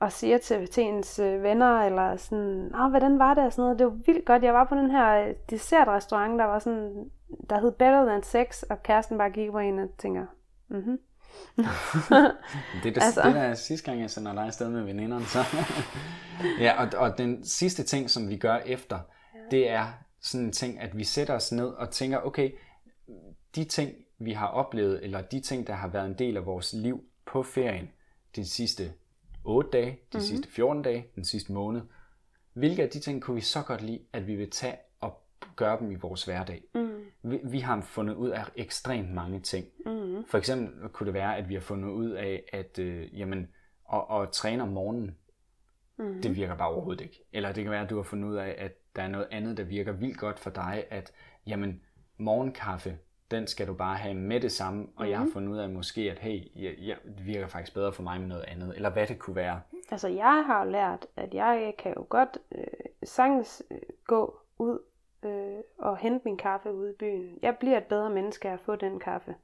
og 0.00 0.12
siger 0.12 0.38
til, 0.38 0.66
til 0.70 0.84
ens 0.84 1.18
øh, 1.18 1.42
venner, 1.42 1.80
eller 1.82 2.16
sådan, 2.16 2.70
Nå, 2.72 2.88
hvordan 2.88 3.18
var 3.18 3.34
det? 3.34 3.44
Og 3.44 3.52
sådan 3.52 3.62
noget. 3.62 3.78
Det 3.78 3.86
var 3.86 3.92
vildt 4.06 4.24
godt. 4.26 4.42
Jeg 4.42 4.54
var 4.54 4.64
på 4.64 4.74
den 4.74 4.90
her 4.90 5.28
øh, 5.28 5.34
dessertrestaurant, 5.50 6.38
der 6.38 6.44
var 6.44 6.58
sådan, 6.58 7.10
der 7.50 7.60
hed 7.60 7.72
Better 7.72 8.04
Than 8.06 8.22
Sex, 8.22 8.62
og 8.62 8.82
kæresten 8.82 9.18
bare 9.18 9.30
gik 9.30 9.50
på 9.50 9.58
en 9.58 9.78
og 9.78 9.88
tænker, 9.98 10.26
mhm. 10.68 10.98
Det 11.56 11.64
er 11.66 12.32
det, 12.84 13.02
Altså. 13.02 13.22
det 13.24 13.34
der 13.34 13.40
er 13.42 13.54
sidste 13.54 13.86
gang, 13.90 14.00
jeg 14.00 14.10
sender 14.10 14.32
dig 14.32 14.44
afsted 14.44 14.68
med 14.68 14.82
veninderne. 14.82 15.26
Så. 15.26 15.44
ja, 16.60 16.82
og, 16.82 16.88
og 16.98 17.18
den 17.18 17.44
sidste 17.44 17.82
ting, 17.82 18.10
som 18.10 18.28
vi 18.28 18.36
gør 18.36 18.56
efter, 18.56 18.98
det 19.50 19.68
er 19.70 19.86
sådan 20.20 20.46
en 20.46 20.52
ting, 20.52 20.80
at 20.80 20.98
vi 20.98 21.04
sætter 21.04 21.34
os 21.34 21.52
ned 21.52 21.66
og 21.66 21.90
tænker, 21.90 22.18
okay, 22.18 22.50
de 23.56 23.64
ting, 23.64 23.92
vi 24.18 24.32
har 24.32 24.46
oplevet, 24.46 25.04
eller 25.04 25.20
de 25.20 25.40
ting, 25.40 25.66
der 25.66 25.72
har 25.72 25.88
været 25.88 26.06
en 26.06 26.14
del 26.18 26.36
af 26.36 26.46
vores 26.46 26.72
liv 26.72 27.04
på 27.26 27.42
ferien, 27.42 27.90
de 28.36 28.44
sidste 28.44 28.92
8 29.44 29.70
dage, 29.70 29.86
de 29.86 29.90
Mhm. 29.90 29.98
mm-hmm. 30.12 30.20
sidste 30.26 30.48
14 30.50 30.82
dage, 30.82 31.06
den 31.14 31.24
sidste 31.24 31.52
måned, 31.52 31.80
hvilke 32.52 32.82
af 32.82 32.88
de 32.88 33.00
ting 33.00 33.22
kunne 33.22 33.34
vi 33.34 33.40
så 33.40 33.62
godt 33.62 33.82
lide, 33.82 34.00
at 34.12 34.26
vi 34.26 34.34
vil 34.36 34.50
tage 34.50 34.76
og 35.00 35.22
gøre 35.56 35.78
dem 35.78 35.90
i 35.90 35.94
vores 35.94 36.24
hverdag? 36.24 36.62
Mm. 36.74 36.91
Vi, 37.22 37.40
vi 37.44 37.58
har 37.58 37.80
fundet 37.80 38.14
ud 38.14 38.28
af 38.30 38.44
ekstremt 38.56 39.14
mange 39.14 39.40
ting. 39.40 39.66
Mm. 39.86 40.24
For 40.28 40.38
eksempel 40.38 40.88
kunne 40.88 41.06
det 41.06 41.14
være, 41.14 41.36
at 41.36 41.48
vi 41.48 41.54
har 41.54 41.60
fundet 41.60 41.88
ud 41.88 42.10
af, 42.10 42.44
at 42.52 42.78
øh, 42.78 43.18
jamen, 43.18 43.48
og, 43.84 44.10
og 44.10 44.32
træne 44.32 44.62
om 44.62 44.68
morgenen, 44.68 45.16
mm. 45.98 46.22
det 46.22 46.36
virker 46.36 46.56
bare 46.56 46.68
overhovedet 46.68 47.00
ikke. 47.00 47.24
Eller 47.32 47.52
det 47.52 47.64
kan 47.64 47.70
være, 47.70 47.82
at 47.82 47.90
du 47.90 47.96
har 47.96 48.02
fundet 48.02 48.28
ud 48.28 48.36
af, 48.36 48.54
at 48.58 48.72
der 48.96 49.02
er 49.02 49.08
noget 49.08 49.28
andet, 49.30 49.56
der 49.56 49.64
virker 49.64 49.92
vildt 49.92 50.18
godt 50.18 50.38
for 50.38 50.50
dig, 50.50 50.84
at 50.90 51.12
jamen, 51.46 51.80
morgenkaffe, 52.18 52.98
den 53.30 53.46
skal 53.46 53.66
du 53.66 53.74
bare 53.74 53.96
have 53.96 54.14
med 54.14 54.40
det 54.40 54.52
samme, 54.52 54.86
og 54.96 55.04
mm. 55.04 55.10
jeg 55.10 55.18
har 55.18 55.28
fundet 55.32 55.52
ud 55.52 55.58
af 55.58 55.68
måske, 55.68 56.10
at 56.10 56.18
hey, 56.18 56.62
jeg, 56.62 56.74
jeg, 56.78 56.96
det 57.18 57.26
virker 57.26 57.46
faktisk 57.46 57.74
bedre 57.74 57.92
for 57.92 58.02
mig 58.02 58.20
med 58.20 58.28
noget 58.28 58.44
andet, 58.48 58.76
eller 58.76 58.90
hvad 58.90 59.06
det 59.06 59.18
kunne 59.18 59.36
være. 59.36 59.60
Altså, 59.90 60.08
jeg 60.08 60.44
har 60.46 60.64
lært, 60.64 61.06
at 61.16 61.34
jeg 61.34 61.74
kan 61.78 61.94
jo 61.96 62.06
godt 62.08 62.38
øh, 62.54 62.64
sagtens 63.04 63.62
øh, 63.70 63.78
gå 64.06 64.36
ud 64.58 64.78
øh, 65.24 65.62
og 65.78 65.96
hente 65.96 66.20
min 66.24 66.36
kaffe 66.36 66.72
ude 66.72 66.90
i 66.90 66.94
byen. 66.98 67.38
Jeg 67.42 67.56
bliver 67.56 67.78
et 67.78 67.84
bedre 67.84 68.10
menneske 68.10 68.48
af 68.48 68.52
at 68.52 68.60
få 68.60 68.76
den 68.76 69.00
kaffe. 69.00 69.34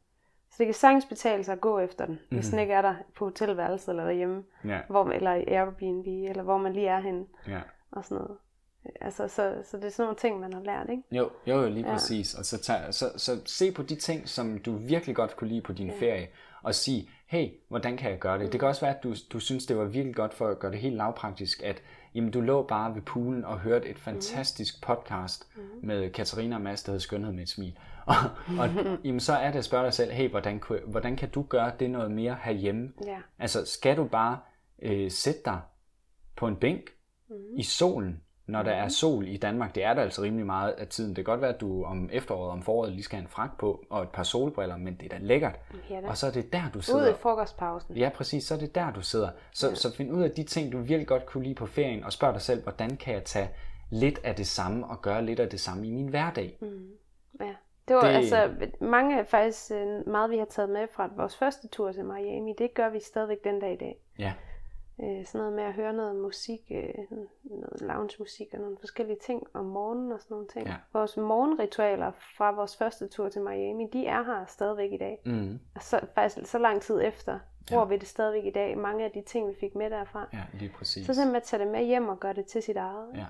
Så 0.51 0.55
det 0.59 0.67
kan 0.67 0.75
sagtens 0.75 1.05
betale 1.05 1.45
sig 1.45 1.53
at 1.53 1.61
gå 1.61 1.79
efter 1.79 2.07
den, 2.07 2.15
mm-hmm. 2.15 2.37
hvis 2.37 2.47
mhm. 2.47 2.51
den 2.51 2.61
ikke 2.61 2.73
er 2.73 2.83
der 2.83 2.95
på 3.17 3.25
hotelværelset 3.25 3.89
eller 3.89 4.05
derhjemme, 4.05 4.45
ja. 4.65 4.81
hvor, 4.89 5.05
eller 5.05 5.35
i 5.35 5.45
Airbnb, 5.47 6.07
eller 6.07 6.43
hvor 6.43 6.59
man 6.59 6.73
lige 6.73 6.89
er 6.89 7.01
henne, 7.01 7.27
ja. 7.49 7.61
og 7.93 8.05
sådan 8.05 8.17
noget. 8.17 8.39
Altså, 9.01 9.29
så, 9.29 9.55
så 9.65 9.77
det 9.77 9.85
er 9.85 9.91
sådan 9.91 10.05
nogle 10.05 10.17
ting, 10.17 10.41
man 10.41 10.53
har 10.53 10.61
lært, 10.61 10.87
ikke? 10.91 11.03
Jo, 11.13 11.31
jo, 11.47 11.63
jo 11.63 11.69
lige 11.69 11.87
ja. 11.87 11.93
præcis. 11.93 12.35
Og 12.35 12.45
så, 12.45 12.59
tag, 12.59 12.95
så, 12.95 13.11
så 13.17 13.41
se 13.47 13.73
på 13.73 13.83
de 13.83 13.97
ting, 13.97 14.29
som 14.29 14.59
du 14.59 14.77
virkelig 14.77 15.17
godt 15.17 15.37
kunne 15.37 15.49
lide 15.49 15.61
på 15.61 15.73
din 15.73 15.87
ja. 15.87 16.01
ferie, 16.01 16.29
og 16.63 16.75
sige, 16.75 17.11
hey, 17.27 17.49
hvordan 17.69 17.97
kan 17.97 18.11
jeg 18.11 18.19
gøre 18.19 18.39
det? 18.39 18.45
Mm. 18.45 18.51
Det 18.51 18.61
kan 18.61 18.69
også 18.69 18.81
være, 18.81 18.97
at 18.97 19.03
du, 19.03 19.15
du 19.33 19.41
synes, 19.41 19.67
det 19.67 19.77
var 19.77 19.85
virkelig 19.85 20.15
godt 20.15 20.35
for 20.35 20.49
at 20.49 20.59
gøre 20.59 20.73
det 20.73 20.81
helt 20.81 20.97
lavpraktisk, 20.97 21.63
at 21.63 21.83
jamen, 22.19 22.31
du 22.31 22.41
lå 22.41 22.63
bare 22.63 22.95
ved 22.95 23.03
poolen 23.03 23.45
og 23.45 23.59
hørte 23.59 23.89
et 23.89 23.99
fantastisk 23.99 24.75
mm. 24.77 24.87
podcast 24.87 25.49
mm. 25.57 25.63
med 25.83 26.11
Katarina 26.11 26.57
og 26.57 26.63
Mads, 26.63 26.83
der 26.83 26.93
hedder 26.93 27.03
Skønhed 27.03 27.33
med 27.33 27.43
et 27.43 27.49
smil. 27.49 27.79
Og, 28.07 28.15
og 28.59 28.69
jamen, 29.05 29.21
så 29.21 29.33
er 29.33 29.51
det 29.51 29.59
at 29.59 29.65
spørge 29.65 29.85
dig 29.85 29.93
selv, 29.93 30.13
hey, 30.13 30.31
hvordan, 30.31 30.63
hvordan 30.87 31.17
kan 31.17 31.31
du 31.31 31.43
gøre 31.43 31.73
det 31.81 31.91
noget 31.91 32.11
mere 32.11 32.37
herhjemme? 32.43 32.93
Ja. 33.05 33.19
Altså, 33.39 33.65
skal 33.65 33.97
du 33.97 34.05
bare 34.05 34.39
øh, 34.83 35.11
sætte 35.11 35.41
dig 35.45 35.61
på 36.37 36.47
en 36.47 36.57
bænk 36.57 36.91
mm. 37.31 37.37
i 37.57 37.63
solen, 37.63 38.23
når 38.49 38.63
der 38.63 38.71
er 38.71 38.83
mhm. 38.83 38.91
sol 38.91 39.29
i 39.29 39.37
Danmark, 39.37 39.75
det 39.75 39.85
er 39.85 39.95
der 39.95 40.03
altså 40.03 40.23
rimelig 40.23 40.47
meget 40.47 40.71
af 40.71 40.87
tiden. 40.87 41.09
Det 41.09 41.17
kan 41.17 41.25
godt 41.25 41.41
være, 41.41 41.55
at 41.55 41.61
du 41.61 41.85
om 41.85 42.09
efteråret, 42.13 42.51
om 42.51 42.63
foråret 42.63 42.93
lige 42.93 43.03
skal 43.03 43.17
have 43.17 43.23
en 43.23 43.29
frak 43.29 43.51
på 43.59 43.85
og 43.91 44.03
et 44.03 44.09
par 44.09 44.23
solbriller, 44.23 44.77
men 44.77 44.95
det 44.95 45.13
er 45.13 45.19
da 45.19 45.25
lækkert. 45.25 45.61
Ja, 45.91 46.01
da. 46.01 46.09
Og 46.09 46.17
så 46.17 46.27
er 46.27 46.31
det 46.31 46.53
der, 46.53 46.63
du 46.75 46.81
sidder. 46.81 47.01
Ude 47.01 47.11
i 47.11 47.15
frokostpausen. 47.15 47.97
Ja, 47.97 48.11
præcis. 48.15 48.45
Så 48.45 48.55
er 48.55 48.59
det 48.59 48.75
der, 48.75 48.93
du 48.93 49.03
sidder. 49.03 49.31
Så, 49.53 49.69
ja. 49.69 49.75
så 49.75 49.97
find 49.97 50.13
ud 50.13 50.23
af 50.23 50.31
de 50.31 50.43
ting, 50.43 50.73
du 50.73 50.79
virkelig 50.79 51.07
godt 51.07 51.27
kunne 51.27 51.45
lide 51.45 51.55
på 51.55 51.67
ferien, 51.67 52.05
og 52.05 52.13
spørg 52.13 52.35
dig 52.35 52.43
selv, 52.43 52.63
hvordan 52.63 52.97
kan 52.97 53.15
jeg 53.15 53.25
tage 53.25 53.51
lidt 53.91 54.21
af 54.25 54.35
det 54.35 54.47
samme 54.47 54.87
og 54.87 55.03
gøre 55.03 55.25
lidt 55.25 55.41
af 55.41 55.49
det 55.49 55.61
samme 55.61 55.87
i 55.87 55.91
min 55.91 56.09
hverdag. 56.09 56.59
Mm. 56.61 56.69
Ja. 57.41 57.55
Det 57.89 57.97
var 57.97 58.03
det... 58.03 58.17
altså 58.17 58.51
mange 58.81 59.25
faktisk 59.25 59.71
øh, 59.71 60.09
meget, 60.09 60.31
vi 60.31 60.39
har 60.39 60.45
taget 60.45 60.71
med 60.71 60.87
fra 60.93 61.11
vores 61.17 61.37
første 61.37 61.69
tur 61.69 61.93
til 61.93 62.05
Miami. 62.05 62.55
Det 62.59 62.75
gør 62.75 62.89
vi 62.89 63.01
stadigvæk 63.01 63.45
den 63.45 63.61
dag 63.61 63.73
i 63.73 63.77
dag. 63.77 63.99
Ja. 64.19 64.33
Øh, 65.03 65.27
sådan 65.27 65.39
noget 65.39 65.53
med 65.53 65.65
at 65.65 65.73
høre 65.73 65.93
noget 65.93 66.17
musik, 66.17 66.61
øh, 66.71 66.95
noget 67.45 67.81
lounge 67.81 68.17
musik 68.19 68.47
og 68.53 68.59
nogle 68.61 68.77
forskellige 68.81 69.19
ting 69.27 69.43
om 69.55 69.65
morgenen 69.65 70.13
og 70.13 70.21
sådan 70.21 70.35
nogle 70.35 70.49
ting. 70.49 70.67
Ja. 70.67 70.75
Vores 70.93 71.17
morgenritualer 71.17 72.13
fra 72.37 72.51
vores 72.51 72.77
første 72.77 73.09
tur 73.09 73.29
til 73.29 73.43
Miami, 73.43 73.87
de 73.93 74.07
er 74.07 74.23
her 74.23 74.47
stadigvæk 74.47 74.93
i 74.93 74.99
dag. 74.99 75.19
Mm. 75.25 75.59
Og 75.75 75.83
så, 75.83 76.01
faktisk 76.15 76.51
så 76.51 76.59
lang 76.59 76.83
tid 76.83 77.01
efter, 77.03 77.39
bruger 77.69 77.83
ja. 77.83 77.89
vi 77.89 77.97
det 77.97 78.09
stadigvæk 78.09 78.45
i 78.45 78.51
dag. 78.51 78.79
Mange 78.79 79.05
af 79.05 79.11
de 79.11 79.23
ting, 79.27 79.49
vi 79.49 79.55
fik 79.61 79.75
med 79.75 79.91
derfra. 79.91 80.29
Ja, 80.33 80.43
lige 80.53 80.73
præcis. 80.79 81.07
Så 81.07 81.15
simpelthen 81.15 81.37
at 81.37 81.43
tage 81.43 81.65
det 81.65 81.73
med 81.73 81.85
hjem 81.85 82.09
og 82.09 82.21
gøre 82.21 82.35
det 82.35 82.47
til 82.47 82.63
sit 82.63 82.77
eget. 82.77 83.09
Ja. 83.15 83.27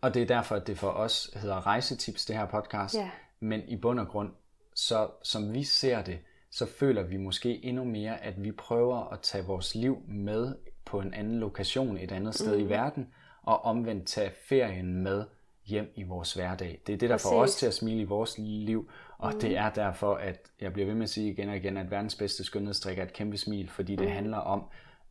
Og 0.00 0.14
det 0.14 0.22
er 0.22 0.26
derfor, 0.26 0.54
at 0.54 0.66
det 0.66 0.78
for 0.78 0.88
os 0.90 1.30
hedder 1.36 1.66
rejsetips, 1.66 2.26
det 2.26 2.36
her 2.36 2.46
podcast. 2.46 2.94
Ja. 2.94 3.10
Men 3.40 3.60
i 3.68 3.76
bund 3.76 4.00
og 4.00 4.08
grund, 4.08 4.30
så 4.74 5.08
som 5.22 5.52
vi 5.52 5.64
ser 5.64 6.02
det, 6.02 6.18
så 6.50 6.66
føler 6.66 7.02
vi 7.02 7.16
måske 7.16 7.64
endnu 7.64 7.84
mere, 7.84 8.24
at 8.24 8.44
vi 8.44 8.52
prøver 8.52 9.12
at 9.12 9.20
tage 9.20 9.44
vores 9.44 9.74
liv 9.74 10.02
med 10.08 10.54
på 10.84 11.00
en 11.00 11.14
anden 11.14 11.38
lokation 11.38 11.96
et 11.96 12.12
andet 12.12 12.34
sted 12.34 12.56
mm. 12.56 12.62
i 12.62 12.68
verden, 12.68 13.08
og 13.42 13.64
omvendt 13.64 14.06
tage 14.06 14.30
ferien 14.48 15.02
med 15.02 15.24
hjem 15.64 15.92
i 15.96 16.02
vores 16.02 16.34
hverdag. 16.34 16.80
Det 16.86 16.92
er 16.92 16.96
det, 16.96 17.10
der 17.10 17.16
får 17.16 17.42
os 17.42 17.56
til 17.56 17.66
at 17.66 17.74
smile 17.74 18.00
i 18.00 18.04
vores 18.04 18.38
liv, 18.38 18.90
og 19.18 19.32
mm. 19.34 19.40
det 19.40 19.56
er 19.56 19.70
derfor, 19.70 20.14
at 20.14 20.50
jeg 20.60 20.72
bliver 20.72 20.86
ved 20.86 20.94
med 20.94 21.02
at 21.02 21.10
sige 21.10 21.30
igen 21.30 21.48
og 21.48 21.56
igen, 21.56 21.76
at 21.76 21.90
verdens 21.90 22.14
bedste 22.14 22.44
skønhedsstrik 22.44 22.98
er 22.98 23.02
et 23.02 23.12
kæmpe 23.12 23.36
smil, 23.36 23.68
fordi 23.68 23.96
det 23.96 24.06
mm. 24.06 24.12
handler 24.12 24.38
om, 24.38 24.64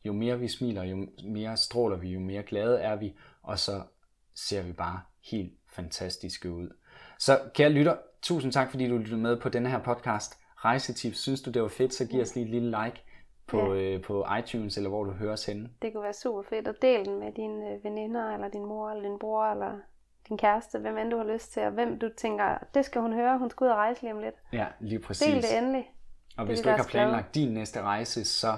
jo 0.05 0.13
mere 0.13 0.39
vi 0.39 0.47
smiler, 0.47 0.84
jo 0.84 1.07
mere 1.24 1.57
stråler 1.57 1.97
vi, 1.97 2.09
jo 2.09 2.20
mere 2.20 2.43
glade 2.43 2.80
er 2.80 2.95
vi, 2.95 3.13
og 3.43 3.59
så 3.59 3.82
ser 4.36 4.61
vi 4.61 4.72
bare 4.72 4.99
helt 5.32 5.53
fantastiske 5.76 6.51
ud. 6.51 6.70
Så 7.20 7.39
kære 7.53 7.70
lytter, 7.70 7.95
tusind 8.22 8.51
tak, 8.51 8.72
fordi 8.72 8.88
du 8.88 8.97
lyttede 8.97 9.17
med 9.17 9.38
på 9.38 9.49
denne 9.49 9.70
her 9.70 9.80
podcast. 9.80 10.39
Rejsetips, 10.55 11.20
synes 11.20 11.41
du 11.41 11.51
det 11.51 11.61
var 11.61 11.67
fedt, 11.67 11.93
så 11.93 12.05
giv 12.05 12.22
os 12.22 12.36
lige 12.36 12.43
et 12.43 12.51
lille 12.51 12.84
like 12.84 13.03
på, 13.50 13.74
ja. 13.74 13.82
øh, 13.82 14.02
på 14.02 14.26
iTunes, 14.39 14.78
eller 14.78 14.89
hvor 14.89 15.04
du 15.04 15.12
hører 15.12 15.34
os 15.34 15.45
henne. 15.45 15.70
Det 15.82 15.93
kunne 15.93 16.04
være 16.04 16.14
super 16.14 16.41
fedt 16.50 16.68
at 16.68 16.76
dele 16.82 17.06
den 17.06 17.20
med 17.20 17.32
dine 17.32 17.70
øh, 17.70 17.84
veninder, 17.84 18.34
eller 18.34 18.50
din 18.50 18.66
mor, 18.66 18.89
eller 18.89 19.04
din 19.10 19.20
bror, 19.20 19.45
eller 19.45 19.78
din 20.30 20.38
kæreste, 20.38 20.80
hvem 20.80 20.97
end 20.97 21.12
du 21.12 21.18
har 21.18 21.34
lyst 21.34 21.52
til, 21.54 21.64
og 21.64 21.72
hvem 21.72 22.00
du 22.00 22.10
tænker, 22.18 22.58
det 22.74 22.86
skal 22.86 23.02
hun 23.02 23.14
høre, 23.14 23.38
hun 23.38 23.50
skal 23.50 23.66
ud 23.66 23.70
og 23.70 23.78
rejse 23.78 24.02
lige 24.02 24.14
om 24.14 24.20
lidt. 24.20 24.36
Ja, 24.54 24.66
lige 24.80 25.00
præcis. 25.00 25.28
Del 25.28 25.41
det 25.41 25.58
endelig. 25.58 25.91
Og 26.38 26.45
det 26.45 26.47
hvis 26.47 26.62
du 26.62 26.70
ikke 26.70 26.82
har 26.82 26.89
planlagt 26.89 27.36
din 27.36 27.54
næste 27.54 27.82
rejse, 27.82 28.26
så 28.26 28.58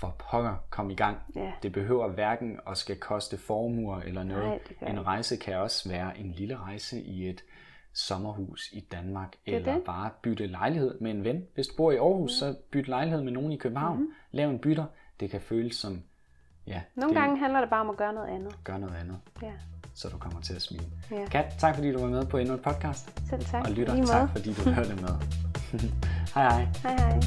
for 0.00 0.14
pokker, 0.18 0.54
kom 0.70 0.90
i 0.90 0.94
gang. 0.94 1.16
Ja. 1.36 1.52
Det 1.62 1.72
behøver 1.72 2.08
hverken 2.08 2.60
at 2.66 2.76
skal 2.76 2.96
koste 2.96 3.38
formuer 3.38 4.00
eller 4.00 4.22
noget. 4.22 4.60
Nej, 4.80 4.90
en 4.90 5.06
rejse 5.06 5.36
kan 5.36 5.56
også 5.56 5.88
være 5.88 6.18
en 6.18 6.30
lille 6.30 6.56
rejse 6.56 7.00
i 7.00 7.28
et 7.28 7.44
sommerhus 7.92 8.70
i 8.72 8.80
Danmark, 8.80 9.32
det 9.46 9.54
eller 9.54 9.74
det. 9.74 9.82
bare 9.84 10.10
bytte 10.22 10.46
lejlighed 10.46 11.00
med 11.00 11.10
en 11.10 11.24
ven. 11.24 11.42
Hvis 11.54 11.66
du 11.66 11.76
bor 11.76 11.92
i 11.92 11.96
Aarhus, 11.96 12.30
mm. 12.30 12.34
så 12.34 12.56
byt 12.70 12.88
lejlighed 12.88 13.22
med 13.22 13.32
nogen 13.32 13.52
i 13.52 13.56
København. 13.56 13.98
Mm. 13.98 14.08
Lav 14.30 14.50
en 14.50 14.58
bytter. 14.58 14.84
Det 15.20 15.30
kan 15.30 15.40
føles 15.40 15.76
som... 15.76 16.02
Ja, 16.66 16.82
Nogle 16.94 17.14
det, 17.14 17.22
gange 17.22 17.38
handler 17.38 17.60
det 17.60 17.70
bare 17.70 17.80
om 17.80 17.90
at 17.90 17.96
gøre 17.96 18.12
noget 18.12 18.28
andet. 18.28 18.58
Gøre 18.64 18.78
noget 18.78 18.94
andet. 18.94 19.18
Ja. 19.42 19.52
Så 19.94 20.08
du 20.08 20.18
kommer 20.18 20.40
til 20.40 20.54
at 20.54 20.62
smile. 20.62 20.84
Ja. 21.10 21.26
Kat, 21.26 21.54
tak 21.58 21.74
fordi 21.74 21.92
du 21.92 22.00
var 22.00 22.08
med 22.08 22.26
på 22.26 22.38
endnu 22.38 22.54
et 22.54 22.62
podcast. 22.62 23.28
Selv 23.28 23.44
tak. 23.44 23.64
Og 23.66 23.72
lytter, 23.72 24.04
tak 24.04 24.30
fordi 24.30 24.52
du 24.52 24.70
hørte 24.70 24.94
med. 24.94 25.14
hej 26.34 26.48
hej. 26.48 26.68
Hej 26.82 26.96
hej. 26.96 27.20